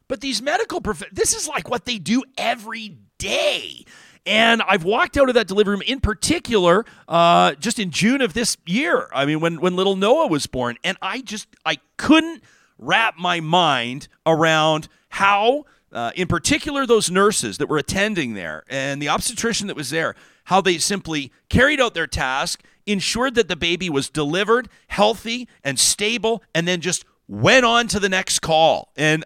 But 0.07 0.21
these 0.21 0.41
medical 0.41 0.81
prof- 0.81 1.03
this 1.11 1.33
is 1.33 1.47
like 1.47 1.69
what 1.69 1.85
they 1.85 1.97
do 1.97 2.23
every 2.37 2.97
day. 3.17 3.85
And 4.25 4.61
I've 4.61 4.83
walked 4.83 5.17
out 5.17 5.29
of 5.29 5.35
that 5.35 5.47
delivery 5.47 5.75
room 5.75 5.81
in 5.87 5.99
particular 5.99 6.85
uh, 7.07 7.53
just 7.55 7.79
in 7.79 7.89
June 7.89 8.21
of 8.21 8.33
this 8.33 8.57
year. 8.65 9.09
I 9.13 9.25
mean, 9.25 9.39
when 9.39 9.59
when 9.59 9.75
little 9.75 9.95
Noah 9.95 10.27
was 10.27 10.45
born, 10.45 10.77
and 10.83 10.97
I 11.01 11.21
just 11.21 11.47
I 11.65 11.77
couldn't 11.97 12.43
wrap 12.81 13.17
my 13.17 13.39
mind 13.39 14.09
around 14.25 14.89
how, 15.09 15.63
uh, 15.93 16.11
in 16.15 16.27
particular, 16.27 16.85
those 16.85 17.09
nurses 17.09 17.57
that 17.59 17.69
were 17.69 17.77
attending 17.77 18.33
there 18.33 18.63
and 18.69 19.01
the 19.01 19.07
obstetrician 19.07 19.67
that 19.67 19.75
was 19.75 19.91
there, 19.91 20.15
how 20.45 20.59
they 20.59 20.77
simply 20.77 21.31
carried 21.47 21.79
out 21.79 21.93
their 21.93 22.07
task, 22.07 22.63
ensured 22.85 23.35
that 23.35 23.47
the 23.47 23.55
baby 23.55 23.89
was 23.89 24.09
delivered, 24.09 24.67
healthy, 24.87 25.47
and 25.63 25.79
stable, 25.79 26.43
and 26.53 26.67
then 26.67 26.81
just 26.81 27.05
went 27.27 27.63
on 27.63 27.87
to 27.87 27.99
the 27.99 28.09
next 28.09 28.39
call. 28.39 28.91
And 28.97 29.23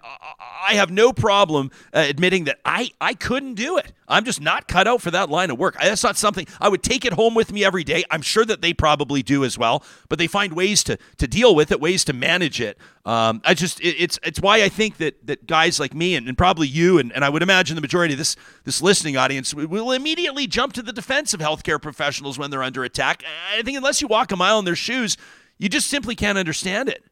I 0.66 0.74
have 0.76 0.90
no 0.90 1.14
problem 1.14 1.72
uh, 1.94 2.06
admitting 2.08 2.46
that 2.46 2.60
I, 2.66 2.90
I 3.00 3.14
couldn't 3.14 3.54
do 3.54 3.78
it. 3.78 3.94
I'm 4.08 4.26
just 4.26 4.42
not 4.42 4.68
cut 4.68 4.88
out 4.88 5.02
for 5.02 5.12
that 5.12 5.30
line 5.30 5.50
of 5.50 5.58
work. 5.58 5.76
That's 5.80 6.04
not 6.04 6.18
something 6.18 6.48
I 6.60 6.70
would 6.70 6.84
take 6.84 7.06
it 7.06 7.14
home 7.14 7.36
with 7.36 7.52
me 7.52 7.64
every 7.64 7.84
day. 7.84 8.04
I'm 8.12 8.22
sure 8.22 8.46
that 8.46 8.62
they 8.62 8.74
probably 8.74 9.24
do 9.24 9.44
as 9.44 9.58
well, 9.58 9.84
but 10.10 10.20
they 10.20 10.28
find 10.28 10.54
ways 10.54 10.84
to 10.86 10.98
to 11.18 11.28
deal 11.28 11.56
with 11.56 11.72
it, 11.72 11.80
ways 11.80 12.04
to 12.06 12.14
manage 12.14 12.62
it. 12.62 12.78
Um, 13.06 13.42
I 13.46 13.54
just 13.54 13.80
it, 13.82 13.96
it's 14.00 14.20
it's 14.24 14.40
why 14.40 14.64
I 14.64 14.70
think 14.70 14.98
that 14.98 15.26
that 15.28 15.48
guys 15.48 15.80
like 15.80 15.94
me 15.94 16.16
and, 16.16 16.28
and 16.28 16.38
probably 16.38 16.68
you 16.68 17.00
and, 17.00 17.12
and 17.14 17.24
I 17.24 17.30
would 17.30 17.44
imagine 17.44 17.76
the 17.76 17.82
majority 17.82 18.14
of 18.14 18.18
this 18.18 18.36
this 18.64 18.82
listening 18.82 19.18
audience 19.18 19.54
will 19.54 19.92
immediately 19.92 20.48
jump 20.48 20.74
to 20.74 20.82
the 20.82 20.94
defense 20.94 21.34
of 21.34 21.40
healthcare 21.40 21.82
professionals 21.82 22.38
when 22.38 22.52
they're 22.52 22.64
under 22.64 22.84
attack. 22.84 23.24
I 23.54 23.62
think 23.62 23.78
unless 23.78 24.02
you 24.02 24.08
walk 24.08 24.32
a 24.32 24.36
mile 24.36 24.60
in 24.60 24.66
their 24.66 24.76
shoes, 24.76 25.18
you 25.58 25.70
just 25.70 25.88
simply 25.88 26.16
can't 26.16 26.38
understand 26.38 26.90
it. 26.90 27.04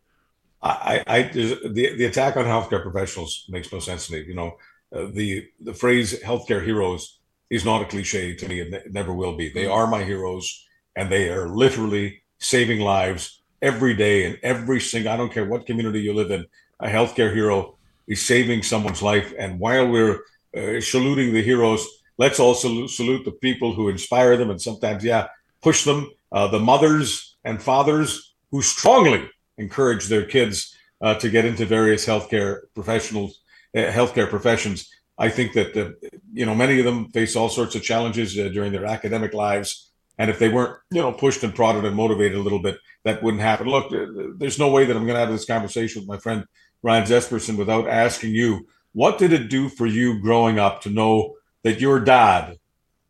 I, 0.64 1.04
I 1.08 1.22
the 1.24 1.96
the 1.98 2.06
attack 2.06 2.38
on 2.38 2.46
healthcare 2.46 2.82
professionals 2.82 3.46
makes 3.50 3.72
no 3.72 3.80
sense 3.80 4.08
to 4.08 4.14
me. 4.14 4.24
You 4.26 4.36
know, 4.36 4.58
uh, 4.96 5.08
the 5.12 5.48
the 5.60 5.74
phrase 5.74 6.20
"healthcare 6.22 6.64
heroes" 6.64 7.20
is 7.50 7.66
not 7.66 7.82
a 7.82 7.86
cliche 7.86 8.36
to 8.36 8.48
me. 8.48 8.62
It, 8.62 8.72
ne- 8.72 8.78
it 8.78 8.94
never 8.94 9.14
will 9.14 9.36
be. 9.36 9.50
They 9.50 9.66
are 9.66 9.88
my 9.88 10.04
heroes, 10.04 10.66
and 10.96 11.12
they 11.12 11.30
are 11.30 11.50
literally 11.50 12.24
saving 12.40 12.80
lives 12.80 13.42
every 13.62 13.94
day 13.94 14.26
in 14.26 14.38
every 14.42 14.80
single. 14.80 15.12
I 15.12 15.18
don't 15.18 15.34
care 15.34 15.46
what 15.46 15.66
community 15.66 16.00
you 16.00 16.14
live 16.14 16.32
in. 16.32 16.46
A 16.80 16.88
healthcare 16.88 17.34
hero 17.34 17.78
is 18.08 18.26
saving 18.26 18.64
someone's 18.64 19.02
life, 19.02 19.34
and 19.38 19.60
while 19.60 19.88
we're 19.88 20.20
uh, 20.56 20.80
saluting 20.80 21.34
the 21.34 21.44
heroes, 21.44 21.86
let's 22.18 22.40
also 22.40 22.88
salute 22.88 23.26
the 23.26 23.32
people 23.32 23.74
who 23.74 23.90
inspire 23.90 24.38
them 24.38 24.50
and 24.50 24.62
sometimes, 24.62 25.04
yeah, 25.04 25.28
push 25.62 25.84
them. 25.84 26.10
Uh, 26.32 26.48
the 26.48 26.60
mothers 26.60 27.36
and 27.44 27.62
fathers 27.62 28.34
who 28.50 28.62
strongly 28.62 29.30
encourage 29.58 30.08
their 30.08 30.26
kids 30.26 30.76
uh, 31.02 31.16
to 31.16 31.30
get 31.30 31.46
into 31.46 31.66
various 31.66 32.06
healthcare 32.06 32.62
professionals, 32.74 33.42
uh, 33.76 33.80
healthcare 33.80 34.30
professions. 34.30 34.90
I 35.18 35.30
think 35.30 35.54
that 35.54 35.74
the, 35.74 35.96
you 36.32 36.46
know, 36.46 36.56
many 36.56 36.80
of 36.80 36.86
them 36.86 37.10
face 37.10 37.36
all 37.36 37.50
sorts 37.50 37.76
of 37.76 37.84
challenges 37.84 38.38
uh, 38.38 38.50
during 38.50 38.72
their 38.72 38.86
academic 38.86 39.34
lives. 39.34 39.92
And 40.18 40.30
if 40.30 40.40
they 40.40 40.50
weren't, 40.50 40.78
you 40.92 41.02
know, 41.02 41.12
pushed 41.12 41.44
and 41.44 41.54
prodded 41.54 41.86
and 41.86 41.96
motivated 41.96 42.38
a 42.38 42.42
little 42.42 42.62
bit, 42.62 42.78
that 43.04 43.22
wouldn't 43.22 43.42
happen. 43.42 43.68
Look, 43.68 43.92
there's 44.38 44.60
no 44.60 44.72
way 44.72 44.86
that 44.86 44.96
I'm 44.96 45.04
going 45.04 45.16
to 45.16 45.20
have 45.20 45.30
this 45.30 45.46
conversation 45.46 46.02
with 46.02 46.08
my 46.08 46.18
friend 46.18 46.46
Ryan 46.82 47.06
Jespersen 47.06 47.58
without 47.58 47.88
asking 47.88 48.32
you, 48.32 48.68
what 48.94 49.18
did 49.18 49.34
it 49.34 49.50
do 49.50 49.70
for 49.70 49.88
you 49.88 50.22
growing 50.22 50.60
up 50.60 50.82
to 50.82 50.90
know 50.90 51.36
that 51.64 51.80
your 51.80 52.00
dad, 52.00 52.60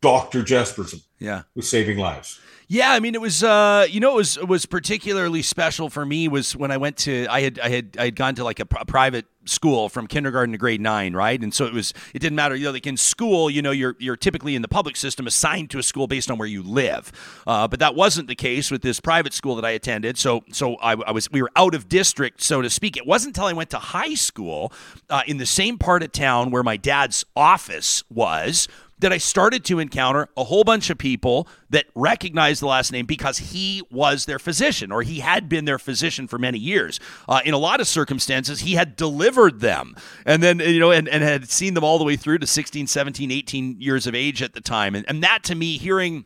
Dr. 0.00 0.42
Jespersen, 0.42 1.02
yeah. 1.18 1.42
was 1.54 1.68
saving 1.68 1.98
lives? 1.98 2.40
Yeah, 2.66 2.92
I 2.92 3.00
mean, 3.00 3.14
it 3.14 3.20
was 3.20 3.42
uh, 3.42 3.86
you 3.90 4.00
know, 4.00 4.12
it 4.12 4.16
was 4.16 4.36
it 4.36 4.48
was 4.48 4.66
particularly 4.66 5.42
special 5.42 5.90
for 5.90 6.04
me 6.06 6.28
was 6.28 6.56
when 6.56 6.70
I 6.70 6.76
went 6.76 6.96
to 6.98 7.26
I 7.28 7.42
had 7.42 7.58
I 7.60 7.68
had 7.68 7.96
I 7.98 8.04
had 8.06 8.16
gone 8.16 8.34
to 8.36 8.44
like 8.44 8.60
a, 8.60 8.66
a 8.78 8.84
private 8.84 9.26
school 9.46 9.90
from 9.90 10.06
kindergarten 10.06 10.52
to 10.52 10.58
grade 10.58 10.80
nine, 10.80 11.14
right? 11.14 11.40
And 11.42 11.52
so 11.52 11.66
it 11.66 11.74
was 11.74 11.92
it 12.14 12.20
didn't 12.20 12.36
matter, 12.36 12.56
you 12.56 12.64
know, 12.64 12.70
like 12.70 12.86
in 12.86 12.96
school, 12.96 13.50
you 13.50 13.60
know, 13.60 13.70
you're 13.70 13.96
you're 13.98 14.16
typically 14.16 14.56
in 14.56 14.62
the 14.62 14.68
public 14.68 14.96
system 14.96 15.26
assigned 15.26 15.70
to 15.70 15.78
a 15.78 15.82
school 15.82 16.06
based 16.06 16.30
on 16.30 16.38
where 16.38 16.48
you 16.48 16.62
live, 16.62 17.12
uh, 17.46 17.68
but 17.68 17.80
that 17.80 17.94
wasn't 17.94 18.28
the 18.28 18.34
case 18.34 18.70
with 18.70 18.80
this 18.80 18.98
private 18.98 19.34
school 19.34 19.56
that 19.56 19.64
I 19.64 19.70
attended. 19.70 20.16
So 20.16 20.42
so 20.50 20.76
I, 20.76 20.92
I 20.92 21.10
was 21.10 21.30
we 21.30 21.42
were 21.42 21.50
out 21.56 21.74
of 21.74 21.88
district, 21.88 22.42
so 22.42 22.62
to 22.62 22.70
speak. 22.70 22.96
It 22.96 23.06
wasn't 23.06 23.36
until 23.36 23.46
I 23.48 23.52
went 23.52 23.70
to 23.70 23.78
high 23.78 24.14
school 24.14 24.72
uh, 25.10 25.22
in 25.26 25.36
the 25.36 25.46
same 25.46 25.76
part 25.76 26.02
of 26.02 26.12
town 26.12 26.50
where 26.50 26.62
my 26.62 26.78
dad's 26.78 27.24
office 27.36 28.02
was 28.08 28.68
that 28.98 29.12
I 29.12 29.18
started 29.18 29.64
to 29.66 29.78
encounter 29.78 30.28
a 30.36 30.44
whole 30.44 30.64
bunch 30.64 30.88
of 30.90 30.98
people 30.98 31.48
that 31.70 31.86
recognized 31.94 32.62
the 32.62 32.66
last 32.66 32.92
name 32.92 33.06
because 33.06 33.38
he 33.38 33.82
was 33.90 34.24
their 34.24 34.38
physician 34.38 34.92
or 34.92 35.02
he 35.02 35.20
had 35.20 35.48
been 35.48 35.64
their 35.64 35.78
physician 35.78 36.28
for 36.28 36.38
many 36.38 36.58
years. 36.58 37.00
Uh, 37.28 37.40
in 37.44 37.54
a 37.54 37.58
lot 37.58 37.80
of 37.80 37.88
circumstances, 37.88 38.60
he 38.60 38.74
had 38.74 38.96
delivered 38.96 39.60
them 39.60 39.96
and 40.24 40.42
then, 40.42 40.60
you 40.60 40.78
know, 40.78 40.90
and, 40.90 41.08
and 41.08 41.22
had 41.22 41.50
seen 41.50 41.74
them 41.74 41.84
all 41.84 41.98
the 41.98 42.04
way 42.04 42.16
through 42.16 42.38
to 42.38 42.46
16, 42.46 42.86
17, 42.86 43.30
18 43.30 43.80
years 43.80 44.06
of 44.06 44.14
age 44.14 44.42
at 44.42 44.54
the 44.54 44.60
time. 44.60 44.94
And, 44.94 45.04
and 45.08 45.22
that 45.22 45.42
to 45.44 45.54
me, 45.54 45.76
hearing 45.76 46.24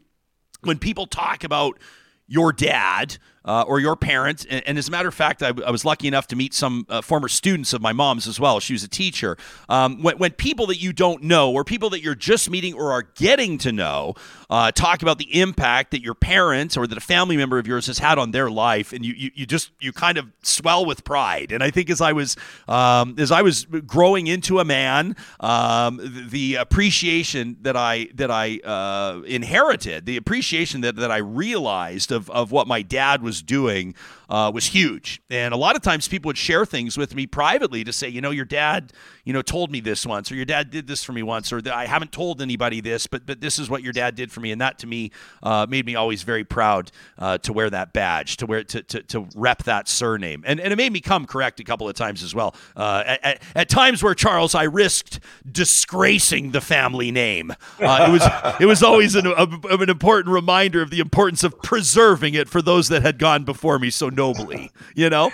when 0.62 0.78
people 0.78 1.06
talk 1.06 1.44
about 1.44 1.78
your 2.26 2.52
dad, 2.52 3.16
uh, 3.48 3.64
or 3.66 3.80
your 3.80 3.96
parent. 3.96 4.46
And, 4.50 4.62
and, 4.66 4.78
as 4.78 4.88
a 4.88 4.90
matter 4.90 5.08
of 5.08 5.14
fact, 5.14 5.42
I, 5.42 5.50
was 5.52 5.82
lucky 5.82 6.06
enough 6.06 6.26
to 6.28 6.36
meet 6.36 6.52
some 6.52 6.84
uh, 6.90 7.00
former 7.00 7.28
students 7.28 7.72
of 7.72 7.80
my 7.80 7.94
mom's 7.94 8.28
as 8.28 8.38
well. 8.38 8.60
She 8.60 8.74
was 8.74 8.84
a 8.84 8.88
teacher. 8.88 9.38
Um, 9.70 10.02
when, 10.02 10.18
when, 10.18 10.32
people 10.32 10.66
that 10.66 10.76
you 10.76 10.92
don't 10.92 11.22
know, 11.22 11.50
or 11.50 11.64
people 11.64 11.88
that 11.90 12.02
you're 12.02 12.14
just 12.14 12.50
meeting 12.50 12.74
or 12.74 12.92
are 12.92 13.02
getting 13.14 13.56
to 13.58 13.72
know, 13.72 14.14
uh, 14.50 14.70
talk 14.72 15.00
about 15.00 15.16
the 15.16 15.40
impact 15.40 15.92
that 15.92 16.02
your 16.02 16.14
parents 16.14 16.76
or 16.76 16.86
that 16.86 16.98
a 16.98 17.00
family 17.00 17.38
member 17.38 17.58
of 17.58 17.66
yours 17.66 17.86
has 17.86 17.98
had 17.98 18.18
on 18.18 18.32
their 18.32 18.50
life, 18.50 18.92
and 18.92 19.04
you, 19.04 19.14
you, 19.14 19.30
you 19.34 19.46
just 19.46 19.70
you 19.80 19.92
kind 19.92 20.18
of 20.18 20.26
swell 20.42 20.84
with 20.84 21.02
pride. 21.02 21.50
And 21.50 21.62
I 21.62 21.70
think 21.70 21.88
as 21.88 22.02
I 22.02 22.12
was 22.12 22.36
um, 22.68 23.14
as 23.18 23.32
I 23.32 23.40
was 23.40 23.64
growing 23.64 24.26
into 24.26 24.58
a 24.58 24.64
man, 24.64 25.16
um, 25.40 26.00
the 26.28 26.56
appreciation 26.56 27.56
that 27.62 27.76
I 27.76 28.08
that 28.14 28.30
I 28.30 28.58
uh, 28.58 29.22
inherited, 29.22 30.04
the 30.04 30.18
appreciation 30.18 30.82
that, 30.82 30.96
that 30.96 31.10
I 31.10 31.18
realized 31.18 32.12
of, 32.12 32.28
of 32.30 32.52
what 32.52 32.66
my 32.66 32.82
dad 32.82 33.22
was 33.22 33.37
doing 33.42 33.94
uh, 34.28 34.50
was 34.52 34.66
huge. 34.66 35.20
And 35.30 35.54
a 35.54 35.56
lot 35.56 35.76
of 35.76 35.82
times 35.82 36.08
people 36.08 36.28
would 36.28 36.38
share 36.38 36.66
things 36.66 36.98
with 36.98 37.14
me 37.14 37.26
privately 37.26 37.84
to 37.84 37.92
say, 37.92 38.08
you 38.08 38.20
know, 38.20 38.30
your 38.30 38.44
dad, 38.44 38.92
you 39.24 39.32
know, 39.32 39.42
told 39.42 39.70
me 39.70 39.80
this 39.80 40.04
once, 40.04 40.30
or 40.30 40.34
your 40.34 40.44
dad 40.44 40.70
did 40.70 40.86
this 40.86 41.02
for 41.02 41.12
me 41.12 41.22
once, 41.22 41.52
or 41.52 41.62
I 41.72 41.86
haven't 41.86 42.12
told 42.12 42.42
anybody 42.42 42.80
this, 42.80 43.06
but 43.06 43.26
but 43.26 43.40
this 43.40 43.58
is 43.58 43.70
what 43.70 43.82
your 43.82 43.92
dad 43.92 44.14
did 44.14 44.30
for 44.30 44.40
me, 44.40 44.52
and 44.52 44.60
that 44.60 44.78
to 44.80 44.86
me 44.86 45.10
uh, 45.42 45.66
made 45.68 45.86
me 45.86 45.94
always 45.94 46.22
very 46.22 46.44
proud 46.44 46.90
uh, 47.18 47.38
to 47.38 47.52
wear 47.52 47.70
that 47.70 47.92
badge, 47.92 48.36
to 48.38 48.46
wear 48.46 48.64
to, 48.64 48.82
to 48.82 49.02
to 49.04 49.28
rep 49.34 49.64
that 49.64 49.88
surname, 49.88 50.44
and 50.46 50.60
and 50.60 50.72
it 50.72 50.76
made 50.76 50.92
me 50.92 51.00
come 51.00 51.26
correct 51.26 51.60
a 51.60 51.64
couple 51.64 51.88
of 51.88 51.94
times 51.94 52.22
as 52.22 52.34
well. 52.34 52.54
Uh, 52.76 53.02
at, 53.06 53.24
at, 53.24 53.42
at, 53.54 53.68
times 53.68 54.02
where 54.02 54.14
Charles, 54.14 54.54
I 54.54 54.64
risked 54.64 55.20
disgracing 55.50 56.52
the 56.52 56.60
family 56.60 57.10
name. 57.10 57.52
Uh, 57.78 58.06
it 58.08 58.12
was 58.12 58.60
it 58.60 58.66
was 58.66 58.82
always 58.82 59.14
an, 59.14 59.26
a, 59.26 59.46
an 59.70 59.90
important 59.90 60.32
reminder 60.34 60.82
of 60.82 60.90
the 60.90 61.00
importance 61.00 61.44
of 61.44 61.60
preserving 61.62 62.34
it 62.34 62.48
for 62.48 62.62
those 62.62 62.88
that 62.88 63.02
had 63.02 63.18
gone 63.18 63.44
before 63.44 63.78
me. 63.78 63.90
So 63.90 64.10
nobly, 64.18 64.70
you 64.94 65.08
know? 65.08 65.30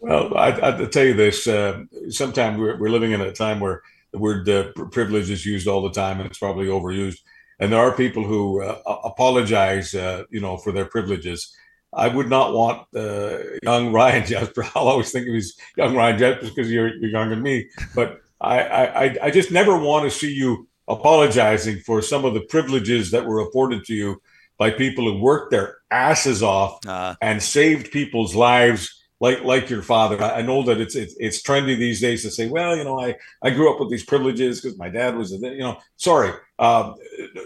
Well, 0.00 0.36
I, 0.36 0.48
I 0.48 0.84
tell 0.86 1.04
you 1.04 1.14
this. 1.14 1.46
Uh, 1.46 1.84
sometimes 2.10 2.58
we're, 2.58 2.76
we're, 2.78 2.90
living 2.90 3.12
in 3.12 3.20
a 3.20 3.32
time 3.32 3.60
where 3.60 3.82
the 4.12 4.18
word 4.18 4.48
uh, 4.48 4.72
privilege 4.90 5.30
is 5.30 5.46
used 5.46 5.66
all 5.66 5.82
the 5.82 5.90
time, 5.90 6.20
and 6.20 6.28
it's 6.28 6.38
probably 6.38 6.66
overused. 6.66 7.20
And 7.58 7.72
there 7.72 7.80
are 7.80 7.92
people 7.92 8.24
who 8.24 8.62
uh, 8.62 8.78
apologize, 9.04 9.94
uh, 9.94 10.24
you 10.30 10.40
know, 10.40 10.58
for 10.58 10.72
their 10.72 10.84
privileges. 10.84 11.56
I 11.94 12.08
would 12.08 12.28
not 12.28 12.52
want 12.52 12.86
uh, 12.94 13.38
young 13.62 13.92
Ryan 13.98 14.26
Jesper. 14.26 14.64
I'll 14.74 14.88
always 14.88 15.10
think 15.10 15.26
of 15.28 15.34
his 15.34 15.58
young 15.76 15.96
Ryan 15.96 16.18
Jesper 16.18 16.48
because 16.48 16.70
you're, 16.70 16.94
you're 16.96 17.10
younger 17.10 17.34
than 17.34 17.42
me. 17.42 17.68
But 17.94 18.20
I, 18.40 18.60
I, 18.60 19.16
I 19.22 19.30
just 19.30 19.50
never 19.50 19.78
want 19.78 20.04
to 20.04 20.10
see 20.10 20.32
you 20.32 20.68
apologizing 20.88 21.78
for 21.80 22.02
some 22.02 22.24
of 22.24 22.34
the 22.34 22.42
privileges 22.42 23.10
that 23.10 23.26
were 23.26 23.40
afforded 23.40 23.84
to 23.86 23.94
you 23.94 24.20
by 24.58 24.70
people 24.70 25.04
who 25.04 25.20
worked 25.20 25.50
their 25.50 25.78
asses 25.90 26.42
off 26.42 26.84
uh, 26.86 27.14
and 27.20 27.42
saved 27.42 27.90
people's 27.90 28.34
lives 28.34 28.92
like 29.20 29.42
like 29.44 29.70
your 29.70 29.82
father. 29.82 30.22
I, 30.22 30.42
know 30.42 30.62
that 30.64 30.80
it's, 30.80 30.94
it's, 30.94 31.14
it's 31.18 31.42
trendy 31.42 31.76
these 31.76 32.00
days 32.00 32.22
to 32.22 32.30
say, 32.30 32.48
well, 32.48 32.76
you 32.76 32.84
know, 32.84 33.00
I 33.00 33.16
I 33.42 33.50
grew 33.50 33.72
up 33.72 33.80
with 33.80 33.90
these 33.90 34.04
privileges 34.04 34.60
because 34.60 34.78
my 34.78 34.88
dad 34.88 35.16
was, 35.16 35.32
you 35.32 35.58
know, 35.58 35.78
sorry, 35.96 36.32
uh, 36.58 36.92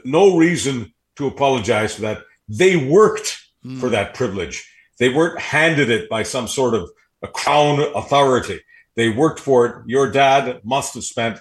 no 0.04 0.36
reason 0.36 0.92
to 1.16 1.26
apologize 1.26 1.94
for 1.94 2.02
that. 2.02 2.22
They 2.48 2.76
worked 2.76 3.38
mm. 3.64 3.78
for 3.78 3.88
that 3.90 4.14
privilege. 4.14 4.68
They 4.98 5.10
weren't 5.10 5.40
handed 5.40 5.90
it 5.90 6.10
by 6.10 6.24
some 6.24 6.48
sort 6.48 6.74
of 6.74 6.90
a 7.22 7.28
crown 7.28 7.80
authority. 7.94 8.60
They 8.96 9.08
worked 9.08 9.40
for 9.40 9.66
it. 9.66 9.74
Your 9.86 10.10
dad 10.10 10.60
must 10.64 10.94
have 10.94 11.04
spent 11.04 11.38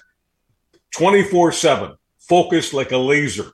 24 0.92 1.52
7 1.52 1.94
focused 2.18 2.72
like 2.72 2.92
a 2.92 2.96
laser 2.98 3.50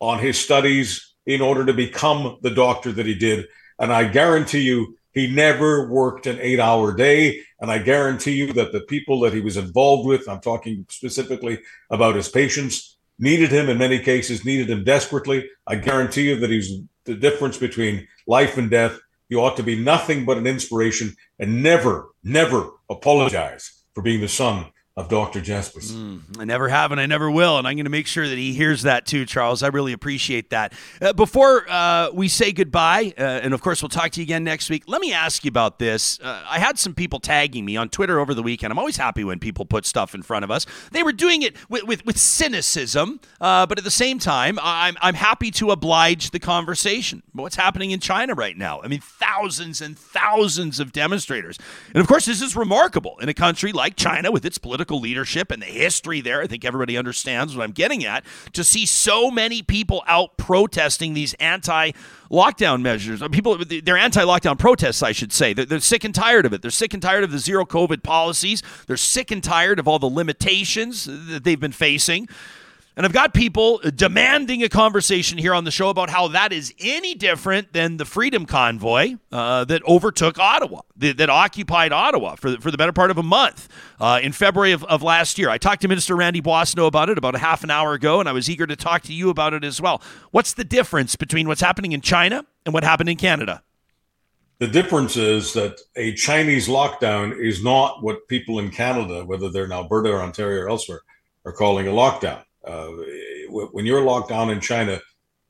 on 0.00 0.18
his 0.18 0.38
studies 0.38 1.11
in 1.26 1.40
order 1.40 1.64
to 1.64 1.72
become 1.72 2.38
the 2.42 2.50
doctor 2.50 2.92
that 2.92 3.06
he 3.06 3.14
did. 3.14 3.46
And 3.78 3.92
I 3.92 4.04
guarantee 4.04 4.62
you, 4.62 4.96
he 5.12 5.26
never 5.26 5.88
worked 5.88 6.26
an 6.26 6.38
eight 6.40 6.58
hour 6.58 6.94
day. 6.94 7.42
And 7.60 7.70
I 7.70 7.78
guarantee 7.78 8.32
you 8.32 8.52
that 8.54 8.72
the 8.72 8.80
people 8.80 9.20
that 9.20 9.34
he 9.34 9.40
was 9.40 9.56
involved 9.56 10.06
with, 10.06 10.28
I'm 10.28 10.40
talking 10.40 10.86
specifically 10.88 11.60
about 11.90 12.16
his 12.16 12.28
patients, 12.28 12.96
needed 13.18 13.52
him 13.52 13.68
in 13.68 13.78
many 13.78 13.98
cases, 13.98 14.44
needed 14.44 14.70
him 14.70 14.84
desperately. 14.84 15.48
I 15.66 15.76
guarantee 15.76 16.30
you 16.30 16.36
that 16.36 16.50
he's 16.50 16.80
the 17.04 17.14
difference 17.14 17.58
between 17.58 18.08
life 18.26 18.56
and 18.56 18.70
death. 18.70 18.98
He 19.28 19.36
ought 19.36 19.56
to 19.58 19.62
be 19.62 19.76
nothing 19.76 20.24
but 20.24 20.38
an 20.38 20.46
inspiration 20.46 21.14
and 21.38 21.62
never, 21.62 22.08
never 22.24 22.70
apologize 22.90 23.84
for 23.94 24.02
being 24.02 24.20
the 24.20 24.28
son 24.28 24.71
of 24.94 25.08
Dr. 25.08 25.40
Jespersen. 25.40 26.20
Mm, 26.20 26.40
I 26.40 26.44
never 26.44 26.68
have 26.68 26.92
and 26.92 27.00
I 27.00 27.06
never 27.06 27.30
will. 27.30 27.56
And 27.56 27.66
I'm 27.66 27.76
going 27.76 27.86
to 27.86 27.90
make 27.90 28.06
sure 28.06 28.28
that 28.28 28.36
he 28.36 28.52
hears 28.52 28.82
that 28.82 29.06
too, 29.06 29.24
Charles. 29.24 29.62
I 29.62 29.68
really 29.68 29.94
appreciate 29.94 30.50
that. 30.50 30.74
Uh, 31.00 31.14
before 31.14 31.64
uh, 31.70 32.10
we 32.12 32.28
say 32.28 32.52
goodbye, 32.52 33.14
uh, 33.16 33.22
and 33.22 33.54
of 33.54 33.62
course, 33.62 33.80
we'll 33.80 33.88
talk 33.88 34.10
to 34.12 34.20
you 34.20 34.24
again 34.24 34.44
next 34.44 34.68
week, 34.68 34.84
let 34.86 35.00
me 35.00 35.10
ask 35.14 35.44
you 35.44 35.48
about 35.48 35.78
this. 35.78 36.20
Uh, 36.20 36.44
I 36.46 36.58
had 36.58 36.78
some 36.78 36.92
people 36.92 37.20
tagging 37.20 37.64
me 37.64 37.74
on 37.74 37.88
Twitter 37.88 38.20
over 38.20 38.34
the 38.34 38.42
weekend. 38.42 38.70
I'm 38.70 38.78
always 38.78 38.98
happy 38.98 39.24
when 39.24 39.38
people 39.38 39.64
put 39.64 39.86
stuff 39.86 40.14
in 40.14 40.20
front 40.20 40.44
of 40.44 40.50
us. 40.50 40.66
They 40.90 41.02
were 41.02 41.12
doing 41.12 41.40
it 41.40 41.56
with, 41.70 41.84
with, 41.84 42.04
with 42.04 42.18
cynicism, 42.18 43.18
uh, 43.40 43.64
but 43.64 43.78
at 43.78 43.84
the 43.84 43.90
same 43.90 44.18
time, 44.18 44.58
I'm, 44.62 44.98
I'm 45.00 45.14
happy 45.14 45.50
to 45.52 45.70
oblige 45.70 46.32
the 46.32 46.38
conversation. 46.38 47.22
What's 47.32 47.56
happening 47.56 47.92
in 47.92 48.00
China 48.00 48.34
right 48.34 48.58
now? 48.58 48.82
I 48.82 48.88
mean, 48.88 49.00
thousands 49.00 49.80
and 49.80 49.98
thousands 49.98 50.80
of 50.80 50.92
demonstrators. 50.92 51.58
And 51.94 52.02
of 52.02 52.06
course, 52.06 52.26
this 52.26 52.42
is 52.42 52.54
remarkable 52.54 53.18
in 53.20 53.30
a 53.30 53.34
country 53.34 53.72
like 53.72 53.96
China 53.96 54.30
with 54.30 54.44
its 54.44 54.58
political 54.58 54.81
political 54.82 55.00
leadership 55.00 55.52
and 55.52 55.62
the 55.62 55.66
history 55.66 56.20
there. 56.20 56.42
I 56.42 56.48
think 56.48 56.64
everybody 56.64 56.96
understands 56.96 57.56
what 57.56 57.62
I'm 57.62 57.70
getting 57.70 58.04
at. 58.04 58.24
To 58.54 58.64
see 58.64 58.84
so 58.84 59.30
many 59.30 59.62
people 59.62 60.02
out 60.08 60.36
protesting 60.36 61.14
these 61.14 61.34
anti 61.34 61.92
lockdown 62.30 62.82
measures, 62.82 63.22
uh, 63.22 63.28
people, 63.28 63.56
they're 63.64 63.96
anti 63.96 64.22
lockdown 64.22 64.58
protests, 64.58 65.02
I 65.02 65.12
should 65.12 65.32
say. 65.32 65.52
They're, 65.52 65.64
they're 65.64 65.80
sick 65.80 66.02
and 66.02 66.14
tired 66.14 66.46
of 66.46 66.52
it. 66.52 66.62
They're 66.62 66.70
sick 66.70 66.94
and 66.94 67.02
tired 67.02 67.22
of 67.22 67.30
the 67.30 67.38
zero 67.38 67.64
COVID 67.64 68.02
policies. 68.02 68.62
They're 68.86 68.96
sick 68.96 69.30
and 69.30 69.42
tired 69.42 69.78
of 69.78 69.86
all 69.86 70.00
the 70.00 70.06
limitations 70.06 71.04
that 71.04 71.44
they've 71.44 71.60
been 71.60 71.72
facing. 71.72 72.28
And 72.94 73.06
I've 73.06 73.12
got 73.14 73.32
people 73.32 73.78
demanding 73.78 74.62
a 74.62 74.68
conversation 74.68 75.38
here 75.38 75.54
on 75.54 75.64
the 75.64 75.70
show 75.70 75.88
about 75.88 76.10
how 76.10 76.28
that 76.28 76.52
is 76.52 76.74
any 76.78 77.14
different 77.14 77.72
than 77.72 77.96
the 77.96 78.04
Freedom 78.04 78.44
Convoy 78.44 79.14
uh, 79.30 79.64
that 79.64 79.82
overtook 79.84 80.38
Ottawa, 80.38 80.82
that, 80.96 81.16
that, 81.16 81.30
occupied 81.30 81.92
Ottawa 81.92 82.34
for 82.34 82.50
the, 82.50 82.60
for 82.60 82.70
the 82.70 82.76
better 82.76 82.92
part 82.92 83.10
of 83.10 83.16
a 83.16 83.22
month 83.22 83.68
uh, 83.98 84.20
in 84.22 84.32
February 84.32 84.72
of, 84.72 84.84
of 84.84 85.02
last 85.02 85.38
year. 85.38 85.48
I 85.48 85.56
talked 85.56 85.80
to 85.82 85.88
Minister 85.88 86.14
Randy 86.14 86.42
Boissonnault 86.42 86.86
about 86.86 87.08
it 87.08 87.16
about 87.16 87.34
a 87.34 87.38
half 87.38 87.64
an 87.64 87.70
hour 87.70 87.94
ago, 87.94 88.20
and 88.20 88.28
I 88.28 88.32
was 88.32 88.50
eager 88.50 88.66
to 88.66 88.76
talk 88.76 89.00
to 89.04 89.14
you 89.14 89.30
about 89.30 89.54
it 89.54 89.64
as 89.64 89.80
well. 89.80 90.02
What's 90.30 90.52
the 90.52 90.64
difference 90.64 91.16
between 91.16 91.48
what's 91.48 91.62
happening 91.62 91.92
in 91.92 92.02
China 92.02 92.44
and 92.66 92.74
what 92.74 92.84
happened 92.84 93.08
in 93.08 93.16
Canada? 93.16 93.62
The 94.58 94.68
difference 94.68 95.16
is 95.16 95.54
that 95.54 95.80
a 95.96 96.12
Chinese 96.12 96.68
lockdown 96.68 97.34
is 97.42 97.64
not 97.64 98.02
what 98.02 98.28
people 98.28 98.58
in 98.58 98.70
Canada, 98.70 99.24
whether 99.24 99.48
they're 99.48 99.64
in 99.64 99.72
Alberta 99.72 100.10
or 100.10 100.20
Ontario 100.20 100.64
or 100.64 100.68
elsewhere, 100.68 101.00
are 101.46 101.52
calling 101.52 101.88
a 101.88 101.90
lockdown 101.90 102.44
uh, 102.64 102.88
when 103.48 103.86
you're 103.86 104.02
locked 104.02 104.28
down 104.28 104.50
in 104.50 104.60
China, 104.60 105.00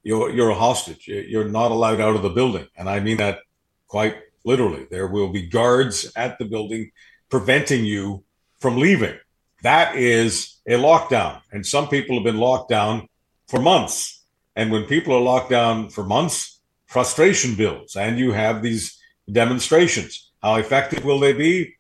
you're 0.03 0.31
you're 0.31 0.51
a 0.51 0.55
hostage. 0.55 1.07
You're 1.07 1.49
not 1.49 1.71
allowed 1.71 2.01
out 2.01 2.17
of 2.17 2.23
the 2.23 2.31
building, 2.31 2.67
and 2.77 2.89
I 2.89 3.01
mean 3.01 3.19
that 3.19 3.41
quite 3.87 4.17
literally. 4.45 4.87
There 4.91 5.07
will 5.07 5.29
be 5.29 5.43
guards 5.43 6.11
at 6.17 6.39
the 6.39 6.45
building 6.45 6.91
preventing 7.29 7.85
you 7.85 8.25
from 8.61 8.77
leaving. 8.77 9.17
That 9.63 9.97
is 9.97 10.61
a 10.67 10.73
lockdown. 10.73 11.41
And 11.53 11.65
some 11.65 11.89
people 11.89 12.17
have 12.17 12.25
been 12.25 12.39
locked 12.39 12.71
down 12.71 13.09
for 13.49 13.61
months. 13.61 14.25
And 14.57 14.71
when 14.71 14.85
people 14.85 15.15
are 15.15 15.21
locked 15.21 15.51
down 15.51 15.89
for 15.89 16.05
months, 16.05 16.61
frustration 16.87 17.55
builds 17.55 17.97
and 17.97 18.19
you 18.19 18.33
have 18.33 18.63
these 18.63 18.99
demonstrations. 19.31 20.31
How 20.43 20.57
effective 20.57 21.05
will 21.05 21.21
they 21.21 21.33
be? 21.33 21.75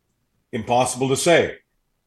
Impossible 0.53 1.09
to 1.09 1.17
say. 1.17 1.57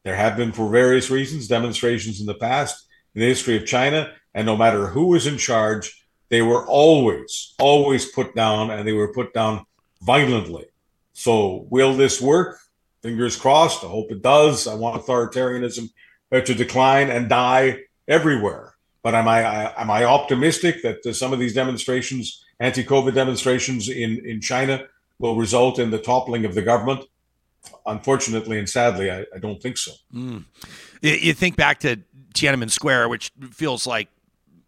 There 0.04 0.16
have 0.16 0.36
been, 0.36 0.52
for 0.52 0.70
various 0.70 1.10
reasons, 1.10 1.48
demonstrations 1.48 2.20
in 2.20 2.26
the 2.26 2.34
past 2.34 2.85
in 3.16 3.22
the 3.22 3.26
history 3.26 3.56
of 3.56 3.66
China. 3.66 4.12
And 4.34 4.46
no 4.46 4.56
matter 4.56 4.86
who 4.86 5.06
was 5.06 5.26
in 5.26 5.38
charge, 5.38 6.06
they 6.28 6.42
were 6.42 6.64
always, 6.66 7.54
always 7.58 8.04
put 8.12 8.36
down 8.36 8.70
and 8.70 8.86
they 8.86 8.92
were 8.92 9.12
put 9.12 9.32
down 9.32 9.64
violently. 10.02 10.66
So, 11.14 11.66
will 11.70 11.94
this 11.94 12.20
work? 12.20 12.58
Fingers 13.02 13.36
crossed. 13.36 13.82
I 13.82 13.88
hope 13.88 14.10
it 14.10 14.22
does. 14.22 14.66
I 14.66 14.74
want 14.74 15.02
authoritarianism 15.02 15.88
to 16.30 16.54
decline 16.54 17.08
and 17.08 17.28
die 17.28 17.78
everywhere. 18.06 18.74
But 19.02 19.14
am 19.14 19.28
I 19.28 19.72
am 19.80 19.90
I 19.90 20.04
optimistic 20.04 20.82
that 20.82 21.04
some 21.14 21.32
of 21.32 21.38
these 21.38 21.54
demonstrations, 21.54 22.44
anti-COVID 22.58 23.14
demonstrations 23.14 23.88
in 23.88 24.26
in 24.26 24.40
China, 24.40 24.84
will 25.18 25.36
result 25.36 25.78
in 25.78 25.90
the 25.90 25.98
toppling 25.98 26.44
of 26.44 26.54
the 26.54 26.62
government? 26.62 27.04
Unfortunately 27.86 28.58
and 28.58 28.68
sadly, 28.68 29.10
I, 29.10 29.20
I 29.34 29.38
don't 29.38 29.62
think 29.62 29.76
so. 29.78 29.92
Mm. 30.12 30.44
You 31.00 31.34
think 31.34 31.56
back 31.56 31.78
to 31.80 32.00
Tiananmen 32.36 32.70
Square, 32.70 33.08
which 33.08 33.32
feels 33.50 33.86
like 33.86 34.08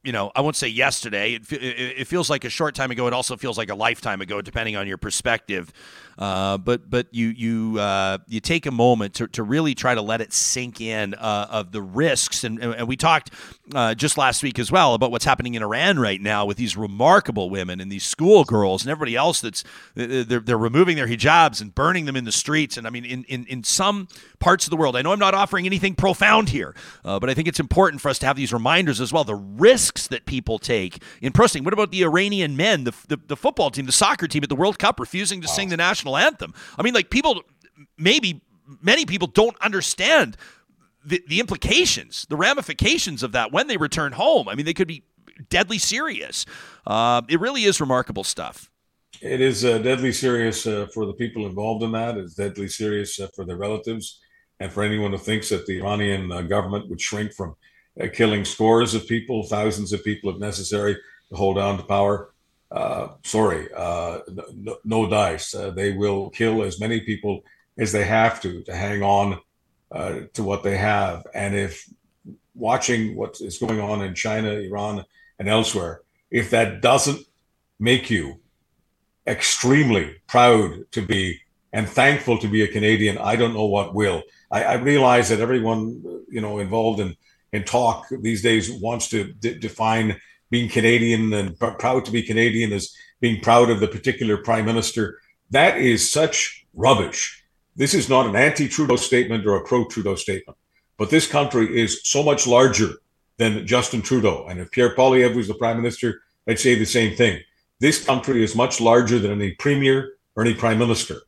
you 0.04 0.12
know, 0.12 0.30
I 0.34 0.40
won't 0.40 0.56
say 0.56 0.68
yesterday. 0.68 1.34
It, 1.34 1.52
it, 1.52 1.98
it, 1.98 2.06
feels 2.06 2.30
like 2.30 2.44
a 2.44 2.48
short 2.48 2.74
time 2.74 2.90
ago. 2.90 3.06
It 3.08 3.12
also 3.12 3.36
feels 3.36 3.58
like 3.58 3.68
a 3.68 3.74
lifetime 3.74 4.20
ago, 4.20 4.40
depending 4.40 4.76
on 4.76 4.86
your 4.86 4.96
perspective. 4.96 5.72
Uh, 6.16 6.56
but 6.56 6.88
but 6.88 7.08
you 7.10 7.28
you 7.28 7.78
uh, 7.78 8.18
you 8.26 8.40
take 8.40 8.66
a 8.66 8.70
moment 8.70 9.14
to, 9.14 9.26
to 9.28 9.42
really 9.42 9.74
try 9.74 9.94
to 9.94 10.02
let 10.02 10.20
it 10.20 10.32
sink 10.32 10.80
in 10.80 11.14
uh, 11.14 11.48
of 11.50 11.72
the 11.72 11.82
risks, 11.82 12.44
and, 12.44 12.62
and 12.62 12.88
we 12.88 12.96
talked 12.96 13.32
uh, 13.74 13.94
just 13.94 14.16
last 14.16 14.42
week 14.42 14.58
as 14.58 14.72
well 14.72 14.94
about 14.94 15.10
what's 15.10 15.24
happening 15.24 15.54
in 15.54 15.62
Iran 15.62 15.98
right 15.98 16.20
now 16.20 16.46
with 16.46 16.56
these 16.56 16.76
remarkable 16.76 17.50
women 17.50 17.80
and 17.80 17.92
these 17.92 18.04
schoolgirls 18.04 18.82
and 18.82 18.90
everybody 18.90 19.14
else 19.14 19.40
that's 19.40 19.62
they're, 19.94 20.24
they're 20.24 20.58
removing 20.58 20.96
their 20.96 21.06
hijabs 21.06 21.60
and 21.60 21.74
burning 21.74 22.06
them 22.06 22.16
in 22.16 22.24
the 22.24 22.32
streets. 22.32 22.76
And 22.76 22.86
I 22.86 22.90
mean, 22.90 23.04
in, 23.04 23.24
in, 23.24 23.44
in 23.46 23.64
some 23.64 24.08
parts 24.38 24.66
of 24.66 24.70
the 24.70 24.76
world, 24.76 24.96
I 24.96 25.02
know 25.02 25.12
I'm 25.12 25.18
not 25.18 25.34
offering 25.34 25.66
anything 25.66 25.94
profound 25.94 26.48
here, 26.48 26.74
uh, 27.04 27.20
but 27.20 27.28
I 27.28 27.34
think 27.34 27.48
it's 27.48 27.60
important 27.60 28.00
for 28.00 28.08
us 28.08 28.18
to 28.20 28.26
have 28.26 28.36
these 28.36 28.52
reminders 28.52 29.00
as 29.00 29.12
well. 29.12 29.24
The 29.24 29.34
risks 29.34 30.06
that 30.08 30.24
people 30.24 30.58
take 30.58 31.02
in 31.20 31.32
protesting. 31.32 31.64
What 31.64 31.74
about 31.74 31.90
the 31.90 32.02
Iranian 32.02 32.56
men, 32.56 32.84
the, 32.84 32.94
the, 33.08 33.18
the 33.26 33.36
football 33.36 33.70
team, 33.70 33.86
the 33.86 33.92
soccer 33.92 34.26
team 34.26 34.42
at 34.42 34.48
the 34.48 34.56
World 34.56 34.78
Cup 34.78 34.98
refusing 34.98 35.40
to 35.42 35.46
wow. 35.46 35.52
sing 35.52 35.68
the 35.68 35.76
national 35.76 35.98
national 35.98 36.16
anthem. 36.16 36.54
I 36.78 36.82
mean, 36.82 36.94
like 36.94 37.10
people, 37.10 37.42
maybe 37.96 38.40
many 38.82 39.04
people 39.06 39.28
don't 39.28 39.56
understand 39.60 40.36
the, 41.08 41.22
the 41.26 41.40
implications, 41.40 42.26
the 42.28 42.36
ramifications 42.36 43.22
of 43.22 43.32
that 43.32 43.52
when 43.52 43.66
they 43.66 43.76
return 43.76 44.12
home. 44.12 44.48
I 44.48 44.54
mean, 44.54 44.66
they 44.66 44.74
could 44.74 44.88
be 44.88 45.02
deadly 45.48 45.78
serious. 45.78 46.44
Uh, 46.86 47.22
it 47.28 47.40
really 47.40 47.64
is 47.64 47.80
remarkable 47.80 48.24
stuff. 48.24 48.70
It 49.20 49.40
is 49.40 49.64
uh, 49.64 49.78
deadly 49.78 50.12
serious 50.12 50.66
uh, 50.66 50.86
for 50.92 51.06
the 51.06 51.14
people 51.14 51.46
involved 51.46 51.82
in 51.82 51.92
that. 51.92 52.16
It's 52.16 52.34
deadly 52.34 52.68
serious 52.68 53.18
uh, 53.18 53.28
for 53.34 53.44
their 53.44 53.56
relatives 53.56 54.20
and 54.60 54.70
for 54.70 54.82
anyone 54.82 55.12
who 55.12 55.18
thinks 55.18 55.48
that 55.48 55.66
the 55.66 55.80
Iranian 55.80 56.30
uh, 56.30 56.42
government 56.42 56.88
would 56.88 57.00
shrink 57.00 57.32
from 57.32 57.56
uh, 58.00 58.06
killing 58.12 58.44
scores 58.44 58.94
of 58.94 59.06
people, 59.08 59.44
thousands 59.44 59.92
of 59.92 60.04
people 60.04 60.30
if 60.30 60.38
necessary, 60.38 60.96
to 61.30 61.36
hold 61.36 61.58
on 61.58 61.78
to 61.78 61.84
power 61.84 62.32
sorry, 63.24 63.66
no, 63.74 64.76
no, 64.84 65.08
dice. 65.08 65.52
They 65.52 65.92
will 65.92 66.28
kill 66.30 66.62
as 66.62 66.78
many 66.78 67.00
people 67.00 67.42
as 67.78 67.92
they 67.92 68.04
have 68.04 68.42
to 68.42 68.62
to 68.64 68.76
hang 68.76 69.02
on 69.02 69.40
uh, 69.90 70.20
to 70.34 70.42
what 70.42 70.62
they 70.62 70.76
have. 70.76 71.26
And 71.34 71.54
if 71.54 71.88
watching 72.54 73.16
what 73.16 73.40
is 73.40 73.58
going 73.58 73.80
on 73.80 74.02
in 74.02 74.14
China, 74.14 74.50
Iran, 74.50 75.04
and 75.38 75.48
elsewhere, 75.48 76.02
if 76.30 76.50
that 76.50 76.80
doesn't 76.80 77.24
make 77.78 78.10
you 78.10 78.40
extremely 79.26 80.16
proud 80.26 80.90
to 80.92 81.02
be 81.02 81.40
and 81.72 81.88
thankful 81.88 82.38
to 82.38 82.48
be 82.48 82.62
a 82.62 82.68
Canadian, 82.68 83.18
I 83.18 83.36
don't 83.36 83.54
know 83.54 83.66
what 83.66 83.94
will. 83.94 84.22
I, 84.50 84.64
I 84.64 84.74
realize 84.74 85.28
that 85.28 85.40
everyone, 85.40 86.02
you 86.28 86.40
know, 86.40 86.58
involved 86.58 87.00
in 87.00 87.16
in 87.52 87.64
talk 87.64 88.06
these 88.20 88.42
days 88.42 88.70
wants 88.70 89.08
to 89.08 89.32
d- 89.32 89.58
define 89.58 90.20
being 90.50 90.68
Canadian 90.68 91.32
and 91.32 91.58
pr- 91.58 91.70
proud 91.70 92.04
to 92.04 92.10
be 92.10 92.22
Canadian 92.22 92.72
as 92.72 92.94
being 93.20 93.40
proud 93.40 93.70
of 93.70 93.80
the 93.80 93.88
particular 93.88 94.36
prime 94.36 94.64
minister. 94.64 95.20
That 95.50 95.78
is 95.78 96.10
such 96.10 96.66
rubbish. 96.74 97.37
This 97.78 97.94
is 97.94 98.08
not 98.08 98.26
an 98.26 98.34
anti 98.34 98.66
Trudeau 98.66 98.96
statement 98.96 99.46
or 99.46 99.54
a 99.54 99.64
pro 99.64 99.84
Trudeau 99.84 100.16
statement, 100.16 100.58
but 100.98 101.10
this 101.10 101.28
country 101.28 101.80
is 101.80 102.00
so 102.02 102.24
much 102.24 102.44
larger 102.44 102.94
than 103.36 103.64
Justin 103.68 104.02
Trudeau. 104.02 104.46
And 104.48 104.58
if 104.58 104.72
Pierre 104.72 104.96
Poilievre 104.96 105.36
was 105.36 105.46
the 105.46 105.54
prime 105.54 105.76
minister, 105.76 106.20
I'd 106.48 106.58
say 106.58 106.74
the 106.74 106.84
same 106.84 107.16
thing. 107.16 107.40
This 107.78 108.04
country 108.04 108.42
is 108.42 108.56
much 108.56 108.80
larger 108.80 109.20
than 109.20 109.30
any 109.30 109.52
premier 109.52 110.14
or 110.34 110.42
any 110.42 110.54
prime 110.54 110.80
minister. 110.80 111.20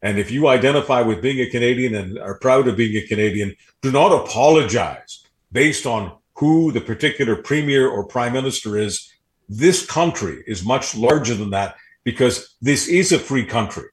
And 0.00 0.16
if 0.16 0.30
you 0.30 0.46
identify 0.46 1.02
with 1.02 1.22
being 1.22 1.40
a 1.40 1.50
Canadian 1.50 1.96
and 1.96 2.20
are 2.20 2.38
proud 2.38 2.68
of 2.68 2.76
being 2.76 2.96
a 3.02 3.08
Canadian, 3.08 3.56
do 3.82 3.90
not 3.90 4.12
apologize 4.12 5.26
based 5.50 5.86
on 5.86 6.16
who 6.34 6.70
the 6.70 6.80
particular 6.80 7.34
premier 7.34 7.88
or 7.88 8.04
prime 8.04 8.32
minister 8.32 8.78
is. 8.78 9.12
This 9.48 9.84
country 9.84 10.44
is 10.46 10.64
much 10.64 10.94
larger 10.94 11.34
than 11.34 11.50
that 11.50 11.74
because 12.04 12.54
this 12.62 12.86
is 12.86 13.10
a 13.10 13.18
free 13.18 13.44
country. 13.44 13.88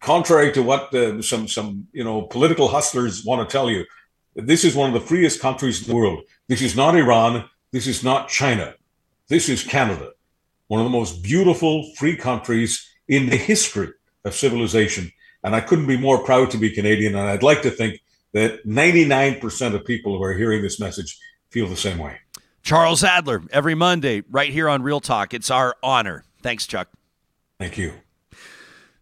Contrary 0.00 0.52
to 0.52 0.62
what 0.62 0.92
uh, 0.94 1.22
some 1.22 1.46
some 1.46 1.86
you 1.92 2.02
know 2.02 2.22
political 2.22 2.68
hustlers 2.68 3.24
want 3.24 3.48
to 3.48 3.52
tell 3.52 3.70
you, 3.70 3.84
this 4.34 4.64
is 4.64 4.74
one 4.74 4.92
of 4.92 5.00
the 5.00 5.06
freest 5.06 5.40
countries 5.40 5.82
in 5.82 5.88
the 5.88 5.94
world. 5.94 6.24
This 6.48 6.62
is 6.62 6.76
not 6.76 6.96
Iran. 6.96 7.48
This 7.72 7.86
is 7.86 8.02
not 8.02 8.28
China. 8.28 8.74
This 9.28 9.48
is 9.48 9.62
Canada, 9.62 10.12
one 10.68 10.80
of 10.80 10.84
the 10.84 10.90
most 10.90 11.22
beautiful 11.22 11.92
free 11.96 12.16
countries 12.16 12.88
in 13.08 13.28
the 13.28 13.36
history 13.36 13.90
of 14.24 14.34
civilization. 14.34 15.12
And 15.44 15.54
I 15.54 15.60
couldn't 15.60 15.86
be 15.86 15.98
more 15.98 16.24
proud 16.24 16.50
to 16.52 16.58
be 16.58 16.70
Canadian. 16.70 17.14
And 17.14 17.28
I'd 17.28 17.42
like 17.42 17.62
to 17.62 17.70
think 17.70 18.00
that 18.32 18.66
99% 18.66 19.74
of 19.74 19.84
people 19.84 20.16
who 20.16 20.22
are 20.22 20.32
hearing 20.32 20.62
this 20.62 20.80
message 20.80 21.18
feel 21.50 21.66
the 21.66 21.76
same 21.76 21.98
way. 21.98 22.18
Charles 22.62 23.04
Adler, 23.04 23.42
every 23.50 23.74
Monday, 23.74 24.22
right 24.30 24.50
here 24.50 24.68
on 24.68 24.82
Real 24.82 25.00
Talk. 25.00 25.32
It's 25.32 25.50
our 25.50 25.76
honor. 25.82 26.24
Thanks, 26.42 26.66
Chuck. 26.66 26.88
Thank 27.58 27.78
you. 27.78 27.92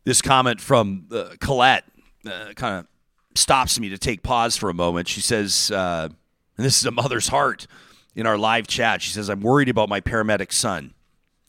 This 0.07 0.23
comment 0.23 0.63
from 0.63 1.09
uh, 1.13 1.35
Colette 1.39 1.85
uh, 2.27 2.55
kind 2.57 2.79
of 2.79 2.87
stops 3.35 3.79
me 3.79 3.91
to 3.91 3.99
take 3.99 4.23
pause 4.23 4.57
for 4.57 4.71
a 4.71 4.75
moment. 4.75 5.09
She 5.09 5.21
says, 5.21 5.71
uh, 5.71 6.09
and 6.57 6.65
this 6.65 6.79
is 6.79 6.87
a 6.87 6.91
mother's 6.91 7.29
heart 7.29 7.67
in 8.15 8.27
our 8.27 8.39
live 8.39 8.67
chat. 8.67 9.03
She 9.03 9.11
says, 9.11 9.29
I'm 9.29 9.43
worried 9.43 9.69
about 9.69 9.91
my 9.91 10.01
paramedic 10.01 10.53
son. 10.53 10.95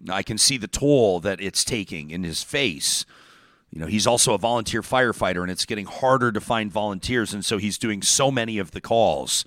I 0.10 0.22
can 0.24 0.38
see 0.38 0.58
the 0.58 0.68
toll 0.68 1.22
that 1.22 1.40
it's 1.40 1.64
taking 1.64 2.12
in 2.12 2.26
his 2.26 2.44
face 2.44 3.06
you 3.72 3.82
know, 3.82 3.88
he's 3.88 4.08
also 4.08 4.34
a 4.34 4.38
volunteer 4.38 4.82
firefighter, 4.82 5.42
and 5.42 5.52
it's 5.52 5.66
getting 5.66 5.86
harder 5.86 6.32
to 6.32 6.40
find 6.40 6.72
volunteers, 6.72 7.34
and 7.34 7.44
so 7.44 7.58
he's 7.58 7.78
doing 7.78 8.02
so 8.02 8.32
many 8.32 8.58
of 8.58 8.72
the 8.72 8.82
calls. 8.82 9.46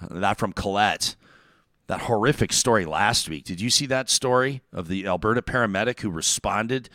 Uh, 0.00 0.18
that 0.20 0.38
from 0.38 0.52
Colette. 0.52 1.16
That 1.88 2.02
horrific 2.02 2.52
story 2.52 2.84
last 2.84 3.28
week. 3.28 3.44
Did 3.44 3.60
you 3.60 3.68
see 3.68 3.86
that 3.86 4.08
story 4.08 4.62
of 4.72 4.86
the 4.86 5.06
Alberta 5.06 5.42
paramedic 5.42 6.00
who 6.00 6.10
responded 6.10 6.88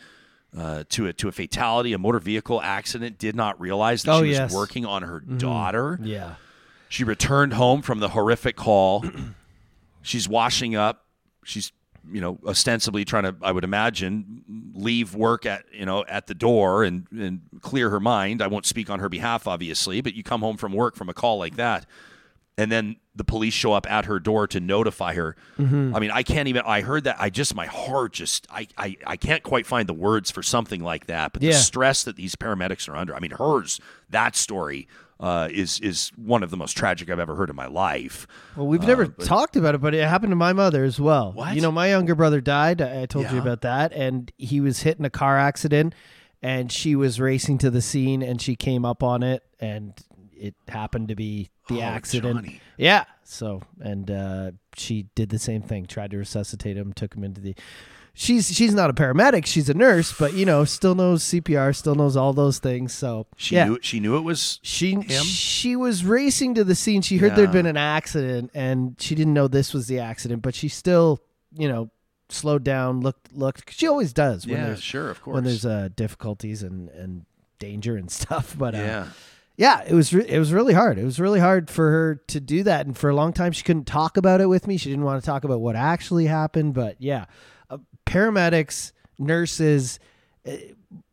uh, 0.56 0.84
to 0.90 1.06
a 1.06 1.12
to 1.14 1.28
a 1.28 1.32
fatality, 1.32 1.92
a 1.92 1.98
motor 1.98 2.18
vehicle 2.18 2.60
accident? 2.60 3.18
Did 3.18 3.36
not 3.36 3.60
realize 3.60 4.02
that 4.04 4.12
oh, 4.12 4.22
she 4.22 4.30
yes. 4.30 4.50
was 4.50 4.54
working 4.54 4.86
on 4.86 5.02
her 5.02 5.20
mm-hmm. 5.20 5.38
daughter. 5.38 5.98
Yeah, 6.02 6.34
she 6.88 7.04
returned 7.04 7.54
home 7.54 7.82
from 7.82 8.00
the 8.00 8.08
horrific 8.10 8.56
call. 8.56 9.04
She's 10.02 10.28
washing 10.28 10.76
up. 10.76 11.04
She's 11.44 11.72
you 12.10 12.20
know, 12.20 12.38
ostensibly 12.46 13.04
trying 13.04 13.24
to, 13.24 13.34
I 13.42 13.52
would 13.52 13.64
imagine, 13.64 14.72
leave 14.74 15.14
work 15.14 15.46
at, 15.46 15.64
you 15.72 15.86
know, 15.86 16.04
at 16.06 16.26
the 16.26 16.34
door 16.34 16.84
and, 16.84 17.06
and 17.10 17.40
clear 17.60 17.90
her 17.90 18.00
mind. 18.00 18.42
I 18.42 18.46
won't 18.46 18.66
speak 18.66 18.90
on 18.90 19.00
her 19.00 19.08
behalf, 19.08 19.46
obviously, 19.46 20.00
but 20.00 20.14
you 20.14 20.22
come 20.22 20.40
home 20.40 20.56
from 20.56 20.72
work 20.72 20.94
from 20.94 21.08
a 21.08 21.14
call 21.14 21.38
like 21.38 21.56
that. 21.56 21.86
And 22.58 22.72
then 22.72 22.96
the 23.14 23.24
police 23.24 23.52
show 23.52 23.74
up 23.74 23.90
at 23.90 24.06
her 24.06 24.18
door 24.18 24.46
to 24.46 24.60
notify 24.60 25.14
her. 25.14 25.36
Mm-hmm. 25.58 25.94
I 25.94 26.00
mean, 26.00 26.10
I 26.10 26.22
can't 26.22 26.48
even, 26.48 26.62
I 26.64 26.80
heard 26.80 27.04
that. 27.04 27.16
I 27.18 27.28
just, 27.28 27.54
my 27.54 27.66
heart 27.66 28.14
just, 28.14 28.46
I, 28.50 28.66
I, 28.78 28.96
I 29.06 29.16
can't 29.18 29.42
quite 29.42 29.66
find 29.66 29.86
the 29.86 29.94
words 29.94 30.30
for 30.30 30.42
something 30.42 30.82
like 30.82 31.06
that. 31.06 31.34
But 31.34 31.42
yeah. 31.42 31.50
the 31.50 31.58
stress 31.58 32.04
that 32.04 32.16
these 32.16 32.34
paramedics 32.34 32.88
are 32.88 32.96
under, 32.96 33.14
I 33.14 33.20
mean, 33.20 33.32
hers, 33.32 33.78
that 34.08 34.36
story 34.36 34.88
uh, 35.18 35.48
is 35.50 35.80
is 35.80 36.12
one 36.16 36.42
of 36.42 36.50
the 36.50 36.56
most 36.56 36.76
tragic 36.76 37.10
I've 37.10 37.18
ever 37.18 37.34
heard 37.34 37.50
in 37.50 37.56
my 37.56 37.66
life. 37.66 38.26
Well, 38.56 38.66
we've 38.66 38.82
never 38.82 39.04
uh, 39.04 39.08
but, 39.16 39.26
talked 39.26 39.56
about 39.56 39.74
it, 39.74 39.80
but 39.80 39.94
it 39.94 40.06
happened 40.06 40.32
to 40.32 40.36
my 40.36 40.52
mother 40.52 40.84
as 40.84 41.00
well. 41.00 41.32
What? 41.32 41.54
You 41.54 41.62
know, 41.62 41.72
my 41.72 41.88
younger 41.88 42.14
brother 42.14 42.40
died. 42.40 42.82
I 42.82 43.06
told 43.06 43.26
yeah. 43.26 43.34
you 43.34 43.38
about 43.40 43.62
that, 43.62 43.92
and 43.92 44.30
he 44.36 44.60
was 44.60 44.80
hit 44.80 44.98
in 44.98 45.04
a 45.04 45.10
car 45.10 45.38
accident, 45.38 45.94
and 46.42 46.70
she 46.70 46.96
was 46.96 47.18
racing 47.20 47.58
to 47.58 47.70
the 47.70 47.80
scene, 47.80 48.22
and 48.22 48.40
she 48.40 48.56
came 48.56 48.84
up 48.84 49.02
on 49.02 49.22
it, 49.22 49.42
and 49.58 49.94
it 50.38 50.54
happened 50.68 51.08
to 51.08 51.14
be 51.14 51.50
the 51.68 51.78
oh, 51.78 51.82
accident. 51.82 52.36
Johnny. 52.36 52.60
Yeah. 52.76 53.04
So, 53.24 53.62
and 53.80 54.10
uh, 54.10 54.50
she 54.76 55.06
did 55.14 55.30
the 55.30 55.38
same 55.38 55.62
thing. 55.62 55.86
Tried 55.86 56.12
to 56.12 56.18
resuscitate 56.18 56.76
him, 56.76 56.92
took 56.92 57.14
him 57.14 57.24
into 57.24 57.40
the 57.40 57.54
she's 58.16 58.52
she's 58.52 58.74
not 58.74 58.90
a 58.90 58.92
paramedic. 58.92 59.46
She's 59.46 59.68
a 59.68 59.74
nurse, 59.74 60.12
but 60.18 60.32
you 60.32 60.44
know, 60.44 60.64
still 60.64 60.96
knows 60.96 61.22
CPR, 61.22 61.76
still 61.76 61.94
knows 61.94 62.16
all 62.16 62.32
those 62.32 62.58
things. 62.58 62.92
So 62.92 63.26
She 63.36 63.54
yeah. 63.54 63.66
knew 63.66 63.78
she 63.82 64.00
knew 64.00 64.16
it 64.16 64.22
was 64.22 64.58
She 64.62 65.00
she 65.02 65.76
was 65.76 66.04
racing 66.04 66.54
to 66.54 66.64
the 66.64 66.74
scene. 66.74 67.02
She 67.02 67.18
heard 67.18 67.36
there'd 67.36 67.52
been 67.52 67.66
an 67.66 67.76
accident, 67.76 68.50
and 68.54 68.96
she 68.98 69.14
didn't 69.14 69.34
know 69.34 69.46
this 69.46 69.72
was 69.72 69.86
the 69.86 70.00
accident. 70.00 70.42
But 70.42 70.54
she 70.56 70.68
still, 70.68 71.20
you 71.52 71.68
know, 71.68 71.90
slowed 72.28 72.64
down, 72.64 73.00
looked 73.00 73.32
looked. 73.32 73.72
She 73.72 73.86
always 73.86 74.12
does 74.12 74.46
when 74.46 74.56
Yeah, 74.56 74.66
there's 74.66 74.82
sure, 74.82 75.10
of 75.10 75.22
course. 75.22 75.34
when 75.34 75.44
there's 75.44 75.66
uh, 75.66 75.90
difficulties 75.94 76.62
and 76.62 76.88
and 76.88 77.26
danger 77.58 77.96
and 77.96 78.10
stuff. 78.20 78.56
But 78.58 78.74
uh, 78.74 78.78
yeah. 78.78 79.06
Yeah, 79.56 79.82
it 79.86 79.94
was 79.94 80.12
re- 80.12 80.28
it 80.28 80.38
was 80.38 80.52
really 80.52 80.74
hard. 80.74 80.98
It 80.98 81.04
was 81.04 81.18
really 81.18 81.40
hard 81.40 81.70
for 81.70 81.90
her 81.90 82.14
to 82.28 82.40
do 82.40 82.62
that, 82.64 82.86
and 82.86 82.96
for 82.96 83.08
a 83.08 83.14
long 83.14 83.32
time 83.32 83.52
she 83.52 83.64
couldn't 83.64 83.86
talk 83.86 84.16
about 84.16 84.40
it 84.40 84.46
with 84.46 84.66
me. 84.66 84.76
She 84.76 84.90
didn't 84.90 85.04
want 85.04 85.22
to 85.22 85.26
talk 85.26 85.44
about 85.44 85.60
what 85.60 85.76
actually 85.76 86.26
happened. 86.26 86.74
But 86.74 86.96
yeah, 86.98 87.24
uh, 87.70 87.78
paramedics, 88.04 88.92
nurses, 89.18 89.98
uh, 90.46 90.52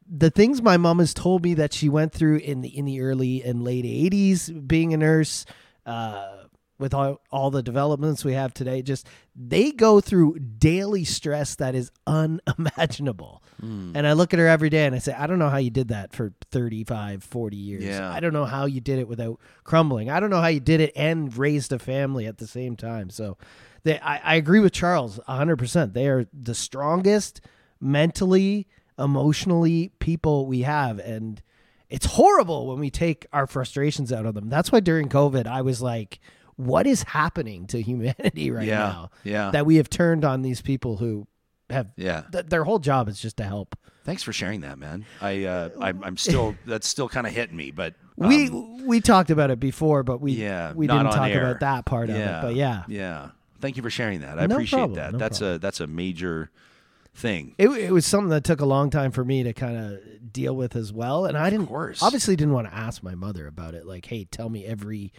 the 0.06 0.30
things 0.30 0.62
my 0.62 0.76
mom 0.76 1.00
has 1.00 1.14
told 1.14 1.44
me 1.44 1.54
that 1.54 1.74
she 1.74 1.88
went 1.88 2.12
through 2.12 2.38
in 2.38 2.62
the 2.62 2.78
in 2.78 2.84
the 2.84 3.00
early 3.00 3.42
and 3.44 3.64
late 3.64 3.86
'80s, 3.86 4.68
being 4.68 4.94
a 4.94 4.98
nurse. 4.98 5.46
Uh, 5.86 6.40
with 6.80 6.94
all, 6.94 7.22
all 7.32 7.52
the 7.52 7.64
developments 7.64 8.26
we 8.26 8.34
have 8.34 8.54
today, 8.54 8.82
just 8.82 9.08
they 9.36 9.72
go 9.72 10.02
through 10.02 10.38
daily 10.40 11.06
stress 11.06 11.56
that 11.56 11.76
is 11.76 11.92
unimaginable. 12.08 13.42
Hmm. 13.64 13.92
And 13.96 14.06
I 14.06 14.14
look 14.14 14.34
at 14.34 14.40
her 14.40 14.48
every 14.48 14.70
day 14.70 14.86
and 14.86 14.94
I 14.94 15.00
say, 15.00 15.14
I 15.14 15.26
don't 15.28 15.40
know 15.40 15.50
how 15.50 15.58
you 15.58 15.70
did 15.70 15.88
that 15.88 16.14
for 16.14 16.34
35, 16.52 17.24
40 17.24 17.56
years. 17.58 17.84
Yeah. 17.84 18.12
I 18.12 18.20
don't 18.20 18.34
know 18.34 18.46
how 18.46 18.66
you 18.66 18.82
did 18.82 19.00
it 19.00 19.08
without 19.08 19.40
crumbling. 19.64 20.10
I 20.10 20.20
don't 20.20 20.30
know 20.30 20.42
how 20.42 20.48
you 20.48 20.60
did 20.60 20.82
it 20.82 20.92
and 20.96 21.36
raised 21.38 21.72
a 21.72 21.80
family 21.80 22.26
at 22.26 22.38
the 22.40 22.48
same 22.48 22.76
time. 22.76 23.10
So 23.10 23.38
they, 23.84 24.00
I, 24.00 24.18
I 24.18 24.36
agree 24.36 24.60
with 24.60 24.74
Charles 24.74 25.20
100%. 25.30 25.94
They 25.94 26.08
are 26.08 26.28
the 26.34 26.56
strongest 26.56 27.42
mentally, 27.80 28.68
emotionally 28.98 29.92
people 30.00 30.46
we 30.48 30.62
have. 30.62 31.00
And 31.00 31.42
it's 31.90 32.06
horrible 32.06 32.68
when 32.68 32.80
we 32.80 32.90
take 32.90 33.26
our 33.32 33.46
frustrations 33.48 34.12
out 34.12 34.26
on 34.26 34.34
them. 34.34 34.50
That's 34.50 34.72
why 34.72 34.80
during 34.80 35.10
COVID, 35.10 35.46
I 35.48 35.62
was 35.62 35.82
like, 35.82 36.20
what 36.56 36.86
is 36.88 37.04
happening 37.04 37.68
to 37.68 37.82
humanity 37.82 38.52
right 38.52 38.68
Yeah, 38.68 38.78
now? 38.78 39.10
yeah. 39.24 39.52
That 39.52 39.66
we 39.66 39.76
have 39.78 39.90
turned 39.90 40.26
on 40.26 40.42
these 40.42 40.62
people 40.62 40.98
who 40.98 41.28
have 41.74 41.88
Yeah. 41.98 42.24
th- 42.32 42.46
their 42.48 42.64
whole 42.64 42.80
job 42.80 43.08
is 43.10 43.20
just 43.20 43.38
to 43.38 43.44
help. 43.44 43.76
Thanks 44.06 44.22
for 44.24 44.34
sharing 44.34 44.62
that, 44.62 44.78
man. 44.80 45.06
I 45.22 45.46
uh, 45.46 45.70
I'm, 45.80 46.04
I'm 46.04 46.18
still 46.18 46.56
that's 46.66 46.88
still 46.88 47.08
kind 47.10 47.26
of 47.28 47.34
hitting 47.34 47.56
me, 47.56 47.72
but 47.72 47.94
we 48.18 48.48
um, 48.50 48.86
we 48.88 49.00
talked 49.02 49.30
about 49.30 49.50
it 49.52 49.60
before, 49.60 50.04
but 50.04 50.20
we 50.22 50.34
yeah, 50.34 50.74
we 50.74 50.88
didn't 50.88 51.06
talk 51.06 51.30
air. 51.30 51.42
about 51.50 51.60
that 51.62 51.86
part 51.86 52.10
of 52.10 52.16
it. 52.18 52.42
But 52.42 52.56
yeah, 52.56 52.84
yeah. 52.88 53.30
Thank 53.62 53.78
you 53.78 53.84
for 53.84 53.90
sharing 53.90 54.22
that. 54.22 54.40
I 54.40 54.46
No 54.46 54.56
appreciate 54.56 54.78
problem, 54.80 54.96
that. 54.98 55.14
no 55.14 55.18
that's 55.20 55.40
a 55.42 55.58
that's 55.58 55.80
a 55.80 55.88
major 55.88 56.52
thing. 57.16 57.56
it 57.58 57.70
it 57.70 57.92
was 57.92 58.06
something 58.06 58.30
that 58.30 58.44
took 58.44 58.60
a 58.60 58.66
long 58.66 58.90
time 58.90 59.12
for 59.12 59.24
me 59.24 59.44
to 59.44 59.54
kind 59.54 59.78
of 59.78 60.34
deal 60.34 60.56
with 60.56 60.76
as 60.76 60.92
well, 60.92 61.26
and 61.26 61.38
I 61.38 61.50
didn't 61.50 61.70
obviously 61.72 62.36
didn't 62.36 62.54
want 62.54 62.68
to 62.68 62.74
ask 62.74 63.04
my 63.04 63.16
mother 63.16 63.48
about 63.48 63.74
it. 63.74 63.86
Like, 63.86 64.08
hey, 64.08 64.26
tell 64.26 64.50
me 64.50 64.66
every 64.66 65.14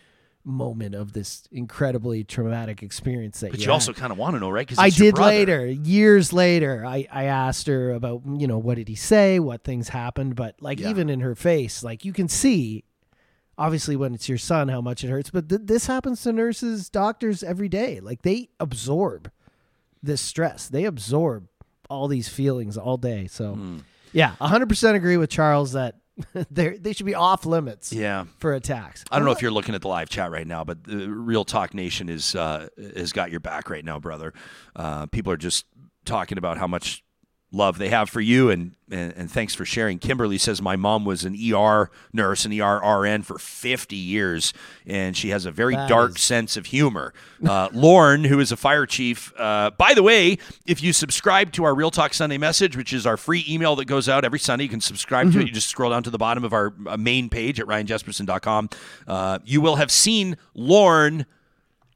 moment 0.44 0.94
of 0.94 1.12
this 1.14 1.48
incredibly 1.50 2.22
traumatic 2.22 2.82
experience 2.82 3.40
that 3.40 3.50
But 3.50 3.60
you 3.60 3.66
you 3.66 3.72
also 3.72 3.92
kind 3.94 4.12
of 4.12 4.18
want 4.18 4.34
to 4.34 4.40
know, 4.40 4.50
right? 4.50 4.66
Because 4.66 4.78
I 4.78 4.90
did 4.90 5.16
later, 5.18 5.66
years 5.66 6.32
later. 6.32 6.84
I, 6.86 7.06
I 7.10 7.24
asked 7.24 7.66
her 7.66 7.92
about, 7.92 8.22
you 8.26 8.46
know, 8.46 8.58
what 8.58 8.76
did 8.76 8.88
he 8.88 8.94
say, 8.94 9.38
what 9.40 9.64
things 9.64 9.88
happened. 9.88 10.36
But 10.36 10.56
like, 10.60 10.80
Yeah. 10.80 10.90
even 10.90 11.08
in 11.08 11.20
her 11.20 11.34
face, 11.34 11.82
like 11.82 12.04
you 12.04 12.12
can 12.12 12.28
see, 12.28 12.84
obviously, 13.56 13.96
when 13.96 14.14
it's 14.14 14.28
your 14.28 14.36
son, 14.38 14.68
how 14.68 14.82
much 14.82 15.02
it 15.02 15.08
hurts. 15.08 15.30
But 15.30 15.48
th- 15.48 15.62
this 15.64 15.86
happens 15.86 16.20
to 16.22 16.32
nurses, 16.32 16.90
doctors 16.90 17.42
every 17.42 17.68
day. 17.70 18.00
Like 18.00 18.20
they 18.22 18.50
absorb 18.60 19.30
this 20.02 20.20
stress, 20.20 20.68
they 20.68 20.84
absorb 20.84 21.48
all 21.88 22.06
these 22.08 22.28
feelings 22.28 22.76
all 22.76 22.98
day. 22.98 23.26
So, 23.28 23.54
Hmm. 23.54 23.78
yeah, 24.12 24.34
100% 24.40 24.94
agree 24.94 25.16
with 25.16 25.30
Charles 25.30 25.72
that 25.72 26.00
they 26.51 26.77
they 26.78 26.93
should 26.93 27.07
be 27.07 27.15
off 27.15 27.45
limits 27.47 27.93
Yeah. 27.93 28.24
for 28.39 28.53
attacks. 28.55 29.05
I 29.11 29.16
don't 29.16 29.24
know 29.27 29.32
if 29.32 29.43
you're 29.43 29.51
looking 29.51 29.74
at 29.74 29.82
the 29.82 29.89
live 29.89 30.09
chat 30.09 30.31
right 30.31 30.47
now, 30.47 30.62
but 30.65 30.85
the 30.85 31.09
Real 31.09 31.45
Talk 31.45 31.74
Nation 31.74 32.09
is 32.09 32.35
uh, 32.35 32.69
has 32.97 33.12
got 33.12 33.31
your 33.31 33.41
back 33.41 33.69
right 33.70 33.85
now, 33.85 33.99
brother. 33.99 34.32
Uh, 34.77 35.07
people 35.07 35.32
are 35.32 35.36
just 35.36 35.66
talking 36.05 36.39
about 36.39 36.59
how 36.59 36.66
much 36.66 37.03
love 37.55 37.78
they 37.78 37.89
have 37.89 38.10
for 38.10 38.20
you, 38.20 38.51
and, 38.51 38.72
and 38.90 39.12
and 39.16 39.31
thanks 39.31 39.55
for 39.55 39.64
sharing. 39.64 39.98
Kimberly 39.98 40.36
says 40.39 40.60
my 40.60 40.76
mom 40.76 41.05
was 41.05 41.24
an 41.24 41.35
ER 41.55 41.90
nurse, 42.12 42.44
an 42.44 42.52
ER 42.60 42.81
RN 43.02 43.22
for 43.22 43.39
50 43.39 43.94
years, 43.97 44.52
and 44.86 45.16
she 45.16 45.28
has 45.31 45.47
a 45.47 45.51
very 45.51 45.74
That 45.76 45.89
dark 45.89 46.16
is- 46.16 46.20
sense 46.22 46.56
of 46.56 46.66
humor. 46.66 47.14
Uh, 47.47 47.68
Lauren, 47.72 48.24
who 48.24 48.40
is 48.40 48.51
a 48.52 48.56
fire 48.56 48.86
chief, 48.86 49.32
uh, 49.39 49.70
by 49.78 49.94
the 49.94 50.02
way, 50.02 50.36
if 50.66 50.82
you 50.82 50.93
subscribe 50.93 51.52
to 51.52 51.64
our 51.64 51.74
Real 51.74 51.90
Talk 51.90 52.12
Sunday 52.12 52.39
message, 52.39 52.76
which 52.76 52.93
is 52.93 53.06
our 53.06 53.16
free 53.16 53.44
email 53.48 53.76
that 53.76 53.85
goes 53.85 54.09
out 54.09 54.24
every 54.24 54.39
Sunday, 54.40 54.64
you 54.64 54.70
can 54.70 54.81
subscribe 54.81 55.32
to 55.32 55.39
it. 55.40 55.47
You 55.47 55.52
just 55.52 55.68
scroll 55.68 55.90
down 55.90 56.02
to 56.02 56.10
the 56.10 56.18
bottom 56.18 56.43
of 56.44 56.52
our 56.52 56.74
uh, 56.86 56.97
main 56.97 57.28
page 57.31 57.60
at 57.60 57.66
ryanjespersen.com. 57.66 58.68
Uh, 59.06 59.39
you 59.44 59.60
will 59.60 59.76
have 59.76 59.90
seen 59.93 60.36
Lauren 60.55 61.24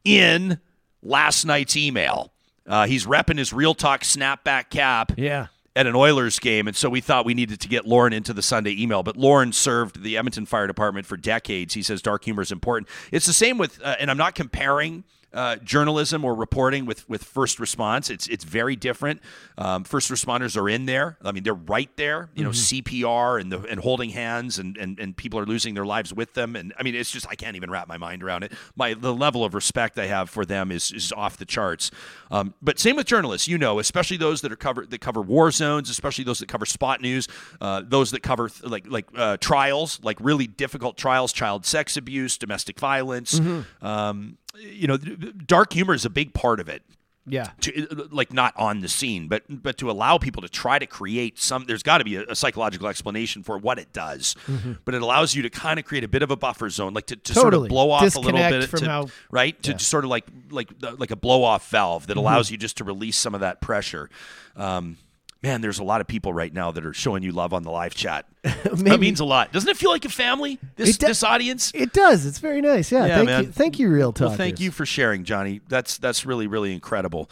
in 0.05 0.61
last 1.03 1.45
night's 1.45 1.77
email. 1.77 2.33
Uh, 2.69 2.87
he's 2.87 3.07
repping 3.07 3.39
his 3.39 3.53
Real 3.53 3.75
Talk 3.75 4.03
snapback 4.03 4.69
cap 4.71 5.13
Yeah. 5.17 5.47
at 5.75 5.87
an 5.87 5.97
Oilers 5.97 6.39
game, 6.39 6.69
and 6.69 6.77
so 6.77 6.91
we 6.91 7.01
thought 7.01 7.25
we 7.25 7.33
needed 7.35 7.61
to 7.61 7.69
get 7.69 7.87
Lauren 7.87 8.13
into 8.13 8.33
the 8.35 8.43
Sunday 8.43 8.81
email. 8.81 9.03
But 9.03 9.17
Lauren 9.17 9.53
served 9.53 10.03
the 10.03 10.17
Edmonton 10.19 10.45
Fire 10.47 10.67
Department 10.67 11.07
for 11.07 11.17
decades. 11.17 11.75
He 11.75 11.83
says 11.83 12.03
dark 12.03 12.25
humor 12.25 12.43
is 12.43 12.53
important. 12.53 12.89
It's 13.11 13.27
the 13.27 13.33
same 13.33 13.57
with, 13.59 13.81
uh, 13.83 13.97
and 13.99 14.11
I'm 14.11 14.19
not 14.19 14.35
comparing. 14.35 15.05
Uh, 15.31 15.57
journalism 15.57 16.25
or 16.25 16.35
reporting 16.35 16.87
with 16.87 17.07
with 17.09 17.23
first 17.23 17.61
response, 17.61 18.09
it's 18.09 18.27
it's 18.29 18.45
very 18.45 18.77
different. 18.77 19.21
Um, 19.59 19.85
first 19.85 20.11
responders 20.11 20.57
are 20.57 20.71
in 20.71 20.87
there. 20.87 21.19
I 21.23 21.33
mean, 21.33 21.43
they're 21.43 21.53
right 21.53 21.91
there. 21.97 22.31
You 22.35 22.45
know, 22.45 22.51
CPR 22.51 23.39
and 23.39 23.53
the 23.53 23.61
and 23.65 23.79
holding 23.79 24.09
hands, 24.09 24.59
and, 24.59 24.77
and 24.79 24.99
and 24.99 25.15
people 25.15 25.39
are 25.39 25.45
losing 25.45 25.75
their 25.75 25.85
lives 25.85 26.15
with 26.15 26.33
them. 26.33 26.57
And 26.57 26.73
I 26.79 26.83
mean, 26.83 26.95
it's 26.95 27.11
just 27.11 27.27
I 27.29 27.35
can't 27.35 27.57
even 27.57 27.71
wrap 27.71 27.89
my 27.89 27.99
mind 27.99 28.23
around 28.23 28.43
it. 28.43 28.53
My 28.75 28.95
the 28.95 29.15
level 29.15 29.45
of 29.45 29.55
respect 29.55 29.99
I 29.99 30.07
have 30.07 30.31
for 30.31 30.47
them 30.47 30.73
is 30.73 30.93
is 30.93 31.13
off 31.13 31.37
the 31.37 31.45
charts. 31.45 31.91
Um, 32.31 32.55
but 32.63 32.79
same 32.79 32.97
with 32.97 33.07
journalists, 33.07 33.47
you 33.49 33.59
know, 33.59 33.79
especially 33.81 34.17
those 34.17 34.41
that 34.41 34.51
are 34.51 34.57
cover 34.57 34.87
that 34.87 35.01
cover 35.03 35.21
war 35.21 35.51
zones, 35.51 35.91
especially 35.91 36.25
those 36.25 36.39
that 36.39 36.49
cover 36.49 36.65
spot 36.65 37.03
news, 37.03 37.29
uh, 37.61 37.83
those 37.87 38.13
that 38.13 38.23
cover 38.23 38.49
th- 38.49 38.65
like 38.65 38.87
like 38.89 39.07
uh, 39.15 39.37
trials, 39.39 40.01
like 40.03 40.17
really 40.21 40.47
difficult 40.47 40.97
trials, 40.97 41.35
child 41.35 41.67
sex 41.67 41.99
abuse, 41.99 42.39
domestic 42.39 42.79
violence. 42.81 43.39
Um, 43.83 44.39
you 44.61 44.87
know, 44.87 44.97
dark 44.97 45.73
humor 45.73 45.95
is 45.95 46.05
a 46.05 46.11
big 46.11 46.35
part 46.35 46.61
of 46.61 46.69
it 46.69 46.83
Yeah. 47.27 47.51
to 47.61 47.89
uh, 47.89 48.09
like 48.11 48.33
not 48.33 48.55
on 48.57 48.81
the 48.81 48.89
scene, 48.89 49.29
but 49.29 49.43
but 49.49 49.77
to 49.79 49.91
allow 49.91 50.19
people 50.19 50.43
to 50.43 50.49
try 50.49 50.79
to 50.79 50.87
create 50.87 51.39
some. 51.39 51.65
There's 51.67 51.83
got 51.83 51.99
to 51.99 52.05
be 52.05 52.17
a, 52.17 52.25
a 52.29 52.35
psychological 52.35 52.89
explanation 52.89 53.43
for 53.43 53.59
what 53.59 53.79
it 53.79 53.93
does, 53.93 54.35
mm-hmm. 54.47 54.73
but 54.85 54.95
it 54.95 55.03
allows 55.03 55.35
you 55.35 55.43
to 55.43 55.51
kind 55.51 55.79
of 55.79 55.85
create 55.85 56.05
a 56.05 56.09
bit 56.09 56.23
of 56.23 56.31
a 56.31 56.37
buffer 56.37 56.71
zone, 56.71 56.95
like 56.95 57.07
to, 57.07 57.17
to 57.17 57.35
sort 57.35 57.55
of 57.55 57.69
blow 57.69 57.91
off 57.91 58.03
a 58.17 58.21
little 58.21 58.41
bit, 58.41 58.71
to- 58.71 58.85
how- 58.87 59.09
right? 59.31 59.63
To 59.65 59.79
sort 59.79 60.05
of 60.05 60.11
like 60.11 60.27
like 60.51 60.71
like 60.99 61.11
a 61.11 61.17
blow 61.17 61.45
off 61.45 61.69
valve 61.69 62.07
that 62.07 62.15
mm-hmm. 62.15 62.21
allows 62.21 62.51
you 62.51 62.57
just 62.57 62.79
to 62.79 62.85
release 62.85 63.17
some 63.17 63.35
of 63.35 63.41
that 63.41 63.61
pressure. 63.61 64.09
Um, 64.57 64.97
Man, 65.43 65.61
there's 65.61 65.79
a 65.79 65.85
lot 65.85 66.01
of 66.01 66.09
people 66.09 66.33
right 66.33 66.53
now 66.53 66.73
that 66.73 66.85
are 66.85 66.93
showing 66.93 67.23
you 67.23 67.31
love 67.31 67.53
on 67.53 67.63
the 67.63 67.71
live 67.71 67.95
chat. 67.95 68.27
that 68.43 68.99
means 68.99 69.21
a 69.21 69.25
lot. 69.25 69.53
Doesn't 69.53 69.69
it 69.71 69.77
feel 69.77 69.91
like 69.91 70.05
a 70.05 70.09
family? 70.09 70.59
This 70.75 70.91
It 70.97 70.99
do- 70.99 71.07
this 71.07 71.23
audience. 71.23 71.71
It 71.75 71.93
does. 71.93 72.27
It's 72.27 72.41
very 72.41 72.61
nice. 72.61 72.91
Yeah. 72.91 73.07
Yeah, 73.07 73.15
thank 73.17 73.27
man. 73.27 73.45
you. 73.45 73.53
Thank 73.53 73.79
you, 73.79 73.89
Real 73.89 74.13
Talk. 74.13 74.29
Well, 74.29 74.37
thank 74.37 74.59
you 74.59 74.73
for 74.73 74.85
sharing, 74.85 75.23
Johnny. 75.23 75.61
That's 75.69 75.97
that's 75.99 76.27
really 76.27 76.49
really 76.49 76.73
incredible. 76.75 77.31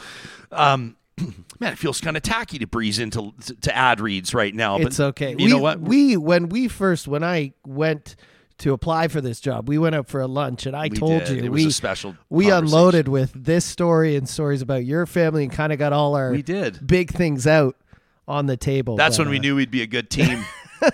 Um, 0.53 0.97
man, 1.59 1.73
it 1.73 1.79
feels 1.79 2.01
kind 2.01 2.17
of 2.17 2.23
tacky 2.23 2.59
to 2.61 2.67
breeze 2.69 3.01
into 3.01 3.33
to 3.63 3.77
ad 3.77 3.99
reads 4.01 4.35
right 4.35 4.55
now. 4.55 4.79
But 4.79 4.89
It's 4.89 5.01
okay. 5.01 5.31
You 5.31 5.37
we, 5.37 5.47
know 5.49 5.59
what? 5.59 5.81
We 5.81 6.17
when 6.17 6.49
we 6.49 6.69
first 6.69 7.09
when 7.09 7.25
I 7.25 7.55
went 7.67 8.15
to 8.59 8.73
apply 8.73 9.09
for 9.09 9.21
this 9.21 9.41
job, 9.41 9.69
we 9.69 9.79
went 9.79 9.97
out 9.97 10.07
for 10.09 10.21
a 10.21 10.27
lunch, 10.29 10.65
and 10.67 10.77
I 10.77 10.85
We 10.85 10.97
told 10.97 11.25
did. 11.25 11.39
you 11.39 11.45
It 11.45 11.49
was 11.51 11.63
we 11.63 11.67
a 11.69 11.73
special 11.73 12.17
we 12.31 12.51
unloaded 12.51 13.09
with 13.09 13.33
this 13.35 13.65
story 13.65 14.15
and 14.17 14.29
stories 14.29 14.63
about 14.63 14.85
your 14.85 15.07
family, 15.07 15.43
and 15.43 15.53
kind 15.53 15.73
of 15.73 15.79
got 15.81 15.93
all 15.93 16.15
our 16.15 16.31
We 16.31 16.43
did. 16.43 16.87
big 16.87 17.11
things 17.11 17.47
out 17.49 17.75
on 18.29 18.47
the 18.47 18.57
table. 18.57 18.97
That's 18.97 19.17
but, 19.17 19.25
when 19.25 19.31
we 19.31 19.39
uh, 19.39 19.43
knew 19.43 19.57
we'd 19.57 19.71
be 19.71 19.83
a 19.83 19.87
good 19.87 20.11
team. 20.11 20.45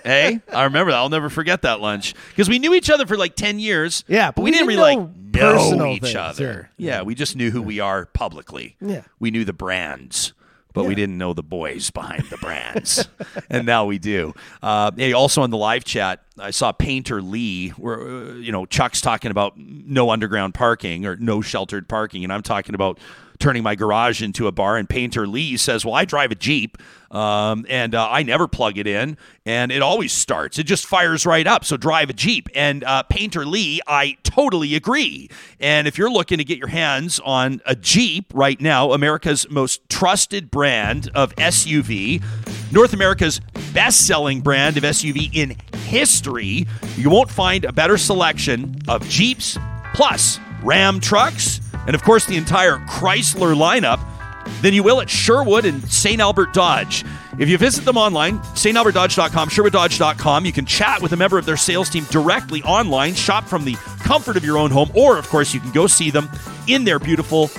hey, 0.03 0.39
I 0.51 0.63
remember 0.63 0.91
that. 0.91 0.97
I'll 0.97 1.09
never 1.09 1.29
forget 1.29 1.63
that 1.63 1.81
lunch 1.81 2.13
because 2.29 2.49
we 2.49 2.59
knew 2.59 2.73
each 2.73 2.89
other 2.89 3.05
for 3.05 3.17
like 3.17 3.35
ten 3.35 3.59
years. 3.59 4.03
Yeah, 4.07 4.31
but 4.31 4.41
we, 4.41 4.51
didn't 4.51 4.67
really 4.67 4.95
know 4.95 5.01
like 5.01 5.77
know 5.77 5.87
each 5.87 6.01
things, 6.03 6.15
other. 6.15 6.69
yeah. 6.77 6.97
Yeah. 6.97 7.01
we 7.01 7.15
just 7.15 7.35
knew 7.35 7.51
who 7.51 7.61
we 7.61 7.79
are 7.79 8.05
publicly. 8.07 8.75
Yeah. 8.79 9.03
we 9.19 9.31
knew 9.31 9.45
the 9.45 9.53
brands. 9.53 10.33
But 10.75 10.85
we 10.85 10.95
didn't 10.95 11.19
know 11.19 11.33
the 11.33 11.43
boys 11.43 11.91
behind 11.91 12.23
the 12.31 12.37
brands, 12.37 13.07
and 13.51 13.63
now 13.63 13.85
we 13.85 13.99
do. 13.99 14.33
Uh, 14.59 14.89
hey, 14.97 15.13
also 15.13 15.43
on 15.43 15.51
the 15.51 15.57
live 15.57 15.83
chat, 15.83 16.23
I 16.39 16.49
saw 16.49 16.71
Painter 16.71 17.21
Lee, 17.21 17.69
where 17.69 18.01
uh, 18.01 18.33
you 18.33 18.51
know 18.51 18.65
Chuck's 18.65 18.99
talking 18.99 19.29
about 19.29 19.53
no 19.55 20.09
underground 20.09 20.55
parking 20.55 21.05
or 21.05 21.15
no 21.15 21.41
sheltered 21.41 21.87
parking, 21.87 22.23
and 22.23 22.33
I'm 22.33 22.41
talking 22.41 22.73
about 22.73 22.97
turning 23.43 23.61
my 23.61 23.75
garage 23.75 24.23
into 24.23 24.47
a 24.47 24.53
bar. 24.53 24.77
And 24.77 24.89
painter 24.89 25.27
Lee 25.27 25.57
says, 25.57 25.85
Well, 25.85 25.93
I 25.93 26.05
drive 26.05 26.31
a 26.31 26.35
Jeep. 26.35 26.77
Um, 27.11 27.67
and 27.69 27.93
uh, 27.93 28.09
I 28.09 28.23
never 28.23 28.47
plug 28.47 28.79
it 28.79 28.87
in, 28.87 29.19
and 29.45 29.71
it 29.71 29.83
always 29.83 30.11
starts. 30.11 30.57
It 30.57 30.63
just 30.63 30.87
fires 30.87 31.27
right 31.27 31.45
up. 31.45 31.63
So 31.63 31.77
drive 31.77 32.09
a 32.09 32.13
Jeep. 32.13 32.49
And 32.55 32.83
uh, 32.83 33.03
Painter 33.03 33.45
Lee, 33.45 33.81
I 33.85 34.17
totally 34.23 34.73
agree. 34.73 35.29
And 35.59 35.87
if 35.87 35.95
you're 35.95 36.09
looking 36.09 36.39
to 36.39 36.43
get 36.43 36.57
your 36.57 36.69
hands 36.69 37.19
on 37.23 37.61
a 37.67 37.75
Jeep 37.75 38.31
right 38.33 38.59
now, 38.59 38.93
America's 38.93 39.47
most 39.47 39.87
trusted 39.89 40.49
brand 40.49 41.11
of 41.13 41.35
SUV, 41.35 42.23
North 42.71 42.93
America's 42.93 43.41
best 43.75 44.07
selling 44.07 44.41
brand 44.41 44.77
of 44.77 44.81
SUV 44.81 45.29
in 45.35 45.55
history, 45.85 46.65
you 46.97 47.11
won't 47.11 47.29
find 47.29 47.63
a 47.65 47.71
better 47.71 47.99
selection 47.99 48.75
of 48.87 49.07
Jeeps, 49.07 49.59
plus 49.93 50.39
Ram 50.63 50.99
trucks, 50.99 51.59
and 51.85 51.95
of 51.95 52.03
course 52.03 52.25
the 52.25 52.37
entire 52.37 52.77
Chrysler 52.79 53.55
lineup 53.55 53.99
than 54.61 54.73
you 54.73 54.83
will 54.83 55.01
at 55.01 55.09
Sherwood 55.09 55.65
and 55.65 55.83
St. 55.89 56.19
Albert 56.19 56.53
Dodge. 56.53 57.05
If 57.37 57.49
you 57.49 57.57
visit 57.57 57.85
them 57.85 57.97
online, 57.97 58.39
stalbertdodge.com, 58.39 59.49
sherwooddodge.com, 59.49 60.45
you 60.45 60.51
can 60.51 60.65
chat 60.65 61.01
with 61.01 61.13
a 61.13 61.17
member 61.17 61.37
of 61.37 61.45
their 61.45 61.57
sales 61.57 61.89
team 61.89 62.05
directly 62.11 62.61
online, 62.63 63.13
shop 63.13 63.45
from 63.45 63.65
the 63.65 63.75
comfort 63.99 64.37
of 64.37 64.45
your 64.45 64.57
own 64.57 64.69
home, 64.69 64.91
or 64.93 65.17
of 65.17 65.27
course, 65.29 65.53
you 65.53 65.59
can 65.59 65.71
go 65.71 65.87
see 65.87 66.11
them 66.11 66.29
in 66.67 66.83
their 66.83 66.99
beautiful 66.99 67.49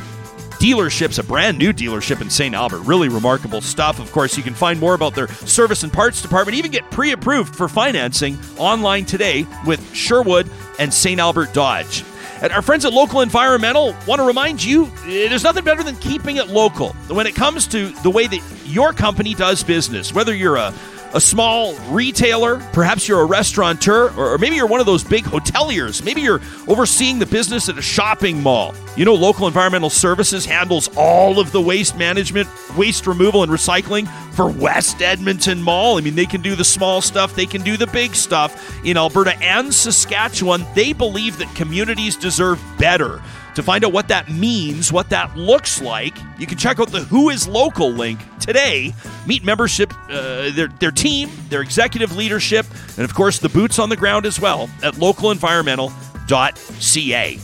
dealerships, 0.58 1.18
a 1.18 1.22
brand 1.22 1.58
new 1.58 1.72
dealership 1.72 2.20
in 2.20 2.30
St. 2.30 2.54
Albert. 2.54 2.80
Really 2.80 3.08
remarkable 3.08 3.60
stuff. 3.60 3.98
Of 3.98 4.10
course, 4.12 4.36
you 4.36 4.42
can 4.42 4.54
find 4.54 4.78
more 4.78 4.94
about 4.94 5.14
their 5.14 5.28
service 5.28 5.82
and 5.82 5.92
parts 5.92 6.22
department, 6.22 6.56
even 6.56 6.70
get 6.70 6.90
pre 6.90 7.12
approved 7.12 7.54
for 7.54 7.68
financing 7.68 8.38
online 8.56 9.04
today 9.04 9.46
with 9.66 9.94
Sherwood 9.94 10.48
and 10.78 10.92
St. 10.92 11.20
Albert 11.20 11.52
Dodge. 11.52 12.04
And 12.44 12.52
our 12.52 12.60
friends 12.60 12.84
at 12.84 12.92
Local 12.92 13.22
Environmental 13.22 13.96
want 14.06 14.20
to 14.20 14.26
remind 14.26 14.62
you 14.62 14.84
eh, 15.06 15.30
there's 15.30 15.44
nothing 15.44 15.64
better 15.64 15.82
than 15.82 15.96
keeping 15.96 16.36
it 16.36 16.48
local 16.48 16.90
when 17.08 17.26
it 17.26 17.34
comes 17.34 17.66
to 17.68 17.88
the 18.02 18.10
way 18.10 18.26
that 18.26 18.42
your 18.66 18.92
company 18.92 19.32
does 19.32 19.62
business. 19.62 20.12
Whether 20.12 20.34
you're 20.34 20.56
a 20.56 20.74
a 21.14 21.20
small 21.20 21.74
retailer, 21.90 22.58
perhaps 22.72 23.06
you're 23.06 23.20
a 23.20 23.24
restaurateur, 23.24 24.12
or 24.16 24.36
maybe 24.36 24.56
you're 24.56 24.66
one 24.66 24.80
of 24.80 24.86
those 24.86 25.04
big 25.04 25.24
hoteliers. 25.24 26.04
Maybe 26.04 26.20
you're 26.20 26.40
overseeing 26.66 27.20
the 27.20 27.26
business 27.26 27.68
at 27.68 27.78
a 27.78 27.82
shopping 27.82 28.42
mall. 28.42 28.74
You 28.96 29.04
know, 29.04 29.14
local 29.14 29.46
environmental 29.46 29.90
services 29.90 30.44
handles 30.44 30.90
all 30.96 31.38
of 31.38 31.52
the 31.52 31.60
waste 31.60 31.96
management, 31.96 32.48
waste 32.76 33.06
removal, 33.06 33.44
and 33.44 33.52
recycling 33.52 34.08
for 34.34 34.50
West 34.50 35.02
Edmonton 35.02 35.62
Mall. 35.62 35.98
I 35.98 36.00
mean, 36.00 36.16
they 36.16 36.26
can 36.26 36.42
do 36.42 36.56
the 36.56 36.64
small 36.64 37.00
stuff, 37.00 37.36
they 37.36 37.46
can 37.46 37.62
do 37.62 37.76
the 37.76 37.86
big 37.86 38.16
stuff 38.16 38.84
in 38.84 38.96
Alberta 38.96 39.36
and 39.38 39.72
Saskatchewan. 39.72 40.66
They 40.74 40.92
believe 40.92 41.38
that 41.38 41.54
communities 41.54 42.16
deserve 42.16 42.60
better. 42.76 43.22
To 43.54 43.62
find 43.62 43.84
out 43.84 43.92
what 43.92 44.08
that 44.08 44.28
means, 44.30 44.92
what 44.92 45.10
that 45.10 45.36
looks 45.36 45.80
like, 45.80 46.16
you 46.38 46.46
can 46.46 46.58
check 46.58 46.80
out 46.80 46.90
the 46.90 47.04
Who 47.04 47.30
is 47.30 47.46
Local 47.46 47.88
link 47.90 48.18
today. 48.40 48.92
Meet 49.26 49.44
membership, 49.44 49.94
uh, 50.10 50.50
their, 50.50 50.66
their 50.80 50.90
team, 50.90 51.30
their 51.50 51.62
executive 51.62 52.16
leadership, 52.16 52.66
and 52.96 53.04
of 53.04 53.14
course 53.14 53.38
the 53.38 53.48
boots 53.48 53.78
on 53.78 53.90
the 53.90 53.96
ground 53.96 54.26
as 54.26 54.40
well 54.40 54.68
at 54.82 54.94
localenvironmental.ca. 54.94 57.38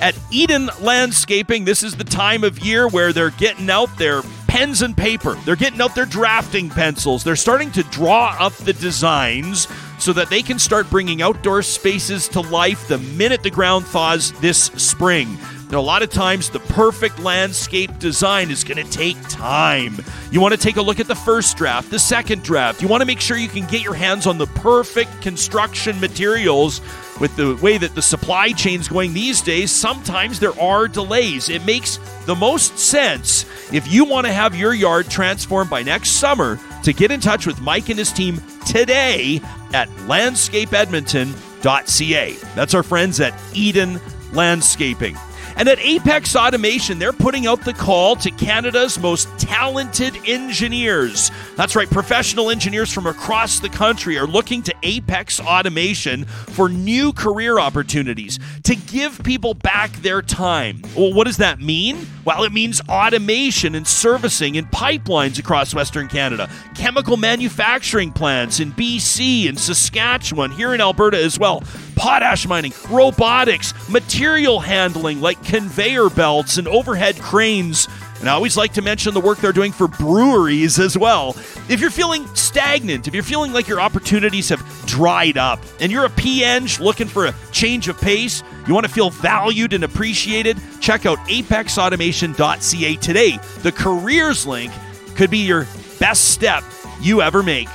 At 0.00 0.18
Eden 0.30 0.70
Landscaping, 0.80 1.64
this 1.64 1.82
is 1.82 1.96
the 1.96 2.04
time 2.04 2.44
of 2.44 2.58
year 2.58 2.88
where 2.88 3.12
they're 3.12 3.30
getting 3.30 3.70
out 3.70 3.96
their 3.96 4.22
pens 4.48 4.82
and 4.82 4.96
paper. 4.96 5.34
They're 5.44 5.56
getting 5.56 5.80
out 5.80 5.94
their 5.94 6.04
drafting 6.04 6.68
pencils. 6.68 7.24
They're 7.24 7.36
starting 7.36 7.70
to 7.72 7.82
draw 7.84 8.36
up 8.38 8.52
the 8.54 8.72
designs 8.72 9.68
so 10.04 10.12
that 10.12 10.28
they 10.28 10.42
can 10.42 10.58
start 10.58 10.90
bringing 10.90 11.22
outdoor 11.22 11.62
spaces 11.62 12.28
to 12.28 12.40
life 12.42 12.88
the 12.88 12.98
minute 12.98 13.42
the 13.42 13.48
ground 13.48 13.86
thaws 13.86 14.32
this 14.32 14.64
spring. 14.76 15.38
Now, 15.70 15.80
a 15.80 15.82
lot 15.82 16.02
of 16.02 16.10
times, 16.10 16.50
the 16.50 16.60
perfect 16.60 17.18
landscape 17.20 17.98
design 17.98 18.50
is 18.50 18.64
going 18.64 18.84
to 18.84 18.92
take 18.92 19.16
time. 19.28 19.96
You 20.30 20.42
want 20.42 20.52
to 20.52 20.60
take 20.60 20.76
a 20.76 20.82
look 20.82 21.00
at 21.00 21.08
the 21.08 21.14
first 21.14 21.56
draft, 21.56 21.90
the 21.90 21.98
second 21.98 22.42
draft. 22.42 22.82
You 22.82 22.88
want 22.88 23.00
to 23.00 23.06
make 23.06 23.18
sure 23.18 23.38
you 23.38 23.48
can 23.48 23.66
get 23.66 23.82
your 23.82 23.94
hands 23.94 24.26
on 24.26 24.36
the 24.36 24.46
perfect 24.46 25.22
construction 25.22 25.98
materials. 26.00 26.82
With 27.18 27.34
the 27.36 27.56
way 27.62 27.78
that 27.78 27.94
the 27.94 28.02
supply 28.02 28.52
chain's 28.52 28.88
going 28.88 29.14
these 29.14 29.40
days, 29.40 29.70
sometimes 29.70 30.38
there 30.38 30.58
are 30.60 30.86
delays. 30.86 31.48
It 31.48 31.64
makes 31.64 31.98
the 32.26 32.34
most 32.34 32.78
sense 32.78 33.46
if 33.72 33.90
you 33.90 34.04
want 34.04 34.26
to 34.26 34.32
have 34.32 34.54
your 34.54 34.74
yard 34.74 35.08
transformed 35.08 35.70
by 35.70 35.82
next 35.82 36.10
summer 36.10 36.58
to 36.84 36.92
get 36.92 37.10
in 37.10 37.18
touch 37.20 37.46
with 37.46 37.60
Mike 37.60 37.88
and 37.88 37.98
his 37.98 38.12
team 38.12 38.40
today 38.66 39.40
at 39.72 39.88
landscapeedmonton.ca. 40.06 42.32
That's 42.54 42.74
our 42.74 42.82
friends 42.82 43.20
at 43.20 43.32
Eden 43.54 43.98
Landscaping. 44.32 45.16
And 45.56 45.68
at 45.68 45.78
Apex 45.78 46.34
Automation, 46.34 46.98
they're 46.98 47.12
putting 47.12 47.46
out 47.46 47.64
the 47.64 47.72
call 47.72 48.16
to 48.16 48.30
Canada's 48.30 48.98
most 48.98 49.28
talented 49.38 50.16
engineers. 50.26 51.30
That's 51.56 51.76
right, 51.76 51.88
professional 51.88 52.50
engineers 52.50 52.92
from 52.92 53.06
across 53.06 53.60
the 53.60 53.68
country 53.68 54.18
are 54.18 54.26
looking 54.26 54.62
to 54.62 54.74
Apex 54.82 55.40
Automation 55.40 56.24
for 56.24 56.68
new 56.68 57.12
career 57.12 57.58
opportunities 57.58 58.38
to 58.64 58.74
give 58.74 59.22
people 59.22 59.54
back 59.54 59.92
their 60.02 60.22
time. 60.22 60.82
Well, 60.96 61.12
what 61.12 61.26
does 61.26 61.36
that 61.38 61.60
mean? 61.60 62.06
Well, 62.24 62.44
it 62.44 62.52
means 62.52 62.80
automation 62.88 63.74
and 63.74 63.86
servicing 63.86 64.54
in 64.54 64.66
pipelines 64.66 65.38
across 65.38 65.74
Western 65.74 66.08
Canada, 66.08 66.48
chemical 66.74 67.16
manufacturing 67.16 68.12
plants 68.12 68.60
in 68.60 68.72
BC 68.72 69.48
and 69.48 69.58
Saskatchewan, 69.58 70.50
here 70.50 70.74
in 70.74 70.80
Alberta 70.80 71.22
as 71.22 71.38
well, 71.38 71.62
potash 71.96 72.46
mining, 72.46 72.72
robotics, 72.90 73.72
material 73.88 74.60
handling 74.60 75.20
like 75.20 75.42
conveyor 75.44 76.10
belts 76.10 76.58
and 76.58 76.68
overhead 76.68 77.16
cranes. 77.16 77.88
And 78.20 78.28
I 78.28 78.32
always 78.32 78.56
like 78.56 78.72
to 78.74 78.82
mention 78.82 79.12
the 79.12 79.20
work 79.20 79.38
they're 79.38 79.52
doing 79.52 79.72
for 79.72 79.86
breweries 79.86 80.78
as 80.78 80.96
well. 80.96 81.30
If 81.68 81.80
you're 81.80 81.90
feeling 81.90 82.26
stagnant, 82.34 83.06
if 83.06 83.14
you're 83.14 83.22
feeling 83.22 83.52
like 83.52 83.68
your 83.68 83.80
opportunities 83.80 84.48
have 84.48 84.64
dried 84.86 85.36
up, 85.36 85.60
and 85.80 85.92
you're 85.92 86.06
a 86.06 86.10
P.Eng 86.10 86.68
looking 86.80 87.06
for 87.06 87.26
a 87.26 87.34
change 87.52 87.88
of 87.88 88.00
pace, 88.00 88.42
you 88.66 88.72
want 88.72 88.86
to 88.86 88.92
feel 88.92 89.10
valued 89.10 89.72
and 89.72 89.84
appreciated, 89.84 90.56
check 90.80 91.04
out 91.04 91.18
apexautomation.ca 91.28 92.96
today. 92.96 93.38
The 93.62 93.72
careers 93.72 94.46
link 94.46 94.72
could 95.16 95.30
be 95.30 95.38
your 95.38 95.66
best 95.98 96.30
step 96.30 96.64
you 97.00 97.20
ever 97.20 97.42
make. 97.42 97.68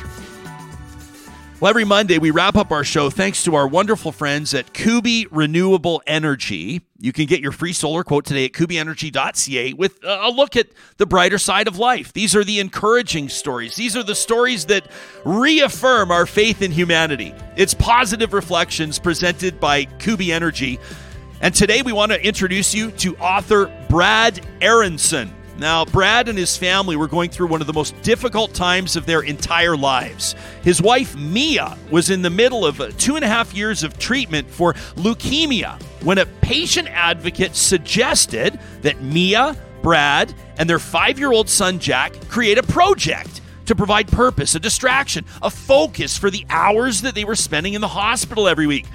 Well, 1.60 1.68
every 1.70 1.84
Monday 1.84 2.20
we 2.20 2.32
wrap 2.32 2.56
up 2.56 2.72
our 2.72 2.86
show 2.86 3.10
thanks 3.10 3.44
to 3.44 3.54
our 3.56 3.68
wonderful 3.68 4.14
friends 4.14 4.54
at 4.54 4.72
Kuby 4.72 5.28
Renewable 5.30 6.02
Energy. 6.08 6.84
You 7.00 7.12
can 7.12 7.26
get 7.26 7.42
your 7.42 7.52
free 7.52 7.74
solar 7.74 8.06
quote 8.06 8.24
today 8.24 8.46
at 8.46 8.54
kubyenergy.ca 8.54 9.74
with 9.74 10.00
a 10.06 10.30
look 10.30 10.56
at 10.56 10.68
the 10.96 11.06
brighter 11.06 11.38
side 11.38 11.68
of 11.68 11.78
life. 11.78 12.14
These 12.14 12.34
are 12.34 12.46
the 12.46 12.62
encouraging 12.62 13.28
stories. 13.28 13.76
These 13.76 13.98
are 13.98 14.04
the 14.04 14.16
stories 14.16 14.68
that 14.68 14.88
reaffirm 15.26 16.12
our 16.12 16.26
faith 16.26 16.62
in 16.62 16.72
humanity. 16.72 17.34
It's 17.58 17.74
positive 17.74 18.32
reflections 18.32 18.98
presented 18.98 19.60
by 19.60 19.84
Kuby 19.84 20.32
Energy. 20.32 20.80
And 21.42 21.54
today 21.54 21.82
we 21.82 21.92
want 21.92 22.14
to 22.14 22.26
introduce 22.26 22.74
you 22.74 22.92
to 22.92 23.18
author 23.18 23.66
Brad 23.90 24.40
Aronson. 24.62 25.36
Now, 25.60 25.84
Brad 25.84 26.30
and 26.30 26.38
his 26.38 26.56
family 26.56 26.96
were 26.96 27.08
going 27.08 27.30
through 27.30 27.48
one 27.48 27.60
of 27.60 27.68
the 27.68 27.74
most 27.74 28.02
difficult 28.02 28.54
times 28.54 28.96
of 28.96 29.06
their 29.06 29.22
entire 29.22 29.76
lives. 29.76 30.34
His 30.64 30.82
wife, 30.82 31.18
Mia, 31.18 31.78
was 31.92 32.10
in 32.10 32.22
the 32.22 32.30
middle 32.30 32.66
of 32.66 32.80
uh, 32.80 32.92
two 32.98 33.18
and 33.18 33.26
a 33.26 33.28
half 33.28 33.54
years 33.54 33.84
of 33.84 34.00
treatment 34.00 34.50
for 34.50 34.74
leukemia 34.96 35.82
when 36.02 36.18
a 36.18 36.26
patient 36.26 36.88
advocate 36.88 37.58
suggested 37.58 38.58
that 38.84 39.02
Mia, 39.02 39.58
Brad, 39.82 40.34
and 40.58 40.70
their 40.70 40.80
five 40.80 41.20
year 41.20 41.34
old 41.34 41.50
son, 41.50 41.78
Jack, 41.80 42.14
create 42.30 42.58
a 42.58 42.64
project 42.64 43.42
to 43.66 43.76
provide 43.76 44.08
purpose, 44.08 44.56
a 44.56 44.60
distraction, 44.60 45.26
a 45.42 45.50
focus 45.50 46.18
for 46.18 46.32
the 46.32 46.46
hours 46.50 47.02
that 47.02 47.16
they 47.16 47.26
were 47.26 47.36
spending 47.36 47.74
in 47.74 47.82
the 47.82 47.88
hospital 47.88 48.48
every 48.48 48.66
week. 48.66 48.88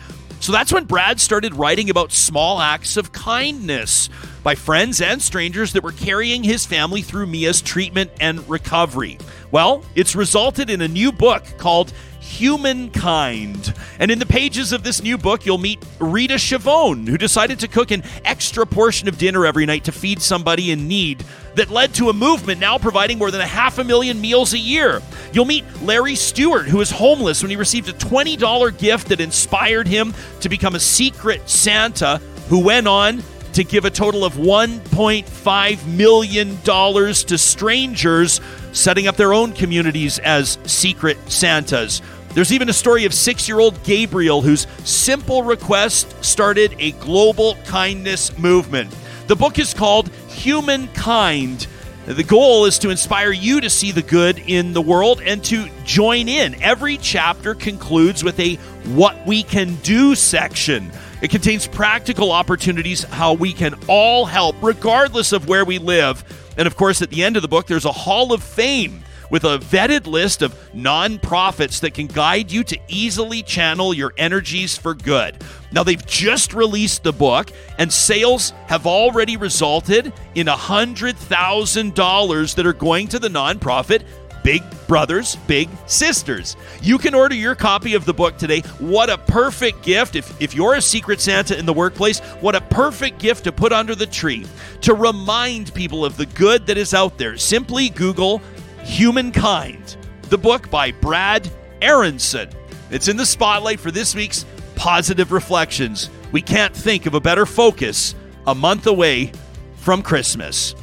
So 0.44 0.52
that's 0.52 0.74
when 0.74 0.84
Brad 0.84 1.22
started 1.22 1.54
writing 1.54 1.88
about 1.88 2.12
small 2.12 2.60
acts 2.60 2.98
of 2.98 3.12
kindness 3.12 4.10
by 4.42 4.54
friends 4.54 5.00
and 5.00 5.22
strangers 5.22 5.72
that 5.72 5.82
were 5.82 5.90
carrying 5.90 6.44
his 6.44 6.66
family 6.66 7.00
through 7.00 7.28
Mia's 7.28 7.62
treatment 7.62 8.10
and 8.20 8.46
recovery. 8.46 9.16
Well, 9.52 9.82
it's 9.94 10.14
resulted 10.14 10.68
in 10.68 10.82
a 10.82 10.86
new 10.86 11.12
book 11.12 11.46
called 11.56 11.94
Humankind. 12.24 13.74
And 13.98 14.10
in 14.10 14.18
the 14.18 14.26
pages 14.26 14.72
of 14.72 14.82
this 14.82 15.02
new 15.02 15.18
book, 15.18 15.46
you'll 15.46 15.58
meet 15.58 15.84
Rita 16.00 16.34
Chavone, 16.34 17.06
who 17.06 17.18
decided 17.18 17.60
to 17.60 17.68
cook 17.68 17.90
an 17.90 18.02
extra 18.24 18.66
portion 18.66 19.08
of 19.08 19.18
dinner 19.18 19.46
every 19.46 19.66
night 19.66 19.84
to 19.84 19.92
feed 19.92 20.20
somebody 20.20 20.70
in 20.70 20.88
need 20.88 21.24
that 21.54 21.70
led 21.70 21.94
to 21.94 22.08
a 22.08 22.12
movement 22.12 22.60
now 22.60 22.78
providing 22.78 23.18
more 23.18 23.30
than 23.30 23.40
a 23.40 23.46
half 23.46 23.78
a 23.78 23.84
million 23.84 24.20
meals 24.20 24.52
a 24.54 24.58
year. 24.58 25.00
You'll 25.32 25.44
meet 25.44 25.64
Larry 25.82 26.16
Stewart, 26.16 26.66
who 26.66 26.78
was 26.78 26.90
homeless 26.90 27.42
when 27.42 27.50
he 27.50 27.56
received 27.56 27.88
a 27.88 27.92
$20 27.92 28.78
gift 28.78 29.08
that 29.08 29.20
inspired 29.20 29.86
him 29.86 30.14
to 30.40 30.48
become 30.48 30.74
a 30.74 30.80
secret 30.80 31.48
Santa 31.48 32.20
who 32.48 32.58
went 32.58 32.88
on 32.88 33.22
to 33.54 33.62
give 33.62 33.84
a 33.84 33.90
total 33.90 34.24
of 34.24 34.34
$1.5 34.34 35.86
million 35.86 36.56
to 36.56 37.38
strangers, 37.38 38.40
setting 38.72 39.06
up 39.06 39.16
their 39.16 39.32
own 39.32 39.52
communities 39.52 40.18
as 40.18 40.58
secret 40.64 41.16
Santas. 41.30 42.02
There's 42.34 42.52
even 42.52 42.68
a 42.68 42.72
story 42.72 43.04
of 43.04 43.14
six 43.14 43.46
year 43.46 43.60
old 43.60 43.80
Gabriel, 43.84 44.42
whose 44.42 44.66
simple 44.82 45.44
request 45.44 46.22
started 46.24 46.74
a 46.80 46.90
global 46.92 47.54
kindness 47.64 48.36
movement. 48.36 48.92
The 49.28 49.36
book 49.36 49.60
is 49.60 49.72
called 49.72 50.10
Humankind. 50.28 51.68
The 52.06 52.24
goal 52.24 52.64
is 52.64 52.80
to 52.80 52.90
inspire 52.90 53.30
you 53.30 53.60
to 53.60 53.70
see 53.70 53.92
the 53.92 54.02
good 54.02 54.38
in 54.38 54.72
the 54.72 54.82
world 54.82 55.22
and 55.22 55.42
to 55.44 55.68
join 55.84 56.28
in. 56.28 56.60
Every 56.60 56.96
chapter 56.96 57.54
concludes 57.54 58.24
with 58.24 58.38
a 58.40 58.56
what 58.96 59.24
we 59.26 59.44
can 59.44 59.76
do 59.76 60.16
section. 60.16 60.90
It 61.22 61.30
contains 61.30 61.68
practical 61.68 62.32
opportunities 62.32 63.04
how 63.04 63.34
we 63.34 63.52
can 63.52 63.74
all 63.86 64.26
help, 64.26 64.56
regardless 64.60 65.32
of 65.32 65.48
where 65.48 65.64
we 65.64 65.78
live. 65.78 66.24
And 66.58 66.66
of 66.66 66.76
course, 66.76 67.00
at 67.00 67.10
the 67.10 67.22
end 67.22 67.36
of 67.36 67.42
the 67.42 67.48
book, 67.48 67.68
there's 67.68 67.86
a 67.86 67.92
Hall 67.92 68.32
of 68.32 68.42
Fame 68.42 69.04
with 69.30 69.44
a 69.44 69.58
vetted 69.58 70.06
list 70.06 70.42
of 70.42 70.54
nonprofits 70.72 71.80
that 71.80 71.94
can 71.94 72.06
guide 72.06 72.52
you 72.52 72.62
to 72.64 72.78
easily 72.88 73.42
channel 73.42 73.94
your 73.94 74.12
energies 74.16 74.76
for 74.76 74.94
good. 74.94 75.42
Now, 75.72 75.82
they've 75.82 76.04
just 76.06 76.52
released 76.54 77.02
the 77.02 77.12
book, 77.12 77.50
and 77.78 77.92
sales 77.92 78.52
have 78.66 78.86
already 78.86 79.36
resulted 79.36 80.12
in 80.34 80.46
$100,000 80.46 82.54
that 82.54 82.66
are 82.66 82.72
going 82.72 83.08
to 83.08 83.18
the 83.18 83.28
nonprofit 83.28 84.04
Big 84.44 84.62
Brothers, 84.86 85.36
Big 85.46 85.70
Sisters. 85.86 86.54
You 86.82 86.98
can 86.98 87.14
order 87.14 87.34
your 87.34 87.54
copy 87.54 87.94
of 87.94 88.04
the 88.04 88.12
book 88.12 88.36
today. 88.36 88.60
What 88.78 89.08
a 89.08 89.16
perfect 89.16 89.82
gift. 89.82 90.16
If, 90.16 90.40
if 90.40 90.54
you're 90.54 90.74
a 90.74 90.82
Secret 90.82 91.22
Santa 91.22 91.58
in 91.58 91.64
the 91.64 91.72
workplace, 91.72 92.20
what 92.40 92.54
a 92.54 92.60
perfect 92.60 93.18
gift 93.18 93.44
to 93.44 93.52
put 93.52 93.72
under 93.72 93.94
the 93.94 94.06
tree 94.06 94.44
to 94.82 94.92
remind 94.92 95.72
people 95.72 96.04
of 96.04 96.18
the 96.18 96.26
good 96.26 96.66
that 96.66 96.76
is 96.76 96.92
out 96.92 97.16
there. 97.16 97.38
Simply 97.38 97.88
Google 97.88 98.42
Humankind, 98.84 99.96
the 100.28 100.38
book 100.38 100.70
by 100.70 100.92
Brad 100.92 101.50
Aronson. 101.80 102.50
It's 102.90 103.08
in 103.08 103.16
the 103.16 103.26
spotlight 103.26 103.80
for 103.80 103.90
this 103.90 104.14
week's 104.14 104.44
Positive 104.76 105.32
Reflections. 105.32 106.10
We 106.32 106.42
can't 106.42 106.76
think 106.76 107.06
of 107.06 107.14
a 107.14 107.20
better 107.20 107.46
focus 107.46 108.14
a 108.46 108.54
month 108.54 108.86
away 108.86 109.32
from 109.76 110.02
Christmas. 110.02 110.74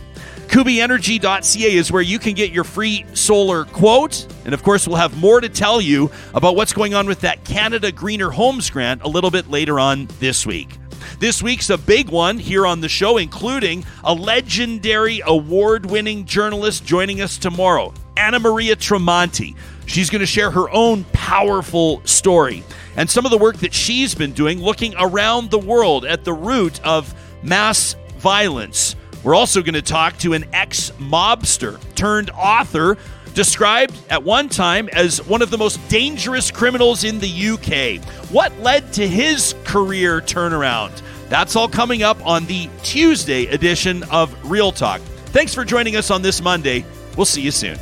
KubyEnergy.ca 0.47 1.75
is 1.75 1.91
where 1.91 2.01
you 2.01 2.19
can 2.19 2.33
get 2.33 2.51
your 2.51 2.63
free 2.63 3.05
solar 3.13 3.65
quote. 3.65 4.27
And 4.45 4.53
of 4.53 4.63
course, 4.63 4.87
we'll 4.87 4.97
have 4.97 5.15
more 5.17 5.39
to 5.39 5.47
tell 5.47 5.79
you 5.79 6.11
about 6.33 6.55
what's 6.55 6.73
going 6.73 6.93
on 6.93 7.07
with 7.07 7.21
that 7.21 7.45
Canada 7.45 7.91
Greener 7.91 8.31
Homes 8.31 8.69
grant 8.69 9.03
a 9.03 9.07
little 9.07 9.31
bit 9.31 9.49
later 9.49 9.79
on 9.79 10.07
this 10.19 10.45
week. 10.45 10.80
This 11.21 11.43
week's 11.43 11.69
a 11.69 11.77
big 11.77 12.09
one 12.09 12.39
here 12.39 12.65
on 12.65 12.81
the 12.81 12.89
show, 12.89 13.17
including 13.17 13.85
a 14.03 14.11
legendary 14.11 15.21
award 15.23 15.85
winning 15.85 16.25
journalist 16.25 16.83
joining 16.83 17.21
us 17.21 17.37
tomorrow, 17.37 17.93
Anna 18.17 18.39
Maria 18.39 18.75
Tremonti. 18.75 19.55
She's 19.85 20.09
going 20.09 20.21
to 20.21 20.25
share 20.25 20.49
her 20.49 20.67
own 20.71 21.03
powerful 21.13 22.01
story 22.05 22.63
and 22.95 23.07
some 23.07 23.23
of 23.23 23.29
the 23.29 23.37
work 23.37 23.57
that 23.57 23.71
she's 23.71 24.15
been 24.15 24.31
doing 24.31 24.63
looking 24.63 24.95
around 24.97 25.51
the 25.51 25.59
world 25.59 26.05
at 26.05 26.23
the 26.23 26.33
root 26.33 26.83
of 26.83 27.13
mass 27.43 27.95
violence. 28.17 28.95
We're 29.23 29.35
also 29.35 29.61
going 29.61 29.75
to 29.75 29.83
talk 29.83 30.17
to 30.19 30.33
an 30.33 30.45
ex 30.53 30.89
mobster 30.97 31.79
turned 31.93 32.31
author, 32.31 32.97
described 33.35 33.93
at 34.09 34.23
one 34.23 34.49
time 34.49 34.89
as 34.91 35.23
one 35.27 35.43
of 35.43 35.51
the 35.51 35.57
most 35.59 35.87
dangerous 35.87 36.49
criminals 36.49 37.03
in 37.03 37.19
the 37.19 37.49
UK. 37.49 38.03
What 38.31 38.57
led 38.59 38.91
to 38.93 39.07
his 39.07 39.53
career 39.65 40.19
turnaround? 40.19 40.99
That's 41.31 41.55
all 41.55 41.69
coming 41.69 42.03
up 42.03 42.23
on 42.27 42.45
the 42.45 42.69
Tuesday 42.83 43.45
edition 43.45 44.03
of 44.11 44.35
Real 44.51 44.73
Talk. 44.73 44.99
Thanks 45.27 45.55
for 45.55 45.63
joining 45.63 45.95
us 45.95 46.11
on 46.11 46.21
this 46.21 46.41
Monday. 46.41 46.83
We'll 47.15 47.25
see 47.25 47.41
you 47.41 47.51
soon. 47.51 47.79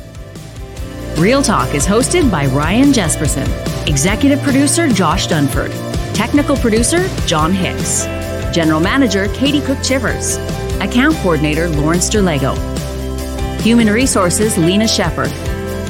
Real 1.16 1.42
Talk 1.42 1.74
is 1.74 1.84
hosted 1.84 2.30
by 2.30 2.46
Ryan 2.46 2.92
Jespersen, 2.92 3.48
executive 3.88 4.40
producer 4.42 4.86
Josh 4.86 5.26
Dunford, 5.26 5.72
technical 6.14 6.56
producer 6.58 7.08
John 7.26 7.52
Hicks, 7.52 8.04
general 8.54 8.78
manager 8.78 9.26
Katie 9.34 9.62
Cook 9.62 9.82
Chivers, 9.82 10.36
account 10.80 11.16
coordinator 11.16 11.68
Lawrence 11.70 12.08
Derlego, 12.08 12.54
human 13.62 13.88
resources 13.88 14.56
Lena 14.58 14.86
Shepard, 14.86 15.30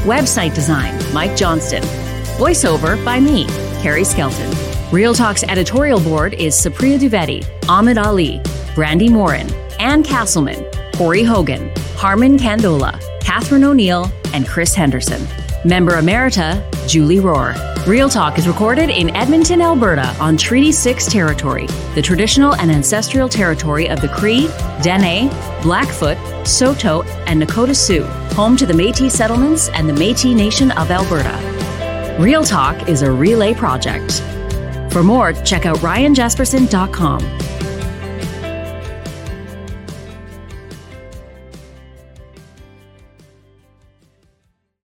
website 0.07 0.55
design 0.55 0.99
Mike 1.13 1.37
Johnston, 1.37 1.83
voiceover 2.39 3.05
by 3.05 3.21
me, 3.21 3.45
Carrie 3.83 4.05
Skelton. 4.05 4.80
Real 4.93 5.15
Talk's 5.15 5.45
editorial 5.45 6.01
board 6.01 6.35
is 6.35 6.57
Supriya 6.57 6.99
Dwivedi, 6.99 7.47
Ahmed 7.69 7.97
Ali, 7.97 8.41
Brandi 8.75 9.09
Morin, 9.09 9.49
Ann 9.79 10.03
Castleman, 10.03 10.67
Corey 10.97 11.23
Hogan, 11.23 11.71
Harmon 11.95 12.37
Candola, 12.37 13.01
Catherine 13.21 13.63
O'Neill, 13.63 14.11
and 14.35 14.49
Chris 14.49 14.75
Henderson. 14.75 15.25
Member 15.65 15.93
Emerita, 15.93 16.61
Julie 16.89 17.19
Rohr. 17.19 17.55
Real 17.87 18.09
Talk 18.09 18.37
is 18.37 18.49
recorded 18.49 18.91
in 18.91 19.15
Edmonton, 19.15 19.63
Alberta 19.63 20.09
on 20.19 20.37
Treaty 20.37 20.73
6 20.73 21.07
territory, 21.07 21.69
the 21.95 22.03
traditional 22.03 22.57
and 22.57 22.69
ancestral 22.69 23.29
territory 23.29 23.89
of 23.89 24.01
the 24.01 24.09
Cree, 24.09 24.51
Dene, 24.83 25.31
Blackfoot, 25.63 26.19
Saulteaux, 26.45 27.05
and 27.29 27.41
Nakota 27.41 27.77
Sioux, 27.77 28.03
home 28.35 28.57
to 28.57 28.67
the 28.67 28.75
Metis 28.75 29.17
settlements 29.17 29.69
and 29.69 29.89
the 29.89 29.93
Metis 29.93 30.35
Nation 30.35 30.73
of 30.73 30.91
Alberta. 30.91 32.17
Real 32.19 32.43
Talk 32.43 32.89
is 32.89 33.03
a 33.03 33.13
relay 33.13 33.55
project. 33.55 34.21
For 34.91 35.03
more, 35.03 35.33
check 35.33 35.67
out 35.67 35.79
ryanjespersen.com. 35.79 37.50